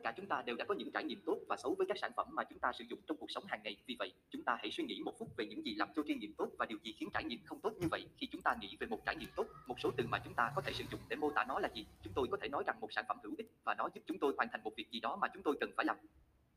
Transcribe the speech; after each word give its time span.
Tất 0.00 0.04
cả 0.04 0.14
chúng 0.16 0.26
ta 0.26 0.42
đều 0.46 0.56
đã 0.56 0.64
có 0.64 0.74
những 0.74 0.90
trải 0.90 1.04
nghiệm 1.04 1.20
tốt 1.26 1.38
và 1.48 1.56
xấu 1.56 1.74
với 1.78 1.86
các 1.86 1.96
sản 2.00 2.12
phẩm 2.16 2.26
mà 2.30 2.44
chúng 2.44 2.58
ta 2.58 2.72
sử 2.72 2.84
dụng 2.88 2.98
trong 3.06 3.16
cuộc 3.16 3.30
sống 3.30 3.44
hàng 3.46 3.60
ngày. 3.64 3.76
Vì 3.86 3.96
vậy, 3.98 4.12
chúng 4.30 4.42
ta 4.42 4.56
hãy 4.60 4.70
suy 4.70 4.84
nghĩ 4.84 5.00
một 5.04 5.18
phút 5.18 5.28
về 5.36 5.46
những 5.46 5.64
gì 5.64 5.74
làm 5.74 5.88
cho 5.96 6.02
trải 6.08 6.16
nghiệm 6.16 6.32
tốt 6.32 6.48
và 6.58 6.66
điều 6.66 6.78
gì 6.82 6.92
khiến 6.92 7.08
trải 7.14 7.24
nghiệm 7.24 7.38
không 7.44 7.60
tốt 7.60 7.72
như 7.80 7.88
vậy. 7.90 8.06
Khi 8.16 8.26
chúng 8.32 8.42
ta 8.42 8.56
nghĩ 8.60 8.76
về 8.80 8.86
một 8.86 8.98
trải 9.06 9.16
nghiệm 9.16 9.28
tốt, 9.36 9.46
một 9.66 9.80
số 9.80 9.90
từ 9.96 10.04
mà 10.10 10.18
chúng 10.24 10.34
ta 10.34 10.52
có 10.56 10.62
thể 10.62 10.72
sử 10.72 10.84
dụng 10.90 11.00
để 11.08 11.16
mô 11.16 11.30
tả 11.30 11.44
nó 11.48 11.58
là 11.58 11.68
gì? 11.74 11.86
Chúng 12.02 12.12
tôi 12.12 12.28
có 12.30 12.36
thể 12.40 12.48
nói 12.48 12.62
rằng 12.66 12.80
một 12.80 12.92
sản 12.92 13.04
phẩm 13.08 13.18
hữu 13.22 13.34
ích 13.38 13.46
và 13.64 13.74
nó 13.74 13.88
giúp 13.94 14.00
chúng 14.06 14.18
tôi 14.18 14.32
hoàn 14.36 14.48
thành 14.52 14.60
một 14.64 14.72
việc 14.76 14.90
gì 14.90 15.00
đó 15.00 15.16
mà 15.16 15.28
chúng 15.34 15.42
tôi 15.42 15.56
cần 15.60 15.70
phải 15.76 15.86
làm. 15.86 15.96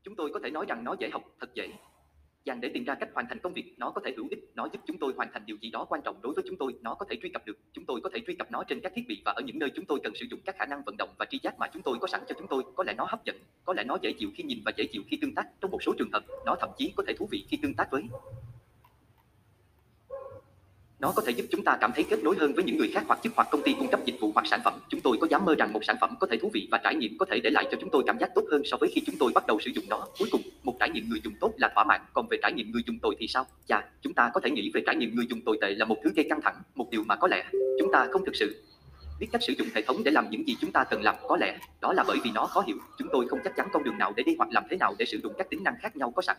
Chúng 0.02 0.16
tôi 0.16 0.30
có 0.34 0.40
thể 0.42 0.50
nói 0.50 0.66
rằng 0.68 0.84
nó 0.84 0.94
dễ 0.98 1.10
học, 1.12 1.22
thật 1.40 1.54
dễ 1.54 1.68
dàn 2.46 2.60
để 2.60 2.68
tìm 2.74 2.84
ra 2.84 2.94
cách 2.94 3.08
hoàn 3.14 3.26
thành 3.28 3.38
công 3.38 3.52
việc, 3.52 3.74
nó 3.76 3.90
có 3.90 4.00
thể 4.04 4.14
hữu 4.16 4.26
ích, 4.30 4.38
nó 4.54 4.68
giúp 4.72 4.82
chúng 4.86 4.98
tôi 4.98 5.12
hoàn 5.16 5.28
thành 5.32 5.46
điều 5.46 5.56
gì 5.60 5.70
đó 5.70 5.84
quan 5.84 6.02
trọng 6.04 6.22
đối 6.22 6.34
với 6.34 6.44
chúng 6.48 6.56
tôi, 6.56 6.74
nó 6.80 6.94
có 6.94 7.06
thể 7.10 7.16
truy 7.22 7.28
cập 7.28 7.46
được, 7.46 7.58
chúng 7.72 7.84
tôi 7.84 8.00
có 8.00 8.10
thể 8.14 8.20
truy 8.26 8.34
cập 8.34 8.50
nó 8.50 8.64
trên 8.68 8.80
các 8.80 8.92
thiết 8.94 9.04
bị 9.08 9.22
và 9.24 9.32
ở 9.32 9.42
những 9.42 9.58
nơi 9.58 9.70
chúng 9.74 9.84
tôi 9.84 10.00
cần 10.02 10.14
sử 10.14 10.26
dụng 10.30 10.40
các 10.44 10.56
khả 10.58 10.66
năng 10.66 10.82
vận 10.86 10.96
động 10.96 11.14
và 11.18 11.26
tri 11.30 11.38
giác 11.42 11.58
mà 11.58 11.66
chúng 11.72 11.82
tôi 11.82 11.98
có 12.00 12.06
sẵn 12.06 12.20
cho 12.28 12.34
chúng 12.38 12.48
tôi. 12.48 12.62
Có 12.76 12.84
lẽ 12.84 12.94
nó 12.96 13.06
hấp 13.08 13.24
dẫn, 13.24 13.36
có 13.64 13.74
lẽ 13.74 13.84
nó 13.84 13.98
dễ 14.02 14.12
chịu 14.18 14.30
khi 14.34 14.44
nhìn 14.44 14.58
và 14.64 14.72
dễ 14.76 14.84
chịu 14.92 15.02
khi 15.06 15.18
tương 15.20 15.34
tác. 15.34 15.46
Trong 15.60 15.70
một 15.70 15.82
số 15.82 15.92
trường 15.98 16.12
hợp, 16.12 16.24
nó 16.46 16.56
thậm 16.60 16.70
chí 16.78 16.92
có 16.96 17.04
thể 17.06 17.14
thú 17.18 17.28
vị 17.30 17.44
khi 17.48 17.58
tương 17.62 17.74
tác 17.74 17.90
với 17.90 18.02
nó 20.98 21.12
có 21.16 21.22
thể 21.26 21.32
giúp 21.32 21.46
chúng 21.50 21.64
ta 21.64 21.76
cảm 21.80 21.92
thấy 21.94 22.04
kết 22.10 22.22
nối 22.22 22.36
hơn 22.38 22.54
với 22.54 22.64
những 22.64 22.76
người 22.78 22.90
khác 22.94 23.04
hoặc 23.06 23.18
chức 23.22 23.32
hoặc 23.36 23.48
công 23.50 23.62
ty 23.62 23.74
cung 23.78 23.88
cấp 23.88 24.00
dịch 24.04 24.20
vụ 24.20 24.32
hoặc 24.34 24.46
sản 24.46 24.60
phẩm. 24.64 24.74
Chúng 24.88 25.00
tôi 25.00 25.16
có 25.20 25.26
dám 25.30 25.44
mơ 25.44 25.54
rằng 25.54 25.72
một 25.72 25.84
sản 25.84 25.96
phẩm 26.00 26.14
có 26.20 26.26
thể 26.30 26.36
thú 26.36 26.50
vị 26.54 26.68
và 26.70 26.80
trải 26.84 26.94
nghiệm 26.94 27.18
có 27.18 27.26
thể 27.30 27.40
để 27.40 27.50
lại 27.50 27.68
cho 27.70 27.76
chúng 27.80 27.90
tôi 27.90 28.02
cảm 28.06 28.18
giác 28.18 28.30
tốt 28.34 28.44
hơn 28.50 28.62
so 28.64 28.76
với 28.76 28.90
khi 28.94 29.02
chúng 29.06 29.16
tôi 29.18 29.32
bắt 29.34 29.46
đầu 29.46 29.60
sử 29.60 29.70
dụng 29.74 29.84
nó. 29.88 30.06
Cuối 30.18 30.28
cùng, 30.32 30.42
một 30.62 30.76
trải 30.80 30.90
nghiệm 30.90 31.08
người 31.08 31.20
dùng 31.24 31.34
tốt 31.40 31.52
là 31.56 31.70
thỏa 31.74 31.84
mãn, 31.84 32.00
còn 32.12 32.26
về 32.30 32.38
trải 32.42 32.52
nghiệm 32.52 32.70
người 32.70 32.82
dùng 32.86 32.98
tồi 32.98 33.16
thì 33.18 33.26
sao? 33.28 33.46
Chà, 33.68 33.82
chúng 34.02 34.14
ta 34.14 34.30
có 34.34 34.40
thể 34.40 34.50
nghĩ 34.50 34.70
về 34.74 34.82
trải 34.86 34.96
nghiệm 34.96 35.16
người 35.16 35.26
dùng 35.26 35.40
tồi 35.40 35.58
tệ 35.60 35.74
là 35.74 35.84
một 35.84 35.96
thứ 36.04 36.10
gây 36.16 36.26
căng 36.28 36.40
thẳng, 36.42 36.56
một 36.74 36.90
điều 36.90 37.04
mà 37.04 37.16
có 37.16 37.28
lẽ 37.28 37.44
chúng 37.78 37.92
ta 37.92 38.06
không 38.10 38.24
thực 38.24 38.36
sự 38.36 38.62
biết 39.20 39.26
cách 39.32 39.42
sử 39.42 39.52
dụng 39.58 39.68
hệ 39.74 39.82
thống 39.82 40.04
để 40.04 40.10
làm 40.10 40.30
những 40.30 40.48
gì 40.48 40.56
chúng 40.60 40.72
ta 40.72 40.84
cần 40.84 41.02
làm 41.02 41.14
có 41.28 41.36
lẽ 41.36 41.58
đó 41.80 41.92
là 41.92 42.04
bởi 42.06 42.18
vì 42.24 42.30
nó 42.34 42.46
khó 42.46 42.64
hiểu 42.66 42.76
chúng 42.98 43.08
tôi 43.12 43.28
không 43.28 43.38
chắc 43.44 43.56
chắn 43.56 43.68
con 43.72 43.84
đường 43.84 43.98
nào 43.98 44.12
để 44.16 44.22
đi 44.22 44.34
hoặc 44.38 44.48
làm 44.52 44.64
thế 44.70 44.76
nào 44.76 44.94
để 44.98 45.06
sử 45.06 45.18
dụng 45.22 45.32
các 45.38 45.50
tính 45.50 45.64
năng 45.64 45.74
khác 45.82 45.96
nhau 45.96 46.12
có 46.16 46.22
sẵn 46.22 46.36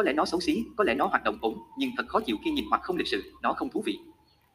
có 0.00 0.04
lẽ 0.04 0.12
nó 0.12 0.24
xấu 0.24 0.40
xí, 0.40 0.64
có 0.76 0.84
lẽ 0.84 0.94
nó 0.94 1.06
hoạt 1.06 1.24
động 1.24 1.38
ổn, 1.40 1.58
nhưng 1.78 1.90
thật 1.96 2.08
khó 2.08 2.20
chịu 2.20 2.36
khi 2.44 2.50
nhìn 2.50 2.64
hoặc 2.70 2.82
không 2.82 2.96
lịch 2.96 3.06
sự, 3.08 3.22
nó 3.42 3.52
không 3.52 3.70
thú 3.70 3.82
vị. 3.86 3.98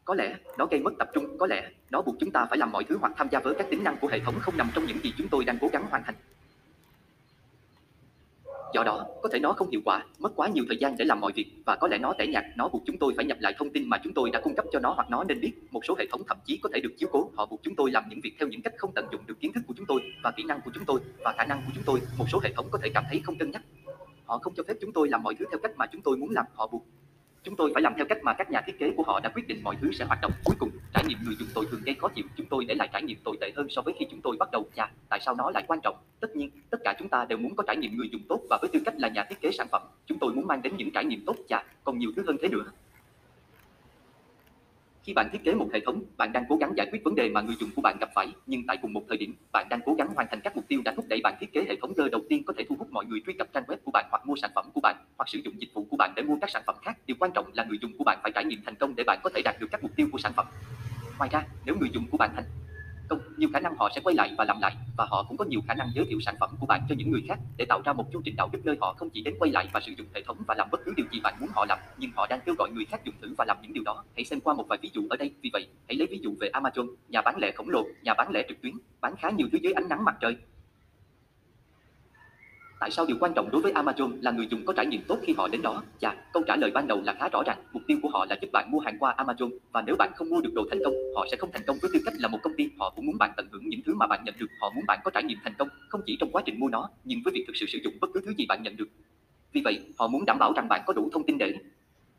Có 0.06 0.16
lẽ, 0.16 0.36
nó 0.58 0.66
gây 0.66 0.80
mất 0.80 0.94
tập 1.00 1.10
trung, 1.14 1.38
có 1.38 1.48
lẽ, 1.48 1.70
nó 1.90 2.02
buộc 2.02 2.16
chúng 2.20 2.32
ta 2.32 2.46
phải 2.50 2.58
làm 2.58 2.72
mọi 2.72 2.84
thứ 2.84 2.98
hoặc 3.02 3.14
tham 3.18 3.28
gia 3.32 3.40
với 3.40 3.56
các 3.58 3.68
tính 3.70 3.84
năng 3.84 3.98
của 4.02 4.08
hệ 4.08 4.20
thống 4.20 4.36
không 4.40 4.58
nằm 4.58 4.70
trong 4.76 4.86
những 4.86 4.98
gì 5.04 5.14
chúng 5.18 5.28
tôi 5.28 5.46
đang 5.46 5.58
cố 5.62 5.68
gắng 5.68 5.86
hoàn 5.90 6.04
thành. 6.04 6.16
Do 8.74 8.84
đó, 8.84 9.06
có 9.24 9.30
thể 9.34 9.40
nó 9.40 9.54
không 9.54 9.70
hiệu 9.70 9.82
quả, 9.86 10.06
mất 10.20 10.36
quá 10.36 10.48
nhiều 10.48 10.64
thời 10.68 10.78
gian 10.78 10.96
để 10.98 11.06
làm 11.06 11.20
mọi 11.20 11.32
việc 11.36 11.46
và 11.66 11.76
có 11.76 11.88
lẽ 11.88 11.98
nó 11.98 12.14
tẻ 12.18 12.28
nhạt, 12.28 12.44
nó 12.56 12.70
buộc 12.70 12.84
chúng 12.86 12.98
tôi 12.98 13.14
phải 13.16 13.26
nhập 13.26 13.38
lại 13.42 13.54
thông 13.58 13.70
tin 13.70 13.90
mà 13.90 13.98
chúng 14.04 14.14
tôi 14.14 14.30
đã 14.30 14.42
cung 14.42 14.56
cấp 14.56 14.66
cho 14.72 14.80
nó 14.80 14.94
hoặc 14.94 15.10
nó 15.10 15.24
nên 15.24 15.42
biết. 15.42 15.54
Một 15.72 15.86
số 15.88 15.96
hệ 16.00 16.06
thống 16.12 16.22
thậm 16.28 16.38
chí 16.46 16.60
có 16.64 16.70
thể 16.74 16.80
được 16.80 16.94
chiếu 16.98 17.10
cố, 17.12 17.32
họ 17.36 17.46
buộc 17.46 17.60
chúng 17.64 17.76
tôi 17.76 17.92
làm 17.92 18.04
những 18.10 18.20
việc 18.24 18.34
theo 18.40 18.50
những 18.50 18.62
cách 18.62 18.74
không 18.78 18.92
tận 18.96 19.08
dụng 19.12 19.22
được 19.28 19.40
kiến 19.40 19.54
thức 19.54 19.62
của 19.68 19.74
chúng 19.78 19.86
tôi 19.86 20.02
và 20.24 20.32
kỹ 20.32 20.44
năng 20.44 20.62
của 20.66 20.72
chúng 20.74 20.86
tôi 20.86 21.00
và 21.24 21.34
khả 21.38 21.46
năng 21.46 21.62
của 21.66 21.72
chúng 21.76 21.84
tôi. 21.84 22.00
Một 22.18 22.26
số 22.32 22.40
hệ 22.44 22.54
thống 22.54 22.68
có 22.72 22.80
thể 22.84 22.90
cảm 22.94 23.04
thấy 23.10 23.22
không 23.26 23.38
cân 23.38 23.52
nhắc 23.52 23.62
Họ 24.26 24.38
không 24.38 24.54
cho 24.56 24.64
phép 24.68 24.74
chúng 24.82 24.94
tôi 24.94 25.10
làm 25.10 25.24
mọi 25.24 25.36
thứ 25.40 25.46
theo 25.52 25.60
cách 25.64 25.72
mà 25.78 25.86
chúng 25.92 26.02
tôi 26.02 26.18
muốn 26.18 26.30
làm, 26.30 26.46
họ 26.54 26.68
buộc 26.68 26.86
chúng 27.46 27.56
tôi 27.56 27.72
phải 27.74 27.84
làm 27.84 27.94
theo 27.98 28.06
cách 28.10 28.18
mà 28.24 28.34
các 28.34 28.52
nhà 28.52 28.62
thiết 28.66 28.80
kế 28.80 28.92
của 28.98 29.04
họ 29.04 29.20
đã 29.20 29.30
quyết 29.30 29.48
định 29.48 29.64
mọi 29.64 29.76
thứ 29.82 29.92
sẽ 29.92 30.06
hoạt 30.06 30.22
động. 30.22 30.32
Cuối 30.46 30.56
cùng, 30.60 30.70
trải 30.94 31.04
nghiệm 31.08 31.18
người 31.26 31.36
dùng 31.40 31.50
tồi 31.54 31.66
thường 31.72 31.82
gây 31.86 31.96
khó 31.96 32.08
chịu, 32.08 32.26
chúng 32.38 32.48
tôi 32.50 32.66
để 32.66 32.76
lại 32.76 32.90
trải 32.94 33.04
nghiệm 33.04 33.18
tồi 33.24 33.38
tệ 33.42 33.52
hơn 33.56 33.68
so 33.70 33.82
với 33.82 33.94
khi 34.00 34.06
chúng 34.12 34.22
tôi 34.22 34.36
bắt 34.40 34.52
đầu. 34.52 34.66
Chà, 34.76 34.92
tại 35.10 35.20
sao 35.26 35.36
nó 35.36 35.52
lại 35.52 35.64
quan 35.68 35.80
trọng? 35.84 35.96
Tất 36.20 36.36
nhiên, 36.36 36.50
tất 36.70 36.78
cả 36.84 36.94
chúng 37.00 37.10
ta 37.10 37.26
đều 37.30 37.38
muốn 37.38 37.56
có 37.56 37.64
trải 37.68 37.78
nghiệm 37.78 37.98
người 37.98 38.10
dùng 38.12 38.22
tốt 38.30 38.40
và 38.50 38.58
với 38.62 38.70
tư 38.74 38.80
cách 38.86 38.94
là 38.98 39.08
nhà 39.08 39.26
thiết 39.30 39.42
kế 39.42 39.52
sản 39.52 39.68
phẩm, 39.72 39.82
chúng 40.06 40.20
tôi 40.20 40.34
muốn 40.34 40.48
mang 40.48 40.62
đến 40.62 40.78
những 40.78 40.92
trải 40.92 41.06
nghiệm 41.06 41.26
tốt. 41.26 41.36
Chà, 41.50 41.64
còn 41.84 41.98
nhiều 41.98 42.12
thứ 42.16 42.24
hơn 42.28 42.38
thế 42.42 42.48
nữa. 42.48 42.64
Khi 45.06 45.14
bạn 45.14 45.30
thiết 45.32 45.44
kế 45.44 45.54
một 45.54 45.70
hệ 45.74 45.80
thống, 45.86 46.04
bạn 46.18 46.32
đang 46.32 46.44
cố 46.50 46.56
gắng 46.56 46.74
giải 46.78 46.88
quyết 46.92 47.04
vấn 47.04 47.16
đề 47.16 47.30
mà 47.30 47.42
người 47.42 47.56
dùng 47.60 47.70
của 47.76 47.82
bạn 47.82 47.98
gặp 48.00 48.10
phải, 48.16 48.28
nhưng 48.46 48.62
tại 48.68 48.78
cùng 48.82 48.94
một 48.94 49.02
thời 49.10 49.18
điểm, 49.18 49.36
bạn 49.52 49.68
đang 49.70 49.80
cố 49.86 49.94
gắng 49.94 50.08
hoàn 50.16 50.28
thành 50.30 50.42
các 50.44 50.56
mục 50.56 50.66
tiêu 50.68 50.82
đã 50.86 50.94
thúc 50.96 51.06
đẩy 51.10 51.22
bạn 51.24 51.34
thiết 51.40 51.54
kế 51.54 51.66
hệ 51.70 51.76
thống 51.82 51.94
G 51.94 52.02
đầu 52.12 52.22
tiên 52.30 52.44
có 52.46 52.54
thể 52.58 52.64
thu 52.70 52.76
hút 52.80 52.88
mọi 52.92 53.06
người 53.06 53.20
truy 53.26 53.34
cập 53.34 53.48
trang 53.54 53.64
web 53.68 53.78
của 53.86 53.92
bạn 53.92 54.06
hoặc 54.12 54.26
mua 54.26 54.36
sản 54.36 54.52
phẩm 54.56 54.66
của 54.74 54.82
bạn, 54.82 54.96
hoặc 55.18 55.30
sử 55.30 55.40
dụng 55.46 55.62
dịch 55.62 55.70
vụ 55.74 55.88
của 55.90 55.98
bạn 55.98 56.14
để 56.16 56.24
mua 56.24 56.38
các 56.42 56.50
sản 56.50 56.64
phẩm 56.66 56.76
khác. 56.82 56.98
Điều 57.06 57.18
quan 57.20 57.32
trọng 57.32 57.46
là 57.54 57.64
người 57.64 57.78
dùng 57.82 57.92
của 57.98 58.04
bạn 58.04 58.20
phải 58.24 58.32
trải 58.36 58.46
nghiệm 58.46 58.60
thành 58.66 58.76
công 58.76 58.96
để 58.96 59.04
bạn 59.08 59.20
có 59.24 59.30
thể 59.36 59.42
đạt 59.46 59.56
được 59.60 59.68
các 59.72 59.84
mục 59.84 59.92
tiêu 59.96 60.08
của 60.12 60.18
sản 60.18 60.34
phẩm. 60.36 60.46
Ngoài 61.18 61.30
ra, 61.34 61.44
nếu 61.66 61.76
người 61.76 61.90
dùng 61.94 62.08
của 62.12 62.18
bạn 62.18 62.32
thành 62.36 62.44
công, 63.10 63.20
nhiều 63.38 63.50
khả 63.54 63.60
năng 63.60 63.76
họ 63.78 63.90
sẽ 63.96 64.02
quay 64.04 64.16
lại 64.16 64.36
và 64.38 64.46
làm 64.46 64.60
lại 64.62 64.76
và 64.98 65.06
họ 65.10 65.26
cũng 65.28 65.38
có 65.38 65.46
nhiều 65.46 65.62
khả 65.68 65.74
năng 65.74 65.92
giới 65.96 66.06
thiệu 66.06 66.20
sản 66.26 66.36
phẩm 66.40 66.50
của 66.60 66.66
bạn 66.66 66.82
cho 66.90 66.96
những 66.98 67.12
người 67.12 67.24
khác 67.28 67.40
để 67.58 67.66
tạo 67.66 67.82
ra 67.86 67.94
một 67.94 68.06
chu 68.14 68.22
trình 68.26 68.36
đạo 68.36 68.50
đức 68.52 68.60
nơi 68.64 68.78
họ 68.82 68.94
không 68.94 69.10
chỉ 69.10 69.22
đến 69.22 69.36
quay 69.40 69.52
lại 69.52 69.68
và 69.74 69.80
sử 69.80 69.92
dụng 69.98 70.08
hệ 70.14 70.22
thống 70.22 70.38
và 70.48 70.56
làm 70.58 70.68
bất 70.72 70.82
cứ 70.86 70.94
điều 70.98 71.06
gì 71.12 71.20
bạn 71.24 71.34
muốn 71.40 71.50
họ 71.56 71.66
làm, 71.70 71.80
nhưng 71.98 72.12
họ 72.16 72.28
đang 72.30 72.40
kêu 72.46 72.56
gọi 72.58 72.70
người 72.72 72.86
khác 72.86 73.06
dùng 73.06 73.16
thử 73.22 73.34
và 73.38 73.46
làm 73.48 73.58
những 73.62 73.74
điều 73.74 73.84
đó. 73.84 74.04
Hãy 74.16 74.26
xem 74.26 74.40
qua 74.40 74.54
một 74.54 74.68
vài 74.68 74.80
ví 74.82 74.90
dụ 74.94 75.08
ở 75.10 75.18
đây. 75.18 75.32
Vì 75.42 75.50
vậy, 75.54 75.68
hãy 75.88 75.96
lấy 75.96 76.08
ví 76.12 76.20
dụ 76.24 76.36
về 76.40 76.50
Amazon, 76.54 76.88
nhà 77.10 77.22
bán 77.22 77.38
lẻ 77.38 77.52
khổng 77.52 77.70
lồ, 77.70 77.84
nhà 78.04 78.14
bán 78.14 78.32
lẻ 78.32 78.46
trực 78.50 78.62
tuyến, 78.62 78.74
bán 79.02 79.16
khá 79.16 79.30
nhiều 79.30 79.48
thứ 79.52 79.58
dưới 79.62 79.74
ánh 79.74 79.90
nắng 79.90 80.04
mặt 80.04 80.16
trời, 80.22 80.38
Tại 82.80 82.92
sao 82.92 83.06
điều 83.06 83.18
quan 83.20 83.34
trọng 83.34 83.52
đối 83.52 83.62
với 83.62 83.74
Amazon 83.74 84.22
là 84.22 84.32
người 84.32 84.48
dùng 84.50 84.66
có 84.66 84.74
trải 84.74 84.86
nghiệm 84.86 85.02
tốt 85.08 85.20
khi 85.24 85.34
họ 85.38 85.48
đến 85.48 85.62
đó? 85.62 85.84
Chà, 86.00 86.16
câu 86.34 86.44
trả 86.48 86.56
lời 86.56 86.72
ban 86.72 86.88
đầu 86.88 87.02
là 87.02 87.14
khá 87.20 87.30
rõ 87.30 87.44
ràng. 87.46 87.58
Mục 87.74 87.84
tiêu 87.88 87.98
của 88.02 88.10
họ 88.10 88.26
là 88.30 88.36
giúp 88.42 88.48
bạn 88.54 88.72
mua 88.72 88.80
hàng 88.80 88.98
qua 89.00 89.16
Amazon 89.18 89.50
và 89.72 89.82
nếu 89.82 89.96
bạn 90.00 90.12
không 90.16 90.30
mua 90.30 90.42
được 90.42 90.54
đồ 90.54 90.66
thành 90.70 90.80
công, 90.86 90.94
họ 91.16 91.26
sẽ 91.32 91.38
không 91.38 91.50
thành 91.54 91.64
công 91.68 91.78
với 91.82 91.92
tư 91.94 92.00
cách 92.06 92.14
là 92.18 92.28
một 92.28 92.38
công 92.44 92.54
ty. 92.58 92.70
Họ 92.80 92.94
cũng 92.96 93.06
muốn 93.06 93.18
bạn 93.18 93.32
tận 93.38 93.48
hưởng 93.52 93.70
những 93.70 93.82
thứ 93.86 93.94
mà 93.96 94.08
bạn 94.08 94.24
nhận 94.26 94.36
được. 94.40 94.48
Họ 94.62 94.72
muốn 94.76 94.86
bạn 94.88 95.00
có 95.04 95.12
trải 95.12 95.24
nghiệm 95.24 95.38
thành 95.44 95.54
công, 95.58 95.68
không 95.90 96.02
chỉ 96.06 96.18
trong 96.20 96.30
quá 96.32 96.42
trình 96.46 96.60
mua 96.60 96.70
nó, 96.70 96.90
nhưng 97.04 97.20
với 97.26 97.34
việc 97.34 97.44
thực 97.48 97.56
sự 97.56 97.66
sử 97.66 97.80
dụng 97.84 97.94
bất 98.02 98.10
cứ 98.14 98.22
thứ 98.26 98.34
gì 98.38 98.46
bạn 98.46 98.64
nhận 98.64 98.78
được. 98.78 98.88
Vì 99.54 99.62
vậy, 99.62 99.80
họ 99.98 100.08
muốn 100.08 100.26
đảm 100.26 100.38
bảo 100.40 100.54
rằng 100.56 100.68
bạn 100.70 100.82
có 100.86 100.94
đủ 100.94 101.10
thông 101.14 101.26
tin 101.26 101.38
để 101.38 101.54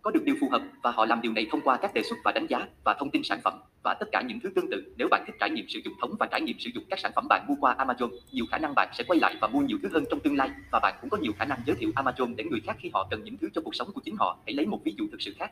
có 0.06 0.10
được 0.10 0.24
điều 0.24 0.36
phù 0.40 0.48
hợp 0.48 0.62
và 0.82 0.90
họ 0.90 1.06
làm 1.06 1.20
điều 1.22 1.32
này 1.32 1.46
thông 1.50 1.60
qua 1.60 1.76
các 1.76 1.94
đề 1.94 2.02
xuất 2.02 2.16
và 2.24 2.32
đánh 2.32 2.46
giá 2.46 2.66
và 2.84 2.94
thông 2.98 3.10
tin 3.10 3.22
sản 3.24 3.40
phẩm 3.44 3.54
và 3.82 3.94
tất 4.00 4.06
cả 4.12 4.22
những 4.22 4.40
thứ 4.40 4.50
tương 4.54 4.70
tự. 4.70 4.94
Nếu 4.96 5.08
bạn 5.10 5.24
thích 5.26 5.36
trải 5.40 5.50
nghiệm 5.50 5.68
sử 5.68 5.80
dụng 5.84 5.94
thống 6.00 6.14
và 6.20 6.26
trải 6.26 6.40
nghiệm 6.40 6.58
sử 6.58 6.70
dụng 6.74 6.84
các 6.90 6.98
sản 6.98 7.12
phẩm 7.14 7.26
bạn 7.28 7.44
mua 7.48 7.54
qua 7.60 7.76
Amazon, 7.78 8.10
nhiều 8.32 8.44
khả 8.50 8.58
năng 8.58 8.74
bạn 8.74 8.88
sẽ 8.98 9.04
quay 9.08 9.20
lại 9.20 9.36
và 9.40 9.48
mua 9.48 9.60
nhiều 9.60 9.78
thứ 9.82 9.88
hơn 9.92 10.04
trong 10.10 10.20
tương 10.20 10.36
lai 10.36 10.50
và 10.70 10.80
bạn 10.80 10.94
cũng 11.00 11.10
có 11.10 11.16
nhiều 11.16 11.32
khả 11.38 11.44
năng 11.44 11.58
giới 11.66 11.76
thiệu 11.76 11.90
Amazon 11.96 12.36
đến 12.36 12.50
người 12.50 12.60
khác 12.66 12.76
khi 12.78 12.90
họ 12.94 13.06
cần 13.10 13.24
những 13.24 13.36
thứ 13.36 13.48
cho 13.54 13.60
cuộc 13.60 13.74
sống 13.74 13.88
của 13.94 14.00
chính 14.04 14.16
họ. 14.16 14.38
Hãy 14.46 14.54
lấy 14.54 14.66
một 14.66 14.80
ví 14.84 14.94
dụ 14.98 15.04
thực 15.10 15.22
sự 15.22 15.34
khác. 15.38 15.50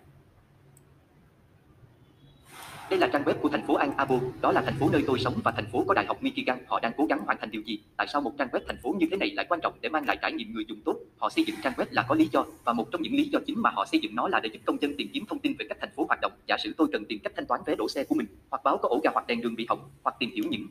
Đây 2.90 2.98
là 2.98 3.06
trang 3.12 3.24
web 3.24 3.34
của 3.34 3.48
thành 3.48 3.66
phố 3.66 3.74
An 3.74 3.96
Arbor, 3.96 4.22
đó 4.40 4.52
là 4.52 4.62
thành 4.62 4.74
phố 4.80 4.88
nơi 4.92 5.02
tôi 5.06 5.18
sống 5.18 5.34
và 5.44 5.52
thành 5.52 5.66
phố 5.72 5.84
có 5.88 5.94
Đại 5.94 6.06
học 6.06 6.22
Michigan. 6.22 6.58
Họ 6.66 6.80
đang 6.80 6.92
cố 6.96 7.06
gắng 7.06 7.20
hoàn 7.26 7.38
thành 7.40 7.50
điều 7.50 7.62
gì? 7.62 7.78
Tại 7.96 8.06
sao 8.12 8.20
một 8.20 8.32
trang 8.38 8.48
web 8.48 8.60
thành 8.66 8.76
phố 8.82 8.94
như 8.98 9.06
thế 9.10 9.16
này 9.16 9.30
lại 9.30 9.46
quan 9.48 9.60
trọng 9.60 9.72
để 9.80 9.88
mang 9.88 10.06
lại 10.06 10.18
trải 10.22 10.32
nghiệm 10.32 10.54
người 10.54 10.64
dùng 10.68 10.80
tốt? 10.84 10.96
Họ 11.18 11.30
xây 11.30 11.44
dựng 11.44 11.56
trang 11.62 11.72
web 11.76 11.86
là 11.90 12.04
có 12.08 12.14
lý 12.14 12.28
do 12.32 12.44
và 12.64 12.72
một 12.72 12.88
trong 12.92 13.02
những 13.02 13.14
lý 13.14 13.24
do 13.24 13.38
chính 13.46 13.62
mà 13.62 13.70
họ 13.70 13.86
xây 13.92 14.00
dựng 14.00 14.14
nó 14.14 14.28
là 14.28 14.40
để 14.40 14.50
giúp 14.52 14.60
công 14.64 14.82
dân 14.82 14.94
tìm 14.98 15.08
kiếm 15.12 15.24
thông 15.28 15.38
tin 15.38 15.54
về 15.58 15.66
cách 15.68 15.78
thành 15.80 15.90
phố 15.96 16.04
hoạt 16.08 16.20
động. 16.20 16.32
Giả 16.48 16.56
sử 16.58 16.74
tôi 16.76 16.88
cần 16.92 17.04
tìm 17.04 17.18
cách 17.24 17.32
thanh 17.36 17.46
toán 17.46 17.60
vé 17.66 17.74
đổ 17.74 17.88
xe 17.88 18.04
của 18.04 18.14
mình, 18.14 18.26
hoặc 18.50 18.64
báo 18.64 18.78
có 18.78 18.88
ổ 18.88 19.00
gà 19.04 19.10
hoặc 19.14 19.26
đèn 19.26 19.40
đường 19.40 19.54
bị 19.54 19.66
hỏng, 19.68 19.90
hoặc 20.02 20.16
tìm 20.18 20.30
hiểu 20.34 20.44
những 20.50 20.66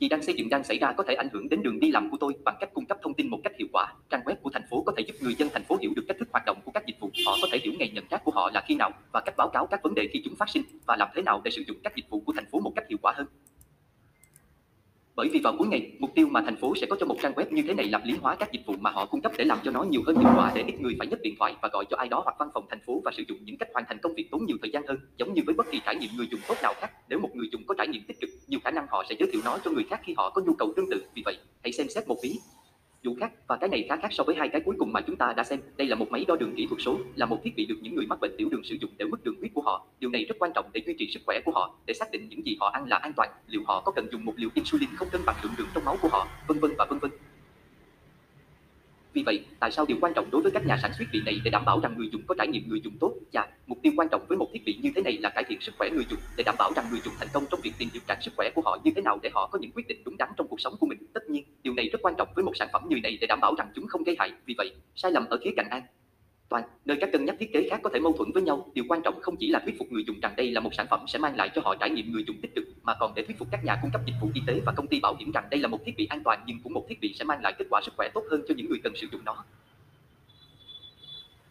gì 0.00 0.08
đang 0.08 0.22
xây 0.22 0.34
dựng 0.34 0.48
đang 0.48 0.64
xảy 0.64 0.78
ra 0.78 0.92
có 0.92 1.04
thể 1.08 1.14
ảnh 1.14 1.28
hưởng 1.32 1.48
đến 1.48 1.62
đường 1.62 1.80
đi 1.80 1.90
làm 1.90 2.10
của 2.10 2.16
tôi 2.20 2.32
bằng 2.44 2.56
cách 2.60 2.70
cung 2.74 2.86
cấp 2.86 2.98
thông 3.02 3.14
tin 3.14 3.28
một 3.28 3.38
cách 3.44 3.52
hiệu 3.58 3.68
quả. 3.72 3.94
Trang 4.10 4.20
web 4.24 4.34
của 4.42 4.50
thành 4.50 4.62
phố 4.70 4.82
có 4.82 4.92
thể 4.96 5.02
giúp 5.06 5.14
người 5.20 5.34
dân 5.34 5.48
thành 5.52 5.64
phố 5.64 5.76
hiểu 5.80 5.92
được 5.96 6.04
cách 6.08 6.16
thức 6.20 6.28
hoạt 6.32 6.44
động 6.46 6.58
của 6.64 6.70
các 6.70 6.86
dịch 6.86 7.00
vụ. 7.00 7.10
Họ 7.26 7.36
có 7.42 7.48
thể 7.52 7.58
hiểu 7.62 7.72
ngày 7.78 7.90
nhận 7.94 8.04
rác 8.10 8.24
của 8.24 8.30
họ 8.30 8.50
là 8.54 8.62
khi 8.68 8.74
nào 8.74 8.90
và 9.12 9.20
cách 9.20 9.34
báo 9.36 9.48
cáo 9.48 9.66
các 9.66 9.82
vấn 9.82 9.94
đề 9.94 10.08
khi 10.12 10.22
chúng 10.24 10.36
phát 10.36 10.48
sinh 10.48 10.62
và 10.86 10.96
làm 10.96 11.08
thế 11.14 11.22
nào 11.22 11.40
để 11.44 11.50
sử 11.50 11.62
dụng 11.66 11.76
các 11.84 11.96
dịch 11.96 12.10
vụ 12.10 12.20
của 12.20 12.32
thành 12.32 12.46
phố 12.52 12.60
một 12.60 12.72
cách 12.76 12.84
hiệu 12.88 12.98
quả 13.02 13.12
hơn. 13.16 13.26
Bởi 15.18 15.28
vì 15.28 15.40
vào 15.40 15.54
cuối 15.58 15.68
ngày, 15.68 15.92
mục 15.98 16.14
tiêu 16.14 16.28
mà 16.30 16.42
thành 16.42 16.56
phố 16.56 16.74
sẽ 16.80 16.86
có 16.90 16.96
cho 17.00 17.06
một 17.06 17.16
trang 17.22 17.32
web 17.32 17.44
như 17.50 17.62
thế 17.62 17.74
này 17.74 17.86
là 17.88 18.00
lý 18.04 18.14
hóa 18.20 18.36
các 18.36 18.52
dịch 18.52 18.66
vụ 18.66 18.74
mà 18.80 18.90
họ 18.90 19.06
cung 19.06 19.20
cấp 19.20 19.32
để 19.38 19.44
làm 19.44 19.58
cho 19.64 19.70
nó 19.70 19.82
nhiều 19.82 20.02
hơn 20.06 20.16
hiệu 20.16 20.30
quả 20.36 20.52
để 20.54 20.64
ít 20.66 20.80
người 20.80 20.94
phải 20.98 21.06
nhấc 21.06 21.22
điện 21.22 21.34
thoại 21.38 21.56
và 21.62 21.68
gọi 21.72 21.84
cho 21.90 21.96
ai 21.96 22.08
đó 22.08 22.20
hoặc 22.24 22.36
văn 22.38 22.48
phòng 22.54 22.66
thành 22.70 22.80
phố 22.86 23.02
và 23.04 23.12
sử 23.16 23.22
dụng 23.28 23.38
những 23.44 23.56
cách 23.58 23.68
hoàn 23.72 23.84
thành 23.88 23.98
công 24.02 24.14
việc 24.14 24.28
tốn 24.30 24.46
nhiều 24.46 24.56
thời 24.62 24.70
gian 24.70 24.82
hơn, 24.88 24.98
giống 25.16 25.34
như 25.34 25.42
với 25.46 25.54
bất 25.54 25.66
kỳ 25.70 25.80
trải 25.86 25.96
nghiệm 25.96 26.10
người 26.16 26.28
dùng 26.30 26.40
tốt 26.48 26.54
nào 26.62 26.74
khác. 26.80 26.90
Nếu 27.08 27.18
một 27.18 27.30
người 27.34 27.48
dùng 27.52 27.62
có 27.66 27.74
trải 27.78 27.88
nghiệm 27.88 28.02
tích 28.08 28.20
cực, 28.20 28.30
nhiều 28.48 28.60
khả 28.64 28.70
năng 28.70 28.86
họ 28.90 29.04
sẽ 29.08 29.14
giới 29.18 29.28
thiệu 29.32 29.40
nó 29.44 29.58
cho 29.64 29.70
người 29.70 29.84
khác 29.90 30.00
khi 30.04 30.14
họ 30.16 30.30
có 30.30 30.42
nhu 30.46 30.52
cầu 30.58 30.72
tương 30.76 30.90
tự. 30.90 31.02
Vì 31.14 31.22
vậy, 31.24 31.36
hãy 31.62 31.72
xem 31.72 31.88
xét 31.88 32.08
một 32.08 32.16
ví 32.22 32.38
dụ 33.02 33.16
khác 33.20 33.32
và 33.46 33.56
cái 33.56 33.68
này 33.68 33.86
khá 33.88 33.96
khác 33.96 34.08
so 34.10 34.24
với 34.24 34.36
hai 34.36 34.48
cái 34.48 34.60
cuối 34.64 34.76
cùng 34.78 34.92
mà 34.92 35.00
chúng 35.00 35.16
ta 35.16 35.32
đã 35.36 35.44
xem. 35.44 35.60
Đây 35.76 35.88
là 35.88 35.96
một 35.96 36.10
máy 36.10 36.24
đo 36.28 36.36
đường 36.36 36.54
kỹ 36.56 36.66
thuật 36.66 36.80
số, 36.82 36.98
là 37.14 37.26
một 37.26 37.40
thiết 37.44 37.56
bị 37.56 37.66
được 37.66 37.76
những 37.82 37.94
người 37.94 38.06
mắc 38.06 38.20
bệnh 38.20 38.34
tiểu 38.38 38.48
đường 38.50 38.64
sử 38.64 38.76
dụng 38.80 38.90
để 38.98 39.04
mức 39.04 39.24
đường 39.24 39.34
huyết 39.38 39.50
của 39.54 39.62
họ. 39.62 39.86
Điều 40.00 40.10
này 40.10 40.24
rất 40.24 40.36
quan 40.38 40.52
trọng 40.54 40.70
để 40.72 40.82
duy 40.86 40.94
trì 40.98 41.10
sức 41.10 41.20
khỏe 41.26 41.40
của 41.44 41.52
họ, 41.52 41.74
để 41.86 41.94
xác 41.94 42.10
định 42.10 42.28
những 42.28 42.46
gì 42.46 42.56
họ 42.60 42.68
ăn 42.68 42.88
là 42.88 42.96
an 42.96 43.12
toàn, 43.16 43.30
liệu 43.46 43.62
họ 43.66 43.80
có 43.80 43.92
cần 43.92 44.08
dùng 44.12 44.24
một 44.24 44.32
liều 44.36 44.48
insulin 44.54 44.88
không 44.96 45.08
cân 45.12 45.20
bằng 45.26 45.36
lượng 45.42 45.52
đường 45.58 45.68
trong 45.74 45.84
máu 45.84 45.96
của 46.02 46.08
họ, 46.08 46.28
vân 46.46 46.58
vân 46.58 46.70
và 46.78 46.86
vân 46.90 46.98
vân. 46.98 47.10
Vì 49.18 49.24
vậy, 49.24 49.44
tại 49.60 49.70
sao 49.70 49.84
điều 49.88 49.98
quan 50.00 50.12
trọng 50.14 50.30
đối 50.30 50.42
với 50.42 50.50
các 50.50 50.66
nhà 50.66 50.78
sản 50.82 50.92
xuất 50.98 51.04
vị 51.12 51.20
này 51.26 51.40
để 51.44 51.50
đảm 51.50 51.64
bảo 51.64 51.80
rằng 51.80 51.94
người 51.98 52.08
dùng 52.12 52.22
có 52.26 52.34
trải 52.38 52.48
nghiệm 52.48 52.68
người 52.68 52.80
dùng 52.84 52.98
tốt? 53.00 53.14
Và 53.32 53.48
mục 53.66 53.78
tiêu 53.82 53.92
quan 53.96 54.08
trọng 54.08 54.26
với 54.28 54.38
một 54.38 54.48
thiết 54.52 54.64
bị 54.64 54.78
như 54.82 54.90
thế 54.94 55.02
này 55.02 55.18
là 55.20 55.28
cải 55.28 55.44
thiện 55.48 55.60
sức 55.60 55.74
khỏe 55.78 55.90
người 55.90 56.04
dùng 56.10 56.20
để 56.36 56.44
đảm 56.44 56.54
bảo 56.58 56.72
rằng 56.76 56.84
người 56.90 57.00
dùng 57.04 57.14
thành 57.18 57.28
công 57.32 57.44
trong 57.50 57.60
việc 57.60 57.72
tìm 57.78 57.88
hiểu 57.92 58.02
trạng 58.08 58.22
sức 58.22 58.30
khỏe 58.36 58.50
của 58.54 58.62
họ 58.64 58.78
như 58.84 58.90
thế 58.96 59.02
nào 59.02 59.18
để 59.22 59.30
họ 59.34 59.48
có 59.52 59.58
những 59.58 59.70
quyết 59.70 59.88
định 59.88 60.02
đúng 60.04 60.16
đắn 60.16 60.28
trong 60.36 60.48
cuộc 60.48 60.60
sống 60.60 60.74
của 60.80 60.86
mình. 60.86 60.98
Tất 61.12 61.30
nhiên, 61.30 61.44
điều 61.62 61.74
này 61.74 61.88
rất 61.88 61.98
quan 62.02 62.14
trọng 62.18 62.28
với 62.34 62.44
một 62.44 62.52
sản 62.56 62.68
phẩm 62.72 62.82
như 62.88 62.96
này 63.02 63.18
để 63.20 63.26
đảm 63.26 63.38
bảo 63.40 63.54
rằng 63.58 63.68
chúng 63.74 63.86
không 63.86 64.04
gây 64.04 64.16
hại. 64.18 64.32
Vì 64.46 64.54
vậy, 64.58 64.74
sai 64.94 65.12
lầm 65.12 65.26
ở 65.30 65.38
khía 65.44 65.52
cạnh 65.56 65.68
an 65.70 65.82
toàn, 66.48 66.64
nơi 66.84 66.96
các 67.00 67.12
cân 67.12 67.24
nhắc 67.24 67.36
thiết 67.38 67.52
kế 67.52 67.68
khác 67.70 67.80
có 67.82 67.90
thể 67.94 68.00
mâu 68.00 68.12
thuẫn 68.12 68.32
với 68.32 68.42
nhau. 68.42 68.66
Điều 68.74 68.84
quan 68.88 69.02
trọng 69.02 69.20
không 69.20 69.36
chỉ 69.36 69.48
là 69.50 69.58
thuyết 69.58 69.78
phục 69.78 69.92
người 69.92 70.04
dùng 70.06 70.20
rằng 70.20 70.34
đây 70.36 70.50
là 70.50 70.60
một 70.60 70.74
sản 70.74 70.86
phẩm 70.90 71.04
sẽ 71.08 71.18
mang 71.18 71.36
lại 71.36 71.50
cho 71.54 71.62
họ 71.64 71.74
trải 71.74 71.90
nghiệm 71.90 72.12
người 72.12 72.24
dùng 72.26 72.36
tích 72.42 72.54
cực, 72.54 72.64
mà 72.82 72.94
còn 73.00 73.12
để 73.14 73.24
thuyết 73.24 73.38
phục 73.38 73.48
các 73.50 73.64
nhà 73.64 73.78
cung 73.82 73.90
cấp 73.90 74.00
dịch 74.06 74.14
vụ 74.20 74.30
y 74.34 74.40
tế 74.46 74.60
và 74.66 74.72
công 74.72 74.86
ty 74.86 75.00
bảo 75.00 75.16
hiểm 75.18 75.32
rằng 75.32 75.44
đây 75.50 75.60
là 75.60 75.68
một 75.68 75.78
thiết 75.84 75.96
bị 75.96 76.06
an 76.06 76.22
toàn 76.24 76.44
nhưng 76.46 76.58
cũng 76.64 76.72
một 76.72 76.86
thiết 76.88 77.00
bị 77.00 77.14
sẽ 77.18 77.24
mang 77.24 77.42
lại 77.42 77.54
kết 77.58 77.64
quả 77.70 77.80
sức 77.84 77.94
khỏe 77.96 78.08
tốt 78.14 78.24
hơn 78.30 78.42
cho 78.48 78.54
những 78.56 78.68
người 78.68 78.78
cần 78.84 78.92
sử 78.96 79.06
dụng 79.12 79.24
nó. 79.24 79.44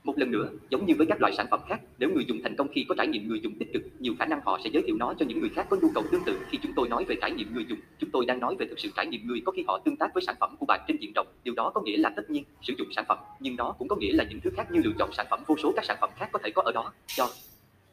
Một 0.07 0.17
lần 0.17 0.31
nữa, 0.31 0.49
giống 0.69 0.85
như 0.85 0.93
với 0.97 1.07
các 1.07 1.21
loại 1.21 1.33
sản 1.37 1.47
phẩm 1.51 1.59
khác, 1.69 1.81
nếu 1.99 2.09
người 2.09 2.25
dùng 2.27 2.39
thành 2.43 2.55
công 2.55 2.67
khi 2.67 2.85
có 2.89 2.95
trải 2.97 3.07
nghiệm 3.07 3.27
người 3.27 3.39
dùng 3.43 3.53
tích 3.59 3.73
cực, 3.73 3.81
nhiều 3.99 4.13
khả 4.19 4.25
năng 4.25 4.41
họ 4.45 4.59
sẽ 4.63 4.69
giới 4.73 4.83
thiệu 4.87 4.95
nó 4.99 5.13
cho 5.19 5.25
những 5.25 5.39
người 5.39 5.49
khác 5.49 5.67
có 5.69 5.77
nhu 5.81 5.89
cầu 5.95 6.03
tương 6.11 6.23
tự. 6.25 6.39
Khi 6.49 6.57
chúng 6.63 6.71
tôi 6.75 6.89
nói 6.89 7.05
về 7.05 7.15
trải 7.21 7.31
nghiệm 7.31 7.53
người 7.53 7.65
dùng, 7.69 7.79
chúng 7.99 8.09
tôi 8.11 8.25
đang 8.25 8.39
nói 8.39 8.55
về 8.59 8.65
thực 8.69 8.79
sự 8.79 8.89
trải 8.95 9.07
nghiệm 9.07 9.27
người 9.27 9.41
có 9.45 9.51
khi 9.51 9.63
họ 9.67 9.79
tương 9.85 9.95
tác 9.95 10.13
với 10.13 10.23
sản 10.27 10.35
phẩm 10.39 10.55
của 10.59 10.65
bạn 10.65 10.79
trên 10.87 10.97
diện 10.97 11.11
rộng. 11.15 11.27
Điều 11.43 11.53
đó 11.53 11.71
có 11.73 11.81
nghĩa 11.81 11.97
là 11.97 12.09
tất 12.15 12.29
nhiên 12.29 12.43
sử 12.61 12.73
dụng 12.77 12.87
sản 12.95 13.05
phẩm, 13.07 13.17
nhưng 13.39 13.55
nó 13.55 13.71
cũng 13.79 13.87
có 13.87 13.95
nghĩa 13.95 14.13
là 14.13 14.23
những 14.29 14.39
thứ 14.43 14.49
khác 14.55 14.71
như 14.71 14.81
lựa 14.83 14.93
chọn 14.99 15.09
sản 15.13 15.25
phẩm 15.29 15.43
vô 15.47 15.55
số 15.63 15.73
các 15.75 15.85
sản 15.85 15.97
phẩm 16.01 16.09
khác 16.15 16.29
có 16.31 16.39
thể 16.43 16.51
có 16.55 16.61
ở 16.61 16.71
đó. 16.71 16.93
Cho 17.07 17.27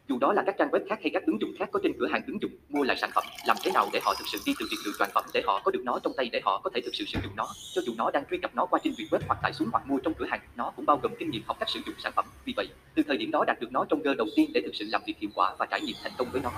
dù 0.08 0.18
đó 0.18 0.32
là 0.32 0.42
các 0.46 0.54
trang 0.58 0.70
web 0.70 0.80
khác 0.88 0.98
hay 1.02 1.10
các 1.10 1.22
ứng 1.26 1.40
dụng 1.40 1.50
khác 1.58 1.68
có 1.72 1.80
trên 1.82 1.92
cửa 1.98 2.06
hàng 2.06 2.22
ứng 2.26 2.42
dụng, 2.42 2.50
mua 2.68 2.82
lại 2.82 2.96
sản 3.00 3.10
phẩm, 3.14 3.24
làm 3.46 3.56
thế 3.64 3.70
nào 3.74 3.88
để 3.92 4.00
họ 4.04 4.14
thực 4.18 4.24
sự 4.32 4.38
đi 4.46 4.52
từ 4.58 4.66
việc 4.70 4.76
lựa 4.86 4.92
chọn 4.98 5.08
phẩm 5.14 5.24
để 5.34 5.42
họ 5.46 5.60
có 5.64 5.70
được 5.70 5.82
nó 5.84 5.98
trong 5.98 6.12
tay 6.16 6.28
để 6.32 6.40
họ 6.44 6.60
có 6.64 6.70
thể 6.74 6.80
thực 6.80 6.94
sự 6.94 7.04
sử 7.04 7.18
dụng 7.22 7.36
nó, 7.36 7.48
cho 7.74 7.82
dù 7.86 7.92
nó 7.96 8.10
đang 8.10 8.24
truy 8.30 8.38
cập 8.38 8.54
nó 8.54 8.66
qua 8.66 8.80
trên 8.84 8.94
việc 8.98 9.06
web 9.10 9.18
hoặc 9.26 9.38
tải 9.42 9.52
xuống 9.52 9.68
hoặc 9.72 9.86
mua 9.86 9.98
trong 9.98 10.14
cửa 10.14 10.26
hàng, 10.28 10.40
nó 10.56 10.72
cũng 10.76 10.86
bao 10.86 10.96
gồm 11.02 11.12
kinh 11.18 11.30
nghiệm 11.30 11.42
học 11.46 11.56
cách 11.60 11.68
sử 11.68 11.80
dụng 11.86 11.94
sản 11.98 12.12
phẩm. 12.16 12.24
Vì 12.44 12.52
vậy, 12.56 12.68
từ 12.94 13.02
thời 13.08 13.16
điểm 13.16 13.30
đó 13.30 13.44
đạt 13.46 13.60
được 13.60 13.72
nó 13.72 13.84
trong 13.88 14.02
cơ 14.04 14.14
đầu 14.14 14.26
tiên 14.36 14.50
để 14.54 14.60
thực 14.64 14.74
sự 14.74 14.84
làm 14.88 15.02
việc 15.06 15.14
hiệu 15.18 15.30
quả 15.34 15.54
và 15.58 15.66
trải 15.66 15.80
nghiệm 15.80 15.96
thành 16.02 16.12
công 16.18 16.28
với 16.32 16.40
nó. 16.40 16.50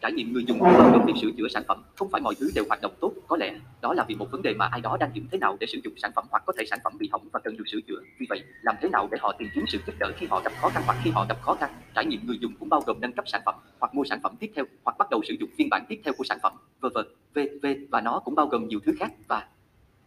Trải 0.00 0.12
nghiệm 0.12 0.32
người 0.32 0.44
dùng 0.44 0.58
bao 0.58 0.90
gồm 0.92 1.06
việc 1.06 1.12
sửa 1.22 1.30
chữa 1.36 1.48
sản 1.48 1.62
phẩm, 1.68 1.82
không 1.96 2.08
phải 2.10 2.20
mọi 2.20 2.34
thứ 2.40 2.50
đều 2.54 2.64
hoạt 2.68 2.80
động 2.82 2.92
tốt, 3.00 3.12
có 3.28 3.36
lẽ 3.36 3.54
đó 3.80 3.94
là 3.94 4.04
vì 4.08 4.14
một 4.14 4.30
vấn 4.30 4.42
đề 4.42 4.54
mà 4.54 4.66
ai 4.66 4.80
đó 4.80 4.96
đang 5.00 5.10
dùng 5.14 5.26
thế 5.32 5.38
nào 5.38 5.56
để 5.60 5.66
sử 5.66 5.78
dụng 5.84 5.94
sản 5.96 6.10
phẩm 6.14 6.24
hoặc 6.30 6.42
có 6.46 6.52
thể 6.58 6.64
sản 6.70 6.78
phẩm 6.84 6.92
bị 6.98 7.08
hỏng 7.12 7.28
và 7.32 7.40
cần 7.44 7.56
được 7.56 7.64
sửa 7.66 7.80
chữa. 7.86 8.00
Vì 8.18 8.26
vậy, 8.30 8.42
làm 8.62 8.76
thế 8.82 8.88
nào 8.88 9.08
để 9.10 9.18
họ 9.20 9.34
tìm 9.38 9.48
kiếm 9.54 9.64
sự 9.68 9.78
giúp 9.86 9.92
đỡ 9.98 10.12
khi 10.16 10.26
họ 10.26 10.40
gặp 10.44 10.52
khó 10.60 10.68
khăn 10.68 10.82
hoặc 10.86 10.98
khi 11.02 11.10
họ 11.10 11.26
gặp 11.28 11.42
khó 11.42 11.54
khăn. 11.54 11.70
Trải 11.94 12.06
nghiệm 12.06 12.26
người 12.26 12.38
dùng 12.40 12.52
cũng 12.60 12.68
bao 12.68 12.80
gồm 12.86 13.00
nâng 13.00 13.12
cấp 13.12 13.24
sản 13.28 13.42
phẩm, 13.46 13.54
hoặc 13.80 13.94
mua 13.94 14.04
sản 14.04 14.20
phẩm 14.22 14.36
tiếp 14.40 14.50
theo, 14.56 14.64
hoặc 14.84 14.98
bắt 14.98 15.10
đầu 15.10 15.20
sử 15.28 15.34
dụng 15.40 15.50
phiên 15.58 15.68
bản 15.70 15.84
tiếp 15.88 16.00
theo 16.04 16.14
của 16.18 16.24
sản 16.24 16.38
phẩm, 16.42 16.52
v.v. 16.80 16.98
v.v. 17.34 17.66
và 17.90 18.00
nó 18.00 18.20
cũng 18.24 18.34
bao 18.34 18.46
gồm 18.46 18.68
nhiều 18.68 18.80
thứ 18.86 18.92
khác 18.98 19.12
và 19.28 19.46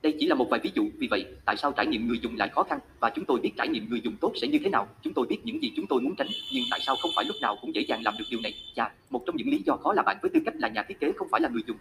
đây 0.01 0.15
chỉ 0.19 0.27
là 0.27 0.35
một 0.35 0.49
vài 0.49 0.59
ví 0.63 0.71
dụ, 0.75 0.89
vì 0.97 1.07
vậy, 1.07 1.25
tại 1.45 1.57
sao 1.57 1.71
trải 1.71 1.87
nghiệm 1.87 2.07
người 2.07 2.19
dùng 2.21 2.37
lại 2.37 2.49
khó 2.49 2.63
khăn 2.63 2.79
và 2.99 3.09
chúng 3.15 3.25
tôi 3.25 3.39
biết 3.39 3.51
trải 3.57 3.67
nghiệm 3.67 3.89
người 3.89 4.01
dùng 4.01 4.15
tốt 4.21 4.33
sẽ 4.41 4.47
như 4.47 4.59
thế 4.63 4.69
nào, 4.69 4.87
chúng 5.01 5.13
tôi 5.13 5.27
biết 5.27 5.37
những 5.43 5.63
gì 5.63 5.71
chúng 5.75 5.87
tôi 5.87 6.01
muốn 6.01 6.15
tránh, 6.15 6.27
nhưng 6.53 6.63
tại 6.71 6.79
sao 6.83 6.95
không 6.95 7.11
phải 7.15 7.25
lúc 7.25 7.35
nào 7.41 7.57
cũng 7.61 7.75
dễ 7.75 7.81
dàng 7.81 8.01
làm 8.03 8.13
được 8.19 8.25
điều 8.31 8.39
này? 8.41 8.53
Và 8.75 8.91
một 9.09 9.23
trong 9.25 9.35
những 9.35 9.49
lý 9.49 9.61
do 9.65 9.77
khó 9.77 9.93
là 9.93 10.03
bạn 10.03 10.17
với 10.21 10.31
tư 10.33 10.39
cách 10.45 10.53
là 10.57 10.67
nhà 10.67 10.83
thiết 10.87 10.99
kế 10.99 11.11
không 11.15 11.27
phải 11.31 11.41
là 11.41 11.49
người 11.49 11.61
dùng. 11.67 11.77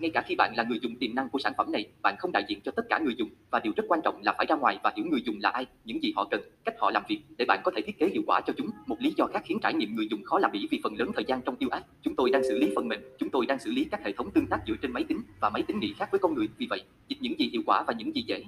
Ngay 0.00 0.10
cả 0.10 0.22
khi 0.26 0.34
bạn 0.34 0.54
là 0.56 0.62
người 0.62 0.78
dùng 0.82 0.96
tiềm 0.96 1.14
năng 1.14 1.28
của 1.28 1.38
sản 1.38 1.52
phẩm 1.56 1.72
này, 1.72 1.86
bạn 2.02 2.14
không 2.18 2.32
đại 2.32 2.44
diện 2.48 2.60
cho 2.64 2.72
tất 2.76 2.82
cả 2.88 2.98
người 2.98 3.14
dùng 3.18 3.28
và 3.50 3.60
điều 3.60 3.72
rất 3.76 3.84
quan 3.88 4.00
trọng 4.04 4.22
là 4.22 4.34
phải 4.38 4.46
ra 4.46 4.56
ngoài 4.56 4.78
và 4.82 4.92
hiểu 4.96 5.06
người 5.06 5.22
dùng 5.24 5.36
là 5.40 5.50
ai, 5.50 5.66
những 5.84 6.02
gì 6.02 6.12
họ 6.16 6.28
cần, 6.30 6.40
cách 6.64 6.74
họ 6.78 6.90
làm 6.90 7.02
việc 7.08 7.20
để 7.38 7.44
bạn 7.48 7.60
có 7.64 7.70
thể 7.76 7.82
thiết 7.82 7.98
kế 7.98 8.08
hiệu 8.12 8.22
quả 8.26 8.40
cho 8.46 8.52
chúng. 8.56 8.70
Một 8.86 8.96
lý 9.00 9.14
do 9.16 9.26
khác 9.26 9.42
khiến 9.44 9.58
trải 9.62 9.74
nghiệm 9.74 9.96
người 9.96 10.08
dùng 10.10 10.24
khó 10.24 10.38
làm 10.38 10.50
bỉ 10.52 10.68
vì 10.70 10.80
phần 10.82 10.94
lớn 10.98 11.10
thời 11.14 11.24
gian 11.24 11.40
trong 11.42 11.56
tiêu 11.56 11.68
ác, 11.72 11.82
chúng 12.02 12.14
tôi 12.16 12.30
đang 12.30 12.42
xử 12.44 12.58
lý 12.58 12.72
phần 12.74 12.88
mềm, 12.88 13.00
chúng 13.18 13.30
tôi 13.30 13.46
đang 13.46 13.58
xử 13.58 13.70
lý 13.70 13.84
các 13.90 14.00
hệ 14.04 14.12
thống 14.12 14.30
tương 14.30 14.46
tác 14.46 14.60
dựa 14.66 14.74
trên 14.82 14.92
máy 14.92 15.04
tính 15.04 15.22
và 15.40 15.50
máy 15.50 15.62
tính 15.62 15.80
nghĩ 15.80 15.94
khác 15.98 16.08
với 16.12 16.18
con 16.18 16.34
người. 16.34 16.48
Vì 16.58 16.66
vậy, 16.70 16.82
dịch 17.08 17.18
những 17.20 17.38
gì 17.38 17.50
hiệu 17.52 17.62
quả 17.66 17.84
và 17.86 17.94
những 17.98 18.14
gì 18.14 18.22
dễ 18.26 18.44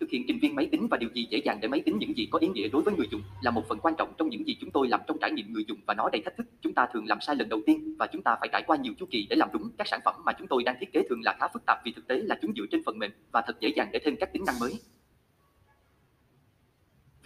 thực 0.00 0.10
hiện 0.10 0.24
trình 0.28 0.38
viên 0.38 0.54
máy 0.54 0.68
tính 0.72 0.88
và 0.90 0.96
điều 0.96 1.08
gì 1.14 1.26
dễ 1.30 1.38
dàng 1.44 1.58
để 1.60 1.68
máy 1.68 1.80
tính 1.80 1.98
những 1.98 2.16
gì 2.16 2.28
có 2.30 2.38
ý 2.38 2.48
nghĩa 2.48 2.68
đối 2.68 2.82
với 2.82 2.94
người 2.94 3.06
dùng 3.10 3.22
là 3.42 3.50
một 3.50 3.68
phần 3.68 3.78
quan 3.78 3.94
trọng 3.98 4.12
trong 4.18 4.28
những 4.28 4.46
gì 4.46 4.56
chúng 4.60 4.70
tôi 4.70 4.88
làm 4.88 5.00
trong 5.06 5.18
trải 5.20 5.30
nghiệm 5.32 5.52
người 5.52 5.64
dùng 5.68 5.78
và 5.86 5.94
nó 5.94 6.08
đầy 6.12 6.22
thách 6.24 6.36
thức. 6.36 6.46
Chúng 6.60 6.74
ta 6.74 6.86
thường 6.92 7.06
làm 7.06 7.20
sai 7.20 7.36
lần 7.36 7.48
đầu 7.48 7.60
tiên 7.66 7.96
và 7.98 8.06
chúng 8.06 8.22
ta 8.22 8.36
phải 8.40 8.48
trải 8.52 8.62
qua 8.66 8.76
nhiều 8.76 8.92
chu 8.98 9.06
kỳ 9.10 9.26
để 9.30 9.36
làm 9.36 9.48
đúng. 9.52 9.70
Các 9.78 9.86
sản 9.86 10.00
phẩm 10.04 10.14
mà 10.24 10.32
chúng 10.38 10.46
tôi 10.46 10.62
đang 10.62 10.76
thiết 10.80 10.92
kế 10.92 11.02
thường 11.08 11.20
là 11.24 11.36
khá 11.40 11.48
phức 11.52 11.66
tạp 11.66 11.78
vì 11.84 11.92
thực 11.92 12.08
tế 12.08 12.16
là 12.16 12.38
chúng 12.42 12.52
dựa 12.56 12.64
trên 12.70 12.82
phần 12.86 12.98
mềm 12.98 13.10
và 13.32 13.42
thật 13.46 13.60
dễ 13.60 13.68
dàng 13.76 13.88
để 13.92 13.98
thêm 14.04 14.16
các 14.20 14.32
tính 14.32 14.44
năng 14.46 14.58
mới 14.60 14.72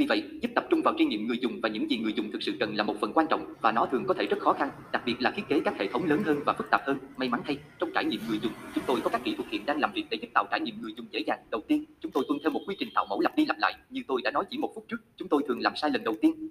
vì 0.02 0.06
vậy, 0.06 0.22
giúp 0.40 0.50
tập 0.54 0.64
trung 0.70 0.82
vào 0.82 0.94
kinh 0.98 1.08
nghiệm 1.08 1.26
người 1.26 1.38
dùng 1.40 1.60
và 1.62 1.68
những 1.68 1.90
gì 1.90 1.98
người 1.98 2.12
dùng 2.12 2.32
thực 2.32 2.42
sự 2.42 2.52
cần 2.60 2.76
là 2.76 2.84
một 2.84 2.94
phần 3.00 3.12
quan 3.12 3.26
trọng 3.30 3.54
và 3.60 3.72
nó 3.72 3.86
thường 3.86 4.04
có 4.08 4.14
thể 4.14 4.26
rất 4.26 4.38
khó 4.40 4.52
khăn, 4.52 4.70
đặc 4.92 5.02
biệt 5.06 5.14
là 5.20 5.30
thiết 5.30 5.42
kế 5.48 5.60
các 5.64 5.74
hệ 5.78 5.86
thống 5.88 6.04
lớn 6.04 6.22
hơn 6.24 6.40
và 6.46 6.52
phức 6.52 6.70
tạp 6.70 6.82
hơn. 6.86 6.98
May 7.16 7.28
mắn 7.28 7.40
thay, 7.44 7.58
trong 7.78 7.90
trải 7.94 8.04
nghiệm 8.04 8.20
người 8.28 8.38
dùng, 8.42 8.52
chúng 8.74 8.84
tôi 8.86 9.00
có 9.00 9.10
các 9.10 9.24
kỹ 9.24 9.34
thuật 9.34 9.48
hiện 9.50 9.66
đang 9.66 9.80
làm 9.80 9.92
việc 9.92 10.04
để 10.10 10.18
giúp 10.22 10.28
tạo 10.34 10.44
trải 10.50 10.60
nghiệm 10.60 10.82
người 10.82 10.92
dùng 10.96 11.06
dễ 11.10 11.20
dàng. 11.26 11.38
Đầu 11.50 11.60
tiên, 11.68 11.84
chúng 12.00 12.12
tôi 12.12 12.24
tuân 12.28 12.38
theo 12.42 12.50
một 12.50 12.60
quy 12.66 12.76
trình 12.78 12.88
tạo 12.94 13.06
mẫu 13.10 13.20
lặp 13.20 13.36
đi 13.36 13.46
lặp 13.46 13.58
lại, 13.58 13.74
như 13.90 14.02
tôi 14.08 14.22
đã 14.22 14.30
nói 14.30 14.44
chỉ 14.50 14.58
một 14.58 14.72
phút 14.74 14.84
trước, 14.88 14.96
chúng 15.16 15.28
tôi 15.28 15.42
thường 15.48 15.60
làm 15.60 15.72
sai 15.76 15.90
lần 15.90 16.04
đầu 16.04 16.14
tiên. 16.22 16.48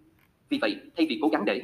Vì 0.50 0.58
vậy, 0.62 0.76
thay 0.98 1.06
vì 1.10 1.20
cố 1.22 1.28
gắng 1.28 1.46
để 1.46 1.62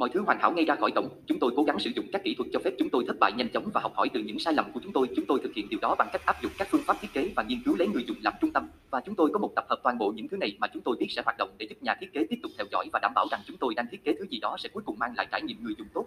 mọi 0.00 0.08
thứ 0.12 0.20
hoàn 0.20 0.38
hảo 0.40 0.52
ngay 0.52 0.64
ra 0.64 0.74
khỏi 0.74 0.90
cổng. 0.90 1.08
chúng 1.26 1.38
tôi 1.38 1.52
cố 1.56 1.62
gắng 1.62 1.78
sử 1.78 1.90
dụng 1.96 2.06
các 2.12 2.24
kỹ 2.24 2.34
thuật 2.34 2.50
cho 2.52 2.60
phép 2.64 2.70
chúng 2.78 2.90
tôi 2.90 3.04
thất 3.06 3.16
bại 3.20 3.32
nhanh 3.32 3.48
chóng 3.48 3.70
và 3.74 3.80
học 3.80 3.92
hỏi 3.94 4.08
từ 4.14 4.20
những 4.20 4.38
sai 4.38 4.54
lầm 4.54 4.72
của 4.72 4.80
chúng 4.82 4.92
tôi. 4.92 5.08
Chúng 5.16 5.24
tôi 5.26 5.40
thực 5.42 5.54
hiện 5.54 5.68
điều 5.70 5.80
đó 5.80 5.94
bằng 5.98 6.08
cách 6.12 6.26
áp 6.26 6.42
dụng 6.42 6.52
các 6.58 6.68
phương 6.70 6.82
pháp 6.86 6.96
thiết 7.00 7.08
kế 7.12 7.32
và 7.36 7.42
nghiên 7.42 7.62
cứu 7.64 7.76
lấy 7.78 7.88
người 7.88 8.04
dùng 8.06 8.16
làm 8.22 8.34
trung 8.40 8.52
tâm. 8.52 8.68
Và 8.90 9.00
chúng 9.06 9.14
tôi 9.14 9.30
có 9.32 9.38
một 9.38 9.52
tập 9.56 9.64
hợp 9.68 9.80
toàn 9.82 9.98
bộ 9.98 10.12
những 10.16 10.28
thứ 10.28 10.36
này 10.36 10.56
mà 10.58 10.66
chúng 10.72 10.82
tôi 10.82 10.96
biết 11.00 11.06
sẽ 11.10 11.22
hoạt 11.24 11.36
động 11.38 11.50
để 11.58 11.66
giúp 11.70 11.82
nhà 11.82 11.94
thiết 12.00 12.12
kế 12.12 12.26
tiếp 12.30 12.36
tục 12.42 12.52
theo 12.58 12.66
dõi 12.72 12.88
và 12.92 12.98
đảm 13.02 13.12
bảo 13.14 13.26
rằng 13.30 13.40
chúng 13.46 13.56
tôi 13.56 13.74
đang 13.74 13.86
thiết 13.90 14.04
kế 14.04 14.12
thứ 14.18 14.26
gì 14.30 14.38
đó 14.40 14.56
sẽ 14.58 14.68
cuối 14.72 14.82
cùng 14.86 14.98
mang 14.98 15.14
lại 15.16 15.26
trải 15.32 15.42
nghiệm 15.42 15.64
người 15.64 15.74
dùng 15.78 15.88
tốt 15.94 16.06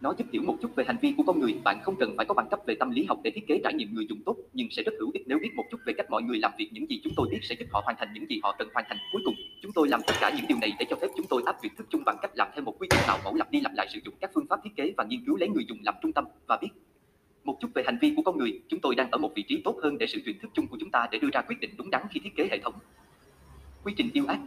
nó 0.00 0.14
giúp 0.18 0.26
hiểu 0.32 0.42
một 0.42 0.56
chút 0.62 0.76
về 0.76 0.84
hành 0.86 0.96
vi 1.02 1.14
của 1.16 1.22
con 1.22 1.40
người, 1.40 1.54
bạn 1.64 1.80
không 1.82 1.96
cần 2.00 2.14
phải 2.16 2.26
có 2.26 2.34
bằng 2.34 2.48
cấp 2.50 2.60
về 2.66 2.74
tâm 2.74 2.90
lý 2.90 3.04
học 3.04 3.18
để 3.24 3.30
thiết 3.34 3.46
kế 3.48 3.60
trải 3.64 3.74
nghiệm 3.74 3.94
người 3.94 4.06
dùng 4.08 4.18
tốt, 4.26 4.36
nhưng 4.52 4.68
sẽ 4.70 4.82
rất 4.82 4.92
hữu 4.98 5.10
ích 5.14 5.22
nếu 5.26 5.38
biết 5.38 5.54
một 5.54 5.64
chút 5.70 5.80
về 5.86 5.92
cách 5.96 6.10
mọi 6.10 6.22
người 6.22 6.38
làm 6.38 6.52
việc, 6.58 6.68
những 6.72 6.90
gì 6.90 7.00
chúng 7.04 7.12
tôi 7.16 7.28
biết 7.30 7.38
sẽ 7.42 7.54
giúp 7.58 7.66
họ 7.72 7.80
hoàn 7.84 7.96
thành 7.98 8.08
những 8.14 8.30
gì 8.30 8.40
họ 8.42 8.56
cần 8.58 8.68
hoàn 8.74 8.84
thành. 8.88 8.98
Cuối 9.12 9.22
cùng, 9.24 9.34
chúng 9.62 9.72
tôi 9.72 9.88
làm 9.88 10.00
tất 10.06 10.14
cả 10.20 10.32
những 10.36 10.44
điều 10.48 10.58
này 10.58 10.72
để 10.78 10.86
cho 10.90 10.96
phép 10.96 11.08
chúng 11.16 11.26
tôi 11.26 11.42
áp 11.46 11.56
dụng 11.62 11.72
thức 11.78 11.86
chung 11.90 12.02
bằng 12.04 12.16
cách 12.22 12.30
làm 12.34 12.48
theo 12.54 12.64
một 12.64 12.74
quy 12.78 12.88
trình 12.90 13.00
tạo 13.06 13.18
mẫu 13.24 13.34
lặp 13.34 13.50
đi 13.50 13.60
lặp 13.60 13.72
lại 13.74 13.88
sử 13.94 14.00
dụng 14.04 14.14
các 14.20 14.30
phương 14.34 14.46
pháp 14.46 14.60
thiết 14.64 14.76
kế 14.76 14.92
và 14.96 15.04
nghiên 15.04 15.24
cứu 15.24 15.36
lấy 15.36 15.48
người 15.48 15.64
dùng 15.68 15.78
làm 15.82 15.94
trung 16.02 16.12
tâm 16.12 16.24
và 16.46 16.58
biết 16.62 16.68
một 17.44 17.56
chút 17.60 17.68
về 17.74 17.82
hành 17.86 17.98
vi 18.00 18.12
của 18.16 18.22
con 18.22 18.38
người, 18.38 18.60
chúng 18.68 18.80
tôi 18.80 18.94
đang 18.94 19.10
ở 19.10 19.18
một 19.18 19.32
vị 19.34 19.44
trí 19.48 19.60
tốt 19.64 19.76
hơn 19.82 19.98
để 19.98 20.06
sử 20.06 20.20
dụng 20.24 20.38
thức 20.42 20.50
chung 20.54 20.66
của 20.66 20.76
chúng 20.80 20.90
ta 20.90 21.08
để 21.10 21.18
đưa 21.18 21.28
ra 21.32 21.42
quyết 21.42 21.60
định 21.60 21.70
đúng 21.78 21.90
đắn 21.90 22.02
khi 22.10 22.20
thiết 22.24 22.36
kế 22.36 22.48
hệ 22.50 22.58
thống. 22.58 22.74
Quy 23.84 23.94
trình 23.96 24.10
yêu 24.12 24.24
ác 24.28 24.38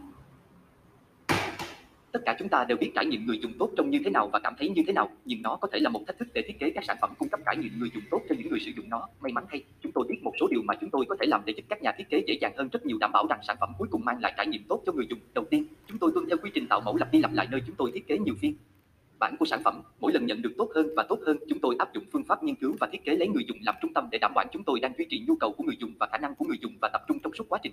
Tất 2.12 2.20
cả 2.26 2.36
chúng 2.38 2.48
ta 2.48 2.64
đều 2.68 2.76
biết 2.76 2.90
trải 2.94 3.06
nghiệm 3.06 3.26
người 3.26 3.38
dùng 3.42 3.52
tốt 3.58 3.70
trông 3.76 3.90
như 3.90 3.98
thế 4.04 4.10
nào 4.10 4.28
và 4.32 4.38
cảm 4.38 4.54
thấy 4.58 4.68
như 4.68 4.82
thế 4.86 4.92
nào, 4.92 5.10
nhưng 5.24 5.42
nó 5.42 5.56
có 5.56 5.68
thể 5.72 5.78
là 5.78 5.90
một 5.90 6.00
thách 6.06 6.18
thức 6.18 6.28
để 6.34 6.42
thiết 6.46 6.58
kế 6.60 6.70
các 6.70 6.84
sản 6.84 6.96
phẩm 7.00 7.10
cung 7.18 7.28
cấp 7.28 7.40
trải 7.46 7.56
nghiệm 7.56 7.72
người 7.78 7.90
dùng 7.94 8.04
tốt 8.10 8.20
cho 8.28 8.34
những 8.38 8.50
người 8.50 8.60
sử 8.60 8.70
dụng 8.76 8.88
nó. 8.88 9.08
May 9.20 9.32
mắn 9.32 9.44
thay, 9.50 9.64
chúng 9.82 9.92
tôi 9.92 10.06
biết 10.08 10.22
một 10.22 10.32
số 10.40 10.46
điều 10.50 10.62
mà 10.62 10.74
chúng 10.80 10.90
tôi 10.90 11.04
có 11.08 11.16
thể 11.20 11.26
làm 11.26 11.42
để 11.44 11.52
giúp 11.56 11.62
các 11.68 11.82
nhà 11.82 11.92
thiết 11.98 12.08
kế 12.10 12.22
dễ 12.26 12.38
dàng 12.40 12.52
hơn 12.56 12.68
rất 12.72 12.86
nhiều 12.86 12.98
đảm 13.00 13.12
bảo 13.12 13.26
rằng 13.30 13.40
sản 13.42 13.56
phẩm 13.60 13.72
cuối 13.78 13.88
cùng 13.90 14.04
mang 14.04 14.20
lại 14.20 14.34
trải 14.36 14.46
nghiệm 14.46 14.62
tốt 14.68 14.82
cho 14.86 14.92
người 14.92 15.06
dùng. 15.10 15.18
Đầu 15.34 15.44
tiên, 15.44 15.64
chúng 15.86 15.98
tôi 15.98 16.10
tuân 16.14 16.26
theo 16.28 16.36
quy 16.42 16.50
trình 16.54 16.66
tạo 16.66 16.80
mẫu 16.80 16.96
lặp 16.96 17.12
đi 17.12 17.18
lặp 17.20 17.32
lại 17.32 17.48
nơi 17.50 17.60
chúng 17.66 17.76
tôi 17.76 17.90
thiết 17.94 18.06
kế 18.06 18.18
nhiều 18.18 18.34
phiên 18.40 18.54
bản 19.22 19.36
của 19.38 19.44
sản 19.44 19.60
phẩm 19.64 19.82
mỗi 20.00 20.12
lần 20.12 20.26
nhận 20.26 20.42
được 20.42 20.52
tốt 20.58 20.68
hơn 20.74 20.86
và 20.96 21.02
tốt 21.08 21.18
hơn 21.26 21.38
chúng 21.48 21.58
tôi 21.60 21.76
áp 21.78 21.94
dụng 21.94 22.04
phương 22.12 22.24
pháp 22.24 22.42
nghiên 22.42 22.54
cứu 22.54 22.74
và 22.80 22.88
thiết 22.92 23.04
kế 23.04 23.16
lấy 23.16 23.28
người 23.28 23.44
dùng 23.48 23.58
làm 23.62 23.74
trung 23.82 23.94
tâm 23.94 24.08
để 24.10 24.18
đảm 24.18 24.32
bảo 24.34 24.44
chúng 24.52 24.64
tôi 24.64 24.80
đang 24.80 24.92
duy 24.98 25.06
trì 25.10 25.24
nhu 25.28 25.34
cầu 25.40 25.52
của 25.52 25.64
người 25.64 25.76
dùng 25.80 25.92
và 26.00 26.06
khả 26.12 26.18
năng 26.18 26.34
của 26.34 26.44
người 26.44 26.58
dùng 26.60 26.72
và 26.80 26.88
tập 26.92 27.02
trung 27.08 27.18
trong 27.22 27.32
suốt 27.34 27.44
quá 27.48 27.58
trình 27.62 27.72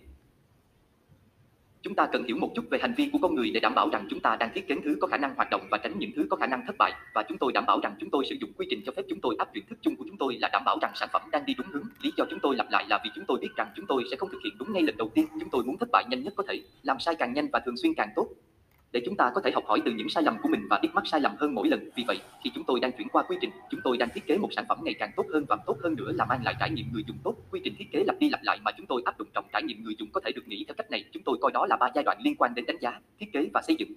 Chúng 1.81 1.95
ta 1.95 2.07
cần 2.11 2.23
hiểu 2.23 2.37
một 2.37 2.51
chút 2.55 2.65
về 2.69 2.79
hành 2.81 2.93
vi 2.97 3.09
của 3.13 3.19
con 3.21 3.35
người 3.35 3.51
để 3.53 3.59
đảm 3.59 3.75
bảo 3.75 3.89
rằng 3.89 4.07
chúng 4.09 4.19
ta 4.19 4.35
đang 4.35 4.49
thiết 4.53 4.67
kế 4.67 4.75
thứ 4.83 4.97
có 5.01 5.07
khả 5.07 5.17
năng 5.17 5.35
hoạt 5.35 5.49
động 5.49 5.67
và 5.71 5.77
tránh 5.77 5.99
những 5.99 6.11
thứ 6.15 6.27
có 6.29 6.37
khả 6.37 6.47
năng 6.47 6.63
thất 6.67 6.75
bại 6.79 6.93
và 7.13 7.23
chúng 7.29 7.37
tôi 7.37 7.51
đảm 7.51 7.65
bảo 7.65 7.79
rằng 7.83 7.95
chúng 7.99 8.09
tôi 8.09 8.25
sử 8.29 8.35
dụng 8.41 8.51
quy 8.57 8.67
trình 8.69 8.81
cho 8.85 8.91
phép 8.97 9.03
chúng 9.09 9.19
tôi 9.21 9.35
áp 9.39 9.53
dụng 9.53 9.63
thức 9.69 9.79
chung 9.81 9.95
của 9.95 10.05
chúng 10.07 10.17
tôi 10.17 10.37
là 10.41 10.49
đảm 10.53 10.63
bảo 10.65 10.77
rằng 10.81 10.91
sản 10.95 11.09
phẩm 11.13 11.21
đang 11.31 11.45
đi 11.45 11.53
đúng 11.57 11.67
hướng. 11.67 11.83
Lý 12.01 12.11
do 12.17 12.25
chúng 12.29 12.39
tôi 12.39 12.55
lặp 12.55 12.71
lại 12.71 12.85
là 12.89 12.99
vì 13.03 13.09
chúng 13.15 13.25
tôi 13.27 13.39
biết 13.41 13.49
rằng 13.55 13.71
chúng 13.75 13.85
tôi 13.85 14.03
sẽ 14.11 14.17
không 14.17 14.29
thực 14.31 14.41
hiện 14.43 14.53
đúng 14.59 14.73
ngay 14.73 14.83
lần 14.83 14.97
đầu 14.97 15.09
tiên. 15.15 15.25
Chúng 15.39 15.49
tôi 15.49 15.63
muốn 15.63 15.77
thất 15.77 15.89
bại 15.91 16.03
nhanh 16.09 16.23
nhất 16.23 16.33
có 16.37 16.43
thể, 16.47 16.61
làm 16.83 16.99
sai 16.99 17.15
càng 17.15 17.33
nhanh 17.33 17.47
và 17.53 17.59
thường 17.59 17.77
xuyên 17.77 17.93
càng 17.93 18.09
tốt 18.15 18.27
để 18.91 19.01
chúng 19.05 19.15
ta 19.15 19.31
có 19.35 19.41
thể 19.41 19.51
học 19.51 19.63
hỏi 19.67 19.81
từ 19.85 19.91
những 19.91 20.09
sai 20.09 20.23
lầm 20.23 20.37
của 20.41 20.49
mình 20.49 20.67
và 20.69 20.79
ít 20.81 20.89
mắc 20.93 21.03
sai 21.07 21.21
lầm 21.21 21.35
hơn 21.39 21.55
mỗi 21.55 21.67
lần. 21.67 21.89
Vì 21.95 22.03
vậy, 22.07 22.19
khi 22.43 22.51
chúng 22.55 22.63
tôi 22.63 22.79
đang 22.79 22.91
chuyển 22.91 23.07
qua 23.09 23.23
quy 23.23 23.37
trình, 23.41 23.49
chúng 23.71 23.79
tôi 23.83 23.97
đang 23.97 24.09
thiết 24.13 24.27
kế 24.27 24.37
một 24.37 24.49
sản 24.55 24.65
phẩm 24.69 24.77
ngày 24.83 24.93
càng 24.99 25.11
tốt 25.15 25.25
hơn 25.33 25.45
và 25.49 25.57
tốt 25.65 25.77
hơn 25.83 25.95
nữa 25.95 26.11
là 26.11 26.25
mang 26.25 26.43
lại 26.43 26.55
trải 26.59 26.69
nghiệm 26.69 26.85
người 26.93 27.03
dùng 27.07 27.17
tốt. 27.23 27.35
Quy 27.51 27.61
trình 27.63 27.75
thiết 27.79 27.91
kế 27.91 28.03
lặp 28.07 28.19
đi 28.19 28.29
lặp 28.29 28.43
lại 28.43 28.59
mà 28.63 28.71
chúng 28.77 28.85
tôi 28.85 29.01
áp 29.05 29.19
dụng 29.19 29.27
trong 29.33 29.45
trải 29.53 29.63
nghiệm 29.63 29.83
người 29.83 29.95
dùng 29.99 30.09
có 30.11 30.21
thể 30.25 30.31
được 30.31 30.47
nghĩ 30.47 30.65
theo 30.67 30.75
cách 30.77 30.91
này. 30.91 31.03
Chúng 31.13 31.23
tôi 31.23 31.37
coi 31.41 31.51
đó 31.51 31.65
là 31.65 31.75
ba 31.75 31.87
giai 31.95 32.03
đoạn 32.03 32.17
liên 32.21 32.35
quan 32.35 32.55
đến 32.55 32.65
đánh 32.65 32.77
giá, 32.81 32.99
thiết 33.19 33.33
kế 33.33 33.49
và 33.53 33.61
xây 33.67 33.75
dựng. 33.79 33.89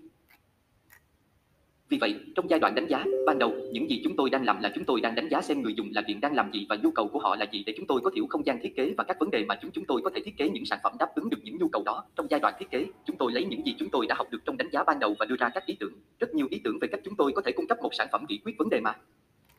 Vì 1.93 1.99
vậy, 1.99 2.15
trong 2.35 2.51
giai 2.51 2.61
đoạn 2.61 2.75
đánh 2.75 2.87
giá, 2.87 3.05
ban 3.27 3.39
đầu, 3.39 3.55
những 3.73 3.91
gì 3.91 4.01
chúng 4.05 4.17
tôi 4.17 4.31
đang 4.31 4.45
làm 4.45 4.63
là 4.63 4.73
chúng 4.75 4.85
tôi 4.85 5.01
đang 5.01 5.15
đánh 5.15 5.29
giá 5.29 5.43
xem 5.43 5.63
người 5.63 5.75
dùng 5.75 5.91
là 5.95 6.03
hiện 6.07 6.21
đang 6.21 6.35
làm 6.35 6.53
gì 6.53 6.67
và 6.69 6.77
nhu 6.83 6.91
cầu 6.91 7.09
của 7.09 7.19
họ 7.19 7.37
là 7.37 7.47
gì 7.53 7.63
để 7.67 7.75
chúng 7.77 7.87
tôi 7.87 8.01
có 8.05 8.11
thiểu 8.15 8.27
không 8.27 8.47
gian 8.47 8.59
thiết 8.63 8.77
kế 8.77 8.95
và 8.97 9.05
các 9.05 9.17
vấn 9.21 9.31
đề 9.31 9.45
mà 9.45 9.59
chúng 9.63 9.71
chúng 9.71 9.85
tôi 9.85 10.01
có 10.05 10.11
thể 10.15 10.21
thiết 10.25 10.37
kế 10.37 10.49
những 10.49 10.65
sản 10.65 10.79
phẩm 10.83 10.93
đáp 10.99 11.15
ứng 11.15 11.31
được 11.31 11.39
những 11.43 11.59
nhu 11.59 11.69
cầu 11.69 11.83
đó. 11.87 12.05
Trong 12.17 12.27
giai 12.31 12.41
đoạn 12.41 12.55
thiết 12.59 12.71
kế, 12.71 12.87
chúng 13.07 13.17
tôi 13.17 13.33
lấy 13.33 13.45
những 13.45 13.67
gì 13.67 13.75
chúng 13.79 13.89
tôi 13.91 14.07
đã 14.07 14.15
học 14.15 14.27
được 14.31 14.39
trong 14.45 14.57
đánh 14.57 14.69
giá 14.73 14.85
ban 14.85 14.99
đầu 14.99 15.15
và 15.19 15.27
đưa 15.27 15.37
ra 15.37 15.49
các 15.55 15.67
ý 15.67 15.77
tưởng, 15.81 15.93
rất 16.21 16.35
nhiều 16.35 16.47
ý 16.51 16.61
tưởng 16.65 16.79
về 16.81 16.89
cách 16.89 17.01
chúng 17.05 17.17
tôi 17.17 17.33
có 17.33 17.43
thể 17.43 17.53
cung 17.53 17.67
cấp 17.67 17.79
một 17.83 17.95
sản 17.95 18.09
phẩm 18.13 18.25
giải 18.29 18.39
quyết 18.45 18.59
vấn 18.59 18.69
đề 18.71 18.81
mà 18.81 18.95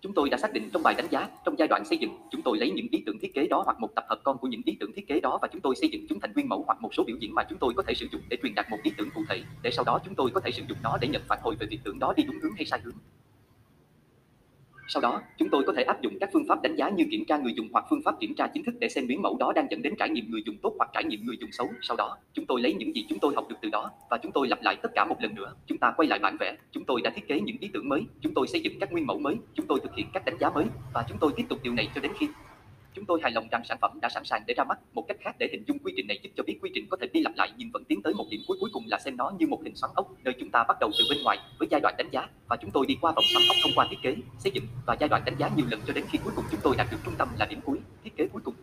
Chúng 0.03 0.13
tôi 0.13 0.29
đã 0.29 0.37
xác 0.37 0.53
định 0.53 0.69
trong 0.73 0.83
bài 0.83 0.93
đánh 0.97 1.07
giá, 1.11 1.29
trong 1.45 1.55
giai 1.59 1.67
đoạn 1.67 1.85
xây 1.85 1.97
dựng, 1.97 2.11
chúng 2.31 2.41
tôi 2.41 2.57
lấy 2.57 2.71
những 2.71 2.87
ý 2.91 3.03
tưởng 3.05 3.19
thiết 3.19 3.33
kế 3.33 3.47
đó 3.47 3.61
hoặc 3.65 3.79
một 3.79 3.95
tập 3.95 4.05
hợp 4.09 4.19
con 4.23 4.37
của 4.37 4.47
những 4.47 4.61
ý 4.65 4.77
tưởng 4.79 4.91
thiết 4.95 5.07
kế 5.07 5.19
đó 5.19 5.39
và 5.41 5.47
chúng 5.51 5.61
tôi 5.61 5.75
xây 5.75 5.89
dựng 5.89 6.05
chúng 6.09 6.19
thành 6.19 6.33
nguyên 6.33 6.49
mẫu 6.49 6.63
hoặc 6.67 6.81
một 6.81 6.89
số 6.93 7.03
biểu 7.07 7.17
diễn 7.19 7.35
mà 7.35 7.43
chúng 7.49 7.59
tôi 7.59 7.73
có 7.77 7.83
thể 7.87 7.93
sử 7.93 8.07
dụng 8.11 8.21
để 8.29 8.37
truyền 8.43 8.55
đạt 8.55 8.69
một 8.69 8.77
ý 8.83 8.91
tưởng 8.97 9.09
cụ 9.15 9.21
thể, 9.29 9.41
để 9.61 9.71
sau 9.71 9.85
đó 9.85 9.99
chúng 10.05 10.15
tôi 10.15 10.29
có 10.33 10.41
thể 10.41 10.51
sử 10.51 10.63
dụng 10.69 10.77
nó 10.83 10.97
để 11.01 11.07
nhận 11.07 11.21
phản 11.27 11.39
hồi 11.41 11.55
về 11.59 11.67
việc 11.69 11.79
tưởng 11.83 11.99
đó 11.99 12.13
đi 12.17 12.23
đúng 12.23 12.39
hướng 12.43 12.53
hay 12.55 12.65
sai 12.65 12.79
hướng. 12.83 12.95
Sau 14.87 15.01
đó, 15.01 15.21
chúng 15.37 15.49
tôi 15.49 15.63
có 15.67 15.73
thể 15.73 15.83
áp 15.83 16.01
dụng 16.01 16.17
các 16.19 16.29
phương 16.33 16.45
pháp 16.47 16.61
đánh 16.61 16.75
giá 16.75 16.89
như 16.89 17.05
kiểm 17.11 17.25
tra 17.25 17.37
người 17.37 17.53
dùng 17.53 17.67
hoặc 17.71 17.85
phương 17.89 18.01
pháp 18.05 18.15
kiểm 18.19 18.35
tra 18.35 18.47
chính 18.47 18.63
thức 18.63 18.75
để 18.79 18.89
xem 18.89 19.07
biến 19.07 19.21
mẫu 19.21 19.37
đó 19.39 19.53
đang 19.55 19.67
dẫn 19.71 19.81
đến 19.81 19.93
trải 19.99 20.09
nghiệm 20.09 20.31
người 20.31 20.43
dùng 20.45 20.57
tốt 20.61 20.73
hoặc 20.77 20.89
trải 20.93 21.03
nghiệm 21.03 21.25
người 21.25 21.37
dùng 21.39 21.51
xấu. 21.51 21.69
Sau 21.81 21.97
đó, 21.97 22.17
chúng 22.33 22.45
tôi 22.45 22.61
lấy 22.61 22.73
những 22.73 22.95
gì 22.95 23.05
chúng 23.09 23.19
tôi 23.19 23.33
học 23.35 23.45
được 23.49 23.55
từ 23.61 23.69
đó 23.69 23.91
và 24.09 24.17
chúng 24.17 24.31
tôi 24.31 24.47
lặp 24.47 24.61
lại 24.61 24.75
tất 24.81 24.89
cả 24.95 25.05
một 25.05 25.15
lần 25.19 25.35
nữa. 25.35 25.53
Chúng 25.67 25.77
ta 25.77 25.93
quay 25.97 26.07
lại 26.07 26.19
bản 26.19 26.37
vẽ, 26.39 26.57
chúng 26.71 26.83
tôi 26.85 27.01
đã 27.01 27.09
thiết 27.15 27.27
kế 27.27 27.39
những 27.39 27.57
ý 27.59 27.69
tưởng 27.73 27.89
mới, 27.89 28.01
chúng 28.21 28.33
tôi 28.33 28.47
xây 28.47 28.61
dựng 28.61 28.79
các 28.79 28.91
nguyên 28.91 29.07
mẫu 29.07 29.19
mới, 29.19 29.35
chúng 29.53 29.67
tôi 29.67 29.79
thực 29.83 29.95
hiện 29.95 30.07
các 30.13 30.25
đánh 30.25 30.37
giá 30.39 30.49
mới 30.49 30.65
và 30.93 31.05
chúng 31.09 31.17
tôi 31.17 31.31
tiếp 31.35 31.45
tục 31.49 31.59
điều 31.63 31.73
này 31.73 31.89
cho 31.95 32.01
đến 32.01 32.11
khi 32.19 32.27
Chúng 32.95 33.05
tôi 33.05 33.19
hài 33.23 33.31
lòng 33.31 33.47
rằng 33.51 33.63
sản 33.65 33.77
phẩm 33.81 33.99
đã 34.01 34.09
sẵn 34.09 34.23
sàng 34.25 34.43
để 34.47 34.53
ra 34.57 34.63
mắt. 34.63 34.79
Một 34.93 35.05
cách 35.07 35.17
khác 35.19 35.35
để 35.39 35.47
hình 35.51 35.63
dung 35.67 35.79
quy 35.79 35.93
trình 35.97 36.07
này 36.07 36.19
giúp 36.23 36.29
cho 36.35 36.43
biết 36.43 36.57
quy 36.61 36.71
trình 36.73 36.87
có 36.89 36.97
thể 37.01 37.07
đi 37.13 37.21
lặp 37.21 37.33
lại 37.35 37.51
nhưng 37.57 37.71
vẫn 37.71 37.83
tiến 37.83 38.01
tới 38.01 38.13
một 38.13 38.25
điểm 38.29 38.41
cuối 38.47 38.57
cuối 38.59 38.69
cùng 38.73 38.83
là 38.87 38.99
xem 38.99 39.17
nó 39.17 39.31
như 39.39 39.47
một 39.47 39.59
hình 39.63 39.75
xoắn 39.75 39.91
ốc, 39.95 40.11
nơi 40.23 40.33
chúng 40.39 40.49
ta 40.51 40.63
bắt 40.67 40.77
đầu 40.79 40.91
từ 40.99 41.05
bên 41.09 41.23
ngoài 41.23 41.37
với 41.59 41.67
giai 41.71 41.81
đoạn 41.81 41.95
đánh 41.97 42.09
giá 42.11 42.27
và 42.47 42.57
chúng 42.61 42.71
tôi 42.71 42.85
đi 42.85 42.97
qua 43.01 43.11
vòng 43.11 43.25
xoắn 43.33 43.43
ốc 43.49 43.57
thông 43.63 43.71
qua 43.75 43.87
thiết 43.89 43.97
kế, 44.01 44.15
xây 44.39 44.51
dựng 44.55 44.63
và 44.85 44.95
giai 44.99 45.09
đoạn 45.09 45.21
đánh 45.25 45.35
giá 45.37 45.49
nhiều 45.55 45.65
lần 45.71 45.79
cho 45.87 45.93
đến 45.93 46.05
khi 46.09 46.19
cuối 46.23 46.33
cùng 46.35 46.45
chúng 46.51 46.59
tôi 46.63 46.75
đạt 46.77 46.87
được 46.91 46.97
trung 47.05 47.13
tâm 47.17 47.27
là 47.39 47.45
điểm 47.45 47.59
cuối, 47.65 47.77
thiết 48.03 48.17
kế 48.17 48.27
cuối 48.33 48.41
cùng. 48.45 48.55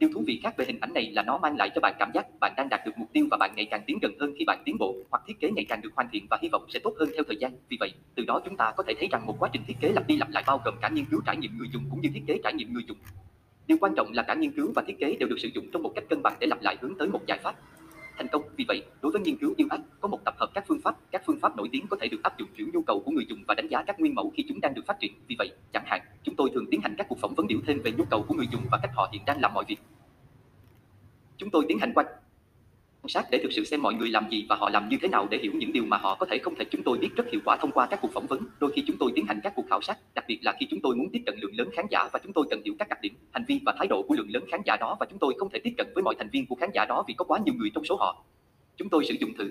Điều 0.00 0.10
thú 0.14 0.22
vị 0.26 0.40
khác 0.42 0.54
về 0.56 0.64
hình 0.68 0.78
ảnh 0.80 0.92
này 0.94 1.10
là 1.12 1.22
nó 1.22 1.38
mang 1.38 1.56
lại 1.56 1.70
cho 1.74 1.80
bạn 1.80 1.94
cảm 1.98 2.10
giác 2.14 2.26
bạn 2.40 2.54
đang 2.56 2.68
đạt 2.70 2.80
được 2.86 2.92
mục 2.96 3.08
tiêu 3.12 3.26
và 3.30 3.36
bạn 3.36 3.50
ngày 3.56 3.66
càng 3.70 3.82
tiến 3.86 3.98
gần 4.02 4.12
hơn 4.20 4.34
khi 4.38 4.44
bạn 4.44 4.62
tiến 4.64 4.76
bộ, 4.78 4.94
hoặc 5.10 5.22
thiết 5.26 5.40
kế 5.40 5.50
ngày 5.50 5.64
càng 5.68 5.80
được 5.82 5.90
hoàn 5.94 6.08
thiện 6.12 6.26
và 6.30 6.38
hy 6.42 6.48
vọng 6.48 6.66
sẽ 6.68 6.78
tốt 6.78 6.94
hơn 6.98 7.08
theo 7.14 7.24
thời 7.26 7.36
gian. 7.36 7.52
Vì 7.68 7.76
vậy, 7.80 7.92
từ 8.14 8.24
đó 8.26 8.40
chúng 8.44 8.56
ta 8.56 8.72
có 8.76 8.84
thể 8.86 8.94
thấy 8.98 9.08
rằng 9.12 9.26
một 9.26 9.36
quá 9.38 9.48
trình 9.52 9.62
thiết 9.66 9.76
kế 9.80 9.92
lặp 9.92 10.06
đi 10.06 10.16
lặp 10.16 10.30
lại 10.30 10.44
bao 10.46 10.60
gồm 10.64 10.74
cả 10.80 10.88
nghiên 10.88 11.04
cứu 11.04 11.20
trải 11.26 11.36
nghiệm 11.36 11.58
người 11.58 11.68
dùng 11.72 11.84
cũng 11.90 12.00
như 12.00 12.08
thiết 12.14 12.22
kế 12.26 12.38
trải 12.44 12.52
nghiệm 12.52 12.72
người 12.72 12.82
dùng. 12.88 12.96
Điều 13.66 13.78
quan 13.80 13.94
trọng 13.96 14.12
là 14.12 14.22
cả 14.22 14.34
nghiên 14.34 14.52
cứu 14.52 14.72
và 14.74 14.82
thiết 14.86 14.98
kế 14.98 15.16
đều 15.20 15.28
được 15.28 15.38
sử 15.38 15.48
dụng 15.54 15.66
trong 15.72 15.82
một 15.82 15.92
cách 15.94 16.04
cân 16.08 16.22
bằng 16.22 16.36
để 16.40 16.46
lặp 16.46 16.62
lại 16.62 16.76
hướng 16.80 16.98
tới 16.98 17.08
một 17.08 17.26
giải 17.26 17.38
pháp 17.42 17.54
thành 18.20 18.28
công. 18.32 18.42
Vì 18.56 18.64
vậy, 18.68 18.82
đối 19.02 19.12
với 19.12 19.20
nghiên 19.20 19.36
cứu 19.36 19.54
yêu 19.56 19.68
ác, 19.70 19.80
có 20.00 20.08
một 20.08 20.24
tập 20.24 20.34
hợp 20.38 20.50
các 20.54 20.64
phương 20.68 20.80
pháp, 20.80 20.96
các 21.10 21.22
phương 21.26 21.40
pháp 21.40 21.56
nổi 21.56 21.68
tiếng 21.72 21.86
có 21.90 21.96
thể 22.00 22.08
được 22.08 22.22
áp 22.22 22.38
dụng 22.38 22.48
kiểu 22.56 22.66
nhu 22.72 22.82
cầu 22.82 23.02
của 23.04 23.12
người 23.12 23.26
dùng 23.28 23.38
và 23.48 23.54
đánh 23.54 23.68
giá 23.68 23.82
các 23.86 24.00
nguyên 24.00 24.14
mẫu 24.14 24.32
khi 24.36 24.44
chúng 24.48 24.60
đang 24.60 24.74
được 24.74 24.82
phát 24.86 24.96
triển. 25.00 25.12
Vì 25.26 25.36
vậy, 25.38 25.50
chẳng 25.72 25.84
hạn, 25.86 26.00
chúng 26.22 26.34
tôi 26.36 26.50
thường 26.54 26.66
tiến 26.70 26.80
hành 26.80 26.94
các 26.98 27.06
cuộc 27.08 27.18
phỏng 27.18 27.34
vấn 27.34 27.46
điệu 27.46 27.58
thêm 27.66 27.80
về 27.84 27.92
nhu 27.92 28.04
cầu 28.10 28.24
của 28.28 28.34
người 28.34 28.46
dùng 28.52 28.62
và 28.70 28.78
cách 28.82 28.90
họ 28.94 29.08
hiện 29.12 29.22
đang 29.26 29.40
làm 29.40 29.54
mọi 29.54 29.64
việc. 29.68 29.78
Chúng 31.36 31.50
tôi 31.50 31.64
tiến 31.68 31.78
hành 31.78 31.92
quan 31.94 32.06
sát 33.08 33.26
để 33.30 33.38
thực 33.42 33.52
sự 33.52 33.64
xem 33.64 33.82
mọi 33.82 33.94
người 33.94 34.08
làm 34.08 34.30
gì 34.30 34.46
và 34.48 34.56
họ 34.56 34.70
làm 34.70 34.88
như 34.88 34.96
thế 35.02 35.08
nào 35.08 35.28
để 35.30 35.38
hiểu 35.42 35.52
những 35.54 35.72
điều 35.72 35.84
mà 35.84 35.96
họ 35.96 36.14
có 36.14 36.26
thể 36.26 36.38
không 36.38 36.54
thể 36.54 36.64
chúng 36.70 36.82
tôi 36.82 36.98
biết 36.98 37.08
rất 37.16 37.24
hiệu 37.32 37.40
quả 37.44 37.56
thông 37.56 37.72
qua 37.72 37.86
các 37.86 37.98
cuộc 38.02 38.12
phỏng 38.12 38.26
vấn. 38.26 38.40
Đôi 38.60 38.72
khi 38.72 38.82
chúng 38.86 38.96
tôi 39.00 39.12
tiến 39.14 39.26
hành 39.26 39.40
các 39.42 39.52
cuộc 39.56 39.64
khảo 39.70 39.80
sát, 39.80 39.98
đặc 40.14 40.24
biệt 40.28 40.38
là 40.42 40.54
khi 40.60 40.66
chúng 40.70 40.80
tôi 40.80 40.96
muốn 40.96 41.08
tiếp 41.12 41.22
cận 41.26 41.38
lượng 41.40 41.56
lớn 41.56 41.68
khán 41.72 41.86
giả 41.90 42.08
và 42.12 42.20
chúng 42.22 42.32
tôi 42.32 42.46
cần 42.50 42.62
hiểu 42.64 42.74
các 42.78 42.88
đặc 42.88 42.98
điểm, 43.02 43.14
hành 43.32 43.44
vi 43.48 43.60
và 43.66 43.74
thái 43.78 43.86
độ 43.86 44.02
của 44.08 44.14
lượng 44.14 44.30
lớn 44.30 44.44
khán 44.50 44.60
giả 44.66 44.76
đó 44.76 44.96
và 45.00 45.06
chúng 45.10 45.18
tôi 45.18 45.34
không 45.38 45.50
thể 45.50 45.58
tiếp 45.64 45.74
cận 45.76 45.86
với 45.94 46.02
mọi 46.02 46.14
thành 46.18 46.28
viên 46.32 46.46
của 46.46 46.54
khán 46.54 46.70
giả 46.74 46.84
đó 46.84 47.04
vì 47.08 47.14
có 47.14 47.24
quá 47.24 47.38
nhiều 47.44 47.54
người 47.54 47.70
trong 47.74 47.84
số 47.84 47.96
họ. 47.96 48.24
Chúng 48.76 48.88
tôi 48.88 49.04
sử 49.04 49.14
dụng 49.20 49.30
thử 49.38 49.50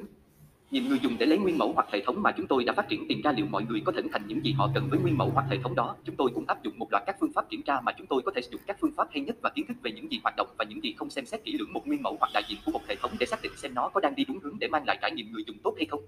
nhìn 0.71 0.89
người 0.89 0.99
dùng 1.03 1.15
để 1.19 1.25
lấy 1.25 1.37
nguyên 1.37 1.57
mẫu 1.57 1.71
hoặc 1.75 1.87
hệ 1.91 2.03
thống 2.05 2.21
mà 2.23 2.31
chúng 2.31 2.47
tôi 2.47 2.63
đã 2.63 2.73
phát 2.73 2.89
triển 2.89 3.07
tìm 3.07 3.21
ra 3.21 3.31
liệu 3.31 3.45
mọi 3.45 3.63
người 3.69 3.81
có 3.85 3.91
thể 3.91 4.01
thành 4.11 4.27
những 4.27 4.45
gì 4.45 4.51
họ 4.51 4.69
cần 4.73 4.89
với 4.89 4.99
nguyên 4.99 5.17
mẫu 5.17 5.31
hoặc 5.33 5.45
hệ 5.49 5.57
thống 5.63 5.75
đó. 5.75 5.95
Chúng 6.05 6.15
tôi 6.15 6.29
cũng 6.33 6.45
áp 6.47 6.63
dụng 6.63 6.79
một 6.79 6.91
loạt 6.91 7.03
các 7.05 7.15
phương 7.19 7.31
pháp 7.35 7.49
kiểm 7.49 7.61
tra 7.61 7.81
mà 7.81 7.91
chúng 7.97 8.07
tôi 8.07 8.21
có 8.25 8.31
thể 8.35 8.41
sử 8.41 8.49
dụng 8.51 8.61
các 8.67 8.77
phương 8.81 8.91
pháp 8.97 9.07
hay 9.11 9.21
nhất 9.21 9.35
và 9.41 9.49
kiến 9.49 9.65
thức 9.67 9.77
về 9.83 9.91
những 9.91 10.11
gì 10.11 10.19
hoạt 10.23 10.35
động 10.37 10.47
và 10.57 10.65
những 10.65 10.83
gì 10.83 10.93
không 10.97 11.09
xem 11.09 11.25
xét 11.25 11.43
kỹ 11.43 11.57
lưỡng 11.59 11.73
một 11.73 11.87
nguyên 11.87 12.03
mẫu 12.03 12.17
hoặc 12.19 12.31
đại 12.33 12.43
diện 12.49 12.59
của 12.65 12.71
một 12.71 12.81
hệ 12.87 12.95
thống 12.95 13.11
để 13.19 13.25
xác 13.25 13.41
định 13.41 13.51
xem 13.57 13.73
nó 13.73 13.89
có 13.89 14.01
đang 14.01 14.15
đi 14.15 14.25
đúng 14.25 14.39
hướng 14.39 14.59
để 14.59 14.67
mang 14.67 14.85
lại 14.87 14.97
trải 15.01 15.11
nghiệm 15.11 15.31
người 15.31 15.43
dùng 15.47 15.57
tốt 15.63 15.73
hay 15.77 15.85
không. 15.85 16.01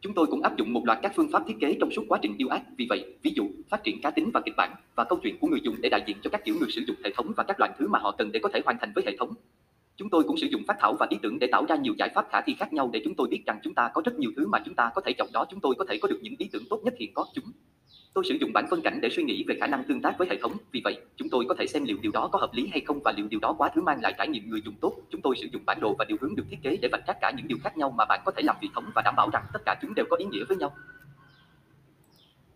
Chúng 0.00 0.14
tôi 0.14 0.26
cũng 0.26 0.42
áp 0.42 0.56
dụng 0.56 0.72
một 0.72 0.82
loạt 0.86 0.98
các 1.02 1.12
phương 1.16 1.30
pháp 1.32 1.42
thiết 1.46 1.56
kế 1.60 1.76
trong 1.80 1.90
suốt 1.90 2.02
quá 2.08 2.18
trình 2.22 2.34
yêu 2.38 2.48
ác. 2.48 2.62
Vì 2.76 2.86
vậy, 2.88 3.14
ví 3.22 3.32
dụ, 3.36 3.50
phát 3.68 3.84
triển 3.84 4.00
cá 4.02 4.10
tính 4.10 4.30
và 4.34 4.40
kịch 4.40 4.54
bản 4.56 4.74
và 4.94 5.04
câu 5.04 5.18
chuyện 5.22 5.38
của 5.40 5.48
người 5.48 5.60
dùng 5.62 5.76
để 5.80 5.88
đại 5.88 6.02
diện 6.06 6.16
cho 6.22 6.30
các 6.30 6.44
kiểu 6.44 6.54
người 6.60 6.70
sử 6.70 6.82
dụng 6.86 6.96
hệ 7.04 7.12
thống 7.16 7.32
và 7.36 7.44
các 7.44 7.60
loại 7.60 7.72
thứ 7.78 7.88
mà 7.88 7.98
họ 7.98 8.14
cần 8.18 8.32
để 8.32 8.40
có 8.42 8.48
thể 8.52 8.60
hoàn 8.64 8.78
thành 8.80 8.92
với 8.94 9.04
hệ 9.06 9.16
thống. 9.16 9.34
Chúng 9.96 10.10
tôi 10.10 10.22
cũng 10.22 10.36
sử 10.36 10.46
dụng 10.46 10.62
phát 10.68 10.76
thảo 10.80 10.96
và 10.98 11.06
ý 11.10 11.16
tưởng 11.22 11.38
để 11.38 11.46
tạo 11.52 11.64
ra 11.68 11.76
nhiều 11.76 11.94
giải 11.98 12.08
pháp 12.14 12.26
khả 12.30 12.40
thi 12.40 12.54
khác 12.58 12.72
nhau 12.72 12.90
để 12.92 13.00
chúng 13.04 13.14
tôi 13.14 13.28
biết 13.28 13.42
rằng 13.46 13.58
chúng 13.62 13.74
ta 13.74 13.90
có 13.94 14.02
rất 14.04 14.18
nhiều 14.18 14.30
thứ 14.36 14.46
mà 14.46 14.58
chúng 14.64 14.74
ta 14.74 14.90
có 14.94 15.00
thể 15.00 15.12
chọn 15.12 15.28
đó 15.32 15.46
chúng 15.50 15.60
tôi 15.60 15.74
có 15.78 15.84
thể 15.88 15.98
có 16.02 16.08
được 16.08 16.18
những 16.22 16.34
ý 16.38 16.48
tưởng 16.52 16.64
tốt 16.70 16.80
nhất 16.84 16.94
hiện 16.98 17.14
có 17.14 17.26
chúng. 17.34 17.44
Tôi 18.14 18.24
sử 18.28 18.34
dụng 18.40 18.52
bản 18.52 18.66
phân 18.70 18.80
cảnh 18.80 18.98
để 19.02 19.08
suy 19.10 19.22
nghĩ 19.22 19.44
về 19.48 19.56
khả 19.60 19.66
năng 19.66 19.84
tương 19.84 20.02
tác 20.02 20.18
với 20.18 20.28
hệ 20.30 20.38
thống, 20.42 20.52
vì 20.72 20.80
vậy, 20.84 20.96
chúng 21.16 21.28
tôi 21.28 21.44
có 21.48 21.54
thể 21.58 21.66
xem 21.66 21.84
liệu 21.84 21.96
điều 22.02 22.12
đó 22.12 22.28
có 22.32 22.38
hợp 22.38 22.50
lý 22.52 22.66
hay 22.66 22.80
không 22.80 23.00
và 23.04 23.12
liệu 23.16 23.26
điều 23.28 23.40
đó 23.40 23.54
quá 23.58 23.70
thứ 23.74 23.82
mang 23.82 24.00
lại 24.02 24.14
trải 24.18 24.28
nghiệm 24.28 24.50
người 24.50 24.62
dùng 24.64 24.74
tốt. 24.80 24.96
Chúng 25.10 25.20
tôi 25.20 25.36
sử 25.36 25.48
dụng 25.52 25.62
bản 25.66 25.78
đồ 25.80 25.94
và 25.98 26.04
điều 26.04 26.16
hướng 26.20 26.36
được 26.36 26.44
thiết 26.50 26.58
kế 26.62 26.76
để 26.82 26.88
vạch 26.92 27.06
tất 27.06 27.16
cả 27.20 27.32
những 27.36 27.48
điều 27.48 27.58
khác 27.64 27.76
nhau 27.76 27.90
mà 27.90 28.04
bạn 28.04 28.20
có 28.24 28.32
thể 28.36 28.42
làm 28.42 28.56
hệ 28.62 28.68
thống 28.74 28.84
và 28.94 29.02
đảm 29.04 29.14
bảo 29.16 29.30
rằng 29.32 29.44
tất 29.52 29.62
cả 29.66 29.78
chúng 29.82 29.94
đều 29.94 30.06
có 30.10 30.16
ý 30.16 30.24
nghĩa 30.24 30.44
với 30.44 30.56
nhau. 30.56 30.74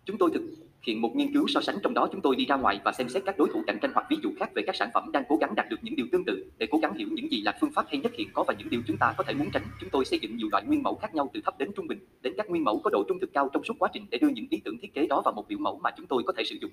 Chúng 0.04 0.18
tôi 0.18 0.30
thực 0.34 0.42
hiện 0.86 1.00
một 1.00 1.16
nghiên 1.16 1.32
cứu 1.32 1.46
so 1.48 1.60
sánh 1.60 1.76
trong 1.82 1.94
đó 1.94 2.08
chúng 2.12 2.20
tôi 2.20 2.36
đi 2.36 2.46
ra 2.46 2.56
ngoài 2.56 2.80
và 2.84 2.92
xem 2.92 3.08
xét 3.08 3.22
các 3.26 3.38
đối 3.38 3.48
thủ 3.52 3.62
cạnh 3.66 3.78
tranh 3.82 3.90
hoặc 3.94 4.06
ví 4.10 4.16
dụ 4.22 4.30
khác 4.38 4.50
về 4.54 4.62
các 4.66 4.76
sản 4.76 4.90
phẩm 4.94 5.12
đang 5.12 5.24
cố 5.28 5.36
gắng 5.36 5.54
đạt 5.54 5.68
được 5.68 5.76
những 5.82 5.96
điều 5.96 6.06
tương 6.12 6.24
tự 6.24 6.50
để 6.58 6.66
cố 6.70 6.78
gắng 6.78 6.94
hiểu 6.94 7.08
những 7.12 7.30
gì 7.30 7.40
là 7.42 7.56
phương 7.60 7.70
pháp 7.70 7.86
hay 7.88 8.00
nhất 8.00 8.12
hiện 8.14 8.28
có 8.32 8.44
và 8.48 8.54
những 8.58 8.70
điều 8.70 8.82
chúng 8.86 8.96
ta 8.96 9.14
có 9.18 9.24
thể 9.24 9.34
muốn 9.34 9.50
tránh. 9.50 9.62
Chúng 9.80 9.90
tôi 9.90 10.04
xây 10.04 10.18
dựng 10.18 10.36
nhiều 10.36 10.48
loại 10.52 10.64
nguyên 10.66 10.82
mẫu 10.82 10.94
khác 10.94 11.14
nhau 11.14 11.30
từ 11.34 11.40
thấp 11.44 11.58
đến 11.58 11.70
trung 11.76 11.86
bình 11.86 11.98
đến 12.22 12.34
các 12.36 12.50
nguyên 12.50 12.64
mẫu 12.64 12.80
có 12.84 12.90
độ 12.90 13.04
trung 13.08 13.20
thực 13.20 13.32
cao 13.32 13.48
trong 13.52 13.64
suốt 13.64 13.74
quá 13.78 13.90
trình 13.92 14.06
để 14.10 14.18
đưa 14.18 14.28
những 14.28 14.46
ý 14.50 14.60
tưởng 14.64 14.78
thiết 14.82 14.94
kế 14.94 15.06
đó 15.06 15.22
vào 15.24 15.34
một 15.34 15.48
biểu 15.48 15.58
mẫu 15.58 15.80
mà 15.82 15.90
chúng 15.96 16.06
tôi 16.06 16.22
có 16.26 16.32
thể 16.36 16.44
sử 16.44 16.56
dụng. 16.60 16.70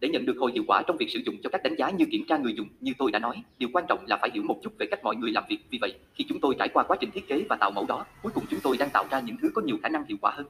Để 0.00 0.08
nhận 0.08 0.26
được 0.26 0.36
hồi 0.38 0.52
hiệu 0.54 0.64
quả 0.66 0.82
trong 0.86 0.96
việc 0.96 1.10
sử 1.10 1.20
dụng 1.26 1.36
cho 1.42 1.50
các 1.50 1.62
đánh 1.62 1.76
giá 1.78 1.90
như 1.90 2.04
kiểm 2.10 2.24
tra 2.28 2.38
người 2.38 2.54
dùng, 2.56 2.68
như 2.80 2.92
tôi 2.98 3.10
đã 3.10 3.18
nói, 3.18 3.42
điều 3.58 3.68
quan 3.72 3.84
trọng 3.88 4.06
là 4.06 4.18
phải 4.20 4.30
hiểu 4.34 4.42
một 4.42 4.56
chút 4.62 4.72
về 4.78 4.86
cách 4.90 5.00
mọi 5.04 5.16
người 5.16 5.30
làm 5.30 5.44
việc. 5.48 5.58
Vì 5.70 5.78
vậy, 5.80 5.94
khi 6.14 6.24
chúng 6.28 6.40
tôi 6.40 6.54
trải 6.58 6.68
qua 6.68 6.84
quá 6.84 6.96
trình 7.00 7.10
thiết 7.10 7.28
kế 7.28 7.44
và 7.48 7.56
tạo 7.56 7.70
mẫu 7.70 7.86
đó, 7.88 8.06
cuối 8.22 8.32
cùng 8.34 8.44
chúng 8.50 8.60
tôi 8.62 8.76
đang 8.76 8.90
tạo 8.90 9.04
ra 9.10 9.20
những 9.20 9.36
thứ 9.42 9.50
có 9.54 9.62
nhiều 9.62 9.76
khả 9.82 9.88
năng 9.88 10.04
hiệu 10.06 10.18
quả 10.20 10.32
hơn. 10.36 10.46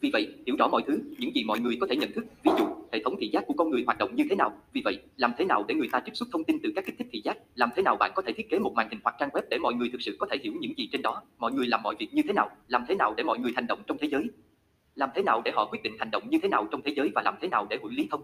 Vì 0.00 0.10
vậy, 0.12 0.34
hiểu 0.46 0.56
rõ 0.58 0.68
mọi 0.68 0.82
thứ, 0.86 1.00
những 1.18 1.34
gì 1.34 1.44
mọi 1.44 1.60
người 1.60 1.76
có 1.80 1.86
thể 1.90 1.96
nhận 1.96 2.12
thức, 2.12 2.24
ví 2.44 2.50
dụ, 2.58 2.64
hệ 2.92 3.02
thống 3.04 3.16
thị 3.20 3.28
giác 3.32 3.44
của 3.46 3.54
con 3.54 3.70
người 3.70 3.82
hoạt 3.86 3.98
động 3.98 4.14
như 4.14 4.24
thế 4.30 4.36
nào. 4.36 4.52
Vì 4.72 4.80
vậy, 4.84 4.98
làm 5.16 5.32
thế 5.38 5.44
nào 5.44 5.64
để 5.68 5.74
người 5.74 5.88
ta 5.92 6.02
trích 6.06 6.16
xuất 6.16 6.28
thông 6.32 6.44
tin 6.44 6.58
từ 6.62 6.72
các 6.76 6.86
kích 6.86 6.94
thích 6.98 7.08
thị 7.12 7.20
giác? 7.24 7.38
Làm 7.54 7.70
thế 7.76 7.82
nào 7.82 7.96
bạn 7.96 8.12
có 8.14 8.22
thể 8.22 8.32
thiết 8.32 8.50
kế 8.50 8.58
một 8.58 8.72
màn 8.74 8.88
hình 8.90 9.00
hoặc 9.04 9.16
trang 9.18 9.28
web 9.28 9.42
để 9.50 9.58
mọi 9.58 9.74
người 9.74 9.88
thực 9.92 10.02
sự 10.02 10.16
có 10.18 10.26
thể 10.30 10.36
hiểu 10.42 10.52
những 10.60 10.72
gì 10.76 10.88
trên 10.92 11.02
đó? 11.02 11.22
Mọi 11.38 11.52
người 11.52 11.66
làm 11.66 11.82
mọi 11.82 11.94
việc 11.98 12.14
như 12.14 12.22
thế 12.26 12.32
nào? 12.32 12.50
Làm 12.68 12.84
thế 12.88 12.94
nào 12.94 13.14
để 13.16 13.24
mọi 13.24 13.38
người 13.38 13.52
hành 13.56 13.66
động 13.66 13.78
trong 13.86 13.98
thế 13.98 14.08
giới? 14.08 14.24
Làm 14.94 15.10
thế 15.14 15.22
nào 15.22 15.42
để 15.44 15.52
họ 15.54 15.66
quyết 15.66 15.82
định 15.82 15.96
hành 15.98 16.10
động 16.10 16.22
như 16.30 16.38
thế 16.42 16.48
nào 16.48 16.68
trong 16.70 16.82
thế 16.82 16.92
giới 16.96 17.10
và 17.14 17.22
làm 17.24 17.34
thế 17.40 17.48
nào 17.48 17.66
để 17.70 17.78
quản 17.82 17.94
lý 17.94 18.08
thông? 18.10 18.22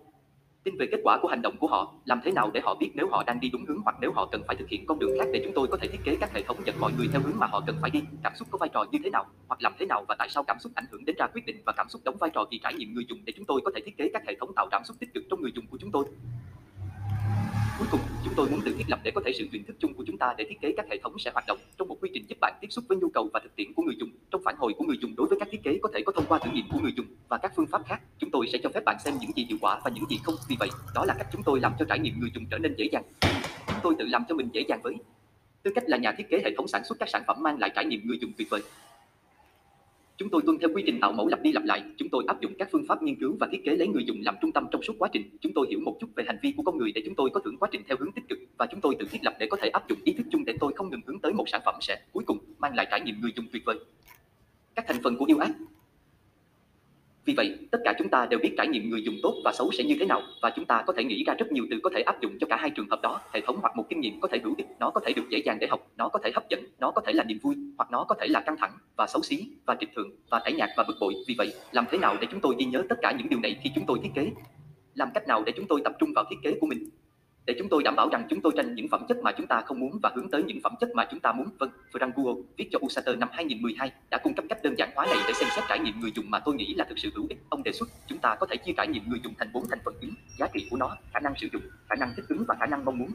Tin 0.66 0.76
về 0.76 0.86
kết 0.90 1.00
quả 1.04 1.18
của 1.22 1.28
hành 1.28 1.42
động 1.42 1.56
của 1.56 1.66
họ, 1.66 1.92
làm 2.04 2.20
thế 2.24 2.32
nào 2.32 2.50
để 2.54 2.60
họ 2.64 2.74
biết 2.74 2.90
nếu 2.94 3.08
họ 3.08 3.22
đang 3.26 3.40
đi 3.40 3.50
đúng 3.50 3.64
hướng 3.68 3.80
hoặc 3.84 3.96
nếu 4.00 4.12
họ 4.12 4.28
cần 4.32 4.42
phải 4.46 4.56
thực 4.56 4.68
hiện 4.68 4.86
con 4.86 4.98
đường 4.98 5.10
khác 5.18 5.28
để 5.32 5.40
chúng 5.44 5.52
tôi 5.54 5.68
có 5.68 5.76
thể 5.76 5.88
thiết 5.88 6.00
kế 6.04 6.16
các 6.20 6.34
hệ 6.34 6.42
thống 6.42 6.56
dẫn 6.64 6.80
mọi 6.80 6.92
người 6.98 7.08
theo 7.12 7.20
hướng 7.24 7.38
mà 7.38 7.46
họ 7.46 7.62
cần 7.66 7.76
phải 7.80 7.90
đi. 7.90 8.00
Cảm 8.22 8.32
xúc 8.36 8.48
có 8.50 8.58
vai 8.58 8.70
trò 8.74 8.84
như 8.92 8.98
thế 9.04 9.10
nào, 9.10 9.26
hoặc 9.48 9.62
làm 9.62 9.72
thế 9.78 9.86
nào 9.86 10.04
và 10.08 10.16
tại 10.18 10.28
sao 10.30 10.42
cảm 10.42 10.58
xúc 10.60 10.72
ảnh 10.74 10.84
hưởng 10.90 11.04
đến 11.04 11.16
ra 11.18 11.26
quyết 11.26 11.46
định 11.46 11.56
và 11.66 11.72
cảm 11.76 11.88
xúc 11.88 12.02
đóng 12.04 12.16
vai 12.20 12.30
trò 12.34 12.44
kỳ 12.50 12.58
trải 12.62 12.74
nghiệm 12.74 12.94
người 12.94 13.04
dùng 13.08 13.18
để 13.24 13.32
chúng 13.36 13.44
tôi 13.44 13.60
có 13.64 13.70
thể 13.74 13.80
thiết 13.84 13.96
kế 13.96 14.10
các 14.12 14.22
hệ 14.26 14.36
thống 14.40 14.54
tạo 14.56 14.66
cảm 14.70 14.84
xúc 14.84 14.96
tích 15.00 15.14
cực 15.14 15.24
trong 15.30 15.42
người 15.42 15.52
dùng 15.54 15.66
của 15.66 15.78
chúng 15.80 15.90
tôi. 15.92 16.04
Cuối 17.78 17.88
cùng, 17.90 18.00
chúng 18.24 18.34
tôi 18.36 18.48
muốn 18.50 18.60
tự 18.64 18.74
thiết 18.78 18.84
lập 18.88 19.00
để 19.02 19.10
có 19.10 19.20
thể 19.24 19.32
sự 19.38 19.46
truyền 19.52 19.64
thức 19.64 19.76
chung 19.78 19.94
của 19.94 20.04
chúng 20.06 20.18
ta 20.18 20.34
để 20.38 20.44
thiết 20.48 20.60
kế 20.60 20.72
các 20.76 20.86
hệ 20.90 20.98
thống 21.02 21.18
sẽ 21.18 21.30
hoạt 21.34 21.44
động 21.46 21.58
trong 21.78 21.88
một 21.88 21.96
quy 22.00 22.10
trình 22.14 22.24
giúp 22.28 22.38
bạn 22.40 22.54
tiếp 22.60 22.68
xúc 22.70 22.84
với 22.88 22.98
nhu 22.98 23.08
cầu 23.08 23.30
và 23.32 23.40
thực 23.40 23.56
tiễn 23.56 23.74
của 23.74 23.82
người 23.82 23.96
dùng. 23.98 24.10
Trong 24.30 24.42
phản 24.44 24.56
hồi 24.58 24.72
của 24.78 24.84
người 24.84 24.96
dùng 25.00 25.16
đối 25.16 25.26
với 25.26 25.38
các 25.38 25.48
thiết 25.50 25.62
kế 25.62 25.78
có 25.82 25.88
thể 25.94 26.02
có 26.06 26.12
thông 26.12 26.24
qua 26.28 26.38
thử 26.38 26.50
nghiệm 26.50 26.64
của 26.72 26.78
người 26.78 26.92
dùng 26.96 27.06
và 27.28 27.38
các 27.38 27.52
phương 27.56 27.66
pháp 27.66 27.82
khác, 27.86 28.00
tôi 28.46 28.52
sẽ 28.52 28.58
cho 28.62 28.70
phép 28.74 28.84
bạn 28.84 28.96
xem 29.04 29.14
những 29.20 29.30
gì 29.36 29.46
hiệu 29.48 29.58
quả 29.60 29.80
và 29.84 29.90
những 29.94 30.04
gì 30.10 30.18
không. 30.22 30.34
Vì 30.48 30.56
vậy, 30.58 30.68
đó 30.94 31.04
là 31.04 31.14
cách 31.18 31.26
chúng 31.32 31.42
tôi 31.42 31.60
làm 31.60 31.72
cho 31.78 31.84
trải 31.88 31.98
nghiệm 31.98 32.20
người 32.20 32.30
dùng 32.34 32.44
trở 32.50 32.58
nên 32.58 32.74
dễ 32.78 32.88
dàng. 32.92 33.02
Chúng 33.66 33.78
tôi 33.82 33.94
tự 33.98 34.04
làm 34.04 34.24
cho 34.28 34.34
mình 34.34 34.48
dễ 34.52 34.64
dàng 34.68 34.80
với 34.82 34.94
tư 35.62 35.72
cách 35.74 35.84
là 35.86 35.96
nhà 35.96 36.12
thiết 36.12 36.30
kế 36.30 36.40
hệ 36.44 36.50
thống 36.56 36.68
sản 36.68 36.84
xuất 36.84 36.98
các 36.98 37.08
sản 37.08 37.22
phẩm 37.26 37.36
mang 37.40 37.58
lại 37.58 37.70
trải 37.74 37.84
nghiệm 37.84 38.06
người 38.06 38.18
dùng 38.20 38.32
tuyệt 38.38 38.50
vời. 38.50 38.60
Chúng 40.16 40.30
tôi 40.30 40.42
tuân 40.46 40.58
theo 40.58 40.70
quy 40.74 40.82
trình 40.86 41.00
tạo 41.00 41.12
mẫu 41.12 41.28
lặp 41.28 41.42
đi 41.42 41.52
lặp 41.52 41.64
lại. 41.64 41.82
Chúng 41.98 42.08
tôi 42.08 42.24
áp 42.26 42.40
dụng 42.40 42.52
các 42.58 42.68
phương 42.72 42.84
pháp 42.88 43.02
nghiên 43.02 43.20
cứu 43.20 43.36
và 43.40 43.48
thiết 43.52 43.64
kế 43.64 43.76
lấy 43.76 43.88
người 43.88 44.04
dùng 44.06 44.22
làm 44.24 44.34
trung 44.40 44.52
tâm 44.52 44.66
trong 44.70 44.82
suốt 44.82 44.94
quá 44.98 45.08
trình. 45.12 45.36
Chúng 45.40 45.52
tôi 45.54 45.66
hiểu 45.70 45.80
một 45.80 45.96
chút 46.00 46.06
về 46.16 46.24
hành 46.26 46.38
vi 46.42 46.54
của 46.56 46.62
con 46.62 46.78
người 46.78 46.92
để 46.92 47.02
chúng 47.04 47.14
tôi 47.14 47.30
có 47.30 47.40
thưởng 47.44 47.56
quá 47.58 47.68
trình 47.72 47.82
theo 47.88 47.96
hướng 48.00 48.12
tích 48.12 48.28
cực 48.28 48.38
và 48.58 48.66
chúng 48.70 48.80
tôi 48.80 48.96
tự 48.98 49.06
thiết 49.10 49.24
lập 49.24 49.34
để 49.38 49.46
có 49.50 49.56
thể 49.62 49.68
áp 49.68 49.88
dụng 49.88 49.98
ý 50.04 50.12
thức 50.12 50.26
chung 50.30 50.44
để 50.44 50.54
tôi 50.60 50.72
không 50.76 50.90
ngừng 50.90 51.02
hướng 51.06 51.18
tới 51.18 51.32
một 51.32 51.48
sản 51.48 51.60
phẩm 51.64 51.74
sẽ 51.80 52.00
cuối 52.12 52.24
cùng 52.26 52.38
mang 52.58 52.74
lại 52.74 52.86
trải 52.90 53.00
nghiệm 53.00 53.20
người 53.20 53.32
dùng 53.36 53.46
tuyệt 53.52 53.62
vời. 53.66 53.76
Các 54.74 54.84
thành 54.88 55.02
phần 55.02 55.16
của 55.16 55.24
yêu 55.24 55.38
ác 55.38 55.50
vì 57.26 57.34
vậy, 57.36 57.56
tất 57.70 57.78
cả 57.84 57.94
chúng 57.98 58.08
ta 58.08 58.26
đều 58.30 58.40
biết 58.42 58.54
trải 58.56 58.68
nghiệm 58.68 58.90
người 58.90 59.02
dùng 59.02 59.14
tốt 59.22 59.34
và 59.44 59.52
xấu 59.52 59.70
sẽ 59.72 59.84
như 59.84 59.96
thế 60.00 60.06
nào 60.06 60.22
và 60.42 60.52
chúng 60.56 60.64
ta 60.64 60.84
có 60.86 60.92
thể 60.92 61.04
nghĩ 61.04 61.24
ra 61.24 61.34
rất 61.34 61.52
nhiều 61.52 61.64
từ 61.70 61.80
có 61.82 61.90
thể 61.94 62.00
áp 62.02 62.20
dụng 62.20 62.32
cho 62.40 62.46
cả 62.50 62.56
hai 62.56 62.70
trường 62.70 62.88
hợp 62.90 63.02
đó. 63.02 63.20
Hệ 63.32 63.40
thống 63.40 63.58
hoặc 63.60 63.76
một 63.76 63.86
kinh 63.88 64.00
nghiệm 64.00 64.20
có 64.20 64.28
thể 64.28 64.38
hữu 64.44 64.54
ích, 64.58 64.66
nó 64.80 64.90
có 64.90 65.00
thể 65.06 65.12
được 65.12 65.22
dễ 65.30 65.38
dàng 65.44 65.58
để 65.60 65.66
học, 65.66 65.90
nó 65.96 66.08
có 66.08 66.18
thể 66.24 66.30
hấp 66.34 66.48
dẫn, 66.48 66.60
nó 66.80 66.90
có 66.90 67.00
thể 67.06 67.12
là 67.12 67.24
niềm 67.24 67.38
vui 67.42 67.54
hoặc 67.78 67.90
nó 67.90 68.04
có 68.04 68.14
thể 68.20 68.26
là 68.26 68.40
căng 68.40 68.56
thẳng 68.56 68.72
và 68.96 69.06
xấu 69.06 69.22
xí 69.22 69.48
và 69.66 69.76
trịch 69.80 69.94
thượng 69.96 70.10
và 70.30 70.40
tẻ 70.44 70.52
nhạt 70.52 70.68
và 70.76 70.84
bực 70.88 70.96
bội. 71.00 71.14
Vì 71.28 71.34
vậy, 71.38 71.52
làm 71.72 71.84
thế 71.90 71.98
nào 71.98 72.16
để 72.20 72.26
chúng 72.30 72.40
tôi 72.40 72.54
ghi 72.58 72.64
nhớ 72.64 72.82
tất 72.88 72.96
cả 73.02 73.12
những 73.18 73.28
điều 73.28 73.40
này 73.40 73.56
khi 73.62 73.70
chúng 73.74 73.84
tôi 73.86 73.98
thiết 74.02 74.10
kế? 74.14 74.30
Làm 74.94 75.08
cách 75.14 75.28
nào 75.28 75.42
để 75.46 75.52
chúng 75.56 75.66
tôi 75.66 75.80
tập 75.84 75.92
trung 75.98 76.12
vào 76.14 76.24
thiết 76.30 76.36
kế 76.42 76.58
của 76.60 76.66
mình? 76.66 76.88
Để 77.46 77.54
chúng 77.58 77.68
tôi 77.68 77.82
đảm 77.82 77.96
bảo 77.96 78.08
rằng 78.12 78.26
chúng 78.30 78.40
tôi 78.40 78.52
tranh 78.56 78.74
những 78.74 78.88
phẩm 78.88 79.04
chất 79.08 79.18
mà 79.22 79.32
chúng 79.32 79.46
ta 79.46 79.60
không 79.60 79.80
muốn 79.80 79.98
và 80.02 80.12
hướng 80.14 80.30
tới 80.30 80.42
những 80.42 80.60
phẩm 80.62 80.74
chất 80.80 80.90
mà 80.94 81.06
chúng 81.10 81.20
ta 81.20 81.32
muốn. 81.32 81.46
Vâng, 81.58 81.70
Frank 81.92 82.42
viết 82.56 82.68
cho 82.72 82.78
Usater 82.86 83.18
năm 83.18 83.28
2012 83.32 83.92
đã 84.10 84.18
cung 84.18 84.34
cấp 84.34 84.44
cách 84.48 84.58
đơn 84.62 84.74
giản 84.78 84.90
hóa 84.94 85.06
này 85.06 85.18
để 85.28 85.34
xem 85.34 85.48
xét 85.56 85.64
trải 85.68 85.78
nghiệm 85.78 86.00
người 86.00 86.12
dùng 86.14 86.30
mà 86.30 86.38
tôi 86.38 86.54
nghĩ 86.54 86.74
là 86.74 86.84
thực 86.88 86.98
sự 86.98 87.10
hữu 87.14 87.26
ích. 87.28 87.38
Ông 87.48 87.62
đề 87.62 87.72
xuất 87.72 87.88
chúng 88.06 88.18
ta 88.18 88.36
có 88.40 88.46
thể 88.46 88.56
chia 88.56 88.72
trải 88.76 88.88
nghiệm 88.88 89.02
người 89.08 89.20
dùng 89.24 89.34
thành 89.38 89.52
bốn 89.52 89.68
thành 89.70 89.78
phần 89.84 89.94
chính: 90.00 90.14
giá 90.38 90.46
trị 90.54 90.66
của 90.70 90.76
nó, 90.76 90.96
khả 91.12 91.20
năng 91.20 91.34
sử 91.36 91.48
dụng, 91.52 91.62
khả 91.88 91.94
năng 91.94 92.12
thích 92.16 92.24
ứng 92.28 92.44
và 92.48 92.56
khả 92.60 92.66
năng 92.66 92.84
mong 92.84 92.98
muốn. 92.98 93.10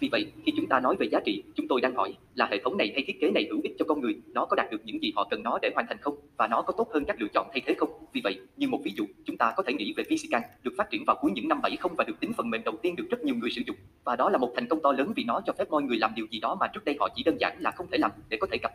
Vì 0.00 0.08
vậy, 0.12 0.32
khi 0.46 0.52
chúng 0.56 0.66
ta 0.66 0.80
nói 0.80 0.96
về 0.98 1.08
giá 1.12 1.20
trị, 1.24 1.42
chúng 1.54 1.68
tôi 1.68 1.80
đang 1.80 1.94
hỏi 1.94 2.14
là 2.34 2.48
hệ 2.50 2.58
thống 2.64 2.76
này 2.76 2.92
hay 2.94 3.04
thiết 3.06 3.20
kế 3.20 3.30
này 3.30 3.46
hữu 3.50 3.60
ích 3.62 3.72
cho 3.78 3.84
con 3.88 4.00
người, 4.00 4.20
nó 4.26 4.44
có 4.44 4.56
đạt 4.56 4.70
được 4.70 4.80
những 4.84 5.02
gì 5.02 5.12
họ 5.16 5.28
cần 5.30 5.42
nó 5.42 5.58
để 5.62 5.70
hoàn 5.74 5.86
thành 5.86 5.98
không, 6.00 6.16
và 6.36 6.48
nó 6.48 6.62
có 6.62 6.72
tốt 6.76 6.88
hơn 6.94 7.04
các 7.04 7.20
lựa 7.20 7.26
chọn 7.34 7.48
thay 7.52 7.62
thế 7.66 7.74
không? 7.78 7.90
Vì 8.12 8.20
vậy, 8.24 8.40
như 8.56 8.68
một 8.68 8.80
ví 8.84 8.92
dụ, 8.96 9.04
chúng 9.32 9.38
ta 9.38 9.52
có 9.56 9.62
thể 9.62 9.72
nghĩ 9.74 9.94
về 9.96 10.04
Visican, 10.08 10.42
được 10.62 10.72
phát 10.78 10.90
triển 10.90 11.04
vào 11.06 11.16
cuối 11.20 11.30
những 11.34 11.48
năm 11.48 11.60
70 11.62 11.78
và 11.98 12.04
được 12.04 12.20
tính 12.20 12.32
phần 12.32 12.50
mềm 12.50 12.64
đầu 12.64 12.74
tiên 12.82 12.96
được 12.96 13.06
rất 13.10 13.24
nhiều 13.24 13.34
người 13.34 13.50
sử 13.50 13.62
dụng, 13.66 13.76
và 14.04 14.16
đó 14.16 14.30
là 14.30 14.38
một 14.38 14.52
thành 14.56 14.68
công 14.68 14.82
to 14.82 14.92
lớn 14.92 15.12
vì 15.16 15.24
nó 15.24 15.40
cho 15.46 15.52
phép 15.58 15.70
mọi 15.70 15.82
người 15.82 15.98
làm 15.98 16.14
điều 16.14 16.26
gì 16.30 16.40
đó 16.40 16.56
mà 16.60 16.66
trước 16.66 16.84
đây 16.84 16.96
họ 17.00 17.08
chỉ 17.14 17.22
đơn 17.22 17.36
giản 17.40 17.56
là 17.60 17.70
không 17.70 17.86
thể 17.90 17.98
làm 17.98 18.10
để 18.28 18.38
có 18.40 18.46
thể 18.50 18.58
cập 18.58 18.72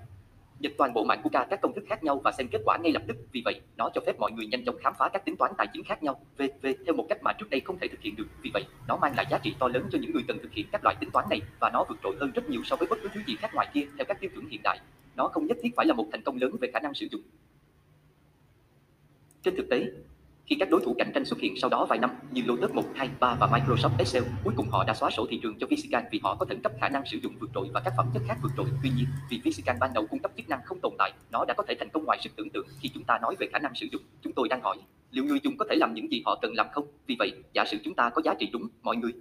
Nhật 0.59 0.71
toàn 0.77 0.93
bộ 0.93 1.03
mạng 1.03 1.21
của 1.23 1.29
ca 1.29 1.47
các 1.49 1.61
công 1.61 1.73
thức 1.73 1.83
khác 1.87 2.03
nhau 2.03 2.21
và 2.23 2.31
xem 2.31 2.47
kết 2.51 2.61
quả 2.65 2.77
ngay 2.77 2.91
lập 2.91 3.01
tức. 3.07 3.17
Vì 3.31 3.41
vậy, 3.45 3.61
nó 3.77 3.89
cho 3.93 4.01
phép 4.05 4.19
mọi 4.19 4.31
người 4.31 4.47
nhanh 4.47 4.65
chóng 4.65 4.77
khám 4.77 4.93
phá 4.99 5.09
các 5.13 5.25
tính 5.25 5.35
toán 5.37 5.51
tài 5.57 5.67
chính 5.73 5.83
khác 5.83 6.03
nhau 6.03 6.21
về 6.37 6.47
về 6.61 6.75
theo 6.85 6.95
một 6.95 7.05
cách 7.09 7.17
mà 7.23 7.33
trước 7.33 7.49
đây 7.49 7.59
không 7.59 7.79
thể 7.79 7.87
thực 7.87 8.01
hiện 8.01 8.15
được. 8.15 8.27
Vì 8.41 8.51
vậy, 8.53 8.63
nó 8.87 8.97
mang 8.97 9.15
lại 9.15 9.25
giá 9.31 9.37
trị 9.37 9.55
to 9.59 9.67
lớn 9.67 9.87
cho 9.91 9.99
những 10.01 10.11
người 10.11 10.23
cần 10.27 10.37
thực 10.41 10.51
hiện 10.51 10.67
các 10.71 10.83
loại 10.83 10.95
tính 10.99 11.09
toán 11.11 11.25
này 11.29 11.41
và 11.59 11.69
nó 11.73 11.85
vượt 11.89 11.97
trội 12.03 12.15
hơn 12.19 12.31
rất 12.31 12.49
nhiều 12.49 12.61
so 12.63 12.75
với 12.75 12.87
bất 12.87 12.99
cứ 13.03 13.09
thứ 13.13 13.21
gì 13.27 13.35
khác 13.35 13.51
ngoài 13.53 13.67
kia 13.73 13.85
theo 13.97 14.05
các 14.05 14.19
tiêu 14.19 14.29
chuẩn 14.33 14.49
hiện 14.49 14.61
đại. 14.63 14.79
Nó 15.15 15.27
không 15.27 15.47
nhất 15.47 15.57
thiết 15.63 15.69
phải 15.75 15.85
là 15.85 15.93
một 15.93 16.07
thành 16.11 16.21
công 16.23 16.37
lớn 16.37 16.51
về 16.61 16.71
khả 16.73 16.79
năng 16.79 16.93
sử 16.93 17.07
dụng. 17.11 17.21
Trên 19.47 19.55
thực 19.55 19.69
tế, 19.69 19.85
khi 20.47 20.55
các 20.59 20.69
đối 20.69 20.81
thủ 20.85 20.95
cạnh 20.97 21.11
tranh 21.13 21.25
xuất 21.25 21.39
hiện 21.39 21.53
sau 21.61 21.69
đó 21.69 21.85
vài 21.89 21.99
năm 21.99 22.09
như 22.31 22.41
Lotus 22.45 22.71
1, 22.71 22.83
2, 22.95 23.09
3 23.19 23.35
và 23.39 23.47
Microsoft 23.47 23.97
Excel, 23.97 24.23
cuối 24.43 24.53
cùng 24.57 24.69
họ 24.69 24.83
đã 24.83 24.93
xóa 24.93 25.09
sổ 25.09 25.27
thị 25.29 25.39
trường 25.43 25.59
cho 25.59 25.67
Visican 25.67 26.03
vì 26.11 26.19
họ 26.23 26.35
có 26.35 26.45
thẩn 26.45 26.61
cấp 26.61 26.71
khả 26.81 26.89
năng 26.89 27.05
sử 27.05 27.17
dụng 27.17 27.33
vượt 27.39 27.49
trội 27.55 27.67
và 27.73 27.79
các 27.79 27.93
phẩm 27.97 28.05
chất 28.13 28.23
khác 28.27 28.37
vượt 28.43 28.51
trội. 28.57 28.65
Tuy 28.83 28.89
nhiên, 28.97 29.05
vì 29.29 29.41
Visican 29.43 29.77
ban 29.79 29.93
đầu 29.93 30.07
cung 30.07 30.19
cấp 30.19 30.31
chức 30.37 30.49
năng 30.49 30.59
không 30.65 30.79
tồn 30.81 30.93
tại, 30.97 31.11
nó 31.31 31.45
đã 31.45 31.53
có 31.57 31.63
thể 31.67 31.75
thành 31.79 31.89
công 31.89 32.05
ngoài 32.05 32.19
sức 32.23 32.29
tưởng 32.35 32.49
tượng. 32.49 32.67
Khi 32.79 32.89
chúng 32.93 33.03
ta 33.03 33.19
nói 33.21 33.35
về 33.39 33.47
khả 33.53 33.59
năng 33.59 33.75
sử 33.75 33.87
dụng, 33.91 34.01
chúng 34.23 34.33
tôi 34.33 34.47
đang 34.49 34.61
hỏi 34.61 34.77
Liệu 35.11 35.25
người 35.25 35.39
dùng 35.43 35.57
có 35.57 35.65
thể 35.69 35.75
làm 35.75 35.93
những 35.93 36.11
gì 36.11 36.21
họ 36.25 36.39
cần 36.41 36.53
làm 36.53 36.67
không? 36.71 36.87
Vì 37.07 37.15
vậy, 37.19 37.31
giả 37.53 37.65
sử 37.65 37.77
chúng 37.83 37.93
ta 37.93 38.09
có 38.09 38.21
giá 38.21 38.33
trị 38.39 38.49
đúng, 38.53 38.67
mọi 38.81 38.97
người 38.97 39.11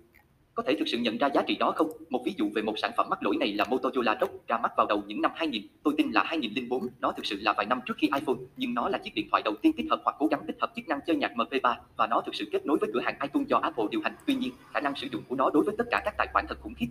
có 0.57 0.63
thể 0.67 0.77
thực 0.79 0.89
sự 0.89 0.99
nhận 0.99 1.19
ra 1.19 1.29
giá 1.35 1.43
trị 1.43 1.57
đó 1.61 1.73
không? 1.77 1.91
Một 2.11 2.23
ví 2.25 2.35
dụ 2.39 2.51
về 2.55 2.63
một 2.63 2.75
sản 2.83 2.91
phẩm 2.97 3.07
mắc 3.11 3.23
lỗi 3.23 3.37
này 3.41 3.53
là 3.53 3.65
Motorola 3.65 4.17
Rock 4.21 4.49
ra 4.49 4.59
mắt 4.59 4.73
vào 4.77 4.87
đầu 4.87 5.03
những 5.07 5.23
năm 5.23 5.31
2000, 5.35 5.63
tôi 5.83 5.95
tin 5.97 6.11
là 6.11 6.23
2004, 6.27 6.89
nó 7.01 7.13
thực 7.13 7.27
sự 7.27 7.39
là 7.41 7.55
vài 7.57 7.67
năm 7.67 7.81
trước 7.87 7.95
khi 7.99 8.09
iPhone, 8.15 8.37
nhưng 8.57 8.75
nó 8.75 8.89
là 8.89 8.99
chiếc 8.99 9.15
điện 9.15 9.29
thoại 9.31 9.43
đầu 9.45 9.55
tiên 9.63 9.73
tích 9.73 9.87
hợp 9.91 10.01
hoặc 10.05 10.17
cố 10.19 10.27
gắng 10.27 10.41
tích 10.47 10.57
hợp 10.61 10.73
chức 10.77 10.89
năng 10.89 11.01
chơi 11.07 11.17
nhạc 11.17 11.33
MP3 11.37 11.75
và 11.97 12.07
nó 12.07 12.23
thực 12.27 12.35
sự 12.35 12.49
kết 12.53 12.67
nối 12.67 12.79
với 12.81 12.91
cửa 12.95 13.01
hàng 13.01 13.19
iTunes 13.23 13.49
do 13.49 13.59
Apple 13.59 13.85
điều 13.91 14.01
hành. 14.05 14.15
Tuy 14.27 14.35
nhiên, 14.35 14.53
khả 14.75 14.81
năng 14.81 14.97
sử 14.97 15.07
dụng 15.13 15.23
của 15.29 15.37
nó 15.37 15.51
đối 15.51 15.63
với 15.65 15.75
tất 15.79 15.85
cả 15.91 16.03
các 16.05 16.15
tài 16.19 16.27
khoản 16.33 16.47
thật 16.49 16.59
khủng 16.61 16.75
khiếp. 16.75 16.89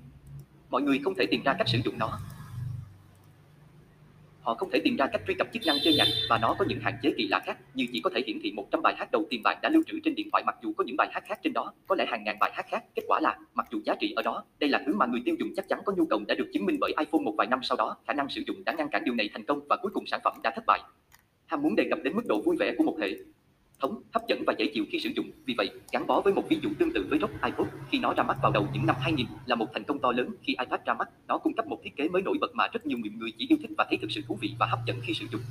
Mọi 0.70 0.82
người 0.82 1.00
không 1.04 1.16
thể 1.16 1.26
tìm 1.32 1.42
ra 1.46 1.54
cách 1.54 1.68
sử 1.70 1.78
dụng 1.86 2.00
nó. 2.00 2.10
Họ 4.46 4.54
không 4.54 4.70
thể 4.72 4.80
tìm 4.84 4.96
ra 4.96 5.08
cách 5.08 5.22
truy 5.28 5.34
cập 5.34 5.48
chức 5.54 5.64
năng 5.66 5.78
chơi 5.84 5.96
nhạc 5.96 6.08
và 6.30 6.38
nó 6.38 6.56
có 6.60 6.66
những 6.68 6.80
hạn 6.80 6.94
chế 7.02 7.14
kỳ 7.18 7.28
lạ 7.28 7.42
khác, 7.46 7.58
như 7.74 7.86
chỉ 7.92 8.02
có 8.02 8.10
thể 8.16 8.22
hiển 8.28 8.38
thị 8.44 8.52
100 8.52 8.82
bài 8.82 8.96
hát 8.98 9.12
đầu 9.12 9.26
tiên 9.30 9.42
bạn 9.44 9.58
đã 9.62 9.70
lưu 9.70 9.84
trữ 9.88 10.00
trên 10.04 10.16
điện 10.16 10.30
thoại 10.32 10.44
mặc 10.46 10.56
dù 10.64 10.74
có 10.78 10.84
những 10.84 10.98
bài 10.98 11.08
hát 11.12 11.24
khác 11.28 11.40
trên 11.44 11.54
đó, 11.54 11.74
có 11.88 11.96
lẽ 11.96 12.06
hàng 12.08 12.24
ngàn 12.24 12.40
bài 12.40 12.52
hát 12.54 12.66
khác. 12.70 12.84
Kết 12.96 13.04
quả 13.08 13.20
là, 13.20 13.38
mặc 13.54 13.68
dù 13.72 13.80
giá 13.86 13.96
trị 14.00 14.14
ở 14.16 14.24
đó, 14.24 14.44
đây 14.60 14.70
là 14.70 14.82
thứ 14.86 14.94
mà 14.94 15.06
người 15.06 15.22
tiêu 15.26 15.36
dùng 15.40 15.50
chắc 15.56 15.68
chắn 15.70 15.80
có 15.86 15.94
nhu 15.98 16.06
cầu 16.06 16.22
đã 16.28 16.36
được 16.36 16.50
chứng 16.54 16.66
minh 16.66 16.78
bởi 16.80 16.94
iPhone 17.00 17.22
một 17.22 17.34
vài 17.38 17.48
năm 17.48 17.60
sau 17.64 17.76
đó, 17.78 17.98
khả 18.08 18.14
năng 18.14 18.30
sử 18.30 18.42
dụng 18.48 18.64
đã 18.66 18.74
ngăn 18.74 18.90
cản 18.90 19.04
điều 19.04 19.16
này 19.16 19.30
thành 19.34 19.46
công 19.46 19.60
và 19.70 19.78
cuối 19.82 19.92
cùng 19.94 20.06
sản 20.06 20.20
phẩm 20.24 20.34
đã 20.44 20.52
thất 20.56 20.64
bại. 20.68 20.80
Ham 21.46 21.62
muốn 21.62 21.76
đề 21.76 21.88
cập 21.90 22.00
đến 22.04 22.16
mức 22.16 22.24
độ 22.28 22.42
vui 22.46 22.56
vẻ 22.60 22.74
của 22.78 22.84
một 22.84 22.98
hệ 23.02 23.10
thống, 23.80 24.02
hấp 24.14 24.28
dẫn 24.28 24.44
và 24.48 24.54
dễ 24.58 24.72
chịu 24.74 24.86
khi 24.90 25.00
sử 25.00 25.10
dụng. 25.16 25.32
Vì 25.46 25.54
vậy, 25.58 25.70
gắn 25.92 26.08
bó 26.08 26.22
với 26.22 26.34
một 26.34 26.44
ví 26.50 26.60
dụ 26.62 26.70
tương 26.80 26.94
tự 26.94 27.08
với 27.10 27.20
ROG 27.20 27.32
iPod 27.44 27.68
khi 27.92 28.00
nó 28.00 28.14
ra 28.14 28.24
mắt 28.24 28.38
vào 28.42 28.52
đầu 28.52 28.68
những 28.74 28.86
năm 28.86 28.96
2000 29.00 29.26
là 29.46 29.56
một 29.56 29.68
thành 29.74 29.84
công 29.84 30.00
to 30.00 30.12
lớn. 30.12 30.30
Khi 30.44 30.56
iPad 30.60 30.80
ra 30.86 30.94
mắt, 30.94 31.10
nó 31.28 31.38
cung 31.38 31.54
cấp 31.54 31.68
một 31.68 31.80
thiết 31.84 31.96
kế 31.96 32.10
mới 32.10 32.22
nổi 32.22 32.38
bật 32.42 32.56
mà 32.56 32.68
rất 32.68 32.86
nhiều 32.86 32.98
người 32.98 33.32
chỉ 33.38 33.48
yêu 33.50 33.58
thích 33.62 33.72
và 33.78 33.86
thấy 33.90 33.98
thực 34.02 34.12
sự 34.12 34.22
thú 34.28 34.38
vị 34.42 34.56
và 34.60 34.66
hấp 34.66 34.80
dẫn 34.86 34.98
khi 35.04 35.14
sử 35.14 35.26
dụng. 35.32 35.42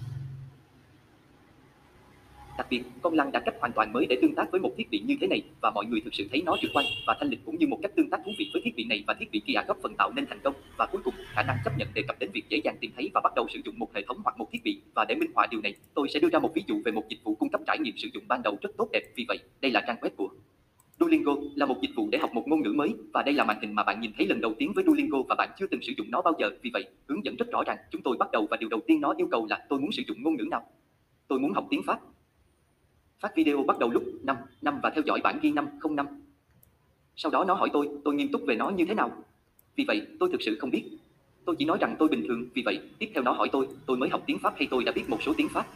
Đặc 2.58 2.66
biệt, 2.70 2.82
con 3.02 3.14
lăn 3.14 3.32
đã 3.32 3.40
cách 3.40 3.54
hoàn 3.60 3.72
toàn 3.72 3.92
mới 3.92 4.06
để 4.06 4.18
tương 4.22 4.34
tác 4.34 4.50
với 4.50 4.60
một 4.60 4.70
thiết 4.76 4.90
bị 4.90 4.98
như 4.98 5.16
thế 5.20 5.26
này 5.26 5.42
và 5.62 5.70
mọi 5.74 5.86
người 5.86 6.00
thực 6.00 6.14
sự 6.14 6.28
thấy 6.30 6.42
nó 6.46 6.56
trực 6.60 6.70
quan 6.74 6.86
và 7.06 7.16
thanh 7.20 7.28
lịch 7.28 7.44
cũng 7.44 7.58
như 7.58 7.66
một 7.66 7.78
cách 7.82 7.92
tương 7.96 8.10
tác 8.10 8.20
thú 8.24 8.32
vị 8.38 8.50
với 8.52 8.62
thiết 8.64 8.76
bị 8.76 8.84
này 8.84 9.04
và 9.06 9.14
thiết 9.20 9.30
bị 9.30 9.42
kia 9.46 9.54
góp 9.68 9.78
phần 9.82 9.94
tạo 9.94 10.12
nên 10.12 10.26
thành 10.26 10.40
công. 10.44 10.54
Và 10.78 10.86
cuối 10.86 11.00
cùng, 11.04 11.14
khả 11.34 11.42
năng 11.42 11.56
chấp 11.64 11.72
nhận 11.78 11.88
đề 11.94 12.02
cập 12.08 12.18
đến 12.18 12.30
việc 12.32 12.44
dễ 12.48 12.60
dàng 12.64 12.76
tìm 12.80 12.90
thấy 12.96 13.10
và 13.14 13.20
bắt 13.24 13.32
đầu 13.36 13.46
sử 13.54 13.60
dụng 13.64 13.78
một 13.78 13.94
hệ 13.94 14.02
thống 14.08 14.16
hoặc 14.24 14.38
một 14.38 14.48
thiết 14.52 14.64
bị. 14.64 14.80
Và 14.94 15.04
để 15.04 15.14
minh 15.14 15.30
họa 15.34 15.46
điều 15.50 15.60
này, 15.60 15.74
tôi 15.94 16.08
sẽ 16.08 16.20
đưa 16.20 16.28
ra 16.28 16.38
một 16.38 16.54
ví 16.54 16.62
dụ 16.66 16.82
về 16.84 16.92
một 16.92 17.02
dịch 17.08 17.18
vụ 17.24 17.34
cung 17.34 17.48
cấp 17.48 17.60
trải 17.66 17.78
nghiệm 17.78 17.96
sử 17.96 18.08
dụng 18.14 18.24
ban 18.28 18.42
đầu 18.42 18.56
rất 18.62 18.70
tốt 18.78 18.88
đẹp. 18.92 19.02
Vì 19.16 19.24
vậy, 19.28 19.38
đây 19.60 19.72
là 19.72 19.80
trang 19.86 19.96
web 20.00 20.10
của 20.16 20.28
Duolingo 21.00 21.34
là 21.54 21.66
một 21.66 21.76
dịch 21.82 21.94
vụ 21.96 22.08
để 22.12 22.18
học 22.18 22.34
một 22.34 22.48
ngôn 22.48 22.62
ngữ 22.62 22.72
mới 22.72 22.94
và 23.12 23.22
đây 23.22 23.34
là 23.34 23.44
màn 23.44 23.60
hình 23.60 23.74
mà 23.74 23.82
bạn 23.82 24.00
nhìn 24.00 24.12
thấy 24.18 24.26
lần 24.26 24.40
đầu 24.40 24.54
tiên 24.58 24.72
với 24.74 24.84
Duolingo 24.84 25.18
và 25.28 25.34
bạn 25.34 25.48
chưa 25.58 25.66
từng 25.66 25.82
sử 25.82 25.92
dụng 25.96 26.10
nó 26.10 26.22
bao 26.22 26.34
giờ. 26.38 26.50
Vì 26.62 26.70
vậy, 26.72 26.84
hướng 27.08 27.24
dẫn 27.24 27.36
rất 27.36 27.50
rõ 27.52 27.62
ràng. 27.66 27.76
Chúng 27.90 28.02
tôi 28.02 28.16
bắt 28.16 28.30
đầu 28.32 28.46
và 28.50 28.56
điều 28.56 28.68
đầu 28.68 28.80
tiên 28.86 29.00
nó 29.00 29.14
yêu 29.16 29.28
cầu 29.30 29.46
là 29.50 29.66
tôi 29.68 29.80
muốn 29.80 29.92
sử 29.92 30.02
dụng 30.06 30.22
ngôn 30.22 30.36
ngữ 30.36 30.44
nào. 30.50 30.62
Tôi 31.28 31.38
muốn 31.38 31.52
học 31.52 31.66
tiếng 31.70 31.82
Pháp 31.86 32.00
Phát 33.24 33.36
video 33.36 33.62
bắt 33.62 33.78
đầu 33.78 33.90
lúc 33.90 34.04
5, 34.22 34.36
5 34.62 34.80
và 34.82 34.90
theo 34.90 35.02
dõi 35.06 35.20
bản 35.24 35.38
ghi 35.42 35.50
5, 35.50 35.68
05. 35.96 36.06
Sau 37.16 37.32
đó 37.32 37.44
nó 37.44 37.54
hỏi 37.54 37.70
tôi, 37.72 37.88
tôi 38.04 38.14
nghiêm 38.14 38.28
túc 38.32 38.42
về 38.46 38.54
nó 38.54 38.70
như 38.70 38.84
thế 38.84 38.94
nào. 38.94 39.10
Vì 39.76 39.84
vậy, 39.88 40.06
tôi 40.20 40.28
thực 40.32 40.42
sự 40.42 40.56
không 40.60 40.70
biết. 40.70 40.84
Tôi 41.44 41.56
chỉ 41.58 41.64
nói 41.64 41.78
rằng 41.80 41.96
tôi 41.98 42.08
bình 42.08 42.24
thường, 42.28 42.46
vì 42.54 42.62
vậy, 42.64 42.80
tiếp 42.98 43.10
theo 43.14 43.22
nó 43.22 43.32
hỏi 43.32 43.48
tôi, 43.52 43.68
tôi 43.86 43.96
mới 43.96 44.08
học 44.08 44.22
tiếng 44.26 44.38
Pháp 44.38 44.54
hay 44.58 44.68
tôi 44.70 44.84
đã 44.84 44.92
biết 44.92 45.04
một 45.08 45.22
số 45.22 45.32
tiếng 45.36 45.48
Pháp. 45.48 45.66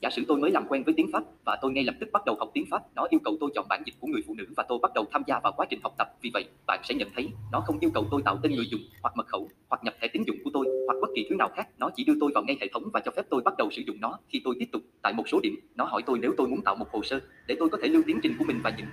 Giả 0.00 0.10
sử 0.10 0.22
tôi 0.28 0.38
mới 0.38 0.50
làm 0.50 0.66
quen 0.68 0.82
với 0.84 0.94
tiếng 0.96 1.12
Pháp 1.12 1.24
và 1.44 1.58
tôi 1.62 1.72
ngay 1.72 1.84
lập 1.84 1.94
tức 2.00 2.08
bắt 2.12 2.24
đầu 2.26 2.36
học 2.38 2.50
tiếng 2.54 2.64
Pháp, 2.70 2.82
nó 2.94 3.06
yêu 3.10 3.20
cầu 3.24 3.36
tôi 3.40 3.50
chọn 3.54 3.66
bản 3.68 3.82
dịch 3.86 3.94
của 4.00 4.06
người 4.06 4.22
phụ 4.26 4.34
nữ 4.34 4.46
và 4.56 4.64
tôi 4.68 4.78
bắt 4.82 4.90
đầu 4.94 5.04
tham 5.12 5.22
gia 5.26 5.40
vào 5.40 5.52
quá 5.56 5.66
trình 5.70 5.80
học 5.82 5.94
tập. 5.98 6.08
Vì 6.22 6.30
vậy, 6.34 6.44
bạn 6.66 6.80
sẽ 6.84 6.94
nhận 6.94 7.08
thấy 7.14 7.28
nó 7.52 7.60
không 7.60 7.78
yêu 7.80 7.90
cầu 7.94 8.06
tôi 8.10 8.22
tạo 8.24 8.38
tên 8.42 8.52
người 8.52 8.66
dùng 8.70 8.80
hoặc 9.02 9.16
mật 9.16 9.26
khẩu 9.26 9.48
hoặc 9.68 9.84
nhập 9.84 9.94
thẻ 10.00 10.08
tín 10.08 10.22
dụng 10.26 10.36
của 10.44 10.50
tôi 10.54 10.66
hoặc 10.86 10.98
bất 11.00 11.10
kỳ 11.16 11.26
thứ 11.30 11.36
nào 11.36 11.50
khác. 11.56 11.68
Nó 11.78 11.90
chỉ 11.96 12.04
đưa 12.04 12.14
tôi 12.20 12.30
vào 12.34 12.44
ngay 12.44 12.56
hệ 12.60 12.68
thống 12.72 12.82
và 12.92 13.00
cho 13.00 13.12
phép 13.16 13.22
tôi 13.30 13.42
bắt 13.42 13.54
đầu 13.58 13.68
sử 13.70 13.82
dụng 13.86 14.00
nó. 14.00 14.18
Khi 14.28 14.40
tôi 14.44 14.54
tiếp 14.58 14.68
tục, 14.72 14.82
tại 15.02 15.12
một 15.12 15.28
số 15.28 15.40
điểm, 15.42 15.54
nó 15.74 15.84
hỏi 15.84 16.02
tôi 16.06 16.18
nếu 16.18 16.34
tôi 16.36 16.48
muốn 16.48 16.62
tạo 16.62 16.74
một 16.76 16.86
hồ 16.92 17.02
sơ 17.02 17.20
để 17.46 17.56
tôi 17.58 17.68
có 17.68 17.78
thể 17.82 17.88
lưu 17.88 18.02
tiến 18.06 18.20
trình 18.22 18.32
của 18.38 18.44
mình 18.44 18.60
và 18.64 18.72
những 18.78 18.86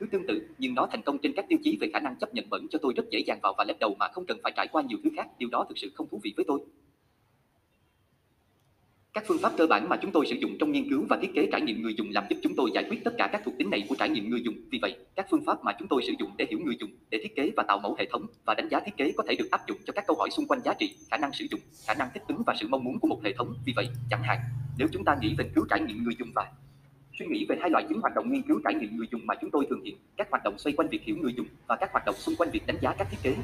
thứ 0.00 0.06
tương 0.12 0.26
tự, 0.26 0.48
nhưng 0.58 0.74
nó 0.74 0.86
thành 0.90 1.02
công 1.02 1.18
trên 1.18 1.32
các 1.36 1.44
tiêu 1.48 1.58
chí 1.64 1.78
về 1.80 1.90
khả 1.92 2.00
năng 2.00 2.16
chấp 2.16 2.34
nhận 2.34 2.50
bẩn 2.50 2.66
cho 2.70 2.78
tôi 2.82 2.92
rất 2.96 3.10
dễ 3.10 3.18
dàng 3.26 3.38
vào 3.42 3.54
và 3.58 3.64
lép 3.64 3.76
đầu 3.80 3.96
mà 3.98 4.08
không 4.08 4.26
cần 4.26 4.38
phải 4.42 4.52
trải 4.56 4.68
qua 4.72 4.82
nhiều 4.82 4.98
thứ 5.04 5.10
khác. 5.16 5.26
Điều 5.38 5.48
đó 5.48 5.66
thực 5.68 5.78
sự 5.78 5.90
không 5.94 6.06
thú 6.10 6.20
vị 6.22 6.34
với 6.36 6.44
tôi. 6.48 6.60
Các 9.14 9.24
phương 9.26 9.38
pháp 9.42 9.52
cơ 9.56 9.66
bản 9.66 9.88
mà 9.88 9.96
chúng 9.96 10.12
tôi 10.12 10.26
sử 10.26 10.36
dụng 10.36 10.56
trong 10.58 10.72
nghiên 10.72 10.88
cứu 10.90 11.06
và 11.08 11.18
thiết 11.22 11.34
kế 11.34 11.48
trải 11.52 11.60
nghiệm 11.60 11.82
người 11.82 11.94
dùng 11.94 12.10
làm 12.10 12.24
giúp 12.30 12.36
chúng 12.42 12.56
tôi 12.56 12.70
giải 12.74 12.84
quyết 12.90 13.04
tất 13.04 13.14
cả 13.18 13.28
các 13.32 13.42
thuộc 13.44 13.54
tính 13.58 13.70
này 13.70 13.86
của 13.88 13.94
trải 13.98 14.08
nghiệm 14.08 14.30
người 14.30 14.42
dùng. 14.44 14.54
Vì 14.70 14.78
vậy, 14.82 14.96
các 15.16 15.26
phương 15.30 15.44
pháp 15.46 15.64
mà 15.64 15.72
chúng 15.78 15.88
tôi 15.88 16.02
sử 16.06 16.12
dụng 16.18 16.30
để 16.36 16.46
hiểu 16.50 16.58
người 16.64 16.76
dùng, 16.80 16.90
để 17.10 17.18
thiết 17.22 17.36
kế 17.36 17.50
và 17.56 17.64
tạo 17.68 17.78
mẫu 17.78 17.96
hệ 17.98 18.06
thống 18.12 18.26
và 18.44 18.54
đánh 18.54 18.68
giá 18.68 18.80
thiết 18.80 18.96
kế 18.96 19.12
có 19.16 19.24
thể 19.28 19.34
được 19.34 19.50
áp 19.50 19.60
dụng 19.68 19.78
cho 19.86 19.92
các 19.92 20.04
câu 20.06 20.16
hỏi 20.16 20.30
xung 20.30 20.46
quanh 20.46 20.60
giá 20.64 20.74
trị, 20.78 20.94
khả 21.10 21.16
năng 21.16 21.32
sử 21.32 21.46
dụng, 21.50 21.60
khả 21.86 21.94
năng 21.94 22.08
thích 22.14 22.22
ứng 22.28 22.42
và 22.46 22.54
sự 22.60 22.68
mong 22.68 22.84
muốn 22.84 22.98
của 22.98 23.08
một 23.08 23.24
hệ 23.24 23.32
thống. 23.32 23.54
Vì 23.66 23.72
vậy, 23.76 23.88
chẳng 24.10 24.22
hạn, 24.22 24.38
nếu 24.78 24.88
chúng 24.92 25.04
ta 25.04 25.16
nghĩ 25.20 25.34
về 25.38 25.50
cứu 25.54 25.66
trải 25.70 25.80
nghiệm 25.80 26.04
người 26.04 26.14
dùng 26.18 26.28
và 26.34 26.52
suy 27.18 27.26
nghĩ 27.26 27.46
về 27.48 27.56
hai 27.60 27.70
loại 27.70 27.84
chính 27.88 28.00
hoạt 28.00 28.14
động 28.14 28.32
nghiên 28.32 28.42
cứu 28.42 28.60
trải 28.64 28.74
nghiệm 28.74 28.96
người 28.96 29.06
dùng 29.12 29.26
mà 29.26 29.34
chúng 29.40 29.50
tôi 29.50 29.66
thường 29.70 29.82
hiện, 29.84 29.96
các 30.16 30.30
hoạt 30.30 30.44
động 30.44 30.58
xoay 30.58 30.74
quanh 30.76 30.88
việc 30.88 31.02
hiểu 31.02 31.16
người 31.16 31.34
dùng 31.36 31.46
và 31.66 31.76
các 31.76 31.92
hoạt 31.92 32.04
động 32.06 32.14
xung 32.18 32.36
quanh 32.36 32.50
việc 32.50 32.66
đánh 32.66 32.76
giá 32.82 32.94
các 32.98 33.08
thiết 33.10 33.18
kế. 33.22 33.36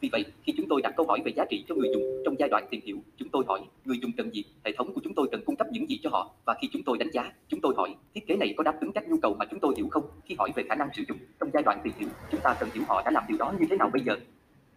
Vì 0.00 0.08
vậy, 0.12 0.24
khi 0.42 0.52
chúng 0.56 0.66
tôi 0.68 0.82
đặt 0.82 0.94
câu 0.96 1.06
hỏi 1.06 1.20
về 1.24 1.32
giá 1.36 1.44
trị 1.50 1.64
cho 1.68 1.74
người 1.74 1.90
dùng 1.94 2.22
trong 2.24 2.36
giai 2.38 2.48
đoạn 2.48 2.66
tìm 2.70 2.80
hiểu, 2.84 2.96
chúng 3.16 3.28
tôi 3.28 3.44
hỏi 3.48 3.60
người 3.84 3.98
dùng 4.02 4.12
cần 4.16 4.34
gì, 4.34 4.44
hệ 4.64 4.72
thống 4.76 4.94
của 4.94 5.00
chúng 5.04 5.14
tôi 5.14 5.28
cần 5.32 5.42
cung 5.46 5.56
cấp 5.56 5.66
những 5.70 5.90
gì 5.90 6.00
cho 6.02 6.10
họ 6.10 6.30
và 6.44 6.54
khi 6.60 6.68
chúng 6.72 6.82
tôi 6.82 6.98
đánh 6.98 7.10
giá, 7.12 7.32
chúng 7.48 7.60
tôi 7.60 7.74
hỏi 7.76 7.94
thiết 8.14 8.26
kế 8.26 8.36
này 8.36 8.54
có 8.56 8.64
đáp 8.64 8.80
ứng 8.80 8.92
các 8.92 9.08
nhu 9.08 9.16
cầu 9.22 9.34
mà 9.38 9.44
chúng 9.50 9.60
tôi 9.60 9.74
hiểu 9.76 9.88
không? 9.90 10.04
Khi 10.24 10.34
hỏi 10.38 10.50
về 10.54 10.62
khả 10.68 10.74
năng 10.74 10.88
sử 10.96 11.02
dụng 11.08 11.18
trong 11.40 11.50
giai 11.52 11.62
đoạn 11.62 11.80
tìm 11.84 11.92
hiểu, 11.98 12.08
chúng 12.30 12.40
ta 12.40 12.56
cần 12.60 12.68
hiểu 12.74 12.82
họ 12.88 13.02
đã 13.04 13.10
làm 13.10 13.24
điều 13.28 13.38
đó 13.38 13.52
như 13.60 13.66
thế 13.70 13.76
nào 13.76 13.90
bây 13.92 14.02
giờ. 14.02 14.16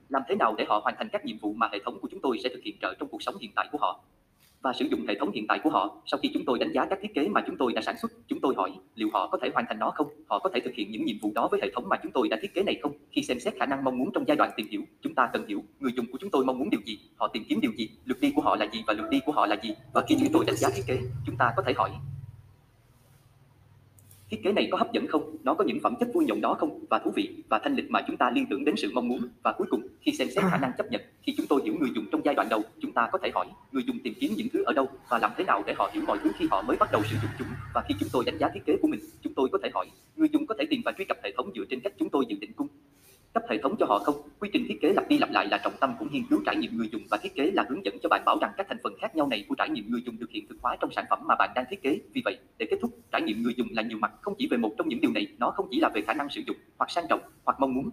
Làm 0.10 0.22
thế 0.28 0.36
nào 0.36 0.56
để 0.58 0.66
họ 0.68 0.80
hoàn 0.84 0.96
thành 0.98 1.10
các 1.12 1.26
nhiệm 1.26 1.38
vụ 1.38 1.54
mà 1.54 1.70
hệ 1.72 1.80
thống 1.86 2.00
của 2.02 2.08
chúng 2.12 2.20
tôi 2.22 2.38
sẽ 2.44 2.50
thực 2.50 2.64
hiện 2.64 2.76
trợ 2.82 2.94
trong 3.00 3.10
cuộc 3.10 3.22
sống 3.22 3.36
hiện 3.42 3.52
tại 3.56 3.68
của 3.72 3.78
họ 3.82 4.04
và 4.64 4.74
sử 4.74 4.86
dụng 4.92 5.06
hệ 5.08 5.16
thống 5.20 5.32
hiện 5.32 5.48
tại 5.48 5.60
của 5.64 5.70
họ. 5.70 6.02
Sau 6.06 6.20
khi 6.24 6.32
chúng 6.34 6.46
tôi 6.46 6.60
đánh 6.60 6.72
giá 6.74 6.86
các 6.90 7.00
thiết 7.02 7.14
kế 7.14 7.28
mà 7.28 7.42
chúng 7.48 7.58
tôi 7.58 7.74
đã 7.74 7.82
sản 7.82 7.96
xuất, 8.02 8.12
chúng 8.28 8.40
tôi 8.42 8.54
hỏi 8.58 8.72
liệu 8.96 9.10
họ 9.14 9.28
có 9.28 9.38
thể 9.42 9.50
hoàn 9.54 9.66
thành 9.68 9.80
nó 9.80 9.92
không? 9.92 10.08
Họ 10.28 10.40
có 10.40 10.50
thể 10.54 10.60
thực 10.60 10.74
hiện 10.74 10.92
những 10.92 11.06
nhiệm 11.06 11.16
vụ 11.22 11.32
đó 11.36 11.48
với 11.52 11.60
hệ 11.64 11.72
thống 11.76 11.90
mà 11.90 11.98
chúng 12.04 12.12
tôi 12.12 12.28
đã 12.30 12.38
thiết 12.42 12.54
kế 12.54 12.64
này 12.64 12.76
không? 12.82 12.92
Khi 13.12 13.24
xem 13.24 13.40
xét 13.40 13.54
khả 13.60 13.66
năng 13.66 13.84
mong 13.84 13.98
muốn 13.98 14.10
trong 14.14 14.28
giai 14.28 14.38
đoạn 14.38 14.52
tìm 14.56 14.68
hiểu, 14.70 14.82
chúng 15.02 15.16
ta 15.16 15.30
cần 15.34 15.48
hiểu 15.48 15.64
người 15.80 15.92
dùng 15.96 16.06
của 16.12 16.18
chúng 16.22 16.32
tôi 16.32 16.46
mong 16.46 16.60
muốn 16.60 16.70
điều 16.70 16.82
gì, 16.86 17.00
họ 17.16 17.28
tìm 17.28 17.44
kiếm 17.50 17.62
điều 17.62 17.72
gì, 17.72 17.90
lượt 18.06 18.20
đi 18.22 18.32
của 18.36 18.42
họ 18.42 18.56
là 18.56 18.68
gì 18.74 18.84
và 18.88 18.94
lượt 18.94 19.10
đi 19.10 19.20
của 19.26 19.32
họ 19.32 19.46
là 19.46 19.56
gì. 19.64 19.76
Và 19.94 20.04
khi 20.08 20.16
chúng 20.20 20.30
tôi 20.34 20.46
đánh 20.46 20.56
giá 20.56 20.70
thiết 20.76 20.84
kế, 20.88 21.00
chúng 21.26 21.36
ta 21.38 21.54
có 21.58 21.64
thể 21.66 21.74
hỏi 21.78 21.90
thiết 24.34 24.44
kế 24.44 24.52
này 24.52 24.68
có 24.72 24.78
hấp 24.78 24.94
dẫn 24.94 25.08
không? 25.08 25.36
Nó 25.44 25.54
có 25.54 25.64
những 25.64 25.80
phẩm 25.84 25.96
chất 26.00 26.10
vui 26.14 26.26
nhộn 26.26 26.42
đó 26.42 26.54
không? 26.60 26.86
Và 26.90 27.00
thú 27.00 27.12
vị 27.16 27.30
và 27.50 27.60
thanh 27.60 27.76
lịch 27.76 27.92
mà 27.92 28.02
chúng 28.08 28.18
ta 28.18 28.32
liên 28.36 28.46
tưởng 28.50 28.66
đến 28.66 28.76
sự 28.78 28.92
mong 28.94 29.08
muốn. 29.08 29.20
Và 29.44 29.52
cuối 29.52 29.68
cùng, 29.70 29.82
khi 30.02 30.12
xem 30.12 30.28
xét 30.36 30.44
khả 30.52 30.58
năng 30.58 30.72
chấp 30.78 30.92
nhận, 30.92 31.02
khi 31.22 31.34
chúng 31.38 31.48
tôi 31.48 31.62
hiểu 31.64 31.76
người 31.80 31.90
dùng 31.96 32.06
trong 32.12 32.22
giai 32.26 32.36
đoạn 32.36 32.50
đầu, 32.50 32.62
chúng 32.82 32.92
ta 32.92 33.10
có 33.12 33.18
thể 33.24 33.32
hỏi, 33.34 33.46
người 33.72 33.84
dùng 33.88 34.00
tìm 34.04 34.14
kiếm 34.20 34.34
những 34.38 34.48
thứ 34.54 34.64
ở 34.64 34.74
đâu 34.74 34.88
và 35.10 35.20
làm 35.20 35.32
thế 35.38 35.44
nào 35.44 35.64
để 35.68 35.74
họ 35.78 35.90
hiểu 35.94 36.04
mọi 36.08 36.18
thứ 36.24 36.32
khi 36.38 36.48
họ 36.52 36.62
mới 36.62 36.78
bắt 36.78 36.90
đầu 36.92 37.02
sử 37.04 37.16
dụng 37.22 37.32
chúng? 37.40 37.48
Và 37.74 37.84
khi 37.88 37.96
chúng 38.00 38.10
tôi 38.12 38.24
đánh 38.26 38.38
giá 38.38 38.50
thiết 38.54 38.66
kế 38.66 38.78
của 38.82 38.88
mình, 38.88 39.00
chúng 39.22 39.34
tôi 39.34 39.50
có 39.52 39.60
thể 39.64 39.70
hỏi, 39.74 39.86
người 40.16 40.30
dùng 40.34 40.46
có 40.48 40.56
thể 40.60 40.66
tìm 40.70 40.82
và 40.86 40.92
truy 40.98 41.06
cập 41.06 41.18
hệ 41.24 41.32
thống 41.38 41.52
dựa 41.56 41.64
trên 41.70 41.80
cách 41.80 41.94
chúng 42.00 42.10
tôi 42.10 42.26
dự 42.30 42.38
định 42.42 42.54
cung 42.54 42.68
cấp 43.34 43.44
hệ 43.50 43.58
thống 43.64 43.76
cho 43.80 43.86
họ 43.86 44.00
không? 44.00 44.16
Quy 44.40 44.50
trình 44.54 44.66
thiết 44.68 44.82
kế 44.82 44.94
lặp 44.94 45.08
đi 45.08 45.18
lặp 45.18 45.32
lại 45.32 45.48
là 45.48 45.58
trọng 45.64 45.74
tâm 45.80 45.94
của 46.00 46.06
nghiên 46.12 46.24
cứu 46.30 46.40
trải 46.46 46.56
nghiệm 46.56 46.78
người 46.78 46.90
dùng 46.92 47.02
và 47.10 47.18
thiết 47.18 47.36
kế 47.36 47.52
là 47.52 47.66
hướng 47.70 47.86
dẫn 47.86 47.98
cho 48.04 48.10
bạn 48.10 48.22
bảo 48.26 48.38
rằng 48.42 48.52
các 48.58 48.66
thành 48.70 48.78
phần 48.84 48.94
khác 49.02 49.16
nhau 49.16 49.28
này 49.28 49.46
của 49.50 49.56
trải 49.56 49.70
nghiệm 49.70 49.92
người 49.92 50.02
dùng 50.06 50.20
được 50.20 50.30
hiện 50.30 50.46
thực 50.50 50.58
hóa 50.62 50.78
trong 50.82 50.92
sản 50.92 51.06
phẩm 51.10 51.20
mà 51.28 51.36
bạn 51.36 51.50
đang 51.56 51.66
thiết 51.70 51.82
kế. 51.82 52.00
Vì 52.14 52.22
vậy, 52.26 52.38
để 52.58 52.66
kết 52.70 52.78
thúc, 52.82 52.92
trải 53.12 53.22
nghiệm 53.22 53.44
người 53.44 53.54
dùng 53.58 53.68
là 53.72 53.82
nhiều 53.82 53.98
mặt, 53.98 54.12
không 54.22 54.36
chỉ 54.38 54.48
về 54.52 54.58
một 54.58 54.72
trong 54.78 54.88
những 54.88 55.02
điều 55.02 55.12
này, 55.12 55.28
nó 55.38 55.52
không 55.52 55.68
chỉ 55.72 55.80
là 55.80 55.90
về 55.94 56.02
khả 56.02 56.14
năng 56.14 56.30
sử 56.30 56.42
dụng 56.48 56.58
hoặc 56.78 56.92
sang 56.92 57.06
trọng 57.10 57.20
hoặc 57.46 57.60
mong 57.60 57.74
muốn 57.74 57.90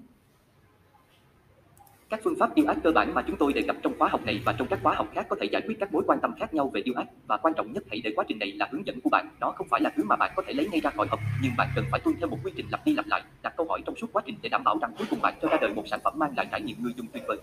các 2.10 2.20
phương 2.24 2.36
pháp 2.38 2.54
yêu 2.54 2.66
ác 2.66 2.76
cơ 2.84 2.90
bản 2.90 3.14
mà 3.14 3.22
chúng 3.26 3.36
tôi 3.36 3.52
đề 3.52 3.62
cập 3.62 3.76
trong 3.82 3.98
khóa 3.98 4.08
học 4.08 4.24
này 4.26 4.40
và 4.44 4.52
trong 4.52 4.68
các 4.68 4.78
khóa 4.82 4.94
học 4.94 5.08
khác 5.14 5.26
có 5.28 5.36
thể 5.40 5.46
giải 5.52 5.62
quyết 5.66 5.76
các 5.80 5.92
mối 5.92 6.02
quan 6.06 6.20
tâm 6.20 6.34
khác 6.38 6.54
nhau 6.54 6.70
về 6.74 6.80
yêu 6.84 6.94
ác 6.96 7.06
và 7.26 7.36
quan 7.36 7.54
trọng 7.56 7.72
nhất 7.72 7.84
hãy 7.90 8.00
để 8.04 8.12
quá 8.16 8.24
trình 8.28 8.38
này 8.38 8.52
là 8.52 8.68
hướng 8.72 8.86
dẫn 8.86 9.00
của 9.00 9.10
bạn. 9.10 9.28
Nó 9.40 9.52
không 9.56 9.68
phải 9.68 9.80
là 9.80 9.90
thứ 9.96 10.04
mà 10.04 10.16
bạn 10.16 10.32
có 10.36 10.42
thể 10.46 10.52
lấy 10.52 10.68
ngay 10.68 10.80
ra 10.80 10.90
khỏi 10.90 11.06
hộp, 11.10 11.20
nhưng 11.42 11.52
bạn 11.58 11.68
cần 11.74 11.84
phải 11.90 12.00
tuân 12.00 12.16
theo 12.18 12.28
một 12.28 12.38
quy 12.44 12.52
trình 12.56 12.66
lặp 12.70 12.84
đi 12.84 12.94
lặp 12.94 13.06
lại, 13.06 13.22
đặt 13.42 13.54
câu 13.56 13.66
hỏi 13.68 13.80
trong 13.86 13.96
suốt 13.96 14.06
quá 14.12 14.22
trình 14.26 14.36
để 14.42 14.48
đảm 14.48 14.64
bảo 14.64 14.78
rằng 14.78 14.92
cuối 14.98 15.06
cùng 15.10 15.20
bạn 15.22 15.34
cho 15.42 15.48
ra 15.48 15.56
đời 15.60 15.74
một 15.74 15.88
sản 15.88 16.00
phẩm 16.04 16.14
mang 16.16 16.32
lại 16.36 16.46
trải 16.50 16.60
nghiệm 16.60 16.82
người 16.82 16.92
dùng 16.96 17.06
tuyệt 17.12 17.22
vời. 17.28 17.38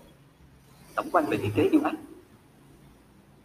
Tổng 0.96 1.08
quan 1.12 1.24
về 1.30 1.36
thiết 1.36 1.50
kế 1.56 1.68
yêu 1.72 1.80
ác 1.84 1.94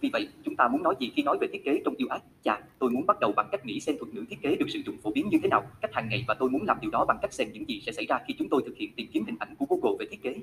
vì 0.01 0.09
vậy, 0.13 0.27
chúng 0.45 0.55
ta 0.55 0.67
muốn 0.67 0.83
nói 0.83 0.95
gì 0.99 1.11
khi 1.15 1.23
nói 1.23 1.37
về 1.41 1.47
thiết 1.53 1.65
kế 1.65 1.81
trong 1.85 1.95
yêu 1.97 2.07
ác? 2.07 2.21
Chà, 2.43 2.59
tôi 2.79 2.89
muốn 2.89 3.05
bắt 3.05 3.19
đầu 3.19 3.31
bằng 3.35 3.49
cách 3.51 3.65
nghĩ 3.65 3.79
xem 3.79 3.95
thuật 3.99 4.13
ngữ 4.13 4.25
thiết 4.29 4.41
kế 4.41 4.55
được 4.55 4.65
sử 4.69 4.79
dụng 4.85 4.97
phổ 5.03 5.11
biến 5.11 5.29
như 5.29 5.37
thế 5.43 5.49
nào, 5.49 5.63
cách 5.81 5.93
hàng 5.93 6.09
ngày 6.09 6.25
và 6.27 6.33
tôi 6.33 6.49
muốn 6.49 6.63
làm 6.63 6.77
điều 6.81 6.91
đó 6.91 7.05
bằng 7.05 7.17
cách 7.21 7.33
xem 7.33 7.47
những 7.53 7.69
gì 7.69 7.81
sẽ 7.85 7.91
xảy 7.91 8.05
ra 8.05 8.19
khi 8.27 8.33
chúng 8.39 8.49
tôi 8.49 8.61
thực 8.65 8.77
hiện 8.77 8.91
tìm 8.95 9.07
kiếm 9.13 9.23
hình 9.25 9.35
ảnh 9.39 9.55
của 9.55 9.65
Google 9.69 9.97
về 9.99 10.05
thiết 10.11 10.23
kế. 10.23 10.35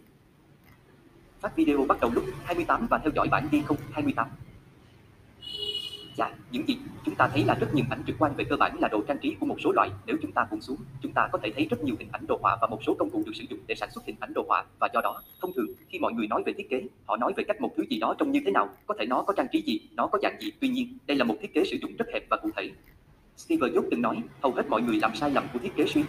Phát 1.40 1.56
video 1.56 1.84
bắt 1.88 2.00
đầu 2.00 2.10
lúc 2.14 2.24
28 2.44 2.86
và 2.90 2.98
theo 2.98 3.12
dõi 3.14 3.28
bản 3.30 3.48
ghi 3.50 3.62
không 3.62 3.76
28. 3.92 4.28
Dạ, 6.16 6.34
những 6.50 6.68
gì 6.68 6.78
chúng 7.04 7.14
ta 7.14 7.28
thấy 7.28 7.44
là 7.44 7.54
rất 7.54 7.74
nhiều 7.74 7.84
ảnh 7.90 8.02
trực 8.06 8.16
quan 8.18 8.32
về 8.36 8.44
cơ 8.44 8.56
bản 8.56 8.76
là 8.80 8.88
đồ 8.88 9.02
trang 9.08 9.18
trí 9.18 9.34
của 9.40 9.46
một 9.46 9.56
số 9.64 9.72
loại. 9.72 9.90
Nếu 10.06 10.16
chúng 10.22 10.32
ta 10.32 10.46
cuộn 10.50 10.60
xuống, 10.60 10.76
chúng 11.02 11.12
ta 11.12 11.28
có 11.32 11.38
thể 11.42 11.52
thấy 11.56 11.66
rất 11.70 11.84
nhiều 11.84 11.96
hình 11.98 12.08
ảnh 12.12 12.26
đồ 12.28 12.38
họa 12.42 12.56
và 12.60 12.66
một 12.66 12.78
số 12.86 12.94
công 12.98 13.10
cụ 13.10 13.22
được 13.26 13.32
sử 13.34 13.44
dụng 13.50 13.58
để 13.66 13.74
sản 13.74 13.90
xuất 13.90 14.04
hình 14.04 14.16
ảnh 14.20 14.32
đồ 14.34 14.44
họa. 14.48 14.64
Và 14.80 14.88
do 14.94 15.00
đó, 15.00 15.22
thông 15.40 15.52
thường 15.52 15.66
khi 15.88 15.98
mọi 15.98 16.12
người 16.12 16.26
nói 16.26 16.42
về 16.46 16.52
thiết 16.52 16.70
kế, 16.70 16.82
họ 17.06 17.16
nói 17.16 17.32
về 17.36 17.44
cách 17.44 17.60
một 17.60 17.70
thứ 17.76 17.84
gì 17.90 17.98
đó 17.98 18.14
trông 18.18 18.32
như 18.32 18.40
thế 18.44 18.50
nào, 18.50 18.68
có 18.86 18.94
thể 18.98 19.06
nó 19.06 19.22
có 19.22 19.32
trang 19.36 19.46
trí 19.52 19.62
gì, 19.62 19.80
nó 19.96 20.06
có 20.06 20.18
dạng 20.22 20.40
gì. 20.40 20.50
Tuy 20.60 20.68
nhiên, 20.68 20.98
đây 21.06 21.16
là 21.16 21.24
một 21.24 21.34
thiết 21.40 21.54
kế 21.54 21.64
sử 21.64 21.76
dụng 21.82 21.96
rất 21.98 22.08
hẹp 22.12 22.22
và 22.30 22.36
cụ 22.36 22.50
thể. 22.56 22.70
Steve 23.36 23.68
Jobs 23.68 23.88
từng 23.90 24.02
nói, 24.02 24.16
hầu 24.42 24.52
hết 24.52 24.68
mọi 24.68 24.82
người 24.82 24.96
làm 24.96 25.14
sai 25.14 25.30
lầm 25.30 25.44
của 25.52 25.58
thiết 25.58 25.76
kế 25.76 25.86
suy 25.86 26.02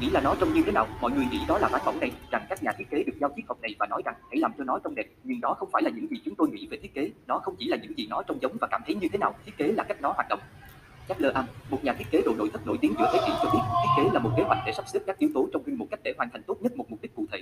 nghĩ 0.00 0.10
là 0.10 0.20
nó 0.20 0.34
trông 0.40 0.54
như 0.54 0.62
thế 0.66 0.72
nào? 0.72 0.86
Mọi 1.00 1.10
người 1.10 1.26
nghĩ 1.30 1.40
đó 1.48 1.58
là 1.58 1.68
tác 1.68 1.82
phẩm 1.84 2.00
này 2.00 2.12
rằng 2.30 2.46
các 2.48 2.62
nhà 2.62 2.72
thiết 2.78 2.90
kế 2.90 3.02
được 3.02 3.12
giao 3.20 3.30
chiếc 3.36 3.42
hộp 3.48 3.60
này 3.60 3.74
và 3.78 3.86
nói 3.86 4.02
rằng 4.04 4.14
hãy 4.30 4.38
làm 4.38 4.52
cho 4.58 4.64
nó 4.64 4.78
trông 4.84 4.94
đẹp. 4.94 5.06
Nhưng 5.24 5.40
đó 5.40 5.54
không 5.58 5.68
phải 5.72 5.82
là 5.82 5.90
những 5.90 6.06
gì 6.10 6.16
chúng 6.24 6.34
tôi 6.34 6.48
nghĩ 6.48 6.68
về 6.70 6.78
thiết 6.82 6.94
kế. 6.94 7.10
Nó 7.26 7.38
không 7.38 7.54
chỉ 7.58 7.68
là 7.68 7.76
những 7.82 7.98
gì 7.98 8.06
nó 8.10 8.22
trông 8.22 8.38
giống 8.42 8.56
và 8.60 8.68
cảm 8.70 8.82
thấy 8.86 8.94
như 8.94 9.08
thế 9.12 9.18
nào. 9.18 9.34
Thiết 9.46 9.56
kế 9.56 9.72
là 9.72 9.84
cách 9.84 10.00
nó 10.00 10.12
hoạt 10.12 10.28
động. 10.28 10.40
Charles 11.08 11.34
Am, 11.34 11.44
một 11.70 11.84
nhà 11.84 11.92
thiết 11.92 12.04
kế 12.10 12.22
đồ 12.24 12.34
nội 12.38 12.50
thất 12.52 12.66
nổi 12.66 12.78
tiếng 12.80 12.94
giữa 12.98 13.10
thế 13.12 13.18
kỷ 13.26 13.32
cho 13.42 13.50
biết, 13.52 13.60
thiết 13.82 14.02
kế 14.02 14.10
là 14.12 14.20
một 14.20 14.30
kế 14.36 14.42
hoạch 14.42 14.58
để 14.66 14.72
sắp 14.72 14.88
xếp 14.88 15.00
các 15.06 15.18
yếu 15.18 15.30
tố 15.34 15.48
trong 15.52 15.62
phim 15.62 15.78
một 15.78 15.86
cách 15.90 16.00
để 16.04 16.14
hoàn 16.16 16.30
thành 16.30 16.42
tốt 16.42 16.56
nhất 16.60 16.76
một 16.76 16.90
mục 16.90 17.02
đích 17.02 17.14
cụ 17.14 17.26
thể. 17.32 17.38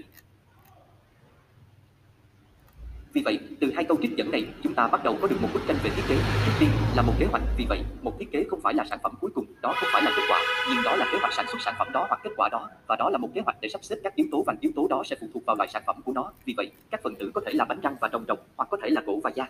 Vì 3.17 3.23
vậy, 3.23 3.39
từ 3.61 3.73
hai 3.75 3.85
câu 3.85 3.97
trích 4.03 4.17
dẫn 4.17 4.31
này, 4.31 4.45
chúng 4.63 4.75
ta 4.75 4.89
bắt 4.89 5.05
đầu 5.05 5.17
có 5.21 5.29
được 5.29 5.37
một 5.43 5.49
bức 5.55 5.61
tranh 5.69 5.77
về 5.85 5.91
thiết 5.97 6.03
kế. 6.09 6.15
Trước 6.47 6.53
tiên 6.61 6.69
là 6.97 7.03
một 7.03 7.13
kế 7.19 7.27
hoạch. 7.27 7.43
Vì 7.59 7.67
vậy, 7.69 7.83
một 8.03 8.19
thiết 8.19 8.33
kế 8.33 8.45
không 8.51 8.61
phải 8.61 8.75
là 8.75 8.85
sản 8.91 8.99
phẩm 9.03 9.13
cuối 9.21 9.31
cùng, 9.35 9.45
đó 9.63 9.75
không 9.77 9.89
phải 9.93 10.03
là 10.03 10.13
kết 10.17 10.23
quả, 10.29 10.41
nhưng 10.69 10.83
đó 10.85 10.97
là 10.97 11.09
kế 11.13 11.19
hoạch 11.19 11.33
sản 11.33 11.47
xuất 11.49 11.59
sản 11.61 11.75
phẩm 11.79 11.89
đó 11.93 12.07
hoặc 12.09 12.21
kết 12.25 12.31
quả 12.37 12.49
đó, 12.53 12.71
và 12.87 12.97
đó 12.97 13.11
là 13.11 13.19
một 13.19 13.29
kế 13.35 13.41
hoạch 13.41 13.57
để 13.61 13.69
sắp 13.69 13.85
xếp 13.85 13.97
các 14.05 14.15
yếu 14.15 14.27
tố 14.33 14.43
và 14.47 14.55
yếu 14.61 14.73
tố 14.77 14.87
đó 14.91 15.03
sẽ 15.07 15.17
phụ 15.21 15.27
thuộc 15.35 15.45
vào 15.47 15.57
loại 15.57 15.69
sản 15.73 15.83
phẩm 15.87 15.97
của 16.05 16.13
nó. 16.13 16.33
Vì 16.45 16.55
vậy, 16.57 16.71
các 16.91 17.01
phần 17.03 17.15
tử 17.15 17.31
có 17.35 17.41
thể 17.47 17.53
là 17.53 17.65
bánh 17.65 17.81
răng 17.81 17.97
và 18.01 18.09
trồng 18.09 18.25
trồng, 18.29 18.39
hoặc 18.57 18.69
có 18.71 18.77
thể 18.83 18.91
là 18.91 19.03
gỗ 19.07 19.21
và 19.25 19.31
da. 19.35 19.49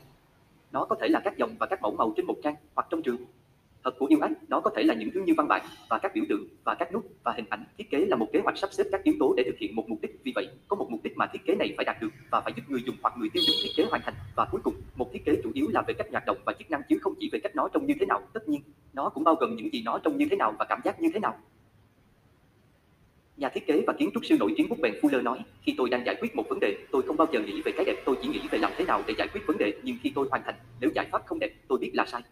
Nó 0.72 0.84
có 0.84 0.96
thể 1.00 1.08
là 1.08 1.20
các 1.24 1.36
dòng 1.36 1.50
và 1.58 1.66
các 1.66 1.82
mẫu 1.82 1.94
màu 1.98 2.12
trên 2.16 2.26
một 2.26 2.36
trang 2.44 2.54
hoặc 2.74 2.86
trong 2.90 3.02
trường. 3.02 3.16
Thật 3.84 3.94
của 3.98 4.06
yêu 4.06 4.18
ách, 4.22 4.30
đó 4.48 4.60
có 4.60 4.70
thể 4.76 4.82
là 4.82 4.94
những 4.94 5.10
thứ 5.14 5.22
như 5.26 5.34
văn 5.36 5.48
bản 5.48 5.66
và 5.90 5.98
các 5.98 6.14
biểu 6.14 6.24
tượng 6.28 6.48
và 6.64 6.74
các 6.74 6.92
nút 6.92 7.06
và 7.24 7.32
hình 7.32 7.44
ảnh. 7.50 7.64
Thiết 7.78 7.90
kế 7.90 7.98
là 7.98 8.16
một 8.16 8.26
kế 8.32 8.40
hoạch 8.40 8.58
sắp 8.58 8.70
xếp 8.72 8.84
các 8.92 9.02
yếu 9.02 9.14
tố 9.20 9.34
để 9.36 9.42
thực 9.46 9.58
hiện 9.58 9.76
một 9.76 9.88
mục 9.88 9.98
đích. 10.02 10.20
Vì 10.24 10.32
vậy, 10.34 10.48
có 10.68 10.76
một 10.76 10.90
mục 10.90 11.00
đích 11.02 11.16
mà 11.16 11.26
thiết 11.26 11.46
kế 11.46 11.54
này 11.54 11.74
phải 11.76 11.84
đạt 11.84 11.96
được 12.00 12.08
và 12.30 12.40
phải 12.40 12.52
giúp 12.56 12.62
người 12.68 12.82
dùng 12.86 12.96
dùng 13.22 13.56
thiết 13.62 13.70
kế 13.76 13.84
hoàn 13.90 14.02
thành. 14.04 14.14
Và 14.36 14.48
cuối 14.50 14.60
cùng, 14.64 14.74
một 14.96 15.12
thiết 15.12 15.24
kế 15.24 15.32
chủ 15.44 15.50
yếu 15.54 15.65
là 15.76 15.82
về 15.82 15.94
cách 15.94 16.06
hoạt 16.10 16.26
động 16.26 16.38
và 16.46 16.52
chức 16.58 16.70
năng 16.70 16.82
chứ 16.88 16.98
không 17.02 17.14
chỉ 17.20 17.28
về 17.32 17.38
cách 17.42 17.56
nó 17.56 17.68
trông 17.72 17.86
như 17.86 17.94
thế 18.00 18.06
nào. 18.06 18.20
Tất 18.32 18.48
nhiên, 18.48 18.60
nó 18.92 19.08
cũng 19.08 19.24
bao 19.24 19.34
gồm 19.34 19.56
những 19.56 19.72
gì 19.72 19.82
nó 19.84 19.98
trông 19.98 20.18
như 20.18 20.26
thế 20.30 20.36
nào 20.36 20.54
và 20.58 20.64
cảm 20.68 20.80
giác 20.84 21.00
như 21.00 21.08
thế 21.14 21.20
nào. 21.20 21.38
Nhà 23.36 23.48
thiết 23.48 23.66
kế 23.66 23.84
và 23.86 23.92
kiến 23.98 24.10
trúc 24.14 24.24
sư 24.24 24.36
nổi 24.40 24.54
tiếng 24.56 24.68
Bút 24.68 24.78
Bèn 24.82 24.92
Fuller 25.02 25.22
nói, 25.22 25.38
khi 25.62 25.74
tôi 25.78 25.88
đang 25.88 26.06
giải 26.06 26.16
quyết 26.20 26.36
một 26.36 26.44
vấn 26.48 26.60
đề, 26.60 26.76
tôi 26.92 27.02
không 27.02 27.16
bao 27.16 27.28
giờ 27.32 27.40
nghĩ 27.40 27.62
về 27.64 27.72
cái 27.76 27.84
đẹp, 27.84 28.02
tôi 28.06 28.16
chỉ 28.22 28.28
nghĩ 28.28 28.40
về 28.50 28.58
làm 28.58 28.72
thế 28.76 28.84
nào 28.84 29.02
để 29.06 29.14
giải 29.18 29.28
quyết 29.32 29.40
vấn 29.46 29.58
đề, 29.58 29.74
nhưng 29.82 29.96
khi 30.02 30.12
tôi 30.14 30.26
hoàn 30.30 30.42
thành, 30.44 30.54
nếu 30.80 30.90
giải 30.94 31.06
pháp 31.12 31.26
không 31.26 31.38
đẹp, 31.38 31.50
tôi 31.68 31.78
biết 31.78 31.90
là 31.94 32.06
sai. 32.06 32.22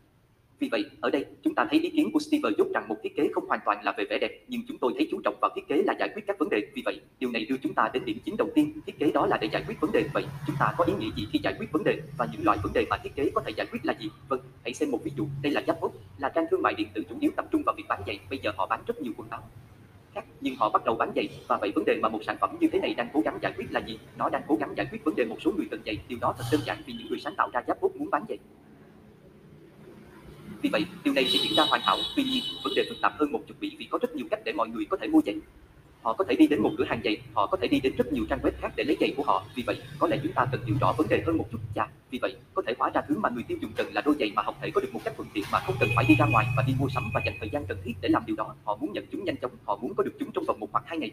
Vì 0.64 0.70
vậy, 0.70 0.85
ở 1.00 1.11
đây, 1.11 1.24
chúng 1.42 1.55
ta 1.55 1.66
thấy 1.70 1.81
ý 1.81 1.90
kiến 1.90 2.11
của 2.12 2.18
Steve 2.18 2.50
Jobs 2.50 2.72
rằng 2.74 2.88
một 2.88 2.96
thiết 3.03 3.16
kế 3.16 3.29
không 3.33 3.46
hoàn 3.48 3.61
toàn 3.64 3.85
là 3.85 3.94
về 3.98 4.05
vẻ 4.11 4.18
đẹp, 4.18 4.44
nhưng 4.48 4.61
chúng 4.68 4.79
tôi 4.79 4.92
thấy 4.96 5.09
chú 5.11 5.20
trọng 5.24 5.35
vào 5.40 5.50
thiết 5.55 5.68
kế 5.68 5.83
là 5.83 5.94
giải 5.98 6.09
quyết 6.14 6.22
các 6.27 6.38
vấn 6.38 6.48
đề. 6.50 6.62
Vì 6.74 6.83
vậy, 6.85 7.00
điều 7.18 7.31
này 7.31 7.44
đưa 7.44 7.57
chúng 7.57 7.74
ta 7.74 7.90
đến 7.92 8.05
điểm 8.05 8.18
chính 8.24 8.37
đầu 8.37 8.48
tiên, 8.55 8.72
thiết 8.87 8.98
kế 8.98 9.11
đó 9.11 9.27
là 9.27 9.38
để 9.40 9.48
giải 9.53 9.64
quyết 9.66 9.81
vấn 9.81 9.92
đề. 9.92 10.09
Vậy, 10.12 10.24
chúng 10.46 10.57
ta 10.59 10.74
có 10.79 10.85
ý 10.85 10.92
nghĩa 10.98 11.11
gì 11.16 11.27
khi 11.33 11.38
giải 11.42 11.55
quyết 11.59 11.72
vấn 11.72 11.85
đề 11.85 12.00
và 12.18 12.29
những 12.33 12.44
loại 12.44 12.59
vấn 12.62 12.72
đề 12.72 12.87
mà 12.90 12.96
thiết 12.96 13.14
kế 13.14 13.31
có 13.35 13.42
thể 13.46 13.53
giải 13.57 13.66
quyết 13.70 13.87
là 13.87 13.94
gì? 14.00 14.11
Vâng, 14.29 14.40
hãy 14.62 14.74
xem 14.74 14.90
một 14.90 14.98
ví 15.05 15.11
dụ. 15.16 15.27
Đây 15.42 15.53
là 15.53 15.62
Zappos, 15.66 15.90
là 16.18 16.29
trang 16.29 16.44
thương 16.50 16.62
mại 16.62 16.74
điện 16.74 16.88
tử 16.94 17.03
chủ 17.11 17.16
yếu 17.20 17.31
tập 17.37 17.46
trung 17.50 17.62
vào 17.66 17.74
việc 17.79 17.85
bán 17.88 18.03
giày. 18.07 18.18
Bây 18.31 18.38
giờ 18.42 18.53
họ 18.57 18.66
bán 18.66 18.81
rất 18.87 19.00
nhiều 19.00 19.12
quần 19.16 19.29
áo 19.31 19.42
khác, 20.14 20.24
nhưng 20.40 20.57
họ 20.57 20.70
bắt 20.70 20.85
đầu 20.85 20.94
bán 20.94 21.12
giày 21.16 21.29
và 21.48 21.59
vậy 21.61 21.72
vấn 21.74 21.85
đề 21.85 21.98
mà 22.03 22.09
một 22.09 22.20
sản 22.27 22.37
phẩm 22.40 22.57
như 22.61 22.68
thế 22.72 22.79
này 22.81 22.94
đang 22.94 23.09
cố 23.12 23.20
gắng 23.20 23.38
giải 23.42 23.53
quyết 23.57 23.72
là 23.72 23.81
gì? 23.81 23.98
Nó 24.18 24.29
đang 24.29 24.42
cố 24.48 24.57
gắng 24.61 24.74
giải 24.77 24.87
quyết 24.90 25.05
vấn 25.05 25.16
đề 25.16 25.24
một 25.24 25.37
số 25.44 25.53
người 25.57 25.66
cần 25.70 25.81
giày. 25.87 25.98
Điều 26.09 26.18
đó 26.20 26.35
thật 26.38 26.44
đơn 26.53 26.61
giản 26.64 26.83
vì 26.87 26.92
những 26.92 27.07
người 27.09 27.18
sáng 27.18 27.35
tạo 27.37 27.50
ra 27.53 27.62
Zappos 27.66 27.98
muốn 27.98 28.11
bán 28.11 28.24
giày. 28.29 28.38
Vì 30.64 30.70
vậy, 30.70 30.85
điều 31.05 31.14
này 31.14 31.24
sẽ 31.24 31.38
diễn 31.42 31.53
ra 31.57 31.64
hoàn 31.68 31.81
hảo. 31.81 31.96
Tuy 32.16 32.24
nhiên, 32.24 32.42
vấn 32.64 32.72
đề 32.77 32.85
phức 32.88 33.00
tạp 33.03 33.12
hơn 33.18 33.33
một 33.33 33.40
chút 33.48 33.55
bị 33.61 33.77
vì 33.79 33.87
có 33.90 33.98
rất 34.03 34.16
nhiều 34.16 34.27
cách 34.31 34.40
để 34.44 34.53
mọi 34.53 34.68
người 34.68 34.85
có 34.90 34.96
thể 35.00 35.09
mua 35.09 35.20
giày. 35.27 35.35
Họ 36.03 36.12
có 36.12 36.24
thể 36.29 36.35
đi 36.37 36.46
đến 36.46 36.62
một 36.62 36.70
cửa 36.79 36.85
hàng 36.85 37.00
giày, 37.05 37.16
họ 37.35 37.46
có 37.46 37.57
thể 37.57 37.68
đi 37.68 37.81
đến 37.81 37.92
rất 37.98 38.12
nhiều 38.12 38.24
trang 38.31 38.38
web 38.42 38.50
khác 38.61 38.72
để 38.77 38.85
lấy 38.85 38.96
giày 39.00 39.14
của 39.16 39.22
họ. 39.22 39.44
Vì 39.55 39.62
vậy, 39.66 39.83
có 39.98 40.07
lẽ 40.09 40.18
chúng 40.22 40.33
ta 40.33 40.46
cần 40.53 40.61
hiểu 40.66 40.77
rõ 40.81 40.94
vấn 40.98 41.09
đề 41.09 41.22
hơn 41.27 41.37
một 41.38 41.44
chút. 41.53 41.59
Chà, 41.74 41.88
vì 42.11 42.18
vậy, 42.22 42.37
có 42.55 42.62
thể 42.66 42.74
hóa 42.79 42.90
ra 42.94 43.00
thứ 43.09 43.18
mà 43.18 43.29
người 43.31 43.42
tiêu 43.42 43.59
dùng 43.61 43.72
cần 43.77 43.87
là 43.92 44.03
đôi 44.05 44.14
giày 44.20 44.31
mà 44.37 44.42
học 44.42 44.59
thể 44.62 44.70
có 44.74 44.81
được 44.81 44.94
một 44.94 45.00
cách 45.05 45.14
thuận 45.16 45.29
tiện 45.35 45.44
mà 45.53 45.61
không 45.61 45.77
cần 45.81 45.88
phải 45.96 46.05
đi 46.09 46.14
ra 46.18 46.27
ngoài 46.27 46.46
và 46.57 46.64
đi 46.66 46.74
mua 46.79 46.88
sắm 46.88 47.11
và 47.14 47.20
dành 47.27 47.35
thời 47.40 47.50
gian 47.50 47.66
cần 47.66 47.79
thiết 47.85 47.92
để 48.00 48.09
làm 48.09 48.22
điều 48.27 48.37
đó. 48.37 48.55
Họ 48.64 48.77
muốn 48.77 48.92
nhận 48.92 49.05
chúng 49.12 49.24
nhanh 49.24 49.37
chóng, 49.37 49.53
họ 49.64 49.77
muốn 49.77 49.94
có 49.94 50.03
được 50.03 50.12
chúng 50.20 50.33
trong 50.33 50.44
vòng 50.44 50.61
một 50.61 50.68
hoặc 50.72 50.85
hai 50.87 50.98
ngày. 50.98 51.11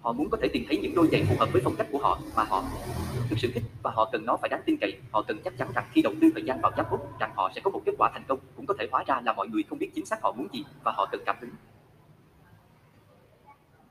Họ 0.00 0.12
muốn 0.12 0.30
có 0.30 0.38
thể 0.42 0.48
tìm 0.52 0.64
thấy 0.68 0.78
những 0.78 0.94
đôi 0.94 1.08
giày 1.12 1.24
phù 1.24 1.36
hợp 1.38 1.52
với 1.52 1.62
phong 1.64 1.76
cách 1.76 1.86
của 1.92 1.98
họ 1.98 2.20
mà 2.36 2.44
họ 2.44 2.64
thực 3.28 3.38
sự 3.38 3.50
thích 3.54 3.62
và 3.82 3.90
họ 3.94 4.08
cần 4.12 4.26
nó 4.26 4.36
phải 4.36 4.48
đáng 4.48 4.60
tin 4.66 4.76
cậy. 4.76 4.94
Họ 5.10 5.22
cần 5.22 5.38
chắc 5.44 5.58
chắn 5.58 5.68
rằng 5.74 5.84
khi 5.92 6.02
đầu 6.02 6.14
tư 6.20 6.30
thời 6.34 6.42
gian 6.42 6.60
vào 6.60 6.72
giáp 6.76 6.90
bút 6.90 7.18
rằng 7.20 7.30
họ 7.34 7.52
sẽ 7.54 7.60
có 7.60 7.70
một 7.70 7.82
kết 7.86 7.92
quả 7.98 8.10
thành 8.12 8.24
công. 8.28 8.38
Thể 8.80 8.88
hóa 8.92 9.04
ra 9.06 9.20
là 9.24 9.32
mọi 9.32 9.48
người 9.48 9.62
không 9.62 9.78
biết 9.78 9.90
chính 9.94 10.06
xác 10.06 10.22
họ 10.22 10.32
muốn 10.32 10.48
gì 10.52 10.64
và 10.84 10.92
họ 10.92 11.08
cần 11.12 11.20
cảm 11.26 11.36
hứng. 11.40 11.50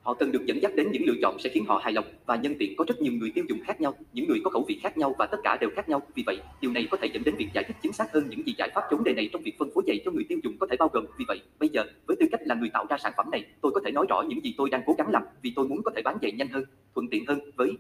Họ 0.02 0.14
cần 0.14 0.32
được 0.32 0.46
dẫn 0.46 0.62
dắt 0.62 0.72
đến 0.76 0.92
những 0.92 1.04
lựa 1.06 1.14
chọn 1.22 1.40
sẽ 1.40 1.50
khiến 1.50 1.66
họ 1.68 1.82
hài 1.84 1.94
lòng 1.94 2.06
và 2.26 2.36
nhân 2.36 2.56
tiện 2.60 2.76
có 2.78 2.86
rất 2.88 3.02
nhiều 3.02 3.14
người 3.14 3.32
tiêu 3.36 3.46
dùng 3.50 3.60
khác 3.64 3.82
nhau, 3.82 3.94
những 4.14 4.28
người 4.28 4.40
có 4.44 4.50
khẩu 4.52 4.66
vị 4.68 4.80
khác 4.84 4.98
nhau 4.98 5.16
và 5.20 5.26
tất 5.26 5.38
cả 5.44 5.58
đều 5.62 5.70
khác 5.76 5.90
nhau. 5.90 6.02
Vì 6.16 6.24
vậy, 6.26 6.38
điều 6.62 6.72
này 6.72 6.88
có 6.92 6.98
thể 7.02 7.08
dẫn 7.14 7.24
đến 7.24 7.36
việc 7.36 7.48
giải 7.54 7.64
thích 7.68 7.78
chính 7.82 7.94
xác 7.94 8.14
hơn 8.14 8.30
những 8.30 8.48
gì 8.48 8.56
giải 8.58 8.70
pháp 8.76 8.82
chống 8.92 9.04
đề 9.04 9.14
này 9.14 9.30
trong 9.34 9.42
việc 9.42 9.56
phân 9.60 9.72
phối 9.74 9.84
giày 9.88 10.02
cho 10.06 10.12
người 10.12 10.26
tiêu 10.30 10.40
dùng 10.44 10.58
có 10.60 10.68
thể 10.70 10.76
bao 10.80 10.90
gồm. 10.94 11.06
Vì 11.18 11.26
vậy, 11.28 11.42
bây 11.60 11.70
giờ, 11.70 11.84
với 12.08 12.18
tư 12.20 12.26
cách 12.32 12.42
là 12.44 12.56
người 12.56 12.70
tạo 12.74 12.86
ra 12.90 12.98
sản 12.98 13.14
phẩm 13.18 13.32
này, 13.32 13.46
tôi 13.62 13.72
có 13.72 13.82
thể 13.86 13.92
nói 13.92 14.06
rõ 14.10 14.22
những 14.28 14.44
gì 14.44 14.54
tôi 14.58 14.70
đang 14.70 14.82
cố 14.86 14.96
gắng 14.98 15.10
làm 15.12 15.24
vì 15.42 15.54
tôi 15.56 15.68
muốn 15.68 15.84
có 15.84 15.92
thể 15.96 16.02
bán 16.02 16.18
giày 16.22 16.32
nhanh 16.32 16.50
hơn, 16.50 16.64
thuận 16.96 17.08
tiện 17.10 17.26
hơn 17.26 17.40
với 17.56 17.78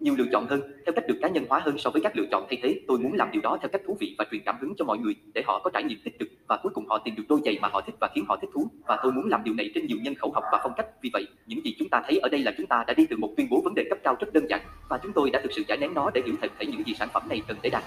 nhiều 0.00 0.14
lựa 0.18 0.24
chọn 0.32 0.46
hơn, 0.46 0.60
theo 0.86 0.92
cách 0.92 1.04
được 1.08 1.18
cá 1.22 1.28
nhân 1.28 1.44
hóa 1.48 1.60
hơn 1.64 1.78
so 1.78 1.90
với 1.90 2.02
các 2.02 2.16
lựa 2.16 2.26
chọn 2.30 2.46
thay 2.50 2.58
thế. 2.62 2.80
Tôi 2.88 2.98
muốn 2.98 3.12
làm 3.12 3.30
điều 3.32 3.42
đó 3.42 3.58
theo 3.60 3.68
cách 3.68 3.82
thú 3.86 3.96
vị 4.00 4.14
và 4.18 4.24
truyền 4.30 4.42
cảm 4.46 4.56
hứng 4.60 4.74
cho 4.78 4.84
mọi 4.84 4.98
người 4.98 5.14
để 5.34 5.42
họ 5.46 5.60
có 5.64 5.70
trải 5.70 5.82
nghiệm 5.82 5.98
tích 6.04 6.18
cực 6.18 6.28
và 6.46 6.56
cuối 6.62 6.72
cùng 6.74 6.86
họ 6.88 6.98
tìm 7.04 7.14
được 7.16 7.22
đôi 7.28 7.40
giày 7.44 7.58
mà 7.62 7.68
họ 7.68 7.80
thích 7.80 7.94
và 8.00 8.08
khiến 8.14 8.24
họ 8.28 8.36
thích 8.36 8.50
thú. 8.54 8.68
Và 8.86 8.98
tôi 9.02 9.12
muốn 9.12 9.28
làm 9.28 9.44
điều 9.44 9.54
này 9.54 9.70
trên 9.74 9.86
nhiều 9.86 9.98
nhân 10.02 10.14
khẩu 10.14 10.32
học 10.32 10.44
và 10.52 10.60
phong 10.62 10.72
cách. 10.76 10.86
Vì 11.02 11.10
vậy, 11.12 11.26
những 11.46 11.64
gì 11.64 11.74
chúng 11.78 11.88
ta 11.88 12.02
thấy 12.06 12.18
ở 12.18 12.28
đây 12.28 12.40
là 12.40 12.52
chúng 12.56 12.66
ta 12.66 12.84
đã 12.86 12.94
đi 12.94 13.06
từ 13.10 13.16
một 13.16 13.30
tuyên 13.36 13.46
bố 13.50 13.60
vấn 13.64 13.74
đề 13.74 13.84
cấp 13.90 13.98
cao 14.04 14.16
rất 14.20 14.32
đơn 14.32 14.46
giản 14.50 14.60
và 14.88 14.98
chúng 15.02 15.12
tôi 15.12 15.30
đã 15.30 15.40
thực 15.42 15.52
sự 15.52 15.62
giải 15.68 15.78
nén 15.78 15.94
nó 15.94 16.10
để 16.14 16.22
hiểu 16.26 16.34
thật 16.42 16.50
thể 16.58 16.66
những 16.66 16.86
gì 16.86 16.94
sản 16.94 17.08
phẩm 17.12 17.22
này 17.28 17.42
cần 17.48 17.56
để 17.62 17.70
đạt 17.70 17.84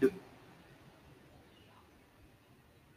được. 0.00 0.12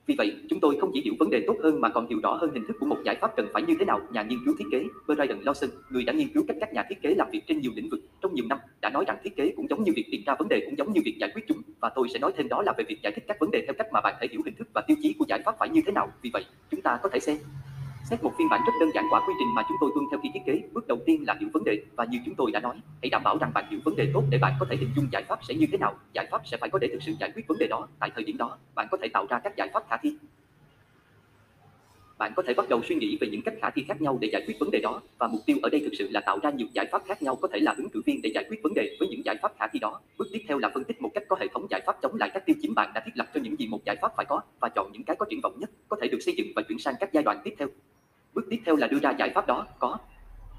Vì 0.07 0.15
vậy, 0.17 0.35
chúng 0.49 0.59
tôi 0.59 0.77
không 0.81 0.91
chỉ 0.93 1.01
hiểu 1.01 1.13
vấn 1.19 1.29
đề 1.29 1.43
tốt 1.47 1.57
hơn 1.63 1.81
mà 1.81 1.89
còn 1.89 2.07
hiểu 2.07 2.19
rõ 2.23 2.33
hơn 2.33 2.51
hình 2.53 2.65
thức 2.67 2.77
của 2.79 2.85
một 2.85 2.97
giải 3.05 3.17
pháp 3.21 3.31
cần 3.37 3.47
phải 3.53 3.63
như 3.63 3.75
thế 3.79 3.85
nào. 3.85 3.99
Nhà 4.11 4.23
nghiên 4.23 4.39
cứu 4.45 4.55
thiết 4.59 4.65
kế 4.71 4.83
Brian 5.07 5.41
Lawson, 5.41 5.67
người 5.89 6.03
đã 6.03 6.13
nghiên 6.13 6.27
cứu 6.33 6.43
cách 6.47 6.57
các 6.59 6.73
nhà 6.73 6.83
thiết 6.89 7.01
kế 7.01 7.15
làm 7.15 7.27
việc 7.31 7.41
trên 7.47 7.59
nhiều 7.59 7.71
lĩnh 7.75 7.89
vực 7.89 7.99
trong 8.21 8.33
nhiều 8.33 8.45
năm, 8.49 8.57
đã 8.81 8.89
nói 8.89 9.03
rằng 9.07 9.17
thiết 9.23 9.35
kế 9.35 9.53
cũng 9.55 9.67
giống 9.69 9.83
như 9.83 9.91
việc 9.95 10.05
tìm 10.11 10.21
ra 10.25 10.35
vấn 10.39 10.47
đề 10.47 10.61
cũng 10.65 10.77
giống 10.77 10.93
như 10.93 11.01
việc 11.05 11.17
giải 11.19 11.31
quyết 11.33 11.45
chúng. 11.47 11.57
Và 11.79 11.89
tôi 11.95 12.09
sẽ 12.09 12.19
nói 12.19 12.31
thêm 12.37 12.47
đó 12.47 12.61
là 12.61 12.73
về 12.77 12.83
việc 12.87 12.97
giải 13.03 13.13
thích 13.15 13.23
các 13.27 13.37
vấn 13.39 13.51
đề 13.51 13.63
theo 13.65 13.73
cách 13.77 13.87
mà 13.93 14.01
bạn 14.01 14.15
thể 14.21 14.27
hiểu 14.31 14.41
hình 14.45 14.55
thức 14.55 14.67
và 14.73 14.81
tiêu 14.81 14.97
chí 15.01 15.15
của 15.19 15.25
giải 15.27 15.41
pháp 15.45 15.55
phải 15.59 15.69
như 15.69 15.81
thế 15.85 15.91
nào. 15.91 16.11
Vì 16.21 16.29
vậy, 16.33 16.45
chúng 16.71 16.81
ta 16.81 16.99
có 17.03 17.09
thể 17.09 17.19
xem 17.19 17.37
Xét 18.09 18.23
một 18.23 18.33
phiên 18.37 18.49
bản 18.49 18.61
rất 18.65 18.73
đơn 18.79 18.89
giản 18.93 19.05
quả 19.09 19.21
quy 19.27 19.33
trình 19.39 19.47
mà 19.55 19.63
chúng 19.67 19.77
tôi 19.81 19.91
tuân 19.95 20.05
theo 20.11 20.19
khi 20.23 20.29
thiết 20.33 20.39
kế, 20.45 20.61
bước 20.73 20.87
đầu 20.87 20.99
tiên 21.05 21.23
là 21.27 21.35
hiểu 21.39 21.49
vấn 21.53 21.63
đề 21.63 21.83
và 21.95 22.05
như 22.05 22.19
chúng 22.25 22.35
tôi 22.35 22.51
đã 22.51 22.59
nói, 22.59 22.75
hãy 23.01 23.09
đảm 23.09 23.21
bảo 23.23 23.37
rằng 23.37 23.51
bạn 23.53 23.65
hiểu 23.69 23.79
vấn 23.85 23.95
đề 23.95 24.11
tốt 24.13 24.23
để 24.29 24.37
bạn 24.37 24.53
có 24.59 24.65
thể 24.69 24.75
hình 24.75 24.89
dung 24.95 25.07
giải 25.11 25.23
pháp 25.23 25.39
sẽ 25.47 25.53
như 25.53 25.65
thế 25.71 25.77
nào. 25.77 25.95
Giải 26.13 26.27
pháp 26.31 26.41
sẽ 26.47 26.57
phải 26.57 26.69
có 26.69 26.79
để 26.79 26.87
thực 26.91 27.03
sự 27.03 27.13
giải 27.19 27.31
quyết 27.35 27.47
vấn 27.47 27.57
đề 27.57 27.67
đó. 27.67 27.87
Tại 27.99 28.11
thời 28.15 28.23
điểm 28.23 28.37
đó, 28.37 28.57
bạn 28.75 28.87
có 28.91 28.97
thể 29.01 29.07
tạo 29.07 29.25
ra 29.29 29.39
các 29.39 29.55
giải 29.55 29.69
pháp 29.73 29.83
khả 29.89 29.97
thi. 29.97 30.17
Bạn 32.17 32.33
có 32.35 32.43
thể 32.47 32.53
bắt 32.53 32.69
đầu 32.69 32.81
suy 32.83 32.95
nghĩ 32.95 33.17
về 33.21 33.27
những 33.27 33.41
cách 33.41 33.53
khả 33.61 33.69
thi 33.69 33.85
khác 33.87 34.01
nhau 34.01 34.17
để 34.21 34.29
giải 34.31 34.43
quyết 34.47 34.59
vấn 34.59 34.71
đề 34.71 34.79
đó 34.79 35.01
và 35.17 35.27
mục 35.27 35.41
tiêu 35.45 35.57
ở 35.63 35.69
đây 35.69 35.81
thực 35.81 35.93
sự 35.97 36.09
là 36.11 36.21
tạo 36.21 36.39
ra 36.43 36.49
nhiều 36.49 36.67
giải 36.73 36.85
pháp 36.91 37.01
khác 37.05 37.21
nhau 37.21 37.35
có 37.35 37.47
thể 37.53 37.59
là 37.59 37.73
ứng 37.77 37.89
cử 37.89 38.01
viên 38.05 38.21
để 38.21 38.31
giải 38.35 38.45
quyết 38.49 38.59
vấn 38.63 38.73
đề 38.73 38.97
với 38.99 39.07
những 39.07 39.21
giải 39.25 39.35
pháp 39.41 39.51
khả 39.59 39.67
thi 39.67 39.79
đó. 39.79 40.01
Bước 40.17 40.27
tiếp 40.33 40.41
theo 40.47 40.57
là 40.57 40.69
phân 40.73 40.83
tích 40.83 41.01
một 41.01 41.11
cách 41.13 41.23
có 41.27 41.35
hệ 41.39 41.47
thống 41.53 41.67
giải 41.69 41.81
pháp 41.85 41.95
chống 42.01 42.15
lại 42.15 42.29
các 42.33 42.45
tiêu 42.45 42.55
chí 42.61 42.69
bạn 42.75 42.91
đã 42.93 43.01
thiết 43.05 43.11
lập 43.15 43.27
cho 43.33 43.39
những 43.43 43.59
gì 43.59 43.67
một 43.67 43.85
giải 43.85 43.95
pháp 44.01 44.11
phải 44.17 44.25
có 44.29 44.41
và 44.59 44.69
chọn 44.69 44.91
những 44.93 45.03
cái 45.03 45.15
có 45.15 45.25
triển 45.29 45.41
vọng 45.43 45.59
nhất, 45.59 45.69
có 45.87 45.97
thể 46.01 46.07
được 46.07 46.19
xây 46.19 46.33
dựng 46.37 46.47
và 46.55 46.61
chuyển 46.61 46.79
sang 46.79 46.95
các 46.99 47.09
giai 47.13 47.23
đoạn 47.23 47.41
tiếp 47.43 47.55
theo. 47.57 47.67
Bước 48.35 48.45
tiếp 48.49 48.59
theo 48.65 48.75
là 48.75 48.87
đưa 48.87 48.99
ra 48.99 49.11
giải 49.11 49.31
pháp 49.35 49.47
đó 49.47 49.65
có 49.79 49.97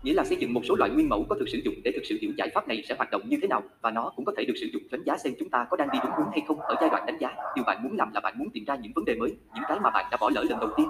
nghĩa 0.03 0.15
là 0.15 0.25
xây 0.25 0.37
dựng 0.37 0.55
một 0.55 0.61
số 0.69 0.75
loại 0.77 0.91
nguyên 0.91 1.09
mẫu 1.09 1.27
có 1.29 1.37
thực 1.39 1.49
sử 1.49 1.59
dụng 1.65 1.75
để 1.85 1.93
thực 1.95 2.05
sự 2.05 2.19
hiểu 2.21 2.33
giải 2.37 2.51
pháp 2.55 2.69
này 2.69 2.83
sẽ 2.89 2.95
hoạt 2.95 3.11
động 3.11 3.23
như 3.29 3.39
thế 3.43 3.49
nào 3.49 3.63
và 3.81 3.91
nó 3.91 4.13
cũng 4.17 4.25
có 4.25 4.33
thể 4.37 4.45
được 4.45 4.55
sử 4.61 4.67
dụng 4.73 4.83
đánh 4.91 5.03
giá 5.03 5.17
xem 5.19 5.33
chúng 5.39 5.49
ta 5.49 5.67
có 5.71 5.77
đang 5.77 5.89
đi 5.93 5.99
đúng 6.03 6.13
hướng 6.17 6.31
hay 6.31 6.43
không 6.49 6.61
ở 6.61 6.75
giai 6.81 6.91
đoạn 6.91 7.07
đánh 7.07 7.19
giá. 7.21 7.35
Điều 7.57 7.65
bạn 7.65 7.83
muốn 7.83 7.97
làm 7.97 8.15
là 8.15 8.21
bạn 8.21 8.39
muốn 8.39 8.51
tìm 8.51 8.65
ra 8.65 8.77
những 8.77 8.93
vấn 8.95 9.05
đề 9.05 9.15
mới, 9.15 9.37
những 9.55 9.65
cái 9.69 9.81
mà 9.81 9.91
bạn 9.91 10.07
đã 10.11 10.17
bỏ 10.21 10.31
lỡ 10.35 10.45
lần 10.49 10.61
đầu 10.61 10.71
tiên 10.77 10.89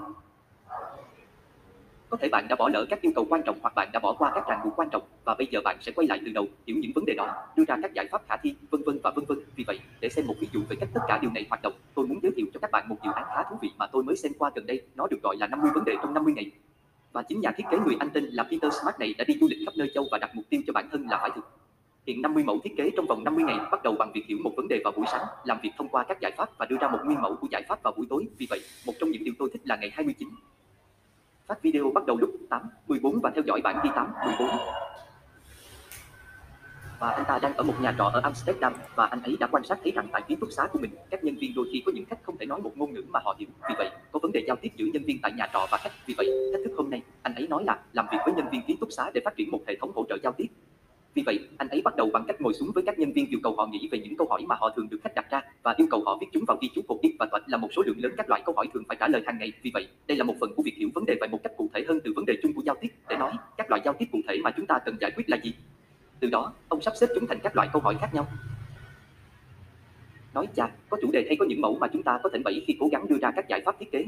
có 2.11 2.17
thể 2.17 2.29
bạn 2.29 2.47
đã 2.49 2.57
bỏ 2.57 2.69
lỡ 2.69 2.87
các 2.91 3.01
yêu 3.01 3.13
cầu 3.15 3.27
quan 3.29 3.43
trọng 3.43 3.59
hoặc 3.63 3.75
bạn 3.75 3.89
đã 3.93 4.01
bỏ 4.01 4.13
qua 4.13 4.33
các 4.35 4.49
ràng 4.49 4.61
buộc 4.65 4.77
quan 4.77 4.89
trọng 4.91 5.03
và 5.25 5.35
bây 5.35 5.47
giờ 5.51 5.61
bạn 5.65 5.77
sẽ 5.81 5.93
quay 5.93 6.09
lại 6.09 6.21
từ 6.27 6.33
đầu, 6.33 6.47
hiểu 6.67 6.77
những 6.81 6.93
vấn 6.95 7.05
đề 7.05 7.15
đó, 7.15 7.47
đưa 7.57 7.65
ra 7.69 7.77
các 7.83 7.95
giải 7.95 8.07
pháp 8.11 8.23
khả 8.29 8.37
thi, 8.37 8.55
vân 8.71 8.83
vân 8.87 8.99
và 9.03 9.11
vân 9.11 9.25
vân. 9.25 9.39
Vì 9.57 9.65
vậy, 9.67 9.81
để 10.01 10.09
xem 10.09 10.27
một 10.27 10.35
ví 10.41 10.49
dụ 10.53 10.61
về 10.69 10.77
cách 10.81 10.89
tất 10.95 11.01
cả 11.09 11.19
điều 11.23 11.31
này 11.31 11.47
hoạt 11.49 11.63
động, 11.63 11.73
tôi 11.95 12.07
muốn 12.07 12.19
giới 12.23 12.33
thiệu 12.37 12.47
cho 12.55 12.61
các 12.61 12.71
bạn 12.71 12.89
một 12.89 12.97
dự 13.05 13.11
án 13.15 13.25
khá 13.35 13.43
thú 13.51 13.57
vị 13.63 13.71
mà 13.79 13.87
tôi 13.87 14.03
mới 14.03 14.17
xem 14.17 14.33
qua 14.39 14.51
gần 14.55 14.67
đây. 14.67 14.83
Nó 14.95 15.07
được 15.07 15.23
gọi 15.23 15.37
là 15.41 15.47
50 15.47 15.71
vấn 15.75 15.85
đề 15.85 15.97
trong 16.03 16.15
50 16.15 16.35
ngày. 16.37 16.51
Và 17.17 17.23
chính 17.23 17.41
nhà 17.41 17.51
thiết 17.57 17.65
kế 17.71 17.79
người 17.79 17.97
Anh 17.99 18.11
tên 18.11 18.25
là 18.25 18.43
Peter 18.43 18.73
Smart 18.73 18.99
này 18.99 19.15
đã 19.19 19.25
đi 19.29 19.35
du 19.41 19.47
lịch 19.51 19.59
khắp 19.67 19.73
nơi 19.77 19.91
châu 19.95 20.05
và 20.11 20.19
đặt 20.19 20.31
mục 20.35 20.45
tiêu 20.51 20.61
cho 20.67 20.73
bản 20.73 20.89
thân 20.93 21.07
là 21.11 21.19
phải 21.21 21.31
thực 21.35 21.45
Hiện 22.07 22.23
50 22.23 22.45
mẫu 22.45 22.59
thiết 22.65 22.77
kế 22.77 22.91
trong 22.97 23.07
vòng 23.07 23.25
50 23.25 23.45
ngày 23.45 23.57
bắt 23.71 23.83
đầu 23.83 23.95
bằng 23.99 24.13
việc 24.15 24.27
hiểu 24.27 24.39
một 24.45 24.53
vấn 24.57 24.69
đề 24.69 24.81
vào 24.85 24.93
buổi 24.97 25.07
sáng, 25.13 25.23
làm 25.45 25.59
việc 25.63 25.71
thông 25.79 25.89
qua 25.89 26.05
các 26.09 26.21
giải 26.21 26.33
pháp 26.37 26.49
và 26.59 26.67
đưa 26.67 26.77
ra 26.81 26.89
một 26.89 26.99
nguyên 27.05 27.21
mẫu 27.23 27.37
của 27.41 27.49
giải 27.51 27.63
pháp 27.69 27.83
vào 27.83 27.93
buổi 27.97 28.07
tối. 28.11 28.29
Vì 28.39 28.47
vậy, 28.51 28.61
một 28.87 28.93
trong 29.01 29.11
những 29.11 29.25
điều 29.25 29.35
tôi 29.39 29.51
thích 29.53 29.63
là 29.65 29.77
ngày 29.77 29.91
29 29.95 30.29
Phát 31.47 31.63
video 31.63 31.91
bắt 31.95 32.07
đầu 32.07 32.17
lúc 32.21 32.31
8, 32.51 32.63
14 32.89 33.21
và 33.21 33.31
theo 33.35 33.43
dõi 33.47 33.61
bản 33.65 33.81
ghi 33.85 33.91
8, 33.95 34.13
14. 34.27 34.49
Và 36.99 37.11
anh 37.11 37.25
ta 37.29 37.39
đang 37.43 37.57
ở 37.57 37.65
một 37.65 37.75
nhà 37.81 37.95
trọ 37.99 38.05
ở 38.05 38.21
Amsterdam 38.21 38.73
và 38.95 39.07
anh 39.07 39.23
ấy 39.23 39.37
đã 39.41 39.47
quan 39.47 39.65
sát 39.65 39.79
thấy 39.83 39.93
rằng 39.93 40.09
tại 40.13 40.23
ký 40.29 40.37
túc 40.37 40.53
xá 40.53 40.67
của 40.73 40.79
mình, 40.79 40.91
các 41.11 41.25
nhân 41.25 41.37
viên 41.37 41.53
đôi 41.57 41.67
khi 41.73 41.83
có 41.87 41.93
những 41.95 42.05
khách 42.05 42.23
không 42.23 42.37
thể 42.39 42.47
nói 42.47 42.61
một 42.61 42.73
ngôn 42.77 42.95
ngữ 42.95 43.05
mà 43.09 43.21
họ 43.25 43.37
hiểu. 43.39 43.49
Vì 43.69 43.75
vậy, 43.79 43.91
có 44.13 44.19
vấn 44.23 44.33
đề 44.33 44.45
giao 44.47 44.57
tiếp 44.57 44.73
giữa 44.77 44.87
nhân 44.93 45.03
viên 45.03 45.19
tại 45.23 45.33
nhà 45.33 45.47
trọ 45.53 45.67
và 45.71 45.79
khách. 45.79 45.93
Vì 46.07 46.15
vậy, 46.17 46.27
thách 46.53 46.61
thức 46.65 46.75
hôm 46.77 46.91
nay, 46.91 47.03
anh 47.23 47.35
ấy 47.35 47.49
nói 47.49 47.65
là 47.65 47.79
làm 47.93 48.07
việc 48.13 48.19
với 48.25 48.35
nhân 48.35 48.47
viên 48.53 48.63
ký 48.63 48.77
túc 48.81 48.89
xá 48.93 49.11
để 49.15 49.21
phát 49.25 49.37
triển 49.37 49.51
một 49.51 49.61
hệ 49.69 49.77
thống 49.81 49.93
hỗ 49.95 50.05
trợ 50.09 50.19
giao 50.23 50.33
tiếp. 50.33 50.47
Vì 51.15 51.23
vậy, 51.27 51.49
anh 51.59 51.69
ấy 51.69 51.83
bắt 51.83 51.97
đầu 51.97 52.11
bằng 52.13 52.25
cách 52.29 52.41
ngồi 52.41 52.55
xuống 52.55 52.71
với 52.75 52.85
các 52.87 52.99
nhân 52.99 53.13
viên 53.13 53.27
yêu 53.29 53.41
cầu 53.43 53.55
họ 53.57 53.67
nghĩ 53.67 53.89
về 53.93 53.99
những 53.99 54.17
câu 54.17 54.27
hỏi 54.31 54.43
mà 54.47 54.57
họ 54.59 54.71
thường 54.77 54.89
được 54.91 54.99
khách 55.05 55.15
đặt 55.15 55.31
ra 55.31 55.43
và 55.63 55.75
yêu 55.77 55.87
cầu 55.91 56.03
họ 56.07 56.19
viết 56.21 56.27
chúng 56.33 56.45
vào 56.49 56.57
ghi 56.61 56.71
chú 56.75 56.83
cột 56.89 56.99
ít 57.03 57.17
và 57.19 57.27
thuật 57.31 57.43
là 57.47 57.57
một 57.57 57.69
số 57.77 57.83
lượng 57.87 57.97
lớn 57.99 58.13
các 58.17 58.29
loại 58.29 58.43
câu 58.47 58.55
hỏi 58.55 58.67
thường 58.75 58.83
phải 58.89 58.97
trả 59.01 59.09
lời 59.09 59.23
hàng 59.27 59.39
ngày. 59.39 59.53
Vì 59.63 59.71
vậy, 59.75 59.89
đây 60.07 60.17
là 60.17 60.25
một 60.25 60.35
phần 60.41 60.51
của 60.57 60.63
việc 60.63 60.75
hiểu 60.77 60.89
vấn 60.95 61.05
đề 61.07 61.15
về 61.21 61.29
một 61.29 61.39
cách 61.43 61.53
cụ 61.57 61.71
thể 61.75 61.85
hơn 61.89 62.01
từ 62.05 62.13
vấn 62.17 62.27
đề 62.27 62.35
chung 62.43 62.53
của 62.53 62.63
giao 62.67 62.77
tiếp 62.81 62.89
để 63.09 63.17
nói 63.17 63.33
các 63.57 63.71
loại 63.71 63.83
giao 63.85 63.95
tiếp 63.99 64.07
cụ 64.13 64.19
thể 64.29 64.39
mà 64.45 64.51
chúng 64.57 64.67
ta 64.67 64.79
cần 64.85 64.97
giải 65.01 65.11
quyết 65.11 65.31
là 65.31 65.37
gì. 65.43 65.55
Từ 66.21 66.29
đó, 66.31 66.53
ông 66.69 66.81
sắp 66.81 66.95
xếp 67.01 67.07
chúng 67.15 67.27
thành 67.27 67.39
các 67.43 67.57
loại 67.57 67.69
câu 67.73 67.83
hỏi 67.83 67.97
khác 68.01 68.15
nhau. 68.15 68.27
Nói 70.35 70.49
chà, 70.57 70.69
có 70.91 70.97
chủ 71.03 71.11
đề 71.13 71.25
hay 71.27 71.37
có 71.37 71.47
những 71.49 71.61
mẫu 71.61 71.79
mà 71.79 71.89
chúng 71.93 72.03
ta 72.03 72.19
có 72.23 72.31
thể 72.33 72.39
bẫy 72.45 72.65
khi 72.67 72.77
cố 72.81 72.89
gắng 72.93 73.09
đưa 73.09 73.19
ra 73.19 73.31
các 73.37 73.49
giải 73.49 73.61
pháp 73.65 73.77
thiết 73.79 73.93
kế. 73.93 74.05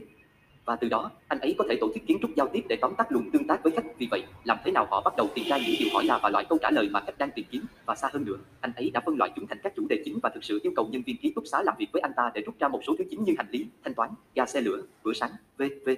và 0.68 0.76
từ 0.76 0.88
đó 0.88 1.10
anh 1.28 1.40
ấy 1.40 1.54
có 1.58 1.64
thể 1.68 1.76
tổ 1.80 1.88
chức 1.94 2.06
kiến 2.06 2.18
trúc 2.22 2.30
giao 2.36 2.48
tiếp 2.52 2.64
để 2.68 2.76
tóm 2.80 2.94
tắt 2.94 3.12
luồng 3.12 3.30
tương 3.30 3.46
tác 3.46 3.62
với 3.62 3.72
khách 3.72 3.98
vì 3.98 4.08
vậy 4.10 4.24
làm 4.44 4.58
thế 4.64 4.70
nào 4.70 4.86
họ 4.90 5.00
bắt 5.00 5.16
đầu 5.16 5.28
tìm 5.34 5.44
ra 5.48 5.58
những 5.58 5.76
điều 5.78 5.88
hỏi 5.92 6.04
là 6.04 6.20
và 6.22 6.28
loại 6.28 6.44
câu 6.48 6.58
trả 6.62 6.70
lời 6.70 6.88
mà 6.88 7.00
khách 7.06 7.18
đang 7.18 7.30
tìm 7.30 7.46
kiếm 7.50 7.64
và 7.86 7.94
xa 7.94 8.08
hơn 8.12 8.24
nữa 8.24 8.36
anh 8.60 8.72
ấy 8.76 8.90
đã 8.90 9.00
phân 9.06 9.16
loại 9.18 9.30
chúng 9.36 9.46
thành 9.46 9.58
các 9.62 9.72
chủ 9.76 9.86
đề 9.88 10.02
chính 10.04 10.18
và 10.22 10.30
thực 10.34 10.44
sự 10.44 10.60
yêu 10.62 10.72
cầu 10.76 10.88
nhân 10.90 11.02
viên 11.06 11.16
ký 11.16 11.32
túc 11.34 11.44
xá 11.46 11.62
làm 11.62 11.74
việc 11.78 11.86
với 11.92 12.02
anh 12.02 12.12
ta 12.16 12.30
để 12.34 12.40
rút 12.40 12.54
ra 12.58 12.68
một 12.68 12.80
số 12.86 12.94
thứ 12.98 13.04
chính 13.10 13.24
như 13.24 13.34
hành 13.38 13.46
lý 13.50 13.66
thanh 13.84 13.94
toán 13.94 14.10
ga 14.34 14.46
xe 14.46 14.60
lửa 14.60 14.82
bữa 15.02 15.12
sáng 15.12 15.30
v.v 15.58 15.90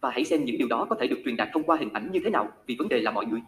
và 0.00 0.10
hãy 0.10 0.24
xem 0.24 0.44
những 0.44 0.58
điều 0.58 0.68
đó 0.68 0.86
có 0.90 0.96
thể 1.00 1.06
được 1.06 1.18
truyền 1.24 1.36
đạt 1.36 1.48
thông 1.52 1.62
qua 1.62 1.76
hình 1.76 1.92
ảnh 1.92 2.12
như 2.12 2.20
thế 2.24 2.30
nào 2.30 2.48
vì 2.66 2.76
vấn 2.78 2.88
đề 2.88 3.00
là 3.00 3.10
mọi 3.10 3.26
người 3.26 3.40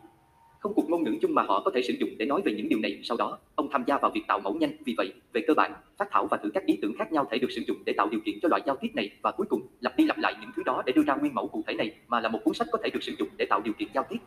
không 0.61 0.75
cùng 0.75 0.90
ngôn 0.90 1.05
ngữ 1.05 1.18
chung 1.23 1.35
mà 1.35 1.42
họ 1.42 1.62
có 1.64 1.71
thể 1.75 1.83
sử 1.83 1.94
dụng 2.01 2.11
để 2.18 2.27
nói 2.27 2.42
về 2.44 2.53
những 2.53 2.68
điều 2.68 2.79
này. 2.79 3.01
Sau 3.03 3.16
đó, 3.16 3.38
ông 3.55 3.68
tham 3.73 3.85
gia 3.87 3.99
vào 3.99 4.11
việc 4.14 4.23
tạo 4.29 4.40
mẫu 4.40 4.55
nhanh. 4.55 4.71
Vì 4.85 4.94
vậy, 4.97 5.12
về 5.33 5.40
cơ 5.47 5.55
bản, 5.55 5.73
phát 5.99 6.09
thảo 6.11 6.27
và 6.27 6.37
thử 6.37 6.51
các 6.55 6.66
ý 6.66 6.79
tưởng 6.83 6.92
khác 6.99 7.12
nhau 7.12 7.29
thể 7.31 7.38
được 7.38 7.51
sử 7.51 7.62
dụng 7.66 7.77
để 7.87 7.92
tạo 7.97 8.09
điều 8.11 8.21
kiện 8.21 8.38
cho 8.42 8.49
loại 8.49 8.62
giao 8.66 8.77
tiếp 8.77 8.88
này. 8.94 9.11
Và 9.23 9.33
cuối 9.33 9.47
cùng, 9.51 9.61
lặp 9.81 9.97
đi 9.97 10.05
lặp 10.05 10.18
lại 10.18 10.35
những 10.40 10.51
thứ 10.57 10.62
đó 10.62 10.83
để 10.87 10.92
đưa 10.92 11.03
ra 11.03 11.14
nguyên 11.14 11.35
mẫu 11.35 11.49
cụ 11.49 11.64
thể 11.66 11.75
này, 11.75 11.92
mà 12.09 12.21
là 12.21 12.29
một 12.29 12.38
cuốn 12.44 12.55
sách 12.55 12.68
có 12.73 12.79
thể 12.83 12.90
được 12.90 13.03
sử 13.03 13.12
dụng 13.18 13.29
để 13.37 13.47
tạo 13.51 13.61
điều 13.61 13.75
kiện 13.79 13.88
giao 13.94 14.05
tiếp 14.09 14.18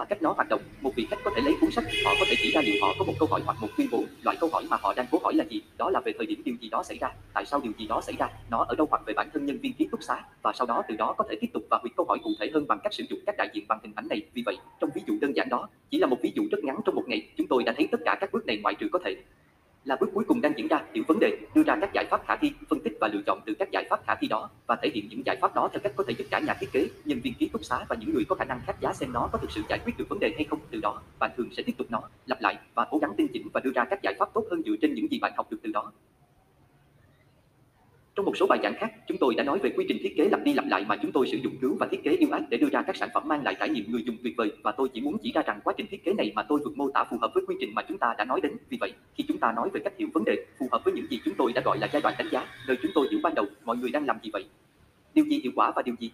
và 0.00 0.06
cách 0.06 0.22
nó 0.22 0.32
hoạt 0.32 0.48
động. 0.48 0.60
Một 0.80 0.92
vị 0.96 1.06
khách 1.10 1.18
có 1.24 1.30
thể 1.36 1.42
lấy 1.42 1.54
cuốn 1.60 1.70
sách, 1.70 1.84
họ 2.04 2.10
có 2.20 2.26
thể 2.28 2.34
chỉ 2.42 2.50
ra 2.54 2.60
liệu 2.64 2.74
họ 2.82 2.94
có 2.98 3.04
một 3.04 3.12
câu 3.18 3.28
hỏi 3.30 3.40
hoặc 3.44 3.56
một 3.60 3.68
tuyên 3.76 3.88
bố, 3.92 4.04
loại 4.22 4.36
câu 4.40 4.50
hỏi 4.52 4.64
mà 4.70 4.76
họ 4.80 4.94
đang 4.94 5.06
cố 5.10 5.18
hỏi 5.22 5.34
là 5.34 5.44
gì, 5.50 5.62
đó 5.78 5.90
là 5.90 6.00
về 6.04 6.12
thời 6.18 6.26
điểm 6.26 6.42
điều 6.44 6.54
gì 6.60 6.68
đó 6.68 6.82
xảy 6.82 6.98
ra, 7.00 7.08
tại 7.34 7.46
sao 7.46 7.60
điều 7.62 7.72
gì 7.78 7.86
đó 7.86 8.00
xảy 8.00 8.14
ra, 8.18 8.28
nó 8.50 8.64
ở 8.68 8.74
đâu 8.74 8.86
hoặc 8.90 9.02
về 9.06 9.12
bản 9.16 9.28
thân 9.32 9.46
nhân 9.46 9.58
viên 9.58 9.72
ký 9.72 9.88
túc 9.90 10.02
xá, 10.02 10.24
và 10.42 10.52
sau 10.54 10.66
đó 10.66 10.82
từ 10.88 10.96
đó 10.96 11.14
có 11.18 11.24
thể 11.30 11.36
tiếp 11.40 11.46
tục 11.52 11.62
và 11.70 11.78
hủy 11.82 11.90
câu 11.96 12.06
hỏi 12.06 12.18
cụ 12.22 12.30
thể 12.40 12.50
hơn 12.54 12.66
bằng 12.66 12.78
cách 12.82 12.94
sử 12.94 13.04
dụng 13.10 13.18
các 13.26 13.34
đại 13.38 13.48
diện 13.54 13.64
bằng 13.68 13.78
hình 13.82 13.92
ảnh 13.96 14.08
này. 14.08 14.22
Vì 14.34 14.42
vậy, 14.46 14.56
trong 14.80 14.90
ví 14.94 15.02
dụ 15.06 15.14
đơn 15.20 15.36
giản 15.36 15.48
đó, 15.48 15.68
chỉ 15.90 15.98
là 15.98 16.06
một 16.06 16.18
ví 16.22 16.32
dụ 16.34 16.42
rất 16.50 16.64
ngắn 16.64 16.76
trong 16.84 16.94
một 16.94 17.04
ngày, 17.06 17.28
chúng 17.36 17.46
tôi 17.46 17.62
đã 17.64 17.72
thấy 17.76 17.88
tất 17.92 18.00
cả 18.04 18.16
các 18.20 18.32
bước 18.32 18.46
này 18.46 18.56
ngoại 18.62 18.74
trừ 18.74 18.88
có 18.92 18.98
thể 19.04 19.16
là 19.84 19.96
bước 20.00 20.10
cuối 20.14 20.24
cùng 20.24 20.40
đang 20.40 20.52
diễn 20.56 20.68
ra 20.68 20.82
hiểu 20.94 21.04
vấn 21.08 21.18
đề 21.20 21.38
đưa 21.54 21.62
ra 21.62 21.76
các 21.80 21.90
giải 21.94 22.06
pháp 22.10 22.20
khả 22.26 22.36
thi, 22.36 22.52
phân 22.68 22.80
tích 22.80 22.92
và 23.00 23.08
lựa 23.12 23.20
chọn 23.26 23.40
từ 23.46 23.54
các 23.58 23.70
giải 23.72 23.86
pháp 23.90 24.00
khả 24.06 24.14
thi 24.14 24.28
đó 24.28 24.50
và 24.66 24.76
thể 24.82 24.90
hiện 24.94 25.08
những 25.10 25.22
giải 25.26 25.36
pháp 25.40 25.54
đó 25.54 25.68
theo 25.72 25.80
cách 25.80 25.92
có 25.96 26.04
thể 26.08 26.14
giúp 26.18 26.24
cả 26.30 26.38
nhà 26.38 26.54
thiết 26.60 26.72
kế, 26.72 26.88
nhân 27.04 27.20
viên 27.20 27.34
ký 27.34 27.48
túc 27.48 27.64
xá 27.64 27.84
và 27.88 27.96
những 28.00 28.14
người 28.14 28.24
có 28.28 28.36
khả 28.36 28.44
năng 28.44 28.60
khác 28.66 28.76
giá 28.80 28.92
xem 28.92 29.12
nó 29.12 29.28
có 29.32 29.38
thực 29.38 29.50
sự 29.50 29.62
giải 29.68 29.78
quyết 29.84 29.98
được 29.98 30.08
vấn 30.08 30.20
đề 30.20 30.32
hay 30.36 30.44
không. 30.44 30.58
Từ 30.70 30.80
đó, 30.80 31.02
bạn 31.18 31.30
thường 31.36 31.48
sẽ 31.56 31.62
tiếp 31.62 31.72
tục 31.78 31.86
nó, 31.90 32.02
lặp 32.26 32.40
lại 32.40 32.58
và 32.74 32.86
cố 32.90 32.98
gắng 32.98 33.12
tinh 33.16 33.26
chỉnh 33.32 33.48
và 33.52 33.60
đưa 33.60 33.70
ra 33.74 33.84
các 33.90 34.02
giải 34.02 34.14
pháp 34.18 34.28
tốt 34.34 34.44
hơn 34.50 34.62
dựa 34.66 34.74
trên 34.82 34.94
những 34.94 35.08
gì 35.10 35.18
bạn 35.18 35.32
học 35.36 35.46
được 35.50 35.58
từ 35.62 35.72
đó 35.72 35.92
trong 38.20 38.26
một 38.26 38.36
số 38.36 38.46
bài 38.46 38.58
giảng 38.62 38.74
khác, 38.74 38.92
chúng 39.06 39.18
tôi 39.18 39.34
đã 39.34 39.44
nói 39.44 39.58
về 39.58 39.70
quy 39.76 39.84
trình 39.88 39.98
thiết 40.02 40.16
kế 40.16 40.28
lặp 40.28 40.44
đi 40.44 40.54
lặp 40.54 40.64
lại 40.66 40.84
mà 40.88 40.96
chúng 40.96 41.12
tôi 41.12 41.26
sử 41.26 41.38
dụng 41.38 41.52
cứu 41.60 41.76
và 41.80 41.86
thiết 41.90 42.04
kế 42.04 42.10
yêu 42.10 42.28
ác 42.32 42.42
để 42.50 42.58
đưa 42.58 42.68
ra 42.68 42.82
các 42.82 42.96
sản 42.96 43.08
phẩm 43.14 43.28
mang 43.28 43.44
lại 43.44 43.56
trải 43.60 43.68
nghiệm 43.68 43.92
người 43.92 44.02
dùng 44.06 44.16
tuyệt 44.22 44.34
vời 44.36 44.52
và 44.62 44.72
tôi 44.72 44.88
chỉ 44.88 45.00
muốn 45.00 45.16
chỉ 45.22 45.32
ra 45.32 45.42
rằng 45.46 45.60
quá 45.64 45.74
trình 45.76 45.86
thiết 45.90 46.04
kế 46.04 46.12
này 46.12 46.32
mà 46.34 46.42
tôi 46.42 46.60
vừa 46.64 46.70
mô 46.74 46.90
tả 46.90 47.04
phù 47.10 47.18
hợp 47.20 47.30
với 47.34 47.44
quy 47.46 47.56
trình 47.60 47.74
mà 47.74 47.82
chúng 47.88 47.98
ta 47.98 48.14
đã 48.18 48.24
nói 48.24 48.40
đến. 48.40 48.52
Vì 48.68 48.78
vậy, 48.80 48.92
khi 49.14 49.24
chúng 49.28 49.38
ta 49.38 49.52
nói 49.52 49.70
về 49.72 49.80
cách 49.84 49.92
hiểu 49.98 50.08
vấn 50.14 50.24
đề 50.24 50.44
phù 50.58 50.68
hợp 50.72 50.84
với 50.84 50.94
những 50.94 51.06
gì 51.10 51.20
chúng 51.24 51.34
tôi 51.34 51.52
đã 51.52 51.62
gọi 51.64 51.78
là 51.78 51.88
giai 51.92 52.02
đoạn 52.02 52.14
đánh 52.18 52.28
giá, 52.32 52.46
nơi 52.68 52.76
chúng 52.82 52.92
tôi 52.94 53.08
hiểu 53.10 53.20
ban 53.22 53.34
đầu 53.34 53.46
mọi 53.64 53.76
người 53.76 53.90
đang 53.90 54.06
làm 54.06 54.16
gì 54.22 54.30
vậy, 54.32 54.44
điều 55.14 55.24
gì 55.24 55.40
hiệu 55.42 55.52
quả 55.56 55.72
và 55.76 55.82
điều 55.82 55.94
gì 56.00 56.10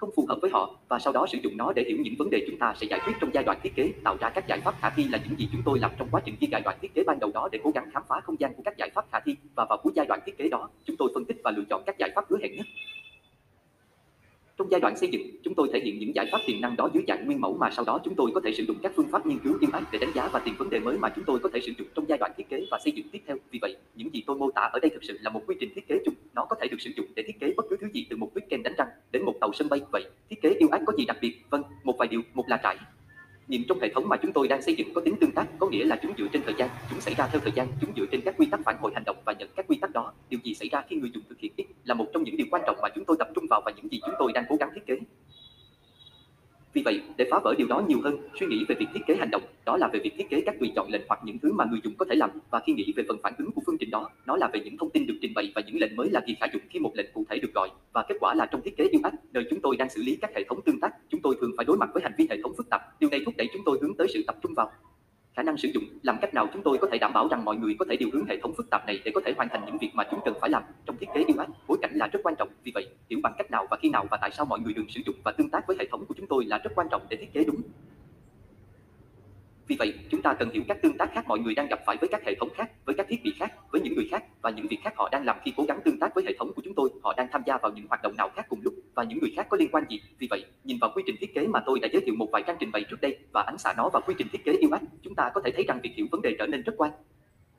không 0.00 0.10
phù 0.16 0.26
hợp 0.28 0.38
với 0.42 0.50
họ 0.50 0.74
và 0.88 0.98
sau 0.98 1.12
đó 1.12 1.26
sử 1.32 1.38
dụng 1.42 1.56
nó 1.56 1.72
để 1.72 1.84
hiểu 1.88 1.98
những 2.00 2.14
vấn 2.18 2.30
đề 2.30 2.44
chúng 2.46 2.58
ta 2.58 2.74
sẽ 2.80 2.86
giải 2.90 3.00
quyết 3.06 3.12
trong 3.20 3.30
giai 3.34 3.44
đoạn 3.44 3.58
thiết 3.62 3.74
kế 3.74 3.92
tạo 4.04 4.16
ra 4.20 4.30
các 4.30 4.46
giải 4.48 4.60
pháp 4.60 4.74
khả 4.80 4.90
thi 4.90 5.04
là 5.04 5.18
những 5.28 5.38
gì 5.38 5.48
chúng 5.52 5.62
tôi 5.64 5.78
làm 5.78 5.90
trong 5.98 6.08
quá 6.10 6.20
trình 6.24 6.36
ghi 6.40 6.48
giai 6.52 6.60
đoạn 6.60 6.78
thiết 6.82 6.94
kế 6.94 7.02
ban 7.06 7.18
đầu 7.20 7.30
đó 7.34 7.48
để 7.52 7.58
cố 7.64 7.70
gắng 7.74 7.90
khám 7.92 8.02
phá 8.08 8.20
không 8.24 8.40
gian 8.40 8.54
của 8.54 8.62
các 8.64 8.76
giải 8.76 8.90
pháp 8.94 9.04
khả 9.12 9.20
thi 9.20 9.36
và 9.54 9.66
vào 9.68 9.78
cuối 9.82 9.92
giai 9.96 10.06
đoạn 10.06 10.20
thiết 10.26 10.38
kế 10.38 10.48
đó 10.48 10.68
chúng 10.84 10.96
tôi 10.96 11.10
phân 11.14 11.24
tích 11.24 11.36
và 11.44 11.50
lựa 11.50 11.64
chọn 11.70 11.82
các 11.86 11.96
giải 11.98 12.10
pháp 12.14 12.24
hứa 12.30 12.36
hẹn 12.42 12.56
nhất 12.56 12.66
trong 14.58 14.70
giai 14.70 14.80
đoạn 14.80 14.96
xây 14.96 15.08
dựng, 15.12 15.22
chúng 15.44 15.54
tôi 15.54 15.68
thể 15.72 15.80
hiện 15.80 15.98
những 15.98 16.14
giải 16.14 16.26
pháp 16.32 16.38
tiềm 16.46 16.60
năng 16.60 16.76
đó 16.76 16.88
dưới 16.94 17.04
dạng 17.08 17.26
nguyên 17.26 17.40
mẫu 17.40 17.56
mà 17.60 17.70
sau 17.70 17.84
đó 17.84 18.00
chúng 18.04 18.14
tôi 18.14 18.30
có 18.34 18.40
thể 18.44 18.52
sử 18.56 18.64
dụng 18.64 18.76
các 18.82 18.92
phương 18.96 19.08
pháp 19.12 19.26
nghiên 19.26 19.38
cứu 19.38 19.54
yêu 19.60 19.70
ác 19.72 19.82
để 19.92 19.98
đánh 19.98 20.12
giá 20.14 20.28
và 20.32 20.40
tìm 20.44 20.54
vấn 20.58 20.70
đề 20.70 20.80
mới 20.80 20.98
mà 20.98 21.08
chúng 21.16 21.24
tôi 21.24 21.38
có 21.38 21.48
thể 21.52 21.60
sử 21.60 21.72
dụng 21.78 21.88
trong 21.94 22.08
giai 22.08 22.18
đoạn 22.18 22.32
thiết 22.36 22.48
kế 22.48 22.66
và 22.70 22.78
xây 22.84 22.92
dựng 22.92 23.06
tiếp 23.12 23.18
theo. 23.26 23.36
Vì 23.50 23.58
vậy, 23.62 23.76
những 23.94 24.14
gì 24.14 24.22
tôi 24.26 24.36
mô 24.36 24.50
tả 24.50 24.62
ở 24.72 24.78
đây 24.82 24.90
thực 24.90 25.04
sự 25.04 25.18
là 25.20 25.30
một 25.30 25.42
quy 25.46 25.56
trình 25.60 25.72
thiết 25.74 25.88
kế 25.88 25.98
chung, 26.04 26.14
nó 26.34 26.44
có 26.44 26.56
thể 26.60 26.68
được 26.68 26.80
sử 26.80 26.90
dụng 26.96 27.06
để 27.16 27.22
thiết 27.26 27.40
kế 27.40 27.52
bất 27.56 27.66
cứ 27.70 27.76
thứ 27.80 27.88
gì 27.92 28.06
từ 28.10 28.16
một 28.16 28.30
weekend 28.34 28.62
đánh 28.62 28.74
răng 28.78 28.88
tàu 29.50 29.54
sân 29.54 29.68
bay. 29.68 29.80
Vậy, 29.92 30.04
thiết 30.30 30.42
kế 30.42 30.50
yêu 30.58 30.68
ác 30.72 30.80
có 30.86 30.92
gì 30.98 31.04
đặc 31.04 31.16
biệt? 31.20 31.40
Vâng, 31.50 31.62
một 31.84 31.94
vài 31.98 32.08
điều, 32.08 32.22
một 32.34 32.48
là 32.48 32.56
trải 32.56 32.76
Nhìn 33.48 33.62
trong 33.68 33.80
hệ 33.80 33.88
thống 33.94 34.08
mà 34.08 34.16
chúng 34.16 34.32
tôi 34.32 34.48
đang 34.48 34.62
xây 34.62 34.74
dựng 34.74 34.94
có 34.94 35.00
tính 35.00 35.14
tương 35.20 35.32
tác, 35.32 35.46
có 35.58 35.68
nghĩa 35.68 35.84
là 35.84 35.98
chúng 36.02 36.12
dựa 36.18 36.26
trên 36.32 36.42
thời 36.42 36.54
gian, 36.58 36.68
chúng 36.90 37.00
xảy 37.00 37.14
ra 37.14 37.28
theo 37.32 37.40
thời 37.40 37.52
gian, 37.52 37.68
chúng 37.80 37.92
dựa 37.96 38.04
trên 38.12 38.20
các 38.24 38.34
quy 38.38 38.46
tắc 38.50 38.60
phản 38.64 38.76
hồi 38.80 38.92
hành 38.94 39.04
động 39.06 39.16
và 39.24 39.32
nhận 39.32 39.48
các 39.56 39.66
quy 39.68 39.78
tắc 39.80 39.90
đó. 39.92 40.12
Điều 40.28 40.40
gì 40.44 40.54
xảy 40.54 40.68
ra 40.68 40.82
khi 40.88 40.96
người 40.96 41.10
dùng 41.14 41.24
thực 41.28 41.38
hiện 41.38 41.52
ít 41.56 41.66
là 41.84 41.94
một 41.94 42.06
trong 42.14 42.22
những 42.22 42.36
điều 42.36 42.46
quan 42.50 42.62
trọng 42.66 42.76
mà 42.82 42.88
chúng 42.94 43.04
tôi 43.04 43.16
tập 43.18 43.28
trung 43.34 43.44
vào 43.50 43.62
và 43.64 43.72
những 43.76 43.92
gì 43.92 44.00
chúng 44.06 44.14
tôi 44.18 44.32
đang 44.32 44.44
cố 44.48 44.56
gắng 44.56 44.70
thiết 44.74 44.86
kế. 44.86 44.98
Vì 46.72 46.82
vậy, 46.84 47.00
để 47.16 47.24
phá 47.30 47.38
vỡ 47.44 47.54
điều 47.58 47.66
đó 47.66 47.82
nhiều 47.88 47.98
hơn, 48.04 48.16
suy 48.40 48.46
nghĩ 48.46 48.64
về 48.68 48.74
việc 48.78 48.86
thiết 48.94 49.00
kế 49.06 49.14
hành 49.14 49.30
động, 49.30 49.42
đó 49.64 49.76
là 49.76 49.88
về 49.92 50.00
việc 50.04 50.14
thiết 50.16 50.30
kế 50.30 50.40
các 50.46 50.54
tùy 50.60 50.72
chọn 50.76 50.90
lệnh 50.90 51.02
hoặc 51.08 51.20
những 51.24 51.38
thứ 51.38 51.52
mà 51.52 51.64
người 51.70 51.80
dùng 51.84 51.94
có 51.94 52.04
thể 52.08 52.14
làm. 52.14 52.30
Và 52.50 52.60
khi 52.66 52.72
nghĩ 52.72 52.92
về 52.96 53.04
phần 53.08 53.16
phản 53.22 53.32
ứng 53.38 53.50
của 53.52 53.62
phương 53.66 53.76
trình 53.80 53.90
đó, 53.90 54.10
nó 54.26 54.36
là 54.36 54.48
về 54.52 54.60
những 54.60 54.76
thông 54.76 54.90
tin 54.90 55.06
được 55.06 55.14
trình 55.22 55.34
bày 55.34 55.52
và 55.54 55.62
những 55.66 55.78
lệnh 55.80 55.96
mới 55.96 56.10
là 56.10 56.20
kỳ 56.26 56.34
khả 56.40 56.46
dụng 56.52 56.62
khi 56.70 56.78
một 56.78 56.92
lệnh 56.94 57.06
cụ 57.12 57.24
thể 57.30 57.38
được 57.38 57.54
gọi. 57.54 57.68
Và 57.92 58.04
kết 58.08 58.14
quả 58.20 58.34
là 58.34 58.46
trong 58.46 58.62
thiết 58.62 58.76
kế 58.76 58.84
yêu 58.84 59.00
ách, 59.04 59.14
nơi 59.32 59.44
chúng 59.50 59.60
tôi 59.60 59.76
đang 59.76 59.90
xử 59.90 60.02
lý 60.02 60.16
các 60.16 60.30
hệ 60.36 60.44
thống 60.48 60.60
tương 60.62 60.80
tác, 60.80 60.90
chúng 61.10 61.22
tôi 61.22 61.34
thường 61.40 61.52
phải 61.56 61.64
đối 61.64 61.76
mặt 61.76 61.90
với 61.94 62.02
hành 62.02 62.12
vi 62.18 62.26
hệ 62.30 62.36
thống 62.42 62.52
phức 62.56 62.70
tạp. 62.70 63.00
Điều 63.00 63.10
này 63.10 63.20
thúc 63.24 63.34
đẩy 63.36 63.48
chúng 63.52 63.62
tôi 63.64 63.78
hướng 63.82 63.96
tới 63.96 64.06
sự 64.14 64.24
tập 64.26 64.36
trung 64.42 64.54
vào 64.54 64.70
khả 65.40 65.44
năng 65.44 65.56
sử 65.56 65.68
dụng. 65.74 65.84
Làm 66.02 66.16
cách 66.20 66.34
nào 66.34 66.48
chúng 66.52 66.62
tôi 66.62 66.78
có 66.78 66.88
thể 66.92 66.98
đảm 66.98 67.12
bảo 67.12 67.28
rằng 67.28 67.44
mọi 67.44 67.56
người 67.56 67.76
có 67.78 67.84
thể 67.88 67.96
điều 67.96 68.08
hướng 68.12 68.24
hệ 68.24 68.40
thống 68.42 68.54
phức 68.56 68.70
tạp 68.70 68.86
này 68.86 69.00
để 69.04 69.12
có 69.14 69.20
thể 69.24 69.32
hoàn 69.36 69.48
thành 69.48 69.62
những 69.66 69.78
việc 69.78 69.90
mà 69.94 70.04
chúng 70.10 70.20
cần 70.24 70.34
phải 70.40 70.50
làm 70.50 70.62
trong 70.86 70.96
thiết 70.96 71.06
kế 71.14 71.20
UX 71.20 71.50
bối 71.68 71.78
cảnh 71.82 71.90
là 71.94 72.06
rất 72.06 72.20
quan 72.22 72.34
trọng. 72.38 72.48
Vì 72.64 72.72
vậy, 72.74 72.86
hiểu 73.10 73.20
bằng 73.22 73.32
cách 73.38 73.50
nào 73.50 73.66
và 73.70 73.76
khi 73.82 73.90
nào 73.90 74.06
và 74.10 74.18
tại 74.20 74.30
sao 74.30 74.46
mọi 74.46 74.60
người 74.60 74.72
được 74.72 74.84
sử 74.88 75.00
dụng 75.06 75.16
và 75.24 75.32
tương 75.32 75.50
tác 75.50 75.66
với 75.66 75.76
hệ 75.78 75.86
thống 75.90 76.04
của 76.08 76.14
chúng 76.18 76.26
tôi 76.26 76.44
là 76.44 76.58
rất 76.58 76.70
quan 76.74 76.88
trọng 76.90 77.02
để 77.10 77.16
thiết 77.16 77.32
kế 77.32 77.44
đúng 77.44 77.60
vì 79.70 79.76
vậy, 79.78 79.94
chúng 80.10 80.22
ta 80.22 80.34
cần 80.34 80.50
hiểu 80.50 80.62
các 80.68 80.82
tương 80.82 80.96
tác 80.98 81.10
khác 81.14 81.24
mọi 81.28 81.38
người 81.38 81.54
đang 81.54 81.68
gặp 81.68 81.80
phải 81.86 81.96
với 82.00 82.08
các 82.08 82.24
hệ 82.26 82.34
thống 82.34 82.48
khác, 82.54 82.70
với 82.84 82.94
các 82.94 83.06
thiết 83.08 83.22
bị 83.24 83.32
khác, 83.38 83.52
với 83.72 83.80
những 83.80 83.94
người 83.94 84.08
khác 84.10 84.24
và 84.42 84.50
những 84.50 84.66
việc 84.66 84.78
khác 84.84 84.92
họ 84.96 85.08
đang 85.12 85.24
làm 85.24 85.36
khi 85.44 85.52
cố 85.56 85.64
gắng 85.68 85.80
tương 85.84 85.98
tác 85.98 86.14
với 86.14 86.24
hệ 86.26 86.34
thống 86.38 86.52
của 86.56 86.62
chúng 86.64 86.74
tôi, 86.74 86.90
họ 87.02 87.14
đang 87.16 87.28
tham 87.32 87.42
gia 87.46 87.56
vào 87.56 87.72
những 87.72 87.86
hoạt 87.88 88.02
động 88.02 88.16
nào 88.16 88.28
khác 88.36 88.46
cùng 88.48 88.60
lúc 88.62 88.74
và 88.94 89.04
những 89.04 89.18
người 89.18 89.32
khác 89.36 89.46
có 89.50 89.56
liên 89.56 89.68
quan 89.72 89.84
gì. 89.88 90.00
Vì 90.18 90.26
vậy, 90.30 90.44
nhìn 90.64 90.78
vào 90.80 90.90
quy 90.94 91.02
trình 91.06 91.16
thiết 91.20 91.34
kế 91.34 91.46
mà 91.46 91.60
tôi 91.66 91.80
đã 91.80 91.88
giới 91.92 92.02
thiệu 92.06 92.14
một 92.18 92.28
vài 92.32 92.42
trang 92.46 92.56
trình 92.60 92.70
bày 92.72 92.84
trước 92.90 93.00
đây 93.00 93.18
và 93.32 93.42
ánh 93.42 93.58
xạ 93.58 93.74
nó 93.76 93.88
vào 93.88 94.02
quy 94.06 94.14
trình 94.18 94.28
thiết 94.32 94.44
kế 94.44 94.52
yêu 94.52 94.70
ách, 94.72 94.82
chúng 95.02 95.14
ta 95.14 95.30
có 95.34 95.40
thể 95.44 95.50
thấy 95.54 95.64
rằng 95.68 95.80
việc 95.82 95.92
hiểu 95.94 96.06
vấn 96.10 96.22
đề 96.22 96.36
trở 96.38 96.46
nên 96.46 96.62
rất 96.62 96.74
quan. 96.76 96.90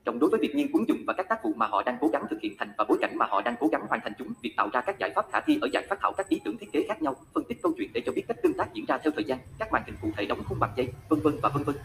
Trọng 0.05 0.19
đối 0.19 0.29
với 0.29 0.39
việc 0.39 0.55
nghiên 0.55 0.71
cứu 0.71 0.85
dụng 0.87 1.03
và 1.07 1.13
các 1.13 1.29
tác 1.29 1.43
vụ 1.43 1.53
mà 1.55 1.67
họ 1.67 1.83
đang 1.83 1.97
cố 2.01 2.07
gắng 2.07 2.23
thực 2.29 2.41
hiện 2.41 2.53
thành 2.57 2.71
và 2.77 2.85
bối 2.89 2.97
cảnh 3.01 3.17
mà 3.17 3.25
họ 3.29 3.41
đang 3.41 3.55
cố 3.59 3.67
gắng 3.67 3.81
hoàn 3.89 4.01
thành 4.03 4.13
chúng, 4.17 4.27
việc 4.41 4.53
tạo 4.57 4.69
ra 4.73 4.81
các 4.81 4.99
giải 4.99 5.11
pháp 5.15 5.25
khả 5.31 5.39
thi 5.41 5.59
ở 5.61 5.67
dạng 5.73 5.83
phát 5.89 5.99
thảo 6.01 6.13
các 6.17 6.29
ý 6.29 6.39
tưởng 6.45 6.57
thiết 6.57 6.71
kế 6.71 6.85
khác 6.87 7.01
nhau, 7.01 7.15
phân 7.33 7.43
tích 7.43 7.57
câu 7.63 7.73
chuyện 7.77 7.89
để 7.93 8.01
cho 8.05 8.11
biết 8.11 8.23
cách 8.27 8.37
tương 8.43 8.53
tác 8.53 8.73
diễn 8.73 8.85
ra 8.85 8.97
theo 8.97 9.11
thời 9.11 9.23
gian, 9.23 9.39
cụ 10.01 10.09
thể 10.17 10.25
đóng 10.25 10.43
khung 10.43 10.59
bằng 10.59 10.73
dây, 10.75 10.87
vân 11.09 11.19
vân 11.19 11.33
và 11.41 11.49
vân 11.49 11.63
vân. 11.63 11.75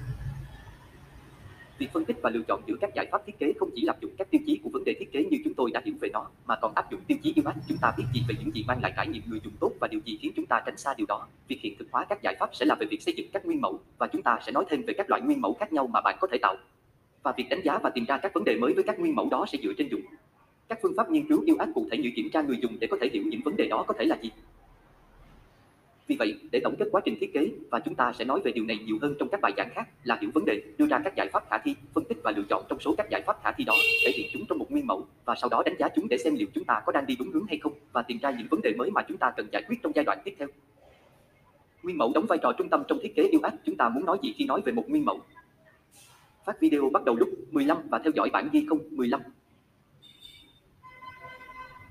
Việc 1.79 1.92
phân 1.92 2.05
tích 2.05 2.16
và 2.22 2.31
lựa 2.31 2.42
chọn 2.48 2.62
giữa 2.66 2.74
các 2.81 2.90
giải 2.94 3.07
pháp 3.12 3.26
thiết 3.26 3.38
kế 3.38 3.52
không 3.59 3.70
chỉ 3.74 3.87
áp 3.87 4.00
dụng 4.00 4.11
các 4.18 4.31
tiêu 4.31 4.40
chí 4.46 4.61
của 4.62 4.70
vấn 4.72 4.85
đề 4.85 4.94
thiết 4.98 5.12
kế 5.12 5.24
như 5.24 5.38
chúng 5.44 5.55
tôi 5.55 5.70
đã 5.70 5.83
hiểu 5.85 5.94
về 6.00 6.09
nó, 6.12 6.26
mà 6.46 6.57
còn 6.57 6.74
áp 6.74 6.90
dụng 6.90 7.00
tiêu 7.07 7.18
chí 7.22 7.33
yêu 7.37 7.44
ách. 7.46 7.57
Chúng 7.68 7.79
ta 7.79 7.92
biết 7.98 8.05
gì 8.14 8.22
về 8.29 8.35
những 8.40 8.55
gì 8.55 8.64
mang 8.68 8.83
lại 8.83 8.92
trải 8.96 9.07
nghiệm 9.07 9.22
người 9.26 9.40
dùng 9.44 9.52
tốt 9.61 9.72
và 9.81 9.88
điều 9.88 10.00
gì 10.05 10.18
khiến 10.22 10.33
chúng 10.37 10.46
ta 10.46 10.62
tránh 10.66 10.76
xa 10.76 10.94
điều 10.96 11.07
đó. 11.07 11.26
Việc 11.48 11.59
hiện 11.61 11.74
thực 11.79 11.88
hóa 11.90 12.05
các 12.09 12.22
giải 12.22 12.37
pháp 12.40 12.50
sẽ 12.52 12.66
là 12.66 12.74
về 12.81 12.87
việc 12.90 13.02
xây 13.02 13.14
dựng 13.16 13.26
các 13.33 13.46
nguyên 13.46 13.61
mẫu 13.61 13.81
và 13.98 14.07
chúng 14.07 14.22
ta 14.22 14.38
sẽ 14.46 14.52
nói 14.52 14.64
thêm 14.70 14.83
về 14.87 14.94
các 14.96 15.11
loại 15.11 15.22
nguyên 15.22 15.40
mẫu 15.40 15.55
khác 15.61 15.72
nhau 15.72 15.87
mà 15.87 16.00
bạn 16.00 16.16
có 16.20 16.29
thể 16.33 16.38
tạo. 16.42 16.57
Và 17.22 17.33
việc 17.37 17.46
đánh 17.50 17.61
giá 17.64 17.79
và 17.79 17.90
tìm 17.90 18.05
ra 18.05 18.18
các 18.18 18.35
vấn 18.35 18.44
đề 18.44 18.57
mới 18.57 18.72
với 18.74 18.85
các 18.85 18.98
nguyên 18.98 19.14
mẫu 19.14 19.29
đó 19.31 19.46
sẽ 19.52 19.59
dựa 19.62 19.72
trên 19.79 19.88
dùng 19.88 20.00
các 20.68 20.79
phương 20.83 20.92
pháp 20.96 21.11
nghiên 21.11 21.29
cứu 21.29 21.42
yêu 21.46 21.57
ách 21.59 21.68
cụ 21.74 21.88
thể 21.90 21.98
như 21.98 22.11
kiểm 22.16 22.31
tra 22.33 22.42
người 22.42 22.59
dùng 22.62 22.76
để 22.81 22.87
có 22.90 22.96
thể 23.00 23.09
hiểu 23.12 23.22
những 23.26 23.40
vấn 23.44 23.57
đề 23.57 23.68
đó 23.68 23.85
có 23.88 23.94
thể 23.98 24.05
là 24.05 24.18
gì. 24.22 24.31
Vì 26.09 26.16
vậy, 26.19 26.35
để 26.53 26.61
tổng 26.64 26.77
kết 26.79 26.88
quá 26.92 27.01
trình 27.05 27.16
thiết 27.21 27.33
kế 27.35 27.51
và 27.71 27.81
chúng 27.81 27.95
ta 27.95 28.12
sẽ 28.19 28.25
nói 28.25 28.40
về 28.45 28.53
điều 28.53 28.64
này 28.64 28.79
nhiều 28.87 28.99
hơn 29.03 29.14
trong 29.19 29.29
các 29.29 29.40
bài 29.40 29.53
giảng 29.57 29.71
khác 29.75 29.88
là 30.05 30.19
hiểu 30.21 30.31
vấn 30.35 30.45
đề, 30.45 30.62
đưa 30.79 30.87
ra 30.87 31.01
các 31.05 31.16
giải 31.16 31.29
pháp 31.33 31.45
khả 31.51 31.59
thi, 31.59 31.75
phân 31.95 32.05
tích 32.05 32.19
và 32.23 32.33
lựa 32.37 32.42
chọn 32.51 32.64
trong 32.69 32.81
số 32.81 32.95
các 32.99 33.07
giải 33.11 33.23
pháp 33.27 33.37
khả 33.42 33.53
thi 33.53 33.64
đó, 33.64 33.75
thể 34.05 34.12
hiện 34.16 34.27
chúng 34.33 34.42
trong 34.49 34.59
một 34.59 34.71
nguyên 34.71 34.87
mẫu 34.87 35.07
và 35.25 35.35
sau 35.35 35.51
đó 35.51 35.62
đánh 35.66 35.75
giá 35.79 35.88
chúng 35.97 36.09
để 36.09 36.19
xem 36.19 36.35
liệu 36.35 36.49
chúng 36.55 36.64
ta 36.64 36.83
có 36.87 36.92
đang 36.92 37.07
đi 37.07 37.16
đúng 37.19 37.31
hướng 37.31 37.47
hay 37.49 37.59
không 37.59 37.73
và 37.92 38.03
tìm 38.03 38.19
ra 38.23 38.31
những 38.31 38.47
vấn 38.51 38.62
đề 38.62 38.75
mới 38.79 38.90
mà 38.90 39.03
chúng 39.09 39.16
ta 39.16 39.33
cần 39.37 39.47
giải 39.53 39.62
quyết 39.69 39.77
trong 39.83 39.92
giai 39.95 40.05
đoạn 40.05 40.19
tiếp 40.25 40.35
theo. 40.38 40.49
Nguyên 41.83 41.99
mẫu 41.99 42.12
đóng 42.14 42.27
vai 42.29 42.38
trò 42.42 42.53
trung 42.59 42.69
tâm 42.69 42.83
trong 42.88 42.99
thiết 43.03 43.12
kế 43.16 43.23
yêu 43.23 43.40
ác 43.42 43.55
Chúng 43.64 43.77
ta 43.77 43.88
muốn 43.88 44.05
nói 44.05 44.19
gì 44.23 44.35
khi 44.37 44.45
nói 44.45 44.61
về 44.64 44.73
một 44.73 44.85
nguyên 44.88 45.05
mẫu? 45.05 45.21
Phát 46.47 46.61
video 46.61 46.90
bắt 46.92 47.05
đầu 47.05 47.16
lúc 47.16 47.29
15 47.51 47.79
và 47.88 47.99
theo 47.99 48.12
dõi 48.14 48.31
bản 48.33 48.49
ghi 48.53 48.66
không 48.69 48.79
15. 48.90 49.21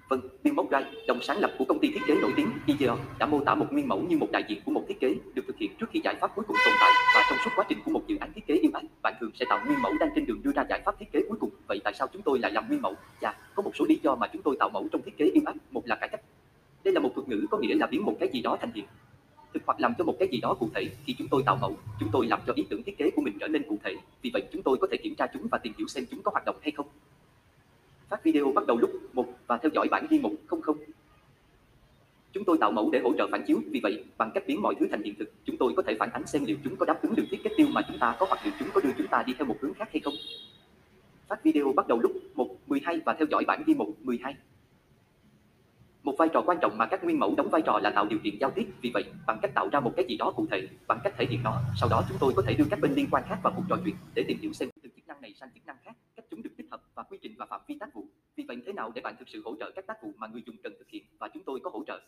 Vâng, 0.09 0.21
Bill 0.43 0.55
Murray, 0.55 0.83
đồng 1.07 1.21
sáng 1.21 1.37
lập 1.37 1.51
của 1.57 1.65
công 1.65 1.79
ty 1.79 1.91
thiết 1.91 2.01
kế 2.07 2.15
nổi 2.15 2.33
tiếng 2.35 2.49
IDEO, 2.65 2.97
đã 3.19 3.25
mô 3.25 3.43
tả 3.43 3.55
một 3.55 3.65
nguyên 3.71 3.87
mẫu 3.87 4.01
như 4.01 4.17
một 4.17 4.27
đại 4.31 4.43
diện 4.47 4.61
của 4.65 4.71
một 4.71 4.83
thiết 4.87 4.99
kế 4.99 5.15
được 5.33 5.43
thực 5.47 5.57
hiện 5.57 5.71
trước 5.79 5.85
khi 5.91 6.01
giải 6.03 6.15
pháp 6.21 6.35
cuối 6.35 6.45
cùng 6.47 6.57
tồn 6.65 6.73
tại 6.79 6.91
và 7.15 7.25
trong 7.29 7.39
suốt 7.45 7.51
quá 7.55 7.65
trình 7.69 7.77
của 7.85 7.91
một 7.91 8.01
dự 8.07 8.17
án 8.17 8.33
thiết 8.33 8.47
kế 8.47 8.55
yêu 8.55 8.71
ái, 8.73 8.83
bạn 9.01 9.13
thường 9.19 9.31
sẽ 9.39 9.45
tạo 9.49 9.65
nguyên 9.65 9.81
mẫu 9.81 9.91
đang 9.99 10.09
trên 10.15 10.25
đường 10.25 10.41
đưa 10.43 10.51
ra 10.51 10.65
giải 10.69 10.81
pháp 10.85 10.99
thiết 10.99 11.11
kế 11.11 11.19
cuối 11.29 11.37
cùng. 11.39 11.49
Vậy 11.67 11.81
tại 11.83 11.93
sao 11.93 12.07
chúng 12.13 12.21
tôi 12.21 12.39
lại 12.39 12.51
làm 12.51 12.67
nguyên 12.67 12.81
mẫu? 12.81 12.95
Dạ, 13.21 13.33
có 13.55 13.63
một 13.63 13.71
số 13.75 13.85
lý 13.89 13.99
do 14.03 14.15
mà 14.15 14.27
chúng 14.27 14.41
tôi 14.41 14.55
tạo 14.59 14.69
mẫu 14.69 14.87
trong 14.91 15.01
thiết 15.01 15.17
kế 15.17 15.25
yêu 15.25 15.43
ái. 15.45 15.55
Một 15.71 15.81
là 15.85 15.95
cải 15.95 16.09
cách. 16.09 16.21
Đây 16.83 16.93
là 16.93 16.99
một 16.99 17.11
thuật 17.15 17.29
ngữ 17.29 17.45
có 17.51 17.57
nghĩa 17.57 17.75
là 17.75 17.87
biến 17.87 18.05
một 18.05 18.15
cái 18.19 18.29
gì 18.33 18.41
đó 18.41 18.57
thành 18.61 18.71
hiện 18.75 18.85
thực 19.55 19.63
hoặc 19.65 19.79
làm 19.79 19.93
cho 19.97 20.03
một 20.03 20.15
cái 20.19 20.27
gì 20.31 20.39
đó 20.41 20.53
cụ 20.59 20.69
thể 20.75 20.89
khi 21.05 21.15
chúng 21.17 21.27
tôi 21.27 21.43
tạo 21.45 21.57
mẫu 21.61 21.77
chúng 21.99 22.09
tôi 22.11 22.27
làm 22.27 22.39
cho 22.47 22.53
ý 22.55 22.65
tưởng 22.69 22.83
thiết 22.83 22.97
kế 22.97 23.09
của 23.15 23.21
mình 23.21 23.37
trở 23.39 23.47
nên 23.47 23.63
cụ 23.69 23.77
thể 23.83 23.95
vì 24.21 24.29
vậy 24.33 24.43
chúng 24.53 24.63
tôi 24.63 24.77
có 24.81 24.87
thể 24.91 24.97
kiểm 24.97 25.15
tra 25.15 25.27
chúng 25.33 25.47
và 25.51 25.57
tìm 25.57 25.73
hiểu 25.77 25.87
xem 25.87 26.05
chúng 26.11 26.21
có 26.23 26.31
hoạt 26.31 26.45
động 26.45 26.55
hay 26.61 26.71
không 26.71 26.87
Phát 28.09 28.23
video 28.23 28.51
bắt 28.51 28.67
đầu 28.67 28.77
lúc 28.77 28.89
một 29.13 29.25
và 29.47 29.57
theo 29.57 29.69
dõi 29.73 29.87
bản 29.91 30.07
ghi 30.09 30.19
100. 30.19 30.59
Chúng 32.33 32.43
tôi 32.43 32.57
tạo 32.57 32.71
mẫu 32.71 32.89
để 32.91 32.99
hỗ 32.99 33.13
trợ 33.17 33.27
phản 33.31 33.43
chiếu, 33.47 33.61
vì 33.71 33.79
vậy, 33.83 34.03
bằng 34.17 34.31
cách 34.33 34.43
biến 34.47 34.61
mọi 34.61 34.75
thứ 34.79 34.87
thành 34.91 35.03
hiện 35.03 35.15
thực, 35.19 35.31
chúng 35.45 35.57
tôi 35.57 35.73
có 35.77 35.83
thể 35.83 35.95
phản 35.99 36.09
ánh 36.13 36.27
xem 36.27 36.45
liệu 36.45 36.57
chúng 36.63 36.75
có 36.75 36.85
đáp 36.85 37.01
ứng 37.01 37.15
được 37.15 37.23
thiết 37.31 37.43
kế 37.43 37.49
tiêu 37.57 37.67
mà 37.71 37.81
chúng 37.87 37.99
ta 37.99 38.15
có 38.19 38.25
hoặc 38.29 38.39
liệu 38.43 38.53
chúng 38.59 38.67
có 38.73 38.81
đưa 38.81 38.89
chúng 38.97 39.07
ta 39.07 39.23
đi 39.27 39.33
theo 39.37 39.47
một 39.47 39.55
hướng 39.61 39.73
khác 39.73 39.89
hay 39.91 39.99
không. 39.99 40.13
Phát 41.27 41.43
video 41.43 41.73
bắt 41.75 41.87
đầu 41.87 41.99
lúc 41.99 42.11
1, 42.35 42.55
12 42.67 43.01
và 43.05 43.13
theo 43.13 43.27
dõi 43.31 43.43
bản 43.47 43.63
ghi 43.65 43.73
1, 43.73 43.87
12. 44.01 44.35
một 46.03 46.15
vai 46.17 46.29
trò 46.33 46.41
quan 46.45 46.57
trọng 46.61 46.77
mà 46.77 46.85
các 46.85 47.03
nguyên 47.03 47.19
mẫu 47.19 47.35
đóng 47.37 47.49
vai 47.49 47.61
trò 47.61 47.79
là 47.83 47.89
tạo 47.89 48.05
điều 48.05 48.19
kiện 48.23 48.37
giao 48.39 48.51
tiếp. 48.51 48.65
Vì 48.81 48.91
vậy, 48.93 49.03
bằng 49.27 49.39
cách 49.41 49.51
tạo 49.55 49.69
ra 49.71 49.79
một 49.79 49.93
cái 49.95 50.05
gì 50.09 50.17
đó 50.17 50.33
cụ 50.35 50.45
thể, 50.51 50.67
bằng 50.87 50.99
cách 51.03 51.13
thể 51.17 51.25
hiện 51.29 51.43
nó, 51.43 51.61
sau 51.79 51.89
đó 51.89 52.03
chúng 52.09 52.17
tôi 52.19 52.33
có 52.35 52.43
thể 52.47 52.53
đưa 52.53 52.65
các 52.69 52.79
bên 52.79 52.93
liên 52.93 53.07
quan 53.11 53.23
khác 53.27 53.39
vào 53.43 53.53
cuộc 53.55 53.63
trò 53.69 53.77
chuyện 53.85 53.95
để 54.15 54.23
tìm 54.27 54.37
hiểu 54.41 54.53
xem 54.53 54.69
từ 54.83 54.89
chức 54.95 55.07
năng 55.07 55.21
này 55.21 55.33
sang 55.39 55.49
chức 55.53 55.65
năng 55.65 55.77
khác, 55.83 55.95
cách 56.15 56.25
chúng 56.31 56.43
được 56.43 56.49
tích 56.57 56.67
hợp 56.71 56.81
và 56.95 57.03
quy 57.03 57.17
trình 57.21 57.35
và 57.37 57.45
phạm 57.45 57.61
vi 57.67 57.77
tác 57.79 57.93
vụ. 57.93 58.07
Vì 58.35 58.43
vậy 58.47 58.57
thế 58.65 58.73
nào 58.73 58.91
để 58.95 59.01
bạn 59.01 59.15
thực 59.19 59.29
sự 59.29 59.41
hỗ 59.45 59.55
trợ 59.59 59.71
các 59.75 59.87
tác 59.87 60.03
vụ 60.03 60.13
mà 60.17 60.27
người 60.27 60.43
dùng 60.45 60.55
cần 60.63 60.73
thực 60.79 60.89
hiện 60.89 61.03
và 61.19 61.29
chúng 61.33 61.43
tôi 61.43 61.59
có 61.63 61.69
hỗ 61.69 61.83
trợ 61.87 62.01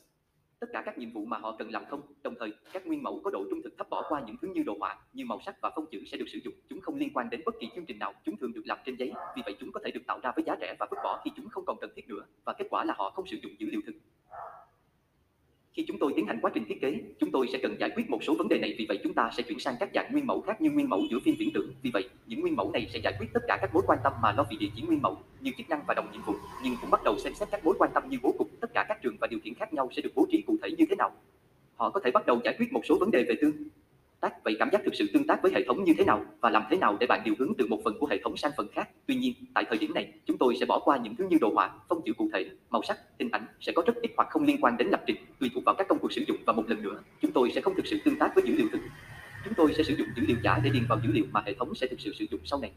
tất 0.60 0.68
cả 0.74 0.84
các 0.86 0.98
nhiệm 0.98 1.12
vụ 1.12 1.26
mà 1.26 1.38
họ 1.38 1.56
cần 1.60 1.72
làm 1.72 1.86
không. 1.86 2.02
Đồng 2.24 2.36
thời, 2.40 2.54
các 2.74 2.88
nguyên 2.88 3.04
mẫu 3.04 3.22
có 3.24 3.30
độ 3.30 3.46
trung 3.50 3.62
thực 3.64 3.78
thấp 3.78 3.90
bỏ 3.90 4.06
qua 4.10 4.24
những 4.28 4.36
thứ 4.42 4.48
như 4.48 4.64
đồ 4.64 4.76
họa, 4.80 5.00
như 5.14 5.26
màu 5.26 5.40
sắc 5.46 5.56
và 5.62 5.72
phông 5.76 5.86
chữ 5.92 6.04
sẽ 6.12 6.18
được 6.18 6.26
sử 6.28 6.40
dụng. 6.44 6.54
Chúng 6.70 6.82
không 6.82 6.96
liên 6.96 7.10
quan 7.14 7.30
đến 7.30 7.42
bất 7.46 7.56
kỳ 7.60 7.68
chương 7.76 7.86
trình 7.86 8.00
nào, 8.00 8.14
chúng 8.26 8.38
thường 8.38 8.54
được 8.54 8.62
làm 8.66 8.78
trên 8.86 8.96
giấy, 8.96 9.14
vì 9.36 9.42
vậy 9.46 9.56
chúng 9.60 9.72
có 9.72 9.80
thể 9.86 9.92
được 9.92 10.02
tạo 10.08 10.20
ra 10.24 10.32
với 10.36 10.44
giá 10.48 10.56
rẻ 10.62 10.76
và 10.80 10.88
vứt 10.92 10.98
bỏ 11.04 11.22
khi 11.26 11.32
chúng 11.36 11.50
không 11.50 11.66
còn 11.66 11.78
cần 11.82 11.90
thiết 11.96 12.08
nữa, 12.08 12.26
và 12.46 12.54
kết 12.54 12.68
quả 12.70 12.84
là 12.86 12.94
họ 12.98 13.10
không 13.10 13.28
sử 13.28 13.38
dụng 13.44 13.52
dữ 13.60 13.68
liệu 13.72 13.82
thực. 13.86 13.94
Khi 15.78 15.86
chúng 15.88 15.98
tôi 16.00 16.14
tiến 16.16 16.28
hành 16.28 16.40
quá 16.42 16.52
trình 16.54 16.66
thiết 16.68 16.82
kế, 16.82 17.00
chúng 17.20 17.32
tôi 17.32 17.48
sẽ 17.52 17.60
cần 17.64 17.76
giải 17.80 17.90
quyết 17.96 18.10
một 18.10 18.24
số 18.24 18.36
vấn 18.38 18.48
đề 18.48 18.60
này 18.60 18.76
vì 18.78 18.86
vậy 18.90 19.00
chúng 19.04 19.14
ta 19.14 19.30
sẽ 19.38 19.44
chuyển 19.44 19.60
sang 19.60 19.76
các 19.80 19.90
dạng 19.94 20.12
nguyên 20.12 20.28
mẫu 20.28 20.42
khác 20.42 20.62
như 20.62 20.72
nguyên 20.72 20.90
mẫu 20.90 21.02
giữa 21.12 21.20
phiên 21.26 21.36
viễn 21.40 21.50
tưởng. 21.54 21.72
Vì 21.82 21.92
vậy, 21.92 22.10
những 22.28 22.42
nguyên 22.42 22.56
mẫu 22.56 22.72
này 22.72 22.88
sẽ 22.94 23.00
giải 23.04 23.14
quyết 23.20 23.28
tất 23.34 23.40
cả 23.48 23.58
các 23.62 23.74
mối 23.74 23.84
quan 23.88 24.00
tâm 24.04 24.14
mà 24.22 24.32
lo 24.32 24.46
vì 24.50 24.58
địa 24.58 24.70
chỉ 24.76 24.82
nguyên 24.82 25.02
mẫu 25.02 25.18
như 25.42 25.52
chức 25.58 25.70
năng 25.70 25.82
và 25.88 25.94
đồng 25.94 26.12
nhiệm 26.12 26.22
vụ, 26.26 26.34
nhưng 26.64 26.76
cũng 26.82 26.90
bắt 26.90 27.04
đầu 27.04 27.18
xem 27.18 27.34
xét 27.34 27.48
các 27.52 27.66
mối 27.66 27.76
quan 27.80 27.92
tâm 27.94 28.04
như 28.10 28.18
bố 28.22 28.36
cục, 28.38 28.50
tất 28.60 28.74
cả 28.74 28.86
các 28.90 29.02
trường 29.04 29.16
và 29.22 29.28
điều 29.28 29.40
kiện 29.40 29.54
khác 29.54 29.74
nhau 29.74 29.90
sẽ 29.96 30.02
được 30.02 30.12
bố 30.16 30.28
trí 30.32 30.42
cụ 30.48 30.58
thể 30.64 30.70
như 30.78 30.86
thế 30.90 30.96
nào. 30.96 31.12
Họ 31.76 31.90
có 31.90 32.00
thể 32.04 32.12
bắt 32.12 32.26
đầu 32.26 32.40
giải 32.44 32.56
quyết 32.60 32.74
một 32.74 32.82
số 32.86 32.98
vấn 33.00 33.12
đề 33.12 33.24
về 33.24 33.36
tương 33.42 33.54
tác, 34.22 34.44
vậy 34.44 34.56
cảm 34.60 34.70
giác 34.72 34.82
thực 34.86 34.96
sự 34.96 35.08
tương 35.14 35.28
tác 35.28 35.40
với 35.44 35.52
hệ 35.56 35.64
thống 35.68 35.84
như 35.84 35.94
thế 35.98 36.06
nào 36.06 36.26
và 36.42 36.50
làm 36.50 36.64
thế 36.70 36.78
nào 36.78 36.98
để 37.00 37.08
bạn 37.08 37.22
điều 37.26 37.36
hướng 37.40 37.54
từ 37.58 37.68
một 37.68 37.80
phần 37.84 37.98
của 38.00 38.08
hệ 38.08 38.20
thống 38.24 38.38
sang 38.38 38.52
phần 38.58 38.68
khác? 38.74 38.90
Tuy 39.06 39.16
nhiên, 39.16 39.34
tại 39.54 39.66
thời 39.70 39.78
điểm 39.78 39.94
này, 39.94 40.14
chúng 40.26 40.38
tôi 40.38 40.56
sẽ 40.60 40.66
bỏ 40.66 40.80
qua 40.80 40.98
những 40.98 41.16
thứ 41.16 41.28
như 41.30 41.38
đồ 41.42 41.52
họa 41.54 41.72
phong 41.90 42.02
chữ 42.06 42.14
cụ 42.18 42.30
thể, 42.34 42.50
màu 42.70 42.82
sắc, 42.84 42.98
hình 43.20 43.30
ảnh 43.32 43.46
sẽ 43.60 43.72
có 43.76 43.84
rất 43.86 43.96
ít 44.02 44.12
hoặc 44.18 44.28
không 44.32 44.44
liên 44.44 44.58
quan 44.62 44.78
đến 44.78 44.88
lập 44.88 45.04
trình, 45.08 45.18
tùy 45.40 45.52
thuộc 45.54 45.64
vào 45.64 45.76
các 45.78 45.88
công 45.88 46.00
cuộc 46.00 46.14
sử 46.14 46.24
dụng 46.28 46.38
và 46.46 46.54
một 46.54 46.70
lần 46.70 46.84
nữa, 46.84 47.00
chúng 47.22 47.32
tôi 47.32 47.52
sẽ 47.56 47.62
không 47.62 47.76
thực 47.76 47.88
sự 47.88 48.00
tương 48.06 48.20
tác 48.20 48.32
với 48.36 48.44
dữ 48.48 48.54
liệu 48.58 48.68
thực. 48.72 48.82
Chúng 49.46 49.54
tôi 49.54 49.74
sẽ 49.78 49.84
sử 49.84 49.96
dụng 49.96 50.08
dữ 50.16 50.24
liệu 50.28 50.38
giả 50.44 50.60
để 50.64 50.70
điền 50.70 50.84
vào 50.90 51.00
dữ 51.04 51.12
liệu 51.12 51.26
mà 51.32 51.44
hệ 51.46 51.54
thống 51.54 51.76
sẽ 51.76 51.88
thực 51.88 52.00
sự 52.00 52.14
sử 52.14 52.26
dụng 52.32 52.42
sau 52.44 52.60
này 52.60 52.72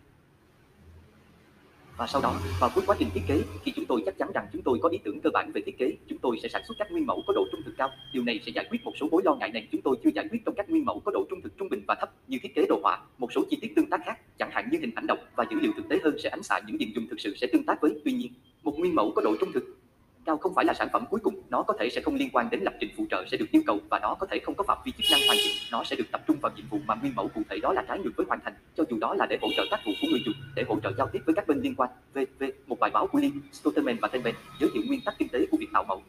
và 2.01 2.07
sau 2.07 2.23
đó, 2.23 2.41
vào 2.61 2.71
cuối 2.75 2.85
quá 2.87 2.97
trình 2.99 3.09
thiết 3.15 3.21
kế, 3.27 3.43
khi 3.63 3.73
chúng 3.77 3.85
tôi 3.85 4.03
chắc 4.07 4.19
chắn 4.19 4.29
rằng 4.35 4.47
chúng 4.53 4.63
tôi 4.63 4.79
có 4.83 4.89
ý 4.89 4.99
tưởng 5.05 5.21
cơ 5.21 5.31
bản 5.33 5.51
về 5.55 5.63
thiết 5.67 5.79
kế, 5.79 5.93
chúng 6.09 6.19
tôi 6.19 6.37
sẽ 6.43 6.49
sản 6.49 6.63
xuất 6.69 6.75
các 6.79 6.93
nguyên 6.93 7.07
mẫu 7.07 7.23
có 7.27 7.33
độ 7.33 7.45
trung 7.53 7.61
thực 7.65 7.75
cao. 7.79 7.91
Điều 8.13 8.23
này 8.23 8.41
sẽ 8.47 8.53
giải 8.55 8.67
quyết 8.71 8.85
một 8.85 8.93
số 9.01 9.09
mối 9.11 9.23
lo 9.25 9.35
ngại 9.35 9.51
này 9.51 9.69
chúng 9.73 9.83
tôi 9.83 9.97
chưa 10.05 10.11
giải 10.15 10.29
quyết 10.31 10.39
trong 10.47 10.55
các 10.55 10.71
nguyên 10.71 10.85
mẫu 10.85 11.01
có 11.05 11.13
độ 11.13 11.25
trung 11.31 11.41
thực 11.43 11.59
trung 11.59 11.69
bình 11.69 11.83
và 11.89 11.95
thấp, 11.95 12.11
như 12.29 12.39
thiết 12.43 12.55
kế 12.55 12.67
đồ 12.69 12.81
họa, 12.83 13.01
một 13.19 13.33
số 13.35 13.45
chi 13.51 13.59
tiết 13.61 13.73
tương 13.77 13.91
tác 13.91 14.01
khác, 14.05 14.39
chẳng 14.39 14.51
hạn 14.53 14.69
như 14.73 14.79
hình 14.81 14.91
ảnh 14.95 15.07
động 15.07 15.19
và 15.37 15.45
dữ 15.51 15.57
liệu 15.61 15.73
thực 15.77 15.89
tế 15.89 15.99
hơn 16.05 16.17
sẽ 16.23 16.29
ánh 16.29 16.43
xạ 16.43 16.61
những 16.67 16.79
điểm 16.79 16.93
dùng 16.95 17.07
thực 17.11 17.21
sự 17.21 17.35
sẽ 17.37 17.47
tương 17.53 17.65
tác 17.65 17.81
với. 17.83 17.93
Tuy 18.05 18.13
nhiên, 18.13 18.33
một 18.63 18.79
nguyên 18.79 18.95
mẫu 18.95 19.13
có 19.17 19.23
độ 19.23 19.37
trung 19.41 19.53
thực 19.53 19.65
cao 20.31 20.39
không 20.39 20.55
phải 20.55 20.65
là 20.65 20.75
sản 20.75 20.89
phẩm 20.93 21.05
cuối 21.11 21.21
cùng, 21.23 21.35
nó 21.51 21.63
có 21.63 21.75
thể 21.79 21.89
sẽ 21.91 22.01
không 22.01 22.15
liên 22.15 22.31
quan 22.33 22.51
đến 22.51 22.61
lập 22.63 22.75
trình 22.81 22.91
phụ 22.97 23.05
trợ 23.11 23.25
sẽ 23.31 23.37
được 23.37 23.47
yêu 23.51 23.63
cầu 23.67 23.79
và 23.91 23.99
nó 23.99 24.15
có 24.15 24.27
thể 24.31 24.39
không 24.45 24.55
có 24.55 24.65
phạm 24.65 24.79
vi 24.85 24.93
chức 24.93 25.07
năng 25.11 25.21
hoàn 25.27 25.39
chỉnh, 25.43 25.57
nó 25.73 25.85
sẽ 25.85 25.97
được 25.97 26.05
tập 26.13 26.21
trung 26.27 26.37
vào 26.43 26.53
nhiệm 26.57 26.67
vụ 26.71 26.79
mà 26.87 26.95
nguyên 26.95 27.15
mẫu 27.15 27.29
cụ 27.35 27.43
thể 27.51 27.59
đó 27.63 27.73
là 27.73 27.83
trái 27.89 27.99
ngược 27.99 28.11
với 28.17 28.27
hoàn 28.29 28.41
thành, 28.45 28.55
cho 28.77 28.85
dù 28.91 28.99
đó 28.99 29.15
là 29.15 29.27
để 29.27 29.39
hỗ 29.43 29.49
trợ 29.57 29.65
tác 29.71 29.81
vụ 29.87 29.93
của 30.01 30.09
người 30.11 30.23
dùng, 30.27 30.35
để 30.55 30.65
hỗ 30.69 30.81
trợ 30.81 30.93
giao 30.99 31.09
tiếp 31.13 31.21
với 31.27 31.35
các 31.35 31.49
bên 31.49 31.61
liên 31.61 31.75
quan. 31.75 31.91
VV, 32.15 32.45
một 32.67 32.81
bài 32.81 32.91
báo 32.91 33.07
của 33.07 33.19
Lee, 33.19 33.31
Stoltenberg 33.53 33.99
và 34.03 34.09
Tenben 34.09 34.35
giới 34.61 34.71
thiệu 34.75 34.83
nguyên 34.87 35.01
tắc 35.05 35.15
kinh 35.19 35.29
tế 35.29 35.47
của 35.51 35.57
việc 35.61 35.69
tạo 35.73 35.85
mẫu. 35.85 36.03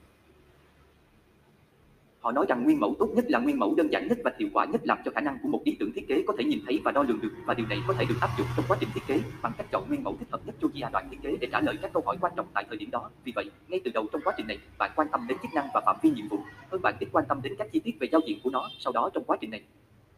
Họ 2.21 2.31
nói 2.31 2.45
rằng 2.49 2.63
nguyên 2.63 2.79
mẫu 2.79 2.95
tốt 2.99 3.09
nhất 3.15 3.25
là 3.27 3.39
nguyên 3.39 3.59
mẫu 3.59 3.75
đơn 3.75 3.91
giản 3.91 4.07
nhất 4.07 4.17
và 4.23 4.31
hiệu 4.39 4.49
quả 4.53 4.65
nhất 4.65 4.81
làm 4.83 4.97
cho 5.05 5.11
khả 5.15 5.21
năng 5.21 5.37
của 5.43 5.49
một 5.49 5.61
ý 5.63 5.75
tưởng 5.79 5.91
thiết 5.95 6.07
kế 6.07 6.23
có 6.27 6.33
thể 6.37 6.43
nhìn 6.43 6.59
thấy 6.65 6.81
và 6.83 6.91
đo 6.91 7.03
lường 7.03 7.21
được 7.21 7.31
và 7.45 7.53
điều 7.53 7.67
này 7.67 7.81
có 7.87 7.93
thể 7.93 8.05
được 8.05 8.15
áp 8.21 8.29
dụng 8.37 8.47
trong 8.55 8.65
quá 8.67 8.77
trình 8.79 8.89
thiết 8.93 9.01
kế 9.07 9.19
bằng 9.41 9.51
cách 9.57 9.67
chọn 9.71 9.83
nguyên 9.87 10.03
mẫu 10.03 10.15
thích 10.19 10.27
hợp 10.31 10.41
nhất 10.45 10.55
cho 10.61 10.67
giai 10.73 10.91
đoạn 10.93 11.07
thiết 11.11 11.17
kế 11.21 11.35
để 11.41 11.47
trả 11.51 11.61
lời 11.61 11.77
các 11.81 11.93
câu 11.93 12.03
hỏi 12.05 12.17
quan 12.21 12.33
trọng 12.35 12.47
tại 12.53 12.65
thời 12.69 12.77
điểm 12.77 12.91
đó. 12.91 13.09
Vì 13.23 13.31
vậy, 13.35 13.51
ngay 13.67 13.79
từ 13.83 13.91
đầu 13.93 14.07
trong 14.11 14.21
quá 14.25 14.33
trình 14.37 14.47
này, 14.47 14.59
bạn 14.77 14.91
quan 14.95 15.07
tâm 15.11 15.25
đến 15.27 15.37
chức 15.41 15.53
năng 15.53 15.67
và 15.73 15.81
phạm 15.85 15.95
vi 16.01 16.09
nhiệm 16.09 16.27
vụ 16.27 16.37
hơn 16.71 16.81
bạn 16.81 16.95
ít 16.99 17.07
quan 17.11 17.25
tâm 17.29 17.41
đến 17.43 17.55
các 17.57 17.67
chi 17.71 17.79
tiết 17.79 17.95
về 17.99 18.07
giao 18.11 18.21
diện 18.27 18.39
của 18.43 18.49
nó. 18.49 18.69
Sau 18.79 18.93
đó 18.93 19.09
trong 19.13 19.23
quá 19.23 19.37
trình 19.41 19.51
này, 19.51 19.61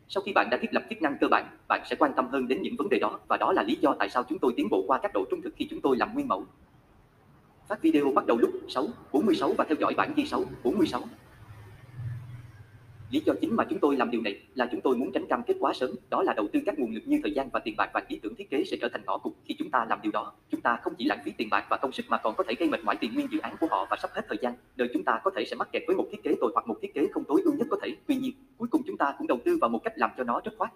sau 0.07 0.23
khi 0.25 0.31
bạn 0.33 0.49
đã 0.51 0.57
thiết 0.61 0.73
lập 0.73 0.83
chức 0.89 1.01
năng 1.01 1.17
cơ 1.21 1.27
bản, 1.31 1.57
bạn 1.67 1.81
sẽ 1.89 1.95
quan 1.95 2.11
tâm 2.15 2.27
hơn 2.27 2.47
đến 2.47 2.61
những 2.61 2.75
vấn 2.77 2.89
đề 2.89 2.99
đó 2.99 3.19
và 3.27 3.37
đó 3.37 3.53
là 3.53 3.63
lý 3.63 3.77
do 3.81 3.95
tại 3.99 4.09
sao 4.09 4.23
chúng 4.29 4.39
tôi 4.39 4.53
tiến 4.57 4.69
bộ 4.69 4.83
qua 4.87 4.99
các 5.03 5.11
độ 5.13 5.25
trung 5.31 5.41
thực 5.41 5.53
khi 5.55 5.67
chúng 5.69 5.81
tôi 5.81 5.97
làm 5.97 6.13
nguyên 6.13 6.27
mẫu. 6.27 6.45
Phát 7.67 7.81
video 7.81 8.11
bắt 8.11 8.25
đầu 8.25 8.37
lúc 8.37 8.51
6, 8.69 8.87
46 9.11 9.53
và 9.57 9.65
theo 9.67 9.75
dõi 9.79 9.93
bản 9.97 10.13
ghi 10.15 10.25
6, 10.25 10.43
46. 10.63 11.01
Lý 13.13 13.21
do 13.25 13.33
chính 13.41 13.55
mà 13.55 13.63
chúng 13.69 13.79
tôi 13.79 13.97
làm 13.97 14.11
điều 14.11 14.21
này 14.21 14.39
là 14.55 14.67
chúng 14.71 14.81
tôi 14.81 14.95
muốn 14.95 15.11
tránh 15.11 15.25
cam 15.29 15.43
kết 15.43 15.53
quá 15.59 15.73
sớm, 15.73 15.89
đó 16.09 16.23
là 16.23 16.33
đầu 16.33 16.47
tư 16.53 16.59
các 16.65 16.79
nguồn 16.79 16.93
lực 16.93 17.01
như 17.05 17.19
thời 17.23 17.31
gian 17.31 17.49
và 17.53 17.59
tiền 17.59 17.75
bạc 17.77 17.89
và 17.93 18.01
ý 18.07 18.19
tưởng 18.23 18.35
thiết 18.35 18.49
kế 18.49 18.63
sẽ 18.63 18.77
trở 18.81 18.89
thành 18.89 19.01
ngõ 19.05 19.17
cụt 19.17 19.33
khi 19.45 19.55
chúng 19.59 19.69
ta 19.69 19.85
làm 19.89 19.99
điều 20.03 20.11
đó. 20.11 20.33
Chúng 20.51 20.61
ta 20.61 20.77
không 20.81 20.93
chỉ 20.97 21.05
lãng 21.05 21.19
phí 21.25 21.31
tiền 21.37 21.49
bạc 21.51 21.65
và 21.69 21.77
công 21.77 21.91
sức 21.91 22.05
mà 22.09 22.17
còn 22.17 22.35
có 22.35 22.43
thể 22.47 22.55
gây 22.59 22.69
mệt 22.69 22.83
mỏi 22.83 22.95
tiền 22.95 23.13
nguyên 23.13 23.27
dự 23.31 23.39
án 23.39 23.55
của 23.59 23.67
họ 23.69 23.87
và 23.89 23.97
sắp 24.01 24.11
hết 24.13 24.21
thời 24.27 24.37
gian, 24.41 24.53
đời 24.75 24.89
chúng 24.93 25.03
ta 25.03 25.19
có 25.23 25.31
thể 25.35 25.45
sẽ 25.45 25.55
mắc 25.55 25.71
kẹt 25.71 25.83
với 25.87 25.95
một 25.95 26.07
thiết 26.11 26.23
kế 26.23 26.35
tồi 26.41 26.51
hoặc 26.53 26.67
một 26.67 26.75
thiết 26.81 26.93
kế 26.93 27.07
không 27.11 27.23
tối 27.27 27.41
ưu 27.45 27.53
nhất 27.53 27.67
có 27.69 27.77
thể. 27.83 27.95
Tuy 28.07 28.15
nhiên, 28.15 28.33
cuối 28.57 28.67
cùng 28.71 28.81
chúng 28.87 28.97
ta 28.97 29.13
cũng 29.17 29.27
đầu 29.27 29.39
tư 29.45 29.57
vào 29.61 29.69
một 29.69 29.79
cách 29.83 29.93
làm 29.95 30.09
cho 30.17 30.23
nó 30.23 30.41
rất 30.45 30.51
khoát 30.57 30.71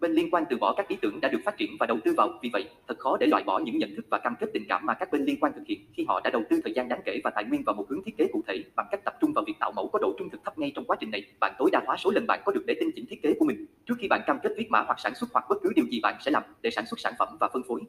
bên 0.00 0.12
liên 0.12 0.30
quan 0.30 0.44
từ 0.50 0.56
bỏ 0.56 0.74
các 0.76 0.88
ý 0.88 0.96
tưởng 1.02 1.20
đã 1.20 1.28
được 1.28 1.38
phát 1.44 1.56
triển 1.56 1.70
và 1.80 1.86
đầu 1.86 1.98
tư 2.04 2.14
vào. 2.16 2.38
Vì 2.42 2.50
vậy, 2.52 2.64
thật 2.88 2.98
khó 2.98 3.16
để 3.20 3.26
loại 3.26 3.44
bỏ 3.44 3.58
những 3.58 3.78
nhận 3.78 3.96
thức 3.96 4.06
và 4.10 4.18
cam 4.18 4.34
kết 4.40 4.46
tình 4.54 4.64
cảm 4.68 4.86
mà 4.86 4.94
các 4.94 5.12
bên 5.12 5.24
liên 5.24 5.36
quan 5.40 5.52
thực 5.52 5.62
hiện 5.66 5.80
khi 5.92 6.04
họ 6.08 6.20
đã 6.24 6.30
đầu 6.30 6.42
tư 6.50 6.60
thời 6.64 6.72
gian 6.72 6.88
đáng 6.88 7.00
kể 7.04 7.20
và 7.24 7.30
tài 7.30 7.44
nguyên 7.44 7.62
vào 7.66 7.74
một 7.74 7.86
hướng 7.88 8.02
thiết 8.04 8.16
kế 8.18 8.26
cụ 8.32 8.42
thể 8.46 8.64
bằng 8.76 8.86
cách 8.90 9.04
tập 9.04 9.14
trung 9.20 9.32
vào 9.32 9.44
việc 9.46 9.54
tạo 9.60 9.72
mẫu 9.72 9.88
có 9.92 9.98
độ 10.02 10.14
trung 10.18 10.30
thực 10.30 10.44
thấp 10.44 10.58
ngay 10.58 10.72
trong 10.74 10.84
quá 10.84 10.96
trình 11.00 11.10
này. 11.10 11.22
Bạn 11.40 11.54
tối 11.58 11.70
đa 11.72 11.82
hóa 11.86 11.96
số 11.96 12.10
lần 12.10 12.26
bạn 12.26 12.40
có 12.44 12.52
được 12.52 12.64
để 12.66 12.74
tinh 12.80 12.90
chỉnh 12.94 13.06
thiết 13.10 13.22
kế 13.22 13.34
của 13.38 13.44
mình 13.44 13.66
trước 13.86 13.94
khi 13.98 14.08
bạn 14.08 14.20
cam 14.26 14.38
kết 14.42 14.50
viết 14.56 14.70
mã 14.70 14.82
hoặc 14.86 15.00
sản 15.00 15.14
xuất 15.14 15.30
hoặc 15.32 15.44
bất 15.48 15.56
cứ 15.62 15.70
điều 15.76 15.84
gì 15.90 16.00
bạn 16.02 16.14
sẽ 16.20 16.30
làm 16.30 16.42
để 16.62 16.70
sản 16.70 16.84
xuất 16.86 17.00
sản 17.00 17.12
phẩm 17.18 17.28
và 17.40 17.48
phân 17.52 17.62
phối. 17.68 17.80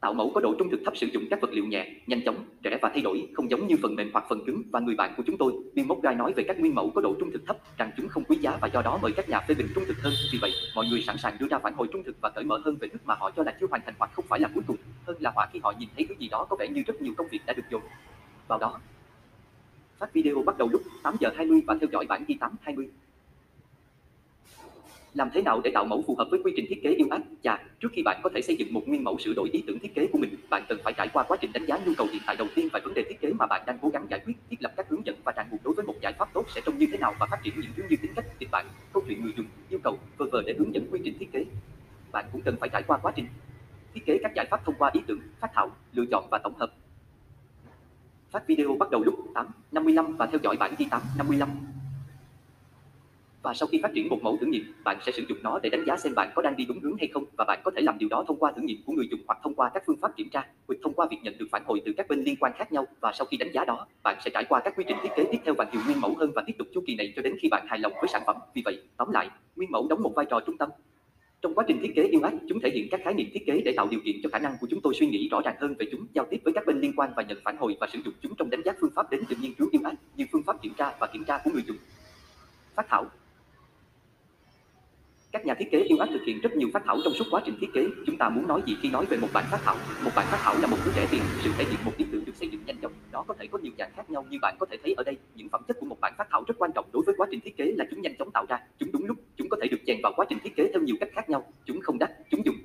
Tạo 0.00 0.14
mẫu 0.14 0.32
có 0.34 0.40
độ 0.40 0.54
trung 0.58 0.70
thực 0.70 0.80
thấp 0.84 0.96
sử 0.96 1.06
dụng 1.06 1.24
các 1.30 1.40
vật 1.40 1.50
liệu 1.52 1.64
nhẹ, 1.64 1.90
nhanh 2.06 2.20
chóng, 2.24 2.36
rẻ 2.64 2.78
và 2.82 2.88
thay 2.88 3.02
đổi, 3.02 3.28
không 3.34 3.50
giống 3.50 3.66
như 3.66 3.76
phần 3.82 3.94
mềm 3.94 4.10
hoặc 4.12 4.24
phần 4.28 4.44
cứng 4.46 4.62
và 4.72 4.80
người 4.80 4.94
bạn 4.94 5.14
của 5.16 5.22
chúng 5.26 5.38
tôi, 5.38 5.52
Biên 5.74 5.88
Mốc 5.88 6.02
Gai 6.02 6.14
nói 6.14 6.32
về 6.36 6.44
các 6.48 6.60
nguyên 6.60 6.74
mẫu 6.74 6.90
có 6.94 7.00
độ 7.00 7.14
trung 7.20 7.30
thực 7.32 7.46
thấp, 7.46 7.56
rằng 7.78 7.90
chúng 7.96 8.08
không 8.08 8.24
quý 8.24 8.36
giá 8.36 8.58
và 8.60 8.68
do 8.68 8.82
đó 8.82 8.98
mời 9.02 9.12
các 9.12 9.28
nhà 9.28 9.40
phê 9.40 9.54
bình 9.54 9.66
trung 9.74 9.84
thực 9.86 9.96
hơn. 10.02 10.12
Vì 10.32 10.38
vậy, 10.42 10.52
mọi 10.74 10.86
người 10.90 11.02
sẵn 11.02 11.16
sàng 11.18 11.36
đưa 11.40 11.46
ra 11.50 11.58
phản 11.58 11.74
hồi 11.74 11.88
trung 11.92 12.02
thực 12.02 12.16
và 12.20 12.30
cởi 12.30 12.44
mở 12.44 12.60
hơn 12.64 12.76
về 12.80 12.88
thứ 12.88 12.98
mà 13.04 13.14
họ 13.14 13.30
cho 13.30 13.42
là 13.42 13.56
chưa 13.60 13.66
hoàn 13.70 13.82
thành 13.84 13.94
hoặc 13.98 14.10
không 14.14 14.24
phải 14.28 14.40
là 14.40 14.48
cuối 14.54 14.64
cùng, 14.66 14.76
hơn 15.06 15.16
là 15.20 15.30
họa 15.34 15.48
khi 15.52 15.60
họ 15.62 15.72
nhìn 15.78 15.88
thấy 15.96 16.06
thứ 16.08 16.14
gì 16.18 16.28
đó 16.28 16.46
có 16.50 16.56
vẻ 16.56 16.68
như 16.68 16.82
rất 16.86 17.02
nhiều 17.02 17.14
công 17.16 17.28
việc 17.28 17.40
đã 17.46 17.52
được 17.52 17.64
dồn 17.70 17.82
vào 18.48 18.58
đó. 18.58 18.80
Phát 19.98 20.12
video 20.12 20.42
bắt 20.42 20.58
đầu 20.58 20.68
lúc 20.72 20.82
8 21.02 21.16
giờ 21.20 21.30
20 21.36 21.60
và 21.66 21.76
theo 21.80 21.88
dõi 21.92 22.06
bản 22.08 22.24
ghi 22.28 22.34
820. 22.40 22.88
Làm 25.14 25.30
thế 25.34 25.42
nào 25.42 25.60
để 25.64 25.70
tạo 25.74 25.84
mẫu 25.84 26.02
phù 26.06 26.14
hợp 26.16 26.28
với 26.30 26.40
quy 26.44 26.52
trình 26.56 26.66
thiết 26.68 26.82
kế 26.82 26.90
yêu 26.90 27.06
ác? 27.10 27.20
Và 27.44 27.58
trước 27.80 27.88
khi 27.92 28.02
bạn 28.02 28.20
có 28.22 28.30
thể 28.34 28.40
xây 28.42 28.56
dựng 28.56 28.74
một 28.74 28.88
nguyên 28.88 29.04
mẫu 29.04 29.18
sửa 29.18 29.32
đổi 29.36 29.50
ý 29.52 29.62
tưởng 29.66 29.78
thiết 29.78 29.94
kế 29.94 30.06
của 30.12 30.18
mình, 30.18 30.36
bạn 30.50 30.62
cần 30.68 30.78
phải 30.84 30.92
trải 30.92 31.08
qua 31.12 31.24
quá 31.28 31.36
trình 31.40 31.52
đánh 31.52 31.66
giá 31.66 31.78
nhu 31.86 31.92
cầu 31.96 32.06
hiện 32.12 32.22
tại 32.26 32.36
đầu 32.36 32.48
tiên 32.54 32.68
và 32.72 32.80
vấn 32.84 32.94
đề 32.94 33.04
thiết 33.08 33.20
kế 33.20 33.32
mà 33.32 33.46
bạn 33.46 33.62
đang 33.66 33.78
cố 33.82 33.88
gắng 33.88 34.06
giải 34.10 34.20
quyết, 34.24 34.34
thiết 34.50 34.62
lập 34.62 34.72
các 34.76 34.88
hướng 34.88 35.06
dẫn 35.06 35.16
và 35.24 35.32
ràng 35.36 35.48
buộc 35.50 35.60
đối 35.64 35.74
với 35.74 35.86
một 35.86 35.94
giải 36.02 36.12
pháp 36.18 36.28
tốt 36.34 36.44
sẽ 36.54 36.60
trông 36.66 36.78
như 36.78 36.86
thế 36.92 36.98
nào 36.98 37.14
và 37.18 37.26
phát 37.30 37.40
triển 37.42 37.54
những 37.60 37.72
thứ 37.76 37.82
như 37.90 37.96
tính 38.02 38.12
cách, 38.16 38.24
kịch 38.38 38.48
bản, 38.52 38.66
câu 38.92 39.02
chuyện 39.06 39.22
người 39.22 39.32
dùng, 39.36 39.46
yêu 39.68 39.80
cầu, 39.84 39.98
vờ 40.16 40.26
vờ 40.32 40.42
để 40.46 40.54
hướng 40.58 40.74
dẫn 40.74 40.86
quy 40.90 41.00
trình 41.04 41.18
thiết 41.18 41.32
kế. 41.32 41.44
Bạn 42.12 42.24
cũng 42.32 42.42
cần 42.42 42.56
phải 42.60 42.68
trải 42.68 42.82
qua 42.82 42.98
quá 42.98 43.12
trình 43.16 43.26
thiết 43.94 44.06
kế 44.06 44.18
các 44.22 44.32
giải 44.36 44.46
pháp 44.50 44.64
thông 44.64 44.74
qua 44.78 44.90
ý 44.92 45.00
tưởng, 45.06 45.20
phát 45.40 45.50
thảo, 45.54 45.70
lựa 45.92 46.04
chọn 46.10 46.24
và 46.30 46.38
tổng 46.38 46.54
hợp. 46.58 46.72
Phát 48.30 48.46
video 48.46 48.76
bắt 48.78 48.90
đầu 48.90 49.02
lúc 49.04 49.14
8:55 49.72 50.16
và 50.16 50.26
theo 50.26 50.40
dõi 50.42 50.56
bản 50.56 50.74
ghi 50.78 50.86
8:55. 50.90 51.48
Và 53.42 53.54
sau 53.54 53.68
khi 53.68 53.80
phát 53.82 53.90
triển 53.94 54.08
một 54.08 54.22
mẫu 54.22 54.36
thử 54.36 54.46
nghiệm, 54.46 54.64
bạn 54.84 54.98
sẽ 55.06 55.12
sử 55.12 55.22
dụng 55.28 55.38
nó 55.42 55.58
để 55.62 55.70
đánh 55.70 55.84
giá 55.86 55.96
xem 55.96 56.14
bạn 56.14 56.30
có 56.34 56.42
đang 56.42 56.56
đi 56.56 56.64
đúng 56.64 56.80
hướng 56.80 56.96
hay 56.98 57.08
không 57.08 57.24
và 57.38 57.44
bạn 57.44 57.60
có 57.64 57.70
thể 57.76 57.82
làm 57.82 57.98
điều 57.98 58.08
đó 58.08 58.24
thông 58.28 58.36
qua 58.36 58.52
thử 58.52 58.62
nghiệm 58.62 58.82
của 58.86 58.92
người 58.92 59.08
dùng 59.10 59.20
hoặc 59.26 59.38
thông 59.42 59.54
qua 59.54 59.70
các 59.74 59.82
phương 59.86 59.96
pháp 59.96 60.16
kiểm 60.16 60.28
tra, 60.30 60.46
hoặc 60.68 60.76
thông 60.82 60.92
qua 60.92 61.06
việc 61.10 61.16
nhận 61.22 61.38
được 61.38 61.46
phản 61.52 61.62
hồi 61.66 61.82
từ 61.84 61.92
các 61.96 62.08
bên 62.08 62.24
liên 62.24 62.36
quan 62.40 62.52
khác 62.56 62.72
nhau 62.72 62.86
và 63.00 63.12
sau 63.14 63.26
khi 63.26 63.36
đánh 63.36 63.52
giá 63.52 63.64
đó, 63.64 63.86
bạn 64.02 64.16
sẽ 64.24 64.30
trải 64.34 64.44
qua 64.44 64.60
các 64.60 64.74
quy 64.76 64.84
trình 64.88 64.96
thiết 65.02 65.08
kế 65.16 65.24
tiếp 65.32 65.38
theo 65.44 65.54
và 65.54 65.66
nhiều 65.72 65.82
nguyên 65.86 66.00
mẫu 66.00 66.14
hơn 66.18 66.32
và 66.34 66.42
tiếp 66.46 66.52
tục 66.58 66.68
chu 66.74 66.82
kỳ 66.86 66.94
này 66.94 67.12
cho 67.16 67.22
đến 67.22 67.36
khi 67.40 67.48
bạn 67.48 67.66
hài 67.68 67.78
lòng 67.78 67.92
với 67.92 68.08
sản 68.12 68.22
phẩm. 68.26 68.36
Vì 68.54 68.62
vậy, 68.64 68.82
tóm 68.96 69.10
lại, 69.12 69.30
nguyên 69.56 69.70
mẫu 69.70 69.86
đóng 69.88 70.02
một 70.02 70.12
vai 70.16 70.26
trò 70.30 70.40
trung 70.46 70.58
tâm. 70.58 70.68
Trong 71.42 71.54
quá 71.54 71.64
trình 71.68 71.78
thiết 71.82 71.92
kế 71.96 72.10
UX, 72.16 72.34
chúng 72.48 72.60
thể 72.60 72.70
hiện 72.74 72.88
các 72.90 73.00
khái 73.04 73.14
niệm 73.14 73.26
thiết 73.32 73.46
kế 73.46 73.62
để 73.64 73.72
tạo 73.76 73.88
điều 73.90 74.00
kiện 74.04 74.16
cho 74.22 74.28
khả 74.32 74.38
năng 74.38 74.56
của 74.60 74.66
chúng 74.70 74.80
tôi 74.80 74.94
suy 74.94 75.06
nghĩ 75.06 75.28
rõ 75.28 75.40
ràng 75.44 75.56
hơn 75.60 75.74
về 75.78 75.86
chúng, 75.92 76.06
giao 76.14 76.26
tiếp 76.30 76.40
với 76.44 76.52
các 76.52 76.66
bên 76.66 76.80
liên 76.80 76.92
quan 76.96 77.12
và 77.16 77.22
nhận 77.22 77.38
phản 77.44 77.56
hồi 77.56 77.76
và 77.80 77.86
sử 77.92 77.98
dụng 78.04 78.14
chúng 78.22 78.34
trong 78.34 78.50
đánh 78.50 78.62
giá 78.64 78.72
phương 78.80 78.90
pháp 78.94 79.10
đến 79.10 79.20
từ 79.28 79.36
nghiên 79.40 79.54
cứu 79.54 79.66
UX 79.66 79.94
như 80.16 80.26
phương 80.32 80.42
pháp 80.42 80.62
kiểm 80.62 80.72
tra 80.78 80.92
và 81.00 81.06
kiểm 81.06 81.24
tra 81.24 81.38
của 81.44 81.50
người 81.50 81.62
dùng. 81.66 81.76
Phát 82.74 82.86
thảo 82.88 83.06
các 85.32 85.46
nhà 85.46 85.54
thiết 85.54 85.70
kế 85.70 85.78
yêu 85.78 85.98
ác 85.98 86.08
thực 86.12 86.22
hiện 86.26 86.40
rất 86.40 86.56
nhiều 86.56 86.68
phát 86.72 86.82
thảo 86.86 86.98
trong 87.04 87.14
suốt 87.14 87.24
quá 87.30 87.42
trình 87.44 87.54
thiết 87.60 87.66
kế. 87.74 87.88
Chúng 88.06 88.16
ta 88.16 88.28
muốn 88.28 88.48
nói 88.48 88.62
gì 88.66 88.76
khi 88.82 88.90
nói 88.90 89.06
về 89.06 89.16
một 89.16 89.28
bản 89.32 89.44
phát 89.50 89.58
thảo? 89.64 89.76
Một 90.04 90.10
bản 90.16 90.26
phát 90.30 90.38
thảo 90.42 90.54
là 90.60 90.66
một 90.66 90.76
thứ 90.84 90.90
rẻ 90.96 91.06
tiền, 91.10 91.20
sự 91.42 91.50
thể 91.58 91.64
hiện 91.64 91.78
một 91.84 91.92
ý 91.96 92.04
tưởng 92.12 92.24
được 92.24 92.32
xây 92.36 92.48
dựng 92.48 92.60
nhanh 92.66 92.76
chóng. 92.82 92.92
Nó 93.12 93.22
có 93.22 93.34
thể 93.38 93.46
có 93.46 93.58
nhiều 93.58 93.72
dạng 93.78 93.90
khác 93.96 94.10
nhau 94.10 94.24
như 94.30 94.38
bạn 94.42 94.56
có 94.60 94.66
thể 94.70 94.76
thấy 94.82 94.94
ở 94.96 95.04
đây. 95.04 95.16
Những 95.34 95.48
phẩm 95.48 95.62
chất 95.68 95.76
của 95.80 95.86
một 95.86 96.00
bản 96.00 96.14
phát 96.18 96.26
thảo 96.30 96.44
rất 96.46 96.54
quan 96.58 96.72
trọng 96.74 96.84
đối 96.92 97.02
với 97.06 97.14
quá 97.18 97.26
trình 97.30 97.40
thiết 97.40 97.56
kế 97.56 97.72
là 97.76 97.84
chúng 97.90 98.02
nhanh 98.02 98.16
chóng 98.18 98.30
tạo 98.30 98.46
ra, 98.48 98.58
chúng 98.78 98.92
đúng 98.92 99.04
lúc, 99.06 99.16
chúng 99.36 99.48
có 99.48 99.56
thể 99.62 99.68
được 99.68 99.80
chèn 99.86 99.96
vào 100.02 100.12
quá 100.16 100.26
trình 100.28 100.38
thiết 100.44 100.56
kế 100.56 100.70
theo 100.72 100.82
nhiều 100.82 100.96
cách 101.00 101.10
khác 101.14 101.30
nhau, 101.30 101.52
chúng 101.66 101.80
không 101.80 101.98
đắt, 101.98 102.10
chúng 102.30 102.44
dùng 102.44 102.56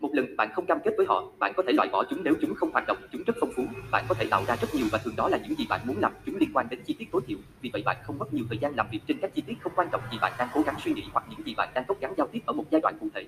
một 0.00 0.10
lần 0.14 0.36
bạn 0.36 0.48
không 0.54 0.66
cam 0.66 0.78
kết 0.84 0.94
với 0.96 1.06
họ, 1.06 1.24
bạn 1.38 1.52
có 1.56 1.62
thể 1.66 1.72
loại 1.72 1.88
bỏ 1.92 2.04
chúng 2.10 2.24
nếu 2.24 2.34
chúng 2.40 2.54
không 2.54 2.70
hoạt 2.72 2.84
động, 2.86 2.96
chúng 3.12 3.22
rất 3.26 3.36
phong 3.40 3.50
phú. 3.56 3.64
Bạn 3.90 4.04
có 4.08 4.14
thể 4.14 4.26
tạo 4.30 4.44
ra 4.46 4.56
rất 4.56 4.74
nhiều 4.74 4.86
và 4.92 4.98
thường 4.98 5.14
đó 5.16 5.28
là 5.28 5.38
những 5.38 5.58
gì 5.58 5.66
bạn 5.68 5.80
muốn 5.84 5.96
làm, 6.00 6.12
chúng 6.26 6.36
liên 6.36 6.50
quan 6.54 6.66
đến 6.70 6.80
chi 6.86 6.94
tiết 6.98 7.08
tối 7.12 7.22
thiểu. 7.26 7.38
Vì 7.60 7.70
vậy 7.72 7.82
bạn 7.84 7.96
không 8.02 8.18
mất 8.18 8.34
nhiều 8.34 8.44
thời 8.48 8.58
gian 8.58 8.74
làm 8.76 8.86
việc 8.92 9.00
trên 9.08 9.18
các 9.22 9.34
chi 9.34 9.42
tiết 9.46 9.54
không 9.60 9.72
quan 9.76 9.88
trọng 9.92 10.00
gì 10.12 10.18
bạn 10.20 10.32
đang 10.38 10.48
cố 10.54 10.60
gắng 10.66 10.74
suy 10.84 10.92
nghĩ 10.92 11.02
hoặc 11.12 11.24
gì 11.30 11.35
bạn 11.56 11.68
đang 11.74 11.84
cố 11.88 11.94
gắng 12.00 12.14
giao 12.16 12.28
tiếp 12.32 12.40
ở 12.46 12.52
một 12.52 12.64
giai 12.70 12.80
đoạn 12.80 12.96
cụ 13.00 13.08
thể. 13.14 13.26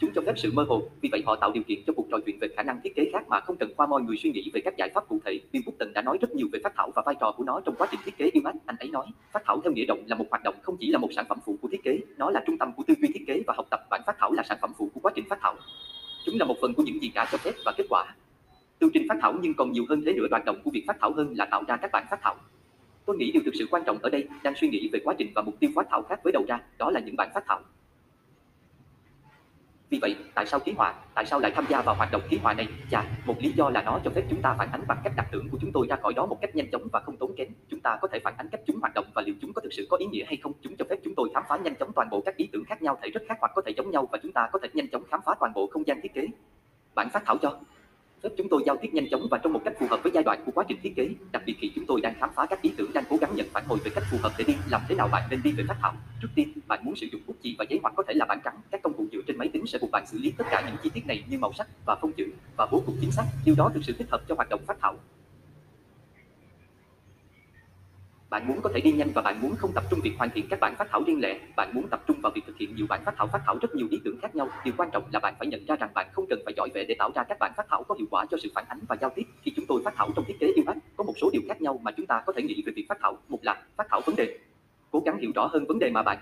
Chúng 0.00 0.10
cho 0.14 0.22
phép 0.26 0.32
sự 0.36 0.52
mơ 0.52 0.66
hồ, 0.68 0.82
vì 1.00 1.08
vậy 1.12 1.22
họ 1.26 1.36
tạo 1.36 1.52
điều 1.52 1.62
kiện 1.62 1.78
cho 1.86 1.92
cuộc 1.96 2.06
trò 2.10 2.18
chuyện 2.26 2.38
về 2.40 2.48
khả 2.56 2.62
năng 2.62 2.80
thiết 2.84 2.96
kế 2.96 3.10
khác 3.12 3.28
mà 3.28 3.40
không 3.40 3.56
cần 3.56 3.74
qua 3.76 3.86
mọi 3.86 4.02
người 4.02 4.16
suy 4.16 4.30
nghĩ 4.30 4.50
về 4.54 4.60
các 4.64 4.74
giải 4.78 4.90
pháp 4.94 5.08
cụ 5.08 5.20
thể. 5.24 5.40
Bill 5.52 5.64
Button 5.66 5.92
đã 5.92 6.02
nói 6.02 6.18
rất 6.20 6.30
nhiều 6.34 6.48
về 6.52 6.60
phát 6.64 6.72
thảo 6.76 6.90
và 6.94 7.02
vai 7.06 7.14
trò 7.20 7.32
của 7.36 7.44
nó 7.44 7.60
trong 7.60 7.74
quá 7.78 7.88
trình 7.90 8.00
thiết 8.04 8.16
kế 8.18 8.30
yêu. 8.32 8.42
Anh 8.66 8.76
ấy 8.78 8.88
nói, 8.90 9.06
phát 9.32 9.42
thảo 9.46 9.60
theo 9.64 9.72
nghĩa 9.72 9.84
động 9.86 10.04
là 10.06 10.16
một 10.16 10.24
hoạt 10.30 10.42
động 10.42 10.54
không 10.62 10.76
chỉ 10.80 10.90
là 10.90 10.98
một 10.98 11.08
sản 11.16 11.24
phẩm 11.28 11.38
phụ 11.46 11.56
của 11.62 11.68
thiết 11.72 11.82
kế, 11.84 11.98
nó 12.16 12.30
là 12.30 12.42
trung 12.46 12.58
tâm 12.58 12.72
của 12.72 12.82
tư 12.86 12.94
duy 13.00 13.08
thiết 13.14 13.24
kế 13.26 13.42
và 13.46 13.54
học 13.56 13.66
tập. 13.70 13.80
Bản 13.90 14.02
phát 14.06 14.16
thảo 14.18 14.32
là 14.32 14.42
sản 14.42 14.58
phẩm 14.60 14.72
phụ 14.78 14.90
của 14.94 15.00
quá 15.00 15.12
trình 15.14 15.24
phát 15.30 15.38
thảo. 15.40 15.54
Chúng 16.24 16.38
là 16.38 16.44
một 16.44 16.56
phần 16.60 16.74
của 16.74 16.82
những 16.82 17.02
gì 17.02 17.10
cả 17.14 17.28
cho 17.32 17.38
phép 17.38 17.52
và 17.64 17.72
kết 17.76 17.84
quả. 17.90 18.14
tư 18.78 18.90
trình 18.94 19.06
phát 19.08 19.18
thảo 19.22 19.34
nhưng 19.42 19.54
còn 19.54 19.72
nhiều 19.72 19.84
hơn 19.88 20.02
thế 20.06 20.12
nữa 20.12 20.26
hoạt 20.30 20.44
động 20.44 20.60
của 20.64 20.70
việc 20.70 20.84
phát 20.86 20.96
thảo 21.00 21.12
hơn 21.12 21.34
là 21.36 21.44
tạo 21.44 21.62
ra 21.68 21.76
các 21.76 21.90
bản 21.92 22.06
phát 22.10 22.18
thảo. 22.22 22.36
Tôi 23.06 23.16
nghĩ 23.16 23.32
điều 23.32 23.42
thực 23.44 23.54
sự 23.58 23.66
quan 23.70 23.82
trọng 23.86 23.98
ở 23.98 24.10
đây 24.10 24.28
đang 24.42 24.54
suy 24.56 24.68
nghĩ 24.68 24.90
về 24.92 25.00
quá 25.04 25.14
trình 25.18 25.32
và 25.34 25.42
mục 25.42 25.54
tiêu 25.60 25.70
phát 25.74 25.86
thảo 25.90 26.02
khác 26.02 26.20
với 26.24 26.32
đầu 26.32 26.44
ra, 26.48 26.60
đó 26.78 26.90
là 26.90 27.00
những 27.00 27.16
bản 27.16 27.30
phát 27.34 27.44
thảo. 27.46 27.60
Vì 29.90 29.98
vậy, 30.02 30.16
tại 30.34 30.46
sao 30.46 30.60
ký 30.60 30.72
họa? 30.72 30.94
Tại 31.14 31.26
sao 31.26 31.40
lại 31.40 31.52
tham 31.54 31.64
gia 31.68 31.82
vào 31.82 31.94
hoạt 31.94 32.12
động 32.12 32.22
ký 32.30 32.38
họa 32.42 32.54
này? 32.54 32.68
Chà, 32.90 33.04
một 33.26 33.34
lý 33.40 33.52
do 33.56 33.70
là 33.70 33.82
nó 33.82 34.00
cho 34.04 34.10
phép 34.10 34.22
chúng 34.30 34.42
ta 34.42 34.54
phản 34.58 34.68
ánh 34.72 34.80
bằng 34.88 34.98
cách 35.04 35.12
đặt 35.16 35.26
tưởng 35.32 35.48
của 35.48 35.58
chúng 35.60 35.72
tôi 35.72 35.86
ra 35.88 35.96
khỏi 35.96 36.12
đó 36.14 36.26
một 36.26 36.38
cách 36.40 36.56
nhanh 36.56 36.70
chóng 36.70 36.88
và 36.92 37.00
không 37.00 37.16
tốn 37.16 37.34
kém. 37.36 37.48
Chúng 37.68 37.80
ta 37.80 37.98
có 38.02 38.08
thể 38.08 38.18
phản 38.24 38.34
ánh 38.36 38.48
cách 38.48 38.60
chúng 38.66 38.80
hoạt 38.80 38.94
động 38.94 39.06
và 39.14 39.22
liệu 39.26 39.34
chúng 39.40 39.52
có 39.52 39.60
thực 39.60 39.72
sự 39.72 39.86
có 39.90 39.96
ý 39.96 40.06
nghĩa 40.06 40.24
hay 40.24 40.36
không. 40.36 40.52
Chúng 40.62 40.76
cho 40.76 40.84
phép 40.90 40.96
chúng 41.04 41.14
tôi 41.16 41.30
khám 41.34 41.42
phá 41.48 41.56
nhanh 41.56 41.74
chóng 41.74 41.92
toàn 41.92 42.08
bộ 42.10 42.20
các 42.20 42.36
ý 42.36 42.48
tưởng 42.52 42.64
khác 42.64 42.82
nhau 42.82 42.98
thể 43.02 43.10
rất 43.10 43.22
khác 43.28 43.36
hoặc 43.40 43.52
có 43.54 43.62
thể 43.62 43.72
giống 43.76 43.90
nhau 43.90 44.08
và 44.12 44.18
chúng 44.22 44.32
ta 44.32 44.48
có 44.52 44.58
thể 44.62 44.68
nhanh 44.72 44.88
chóng 44.88 45.04
khám 45.10 45.20
phá 45.26 45.34
toàn 45.40 45.52
bộ 45.54 45.66
không 45.66 45.86
gian 45.86 46.00
thiết 46.02 46.14
kế. 46.14 46.26
Bản 46.94 47.08
phát 47.12 47.22
thảo 47.26 47.38
cho 47.42 47.60
chúng 48.36 48.48
tôi 48.48 48.62
giao 48.66 48.76
tiếp 48.82 48.88
nhanh 48.92 49.10
chóng 49.10 49.28
và 49.30 49.38
trong 49.38 49.52
một 49.52 49.60
cách 49.64 49.74
phù 49.80 49.86
hợp 49.90 50.00
với 50.02 50.12
giai 50.14 50.24
đoạn 50.24 50.42
của 50.46 50.52
quá 50.52 50.64
trình 50.68 50.78
thiết 50.82 50.92
kế, 50.96 51.08
đặc 51.32 51.42
biệt 51.46 51.54
khi 51.58 51.70
chúng 51.74 51.86
tôi 51.86 52.00
đang 52.00 52.14
khám 52.20 52.30
phá 52.34 52.46
các 52.46 52.62
ý 52.62 52.72
tưởng 52.76 52.92
đang 52.92 53.04
cố 53.10 53.16
gắng 53.16 53.36
nhận 53.36 53.46
phản 53.52 53.64
hồi 53.66 53.78
về 53.84 53.90
cách 53.94 54.04
phù 54.10 54.18
hợp 54.22 54.32
để 54.38 54.44
đi 54.44 54.54
làm 54.70 54.80
thế 54.88 54.94
nào 54.94 55.08
bạn 55.08 55.22
nên 55.30 55.42
đi 55.42 55.52
về 55.52 55.64
phát 55.68 55.76
thảo. 55.82 55.94
Trước 56.22 56.28
tiên, 56.34 56.52
bạn 56.66 56.80
muốn 56.82 56.96
sử 56.96 57.06
dụng 57.12 57.20
bút 57.26 57.36
chì 57.42 57.56
và 57.58 57.64
giấy 57.68 57.80
hoặc 57.82 57.94
có 57.96 58.02
thể 58.08 58.14
là 58.14 58.24
bản 58.24 58.40
trắng. 58.44 58.60
Các 58.70 58.82
công 58.82 58.92
cụ 58.92 59.06
dựa 59.12 59.20
trên 59.26 59.38
máy 59.38 59.48
tính 59.52 59.66
sẽ 59.66 59.78
buộc 59.78 59.90
bạn 59.90 60.06
xử 60.06 60.18
lý 60.18 60.30
tất 60.30 60.44
cả 60.50 60.62
những 60.66 60.76
chi 60.82 60.90
tiết 60.94 61.06
này 61.06 61.24
như 61.28 61.38
màu 61.38 61.52
sắc 61.52 61.66
và 61.86 61.96
phông 62.00 62.12
chữ 62.12 62.26
và 62.56 62.66
bố 62.72 62.82
cục 62.86 62.94
chính 63.00 63.10
xác. 63.10 63.24
Điều 63.44 63.54
đó 63.54 63.70
thực 63.74 63.84
sự 63.84 63.92
thích 63.98 64.10
hợp 64.10 64.22
cho 64.28 64.34
hoạt 64.34 64.48
động 64.48 64.60
phát 64.66 64.76
thảo. 64.80 64.96
Bạn 68.32 68.48
muốn 68.48 68.60
có 68.62 68.70
thể 68.74 68.80
đi 68.80 68.92
nhanh 68.92 69.10
và 69.14 69.22
bạn 69.22 69.40
muốn 69.42 69.56
không 69.56 69.72
tập 69.74 69.84
trung 69.90 70.00
việc 70.02 70.12
hoàn 70.18 70.30
thiện 70.30 70.46
các 70.50 70.60
bản 70.60 70.74
phát 70.78 70.88
thảo 70.90 71.02
riêng 71.06 71.20
lẻ, 71.20 71.40
bạn 71.56 71.70
muốn 71.74 71.88
tập 71.88 72.00
trung 72.06 72.16
vào 72.22 72.32
việc 72.34 72.40
thực 72.46 72.56
hiện 72.56 72.74
nhiều 72.74 72.86
bản 72.88 73.04
phát 73.04 73.14
thảo 73.16 73.26
phát 73.26 73.42
thảo 73.46 73.58
rất 73.62 73.74
nhiều 73.74 73.86
ý 73.90 74.00
tưởng 74.04 74.18
khác 74.22 74.34
nhau. 74.34 74.48
Điều 74.64 74.74
quan 74.76 74.90
trọng 74.92 75.04
là 75.12 75.20
bạn 75.20 75.34
phải 75.38 75.48
nhận 75.48 75.64
ra 75.66 75.76
rằng 75.76 75.90
bạn 75.94 76.08
không 76.12 76.24
cần 76.30 76.38
phải 76.44 76.54
giỏi 76.56 76.68
về 76.74 76.84
để 76.88 76.94
tạo 76.98 77.10
ra 77.14 77.24
các 77.28 77.36
bản 77.40 77.52
phát 77.56 77.66
thảo 77.70 77.82
có 77.82 77.94
hiệu 77.98 78.06
quả 78.10 78.26
cho 78.30 78.36
sự 78.42 78.48
phản 78.54 78.64
ánh 78.68 78.78
và 78.88 78.96
giao 79.00 79.10
tiếp. 79.14 79.22
Khi 79.42 79.52
chúng 79.56 79.66
tôi 79.68 79.82
phát 79.84 79.94
thảo 79.96 80.10
trong 80.16 80.24
thiết 80.24 80.34
kế 80.40 80.46
yêu 80.46 80.64
có 80.96 81.04
một 81.04 81.12
số 81.20 81.30
điều 81.32 81.42
khác 81.48 81.62
nhau 81.62 81.80
mà 81.82 81.90
chúng 81.96 82.06
ta 82.06 82.22
có 82.26 82.32
thể 82.36 82.42
nghĩ 82.42 82.62
về 82.66 82.72
việc 82.76 82.86
phát 82.88 82.98
thảo. 83.02 83.18
Một 83.28 83.38
là 83.42 83.62
phát 83.76 83.86
thảo 83.90 84.00
vấn 84.06 84.16
đề. 84.16 84.38
Cố 84.90 85.02
gắng 85.06 85.18
hiểu 85.18 85.30
rõ 85.34 85.46
hơn 85.46 85.64
vấn 85.68 85.78
đề 85.78 85.90
mà 85.90 86.02
bạn 86.02 86.18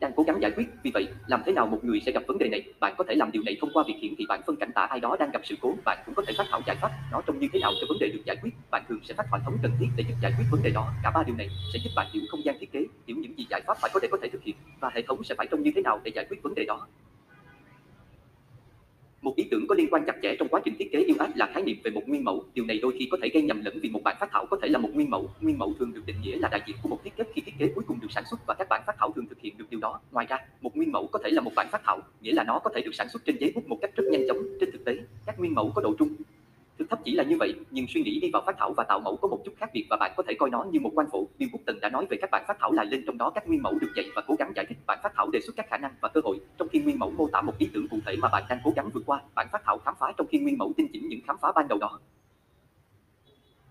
đang 0.00 0.12
cố 0.16 0.22
gắng 0.22 0.42
giải 0.42 0.50
quyết. 0.50 0.64
Vì 0.82 0.90
vậy, 0.94 1.08
làm 1.26 1.42
thế 1.46 1.52
nào 1.52 1.66
một 1.66 1.84
người 1.84 2.00
sẽ 2.06 2.12
gặp 2.12 2.22
vấn 2.26 2.38
đề 2.38 2.48
này? 2.48 2.62
Bạn 2.80 2.94
có 2.98 3.04
thể 3.08 3.14
làm 3.14 3.32
điều 3.32 3.42
này 3.42 3.56
thông 3.60 3.70
qua 3.74 3.84
việc 3.86 3.94
hiển 4.02 4.14
thị 4.18 4.24
bản 4.28 4.40
phân 4.46 4.56
cảnh 4.56 4.70
tả 4.74 4.82
ai 4.82 5.00
đó 5.00 5.16
đang 5.18 5.30
gặp 5.30 5.40
sự 5.44 5.54
cố. 5.60 5.74
Bạn 5.84 5.98
cũng 6.06 6.14
có 6.14 6.22
thể 6.26 6.34
phát 6.38 6.44
thảo 6.50 6.60
giải 6.66 6.76
pháp 6.80 6.90
nó 7.12 7.20
trông 7.26 7.38
như 7.38 7.48
thế 7.52 7.60
nào 7.60 7.72
cho 7.80 7.86
vấn 7.88 7.98
đề 8.00 8.08
được 8.08 8.22
giải 8.24 8.36
quyết. 8.42 8.50
Bạn 8.70 8.82
thường 8.88 9.00
sẽ 9.04 9.14
phát 9.14 9.26
họa 9.30 9.40
thống 9.44 9.58
cần 9.62 9.72
thiết 9.80 9.86
để 9.96 10.04
giúp 10.08 10.14
giải 10.22 10.32
quyết 10.38 10.44
vấn 10.50 10.62
đề 10.62 10.70
đó. 10.70 10.92
Cả 11.02 11.10
ba 11.14 11.22
điều 11.26 11.36
này 11.36 11.48
sẽ 11.72 11.78
giúp 11.84 11.90
bạn 11.96 12.06
hiểu 12.12 12.22
không 12.30 12.44
gian 12.44 12.56
thiết 12.60 12.72
kế, 12.72 12.86
hiểu 13.06 13.16
những 13.20 13.38
gì 13.38 13.46
giải 13.50 13.60
pháp 13.66 13.76
phải 13.80 13.90
có 13.94 14.00
để 14.02 14.08
có 14.12 14.18
thể 14.22 14.28
thực 14.28 14.42
hiện 14.42 14.56
và 14.80 14.90
hệ 14.94 15.02
thống 15.02 15.24
sẽ 15.24 15.34
phải 15.38 15.46
trông 15.50 15.62
như 15.62 15.70
thế 15.74 15.82
nào 15.82 16.00
để 16.04 16.10
giải 16.14 16.26
quyết 16.28 16.42
vấn 16.42 16.54
đề 16.54 16.64
đó. 16.64 16.86
Một 19.24 19.36
ý 19.36 19.44
tưởng 19.50 19.66
có 19.68 19.74
liên 19.74 19.88
quan 19.90 20.04
chặt 20.06 20.16
chẽ 20.22 20.36
trong 20.38 20.48
quá 20.48 20.60
trình 20.64 20.74
thiết 20.78 20.92
kế 20.92 21.06
UX 21.12 21.36
là 21.36 21.50
khái 21.54 21.62
niệm 21.62 21.76
về 21.84 21.90
một 21.90 22.02
nguyên 22.06 22.24
mẫu. 22.24 22.44
Điều 22.54 22.64
này 22.64 22.78
đôi 22.82 22.92
khi 22.98 23.08
có 23.10 23.18
thể 23.22 23.28
gây 23.34 23.42
nhầm 23.42 23.64
lẫn 23.64 23.78
vì 23.82 23.88
một 23.88 24.00
bản 24.04 24.16
phát 24.20 24.28
thảo 24.32 24.46
có 24.50 24.56
thể 24.62 24.68
là 24.68 24.78
một 24.78 24.88
nguyên 24.92 25.10
mẫu. 25.10 25.30
Nguyên 25.40 25.58
mẫu 25.58 25.74
thường 25.78 25.92
được 25.94 26.02
định 26.06 26.16
nghĩa 26.22 26.36
là 26.36 26.48
đại 26.48 26.60
diện 26.66 26.76
của 26.82 26.88
một 26.88 27.04
thiết 27.04 27.16
kế 27.16 27.24
khi 27.34 27.42
thiết 27.46 27.52
kế 27.58 27.68
cuối 27.74 27.84
cùng 27.88 28.00
được 28.00 28.08
sản 28.10 28.24
xuất 28.30 28.40
và 28.46 28.54
các 28.54 28.66
bản 28.70 28.82
phát 28.86 28.96
thảo 28.98 29.12
thường 29.16 29.26
thực 29.26 29.40
hiện 29.40 29.54
được 29.58 29.64
điều 29.70 29.80
đó. 29.80 30.00
Ngoài 30.12 30.26
ra, 30.28 30.38
một 30.60 30.76
nguyên 30.76 30.92
mẫu 30.92 31.06
có 31.12 31.18
thể 31.24 31.30
là 31.30 31.40
một 31.40 31.52
bản 31.56 31.66
phát 31.72 31.80
thảo, 31.84 32.00
nghĩa 32.20 32.32
là 32.32 32.44
nó 32.44 32.58
có 32.58 32.70
thể 32.74 32.80
được 32.80 32.94
sản 32.94 33.08
xuất 33.08 33.24
trên 33.24 33.36
giấy 33.40 33.52
bút 33.54 33.68
một 33.68 33.78
cách 33.82 33.90
rất 33.96 34.04
nhanh 34.10 34.28
chóng. 34.28 34.38
Trên 34.60 34.72
thực 34.72 34.84
tế, 34.84 34.96
các 35.26 35.38
nguyên 35.38 35.54
mẫu 35.54 35.72
có 35.74 35.82
độ 35.82 35.94
trung 35.98 36.08
Thực 36.78 36.90
thấp 36.90 36.98
chỉ 37.04 37.14
là 37.14 37.24
như 37.24 37.36
vậy, 37.40 37.54
nhưng 37.70 37.86
suy 37.88 38.02
nghĩ 38.02 38.20
đi 38.20 38.30
vào 38.32 38.42
phát 38.46 38.56
thảo 38.58 38.72
và 38.76 38.84
tạo 38.84 39.00
mẫu 39.00 39.16
có 39.16 39.28
một 39.28 39.38
chút 39.44 39.52
khác 39.56 39.70
biệt 39.74 39.86
và 39.90 39.96
bạn 40.00 40.12
có 40.16 40.22
thể 40.28 40.34
coi 40.38 40.50
nó 40.50 40.64
như 40.64 40.80
một 40.80 40.90
quan 40.94 41.06
phủ. 41.12 41.28
Bill 41.38 41.52
Button 41.52 41.80
đã 41.80 41.88
nói 41.88 42.06
về 42.10 42.16
các 42.20 42.30
bản 42.30 42.44
phát 42.48 42.56
thảo 42.60 42.72
lại 42.72 42.86
lên 42.86 43.02
trong 43.06 43.18
đó 43.18 43.30
các 43.30 43.48
nguyên 43.48 43.62
mẫu 43.62 43.78
được 43.80 43.92
dạy 43.96 44.06
và 44.16 44.22
cố 44.26 44.34
gắng 44.38 44.52
giải 44.56 44.66
thích. 44.68 44.78
Bản 44.86 44.98
phát 45.02 45.12
thảo 45.16 45.30
đề 45.32 45.40
xuất 45.40 45.56
các 45.56 45.66
khả 45.70 45.76
năng 45.76 45.94
và 46.00 46.08
cơ 46.08 46.20
hội, 46.24 46.40
trong 46.58 46.68
khi 46.68 46.78
nguyên 46.78 46.98
mẫu 46.98 47.10
mô 47.10 47.28
tả 47.32 47.40
một 47.42 47.58
ý 47.58 47.68
tưởng 47.74 47.88
cụ 47.88 47.98
thể 48.06 48.16
mà 48.16 48.28
bạn 48.28 48.42
đang 48.48 48.58
cố 48.64 48.72
gắng 48.76 48.90
vượt 48.94 49.02
qua. 49.06 49.20
Bản 49.34 49.48
phát 49.52 49.62
thảo 49.64 49.78
khám 49.78 49.94
phá 50.00 50.12
trong 50.16 50.26
khi 50.30 50.38
nguyên 50.38 50.58
mẫu 50.58 50.72
tinh 50.76 50.88
chỉnh 50.92 51.08
những 51.08 51.20
khám 51.26 51.36
phá 51.40 51.52
ban 51.54 51.68
đầu 51.68 51.78
đó. 51.78 52.00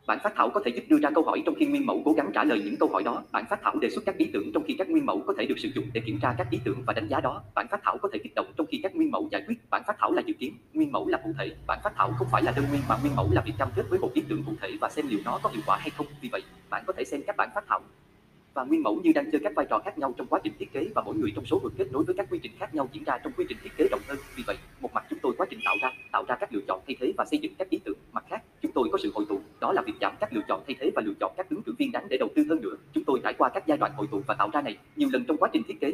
Bản 0.07 0.19
phát 0.23 0.33
thảo 0.35 0.49
có 0.49 0.61
thể 0.65 0.71
giúp 0.71 0.83
đưa 0.89 0.97
ra 0.99 1.09
câu 1.15 1.23
hỏi 1.23 1.43
trong 1.45 1.55
khi 1.55 1.65
nguyên 1.65 1.85
mẫu 1.85 2.01
cố 2.05 2.13
gắng 2.13 2.31
trả 2.33 2.43
lời 2.43 2.61
những 2.65 2.75
câu 2.79 2.89
hỏi 2.89 3.03
đó. 3.03 3.23
Bản 3.31 3.45
phát 3.49 3.59
thảo 3.63 3.75
đề 3.81 3.89
xuất 3.89 4.05
các 4.05 4.17
ý 4.17 4.29
tưởng 4.33 4.51
trong 4.53 4.63
khi 4.67 4.75
các 4.77 4.89
nguyên 4.89 5.05
mẫu 5.05 5.23
có 5.27 5.33
thể 5.37 5.45
được 5.45 5.59
sử 5.59 5.69
dụng 5.75 5.85
để 5.93 6.01
kiểm 6.05 6.19
tra 6.21 6.35
các 6.37 6.47
ý 6.49 6.59
tưởng 6.63 6.83
và 6.87 6.93
đánh 6.93 7.07
giá 7.09 7.19
đó. 7.19 7.43
Bản 7.55 7.67
phát 7.71 7.79
thảo 7.83 7.97
có 8.01 8.09
thể 8.13 8.19
kích 8.23 8.35
động 8.35 8.53
trong 8.57 8.67
khi 8.67 8.79
các 8.83 8.95
nguyên 8.95 9.11
mẫu 9.11 9.29
giải 9.31 9.43
quyết. 9.47 9.55
Bản 9.69 9.81
phát 9.87 9.95
thảo 9.99 10.11
là 10.11 10.21
dự 10.25 10.33
kiến, 10.33 10.53
nguyên 10.73 10.91
mẫu 10.91 11.07
là 11.07 11.19
cụ 11.23 11.33
thể. 11.37 11.55
Bản 11.67 11.79
phát 11.83 11.93
thảo 11.97 12.11
không 12.17 12.27
phải 12.31 12.43
là 12.43 12.53
đơn 12.55 12.65
nguyên 12.69 12.81
mà 12.89 12.97
nguyên 13.01 13.15
mẫu 13.15 13.29
là 13.31 13.41
việc 13.45 13.53
cam 13.57 13.69
kết 13.75 13.83
với 13.89 13.99
một 13.99 14.11
ý 14.13 14.21
tưởng 14.29 14.43
cụ 14.43 14.51
thể 14.61 14.77
và 14.81 14.89
xem 14.89 15.07
liệu 15.07 15.19
nó 15.25 15.39
có 15.43 15.49
hiệu 15.49 15.61
quả 15.65 15.77
hay 15.77 15.89
không. 15.89 16.05
Vì 16.21 16.29
vậy, 16.31 16.41
bạn 16.69 16.83
có 16.87 16.93
thể 16.97 17.03
xem 17.03 17.21
các 17.27 17.35
bản 17.37 17.49
phát 17.55 17.63
thảo 17.67 17.81
và 18.53 18.63
nguyên 18.63 18.83
mẫu 18.83 19.01
như 19.03 19.11
đang 19.15 19.31
chơi 19.31 19.41
các 19.43 19.53
vai 19.55 19.65
trò 19.69 19.79
khác 19.79 19.97
nhau 19.97 20.13
trong 20.17 20.27
quá 20.27 20.39
trình 20.43 20.53
thiết 20.59 20.73
kế 20.73 20.87
và 20.95 21.01
mỗi 21.05 21.15
người 21.15 21.31
trong 21.35 21.45
số 21.45 21.59
được 21.63 21.73
kết 21.77 21.91
nối 21.91 22.03
với 22.03 22.15
các 22.15 22.27
quy 22.29 22.39
trình 22.43 22.51
khác 22.59 22.75
nhau 22.75 22.89
diễn 22.93 23.03
ra 23.03 23.17
trong 23.23 23.33
quy 23.37 23.45
trình 23.49 23.57
thiết 23.63 23.69
kế 23.77 23.87
rộng 23.91 23.99
hơn. 24.07 24.17
Vì 24.35 24.43
vậy, 24.47 24.57
một 24.81 24.93
mặt 24.93 25.03
chúng 25.09 25.19
tôi 25.21 25.33
quá 25.37 25.47
trình 25.49 25.59
tạo 25.65 25.75
ra, 25.81 25.91
tạo 26.11 26.23
ra 26.27 26.35
các 26.35 26.53
lựa 26.53 26.61
chọn 26.67 26.81
thay 26.87 26.95
thế 26.99 27.13
và 27.17 27.25
xây 27.31 27.39
dựng 27.39 27.53
các 27.57 27.69
ý 27.69 27.79
tưởng. 27.83 27.97
Mặt 28.11 28.23
khác, 28.29 28.43
chúng 28.61 28.71
tôi 28.71 28.89
có 28.91 28.97
sự 29.03 29.11
hội 29.15 29.25
tụ, 29.29 29.39
đó 29.59 29.73
là 29.73 29.81
việc 29.81 29.93
giảm 30.01 30.13
các 30.19 30.33
lựa 30.33 30.41
chọn 30.47 30.63
thay 30.67 30.75
thế 30.79 30.91
và 30.95 31.01
lựa 31.05 31.13
chọn 31.19 31.33
các 31.37 31.49
ứng 31.49 31.61
cử 31.61 31.73
viên 31.77 31.91
đáng 31.91 32.07
để 32.09 32.17
đầu 32.17 32.29
tư 32.35 32.45
hơn 32.49 32.61
nữa. 32.61 32.75
Chúng 32.93 33.03
tôi 33.03 33.19
trải 33.23 33.33
qua 33.33 33.49
các 33.49 33.67
giai 33.67 33.77
đoạn 33.77 33.91
hội 33.95 34.07
tụ 34.11 34.21
và 34.27 34.33
tạo 34.33 34.49
ra 34.53 34.61
này 34.61 34.77
nhiều 34.95 35.09
lần 35.13 35.25
trong 35.25 35.37
quá 35.37 35.49
trình 35.53 35.63
thiết 35.67 35.79
kế. 35.79 35.93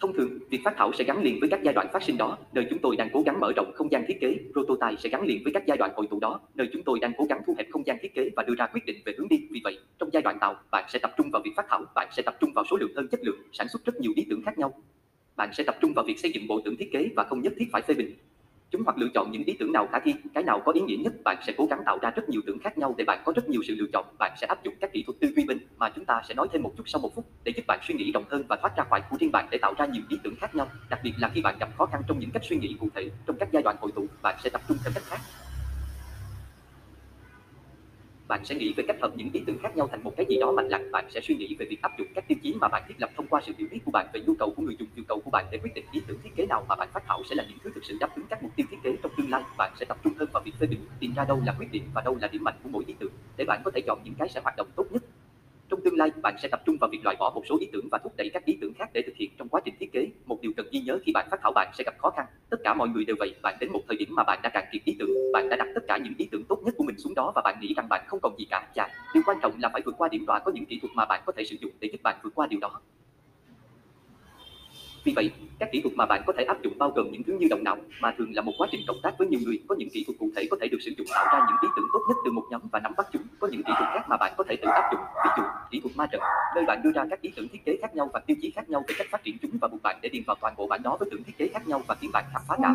Thông 0.00 0.12
thường, 0.12 0.38
việc 0.50 0.60
phát 0.64 0.74
thảo 0.76 0.92
sẽ 0.92 1.04
gắn 1.04 1.22
liền 1.22 1.40
với 1.40 1.48
các 1.48 1.60
giai 1.62 1.74
đoạn 1.74 1.86
phát 1.92 2.02
sinh 2.02 2.16
đó, 2.16 2.38
nơi 2.52 2.66
chúng 2.70 2.78
tôi 2.78 2.96
đang 2.96 3.08
cố 3.12 3.22
gắng 3.26 3.40
mở 3.40 3.52
rộng 3.56 3.72
không 3.74 3.92
gian 3.92 4.04
thiết 4.08 4.20
kế. 4.20 4.36
Prototype 4.52 5.00
sẽ 5.02 5.08
gắn 5.08 5.22
liền 5.22 5.44
với 5.44 5.52
các 5.52 5.62
giai 5.66 5.76
đoạn 5.76 5.90
hội 5.96 6.06
tụ 6.10 6.20
đó, 6.20 6.40
nơi 6.54 6.68
chúng 6.72 6.82
tôi 6.82 6.98
đang 7.00 7.12
cố 7.18 7.24
gắng 7.24 7.40
thu 7.46 7.54
hẹp 7.58 7.66
không 7.70 7.86
gian 7.86 7.96
thiết 8.02 8.14
kế 8.14 8.30
và 8.36 8.42
đưa 8.42 8.54
ra 8.54 8.66
quyết 8.66 8.86
định 8.86 8.96
về 9.04 9.14
hướng 9.18 9.28
đi. 9.28 9.36
Vì 9.50 9.60
vậy, 9.64 9.78
trong 9.98 10.10
giai 10.12 10.22
đoạn 10.22 10.38
tạo, 10.40 10.54
bạn 10.70 10.84
sẽ 10.88 10.98
tập 10.98 11.10
trung 11.16 11.30
vào 11.30 11.42
việc 11.44 11.50
phát 11.56 11.66
thảo, 11.68 11.84
bạn 11.94 12.08
sẽ 12.16 12.22
tập 12.22 12.36
trung 12.40 12.52
vào 12.54 12.64
số 12.70 12.76
lượng 12.76 12.92
hơn 12.96 13.08
chất 13.08 13.20
lượng, 13.22 13.38
sản 13.52 13.68
xuất 13.68 13.84
rất 13.84 14.00
nhiều 14.00 14.12
ý 14.16 14.26
tưởng 14.30 14.42
khác 14.42 14.58
nhau. 14.58 14.82
Bạn 15.36 15.50
sẽ 15.52 15.64
tập 15.64 15.76
trung 15.80 15.92
vào 15.96 16.04
việc 16.04 16.18
xây 16.18 16.32
dựng 16.34 16.46
bộ 16.46 16.60
tưởng 16.64 16.76
thiết 16.76 16.92
kế 16.92 17.08
và 17.16 17.24
không 17.24 17.42
nhất 17.42 17.52
thiết 17.58 17.66
phải 17.72 17.82
phê 17.82 17.94
bình 17.94 18.14
chúng 18.70 18.82
hoặc 18.84 18.98
lựa 18.98 19.08
chọn 19.14 19.30
những 19.30 19.44
ý 19.44 19.56
tưởng 19.58 19.72
nào 19.72 19.88
khả 19.92 19.98
thi, 19.98 20.14
cái 20.34 20.44
nào 20.44 20.60
có 20.64 20.72
ý 20.72 20.80
nghĩa 20.80 20.96
nhất, 20.96 21.12
bạn 21.24 21.36
sẽ 21.46 21.52
cố 21.56 21.66
gắng 21.66 21.82
tạo 21.86 21.98
ra 22.02 22.10
rất 22.10 22.28
nhiều 22.28 22.40
tưởng 22.46 22.58
khác 22.58 22.78
nhau 22.78 22.94
để 22.98 23.04
bạn 23.04 23.22
có 23.24 23.32
rất 23.36 23.48
nhiều 23.48 23.60
sự 23.68 23.74
lựa 23.74 23.86
chọn. 23.92 24.04
Bạn 24.18 24.32
sẽ 24.40 24.46
áp 24.46 24.64
dụng 24.64 24.74
các 24.80 24.92
kỹ 24.92 25.02
thuật 25.06 25.20
tư 25.20 25.28
duy 25.36 25.44
bình 25.44 25.58
mà 25.76 25.90
chúng 25.94 26.04
ta 26.04 26.22
sẽ 26.28 26.34
nói 26.34 26.48
thêm 26.52 26.62
một 26.62 26.72
chút 26.76 26.84
sau 26.86 27.00
một 27.00 27.14
phút 27.14 27.24
để 27.44 27.52
giúp 27.56 27.62
bạn 27.66 27.78
suy 27.88 27.94
nghĩ 27.94 28.12
rộng 28.12 28.24
hơn 28.28 28.44
và 28.48 28.56
thoát 28.56 28.76
ra 28.76 28.84
khỏi 28.90 29.02
của 29.10 29.16
riêng 29.20 29.32
bạn 29.32 29.48
để 29.50 29.58
tạo 29.62 29.74
ra 29.78 29.86
nhiều 29.86 30.02
ý 30.08 30.18
tưởng 30.24 30.34
khác 30.40 30.54
nhau. 30.54 30.68
Đặc 30.90 31.00
biệt 31.02 31.12
là 31.18 31.30
khi 31.34 31.42
bạn 31.42 31.56
gặp 31.60 31.68
khó 31.78 31.86
khăn 31.86 32.02
trong 32.08 32.18
những 32.18 32.30
cách 32.30 32.42
suy 32.44 32.56
nghĩ 32.56 32.76
cụ 32.80 32.88
thể, 32.94 33.10
trong 33.26 33.36
các 33.40 33.48
giai 33.52 33.62
đoạn 33.62 33.76
hội 33.80 33.92
tụ, 33.92 34.06
bạn 34.22 34.36
sẽ 34.44 34.50
tập 34.50 34.62
trung 34.68 34.76
theo 34.84 34.92
cách 34.94 35.04
khác 35.06 35.20
bạn 38.28 38.44
sẽ 38.44 38.54
nghĩ 38.54 38.72
về 38.76 38.84
cách 38.88 38.96
hợp 39.00 39.12
những 39.16 39.30
ý 39.32 39.40
tưởng 39.46 39.58
khác 39.62 39.76
nhau 39.76 39.88
thành 39.88 40.04
một 40.04 40.12
cái 40.16 40.26
gì 40.28 40.36
đó 40.40 40.52
mạnh 40.52 40.68
lặng 40.68 40.90
bạn 40.92 41.04
sẽ 41.10 41.20
suy 41.20 41.34
nghĩ 41.34 41.56
về 41.58 41.66
việc 41.70 41.82
áp 41.82 41.92
dụng 41.98 42.08
các 42.14 42.28
tiêu 42.28 42.38
chí 42.42 42.54
mà 42.60 42.68
bạn 42.68 42.82
thiết 42.88 42.94
lập 42.98 43.10
thông 43.16 43.26
qua 43.26 43.40
sự 43.46 43.52
hiểu 43.58 43.68
biết 43.70 43.78
của 43.84 43.90
bạn 43.90 44.06
về 44.12 44.20
nhu 44.26 44.34
cầu 44.38 44.52
của 44.56 44.62
người 44.62 44.76
dùng, 44.78 44.88
nhu 44.96 45.02
cầu 45.08 45.20
của 45.24 45.30
bạn 45.30 45.46
để 45.50 45.58
quyết 45.58 45.74
định 45.74 45.84
ý 45.92 46.00
tưởng 46.06 46.18
thiết 46.24 46.30
kế 46.36 46.46
nào 46.46 46.64
mà 46.68 46.74
bạn 46.76 46.88
phát 46.92 47.02
thảo 47.06 47.22
sẽ 47.30 47.34
là 47.34 47.44
những 47.48 47.58
thứ 47.64 47.70
thực 47.74 47.84
sự 47.84 47.96
đáp 48.00 48.16
ứng 48.16 48.26
các 48.30 48.42
mục 48.42 48.52
tiêu 48.56 48.66
thiết 48.70 48.76
kế 48.82 48.96
trong 49.02 49.12
tương 49.16 49.30
lai. 49.30 49.42
Bạn 49.58 49.72
sẽ 49.80 49.86
tập 49.88 49.98
trung 50.04 50.12
hơn 50.18 50.28
vào 50.32 50.42
việc 50.42 50.52
phê 50.60 50.66
bình, 50.66 50.80
tìm 51.00 51.14
ra 51.14 51.24
đâu 51.24 51.42
là 51.46 51.54
quyết 51.58 51.72
định 51.72 51.82
và 51.94 52.02
đâu 52.02 52.18
là 52.20 52.28
điểm 52.28 52.44
mạnh 52.44 52.54
của 52.62 52.68
mỗi 52.68 52.84
ý 52.86 52.94
tưởng 52.98 53.12
để 53.36 53.44
bạn 53.44 53.62
có 53.64 53.70
thể 53.74 53.80
chọn 53.86 53.98
những 54.04 54.14
cái 54.18 54.28
sẽ 54.28 54.40
hoạt 54.44 54.56
động 54.56 54.68
tốt 54.76 54.84
nhất 54.90 55.02
trong 55.70 55.80
tương 55.84 55.96
lai, 55.96 56.10
bạn 56.22 56.34
sẽ 56.42 56.48
tập 56.48 56.62
trung 56.66 56.76
vào 56.80 56.90
việc 56.92 57.04
loại 57.04 57.16
bỏ 57.18 57.32
một 57.34 57.42
số 57.48 57.58
ý 57.60 57.68
tưởng 57.72 57.88
và 57.90 57.98
thúc 57.98 58.12
đẩy 58.16 58.30
các 58.34 58.44
ý 58.44 58.58
tưởng 58.60 58.74
khác 58.78 58.90
để 58.92 59.02
thực 59.06 59.16
hiện 59.16 59.30
trong 59.38 59.48
quá 59.48 59.60
trình 59.64 59.74
thiết 59.80 59.92
kế. 59.92 60.08
Một 60.26 60.40
điều 60.40 60.52
cần 60.56 60.66
ghi 60.72 60.80
nhớ 60.80 60.98
khi 61.04 61.12
bạn 61.12 61.28
phát 61.30 61.40
thảo 61.42 61.52
bạn 61.54 61.70
sẽ 61.78 61.84
gặp 61.84 61.94
khó 61.98 62.10
khăn. 62.10 62.26
Tất 62.50 62.56
cả 62.64 62.74
mọi 62.74 62.88
người 62.88 63.04
đều 63.04 63.16
vậy, 63.18 63.34
bạn 63.42 63.56
đến 63.60 63.72
một 63.72 63.80
thời 63.88 63.96
điểm 63.96 64.08
mà 64.10 64.22
bạn 64.22 64.40
đã 64.42 64.48
cạn 64.48 64.64
kiệt 64.72 64.82
ý 64.84 64.96
tưởng, 64.98 65.10
bạn 65.32 65.48
đã 65.48 65.56
đặt 65.56 65.68
tất 65.74 65.80
cả 65.88 65.96
những 65.96 66.14
ý 66.18 66.28
tưởng 66.30 66.44
tốt 66.48 66.58
nhất 66.64 66.74
của 66.76 66.84
mình 66.84 66.98
xuống 66.98 67.14
đó 67.14 67.32
và 67.34 67.42
bạn 67.44 67.58
nghĩ 67.60 67.74
rằng 67.76 67.88
bạn 67.88 68.04
không 68.06 68.20
còn 68.22 68.38
gì 68.38 68.46
cả. 68.50 68.68
Chà, 68.74 68.88
điều 69.14 69.22
quan 69.26 69.38
trọng 69.42 69.52
là 69.60 69.68
phải 69.72 69.82
vượt 69.84 69.94
qua 69.98 70.08
điểm 70.08 70.26
tọa 70.26 70.38
có 70.38 70.52
những 70.52 70.66
kỹ 70.66 70.78
thuật 70.82 70.92
mà 70.94 71.04
bạn 71.04 71.22
có 71.26 71.32
thể 71.36 71.44
sử 71.44 71.56
dụng 71.60 71.72
để 71.80 71.88
giúp 71.92 72.00
bạn 72.02 72.16
vượt 72.22 72.34
qua 72.34 72.46
điều 72.46 72.60
đó. 72.60 72.80
Vì 75.06 75.12
vậy, 75.16 75.30
các 75.58 75.68
kỹ 75.72 75.80
thuật 75.80 75.94
mà 75.96 76.06
bạn 76.06 76.22
có 76.26 76.32
thể 76.36 76.44
áp 76.44 76.62
dụng 76.62 76.78
bao 76.78 76.90
gồm 76.90 77.10
những 77.10 77.22
thứ 77.22 77.36
như 77.40 77.46
động 77.50 77.64
não, 77.64 77.76
mà 78.00 78.14
thường 78.18 78.32
là 78.34 78.42
một 78.42 78.52
quá 78.58 78.68
trình 78.70 78.80
cộng 78.86 78.96
tác 79.02 79.10
với 79.18 79.28
nhiều 79.28 79.40
người. 79.44 79.58
Có 79.68 79.74
những 79.78 79.88
kỹ 79.90 80.04
thuật 80.06 80.18
cụ 80.18 80.30
thể 80.36 80.48
có 80.50 80.56
thể 80.60 80.68
được 80.68 80.78
sử 80.80 80.90
dụng 80.98 81.06
tạo 81.14 81.24
ra 81.32 81.46
những 81.48 81.56
ý 81.62 81.68
tưởng 81.76 81.86
tốt 81.92 82.00
nhất 82.08 82.16
từ 82.24 82.32
một 82.32 82.42
nhóm 82.50 82.60
và 82.72 82.80
nắm 82.80 82.92
bắt 82.96 83.06
chúng. 83.12 83.22
Có 83.38 83.48
những 83.48 83.62
kỹ 83.62 83.72
thuật 83.78 83.88
khác 83.94 84.04
mà 84.08 84.16
bạn 84.16 84.32
có 84.36 84.44
thể 84.48 84.56
tự 84.56 84.68
áp 84.68 84.90
dụng. 84.92 85.00
Ví 85.24 85.30
dụ, 85.36 85.42
kỹ 85.70 85.80
thuật 85.80 85.96
ma 85.96 86.06
trận, 86.06 86.20
nơi 86.54 86.64
bạn 86.64 86.82
đưa 86.82 86.92
ra 86.92 87.06
các 87.10 87.20
ý 87.20 87.30
tưởng 87.36 87.48
thiết 87.48 87.64
kế 87.64 87.76
khác 87.82 87.94
nhau 87.94 88.10
và 88.12 88.20
tiêu 88.20 88.36
chí 88.42 88.50
khác 88.50 88.70
nhau 88.70 88.84
về 88.88 88.94
cách 88.98 89.06
phát 89.10 89.24
triển 89.24 89.36
chúng 89.42 89.50
và 89.60 89.68
buộc 89.68 89.82
bạn 89.82 89.98
để 90.02 90.08
điền 90.08 90.22
vào 90.26 90.36
toàn 90.40 90.54
bộ 90.56 90.66
bản 90.66 90.82
đó 90.82 90.96
với 91.00 91.08
tưởng 91.10 91.22
thiết 91.24 91.38
kế 91.38 91.48
khác 91.48 91.68
nhau 91.68 91.82
và 91.86 91.94
khiến 91.94 92.10
bạn 92.12 92.24
khám 92.32 92.42
phá 92.48 92.56
cả 92.62 92.74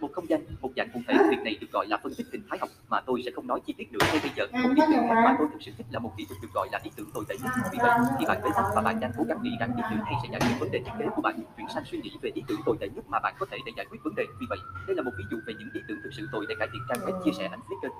một 0.00 0.10
không 0.12 0.28
gian, 0.28 0.40
một 0.60 0.70
dạng 0.76 0.88
cụ 0.94 1.00
thể 1.08 1.14
của 1.18 1.24
việc 1.30 1.42
này 1.44 1.56
được 1.60 1.66
gọi 1.72 1.86
là 1.86 1.96
phân 2.02 2.14
tích 2.14 2.26
hình 2.32 2.42
thái 2.48 2.58
học 2.58 2.68
mà 2.88 3.00
tôi 3.00 3.22
sẽ 3.24 3.30
không 3.34 3.46
nói 3.46 3.60
chi 3.66 3.72
tiết 3.78 3.92
nữa 3.92 3.98
ngay 4.02 4.20
bây 4.22 4.30
giờ. 4.36 4.46
Một 4.52 4.70
ý 4.76 4.82
tưởng 4.92 5.08
mà 5.08 5.36
tôi 5.38 5.48
thực 5.52 5.62
sự 5.62 5.72
thích 5.78 5.86
là 5.90 5.98
một 5.98 6.12
kỹ 6.16 6.26
thuật 6.28 6.42
được 6.42 6.48
gọi 6.54 6.68
là 6.72 6.80
ý 6.82 6.90
tưởng 6.96 7.10
tồi 7.14 7.24
tệ 7.28 7.34
nhất. 7.42 7.50
Vì 7.72 7.78
vậy, 7.82 7.90
khi 8.18 8.24
bạn 8.28 8.40
bế 8.44 8.50
tắc 8.56 8.64
và 8.74 8.82
bạn 8.82 9.00
đang 9.00 9.12
cố 9.18 9.24
gắng 9.28 9.38
nghĩ 9.42 9.50
rằng 9.60 9.70
ý 9.76 9.82
tưởng 9.90 10.04
này 10.04 10.14
sẽ 10.22 10.28
giải 10.32 10.40
quyết 10.40 10.56
vấn 10.60 10.70
đề 10.70 10.78
thiết 10.84 10.92
kế 10.98 11.06
của 11.16 11.22
bạn, 11.22 11.40
chuyển 11.56 11.66
sang 11.74 11.84
suy 11.84 11.98
nghĩ 11.98 12.12
về 12.22 12.30
ý 12.34 12.42
tưởng 12.48 12.60
tồi 12.66 12.76
tệ 12.80 12.88
nhất 12.88 13.04
mà 13.08 13.18
bạn 13.18 13.34
có 13.38 13.46
thể 13.50 13.58
để 13.66 13.72
giải 13.76 13.86
quyết 13.90 13.98
vấn 14.04 14.14
đề. 14.14 14.24
Vì 14.40 14.46
vậy, 14.50 14.58
đây 14.86 14.96
là 14.96 15.02
một 15.02 15.12
ví 15.18 15.24
dụ 15.30 15.36
về 15.46 15.54
những 15.58 15.68
ý 15.74 15.80
tưởng 15.88 15.98
thực 16.04 16.10
sự 16.16 16.28
tồi 16.32 16.46
để 16.48 16.54
cải 16.58 16.68
thiện 16.72 16.82
trang 16.88 16.98
web 17.06 17.24
chia 17.24 17.32
sẻ 17.38 17.48
ảnh 17.50 17.60
Flickr. 17.68 17.90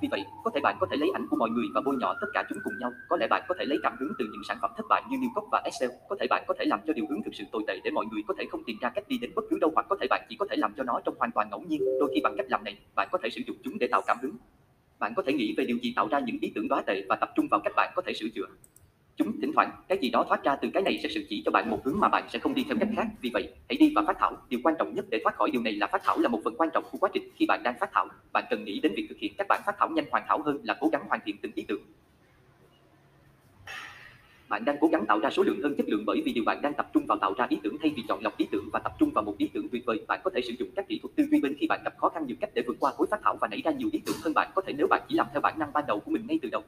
Vì 0.00 0.08
vậy, 0.10 0.24
có 0.44 0.50
thể 0.54 0.60
bạn 0.60 0.76
có 0.80 0.86
thể 0.90 0.96
lấy 0.96 1.10
ảnh 1.14 1.26
của 1.30 1.36
mọi 1.36 1.50
người 1.50 1.64
và 1.74 1.80
bôi 1.84 1.96
nhọ 1.96 2.14
tất 2.20 2.26
cả 2.34 2.44
chúng 2.48 2.58
cùng 2.64 2.78
nhau. 2.80 2.92
Có 3.08 3.16
lẽ 3.16 3.26
bạn 3.30 3.42
có 3.48 3.54
thể 3.58 3.64
lấy 3.64 3.78
cảm 3.82 3.96
hứng 4.00 4.12
từ 4.18 4.24
những 4.24 4.42
sản 4.48 4.58
phẩm 4.62 4.70
thất 4.76 4.86
bại 4.88 5.02
như 5.10 5.16
New 5.16 5.30
Coke 5.34 5.48
và 5.52 5.62
Excel. 5.64 5.90
Có 6.08 6.16
thể 6.20 6.26
bạn 6.30 6.44
có 6.48 6.54
thể 6.58 6.64
làm 6.64 6.80
cho 6.86 6.92
điều 6.92 7.06
hướng 7.10 7.22
thực 7.22 7.34
sự 7.34 7.44
tồi 7.52 7.62
tệ 7.66 7.80
để 7.84 7.90
mọi 7.90 8.06
người 8.06 8.22
có 8.28 8.34
thể 8.38 8.44
không 8.50 8.64
tìm 8.64 8.76
ra 8.80 8.90
cách 8.94 9.08
đi 9.08 9.18
đến 9.18 9.30
bất 9.34 9.42
cứ 9.50 9.58
đâu 9.60 9.70
hoặc 9.74 9.86
có 9.88 9.96
thể 10.00 10.06
bạn 10.10 10.26
chỉ 10.28 10.36
có 10.38 10.46
thể 10.50 10.56
làm 10.56 10.72
cho 10.76 10.82
nó 10.82 11.00
trong 11.04 11.14
hoàn 11.18 11.30
toàn 11.32 11.50
ngẫu 11.50 11.60
nhiên. 11.68 11.80
Đôi 12.00 12.10
khi 12.14 12.20
bằng 12.24 12.34
cách 12.36 12.46
làm 12.48 12.64
này, 12.64 12.78
bạn 12.94 13.08
có 13.12 13.18
thể 13.22 13.28
sử 13.30 13.40
dụng 13.46 13.56
chúng 13.64 13.78
để 13.78 13.86
tạo 13.90 14.02
cảm 14.06 14.16
hứng. 14.22 14.36
Bạn 14.98 15.12
có 15.16 15.22
thể 15.26 15.32
nghĩ 15.32 15.54
về 15.56 15.64
điều 15.64 15.78
gì 15.78 15.92
tạo 15.96 16.08
ra 16.08 16.18
những 16.18 16.38
ý 16.40 16.52
tưởng 16.54 16.68
quá 16.68 16.82
tệ 16.86 17.02
và 17.08 17.16
tập 17.16 17.30
trung 17.36 17.46
vào 17.50 17.60
cách 17.64 17.72
bạn 17.76 17.92
có 17.96 18.02
thể 18.06 18.12
sửa 18.14 18.28
chữa. 18.34 18.46
Chúng 19.16 19.40
thỉnh 19.40 19.52
thoảng, 19.54 19.70
cái 19.88 19.98
gì 20.02 20.10
đó 20.10 20.24
thoát 20.28 20.44
ra 20.44 20.56
từ 20.56 20.70
cái 20.74 20.82
này 20.82 20.98
sẽ 21.02 21.08
sự 21.14 21.26
chỉ 21.28 21.42
cho 21.44 21.50
bạn 21.50 21.70
một 21.70 21.80
hướng 21.84 22.00
mà 22.00 22.08
bạn 22.08 22.28
sẽ 22.32 22.38
không 22.38 22.54
đi 22.54 22.64
theo 22.68 22.76
cách 22.80 22.88
khác. 22.96 23.06
Vì 23.20 23.30
vậy, 23.32 23.48
hãy 23.68 23.76
đi 23.76 23.92
và 23.94 24.02
phát 24.06 24.16
thảo. 24.18 24.36
Điều 24.48 24.60
quan 24.62 24.74
trọng 24.78 24.94
nhất 24.94 25.04
để 25.10 25.20
thoát 25.22 25.36
khỏi 25.36 25.50
điều 25.50 25.62
này 25.62 25.72
là 25.72 25.86
phát 25.86 26.02
thảo 26.04 26.18
là 26.18 26.28
một 26.28 26.40
phần 26.44 26.54
quan 26.56 26.68
trọng 26.74 26.84
của 26.92 26.98
quá 26.98 27.10
trình. 27.12 27.30
Khi 27.36 27.46
bạn 27.46 27.62
đang 27.62 27.74
phát 27.80 27.90
thảo, 27.92 28.08
bạn 28.32 28.44
cần 28.50 28.64
nghĩ 28.64 28.80
đến 28.80 28.92
việc 28.96 29.06
thực 29.08 29.18
hiện 29.18 29.32
các 29.38 29.46
bản 29.48 29.60
phát 29.66 29.74
thảo 29.78 29.88
nhanh 29.88 30.04
hoàn 30.10 30.24
hảo 30.26 30.42
hơn 30.42 30.58
là 30.64 30.76
cố 30.80 30.88
gắng 30.88 31.02
hoàn 31.08 31.20
thiện 31.24 31.36
từng 31.42 31.52
ý 31.54 31.64
tưởng. 31.68 31.80
Bạn 34.48 34.64
đang 34.64 34.76
cố 34.80 34.88
gắng 34.88 35.06
tạo 35.06 35.18
ra 35.18 35.30
số 35.30 35.42
lượng 35.42 35.60
hơn 35.62 35.74
chất 35.76 35.88
lượng 35.88 36.02
bởi 36.06 36.22
vì 36.24 36.32
điều 36.32 36.44
bạn 36.44 36.62
đang 36.62 36.74
tập 36.74 36.90
trung 36.94 37.06
vào 37.06 37.18
tạo 37.18 37.34
ra 37.38 37.46
ý 37.48 37.58
tưởng 37.62 37.76
thay 37.82 37.92
vì 37.96 38.02
chọn 38.08 38.22
lọc 38.22 38.38
ý 38.38 38.46
tưởng 38.50 38.68
và 38.72 38.78
tập 38.78 38.92
trung 38.98 39.10
vào 39.10 39.24
một 39.24 39.38
ý 39.38 39.48
tưởng 39.52 39.68
tuyệt 39.68 39.82
vời. 39.86 40.04
Bạn 40.08 40.20
có 40.24 40.30
thể 40.34 40.40
sử 40.40 40.54
dụng 40.58 40.68
các 40.76 40.88
kỹ 40.88 40.98
thuật 41.02 41.16
tư 41.16 41.24
duy 41.30 41.40
bên 41.40 41.56
khi 41.58 41.66
bạn 41.66 41.80
gặp 41.84 41.94
khó 41.98 42.08
khăn 42.08 42.26
nhiều 42.26 42.36
cách 42.40 42.50
để 42.54 42.62
vượt 42.66 42.76
qua 42.80 42.92
khối 42.92 43.06
phát 43.10 43.20
thảo 43.24 43.36
và 43.40 43.48
nảy 43.48 43.62
ra 43.64 43.70
nhiều 43.70 43.88
ý 43.92 44.00
tưởng 44.06 44.16
hơn 44.24 44.34
bạn 44.34 44.50
có 44.54 44.62
thể 44.66 44.72
nếu 44.72 44.86
bạn 44.86 45.02
chỉ 45.08 45.14
làm 45.14 45.26
theo 45.32 45.40
bản 45.40 45.58
năng 45.58 45.72
ban 45.72 45.84
đầu 45.86 46.00
của 46.00 46.10
mình 46.10 46.26
ngay 46.26 46.38
từ 46.42 46.48
đầu. 46.48 46.62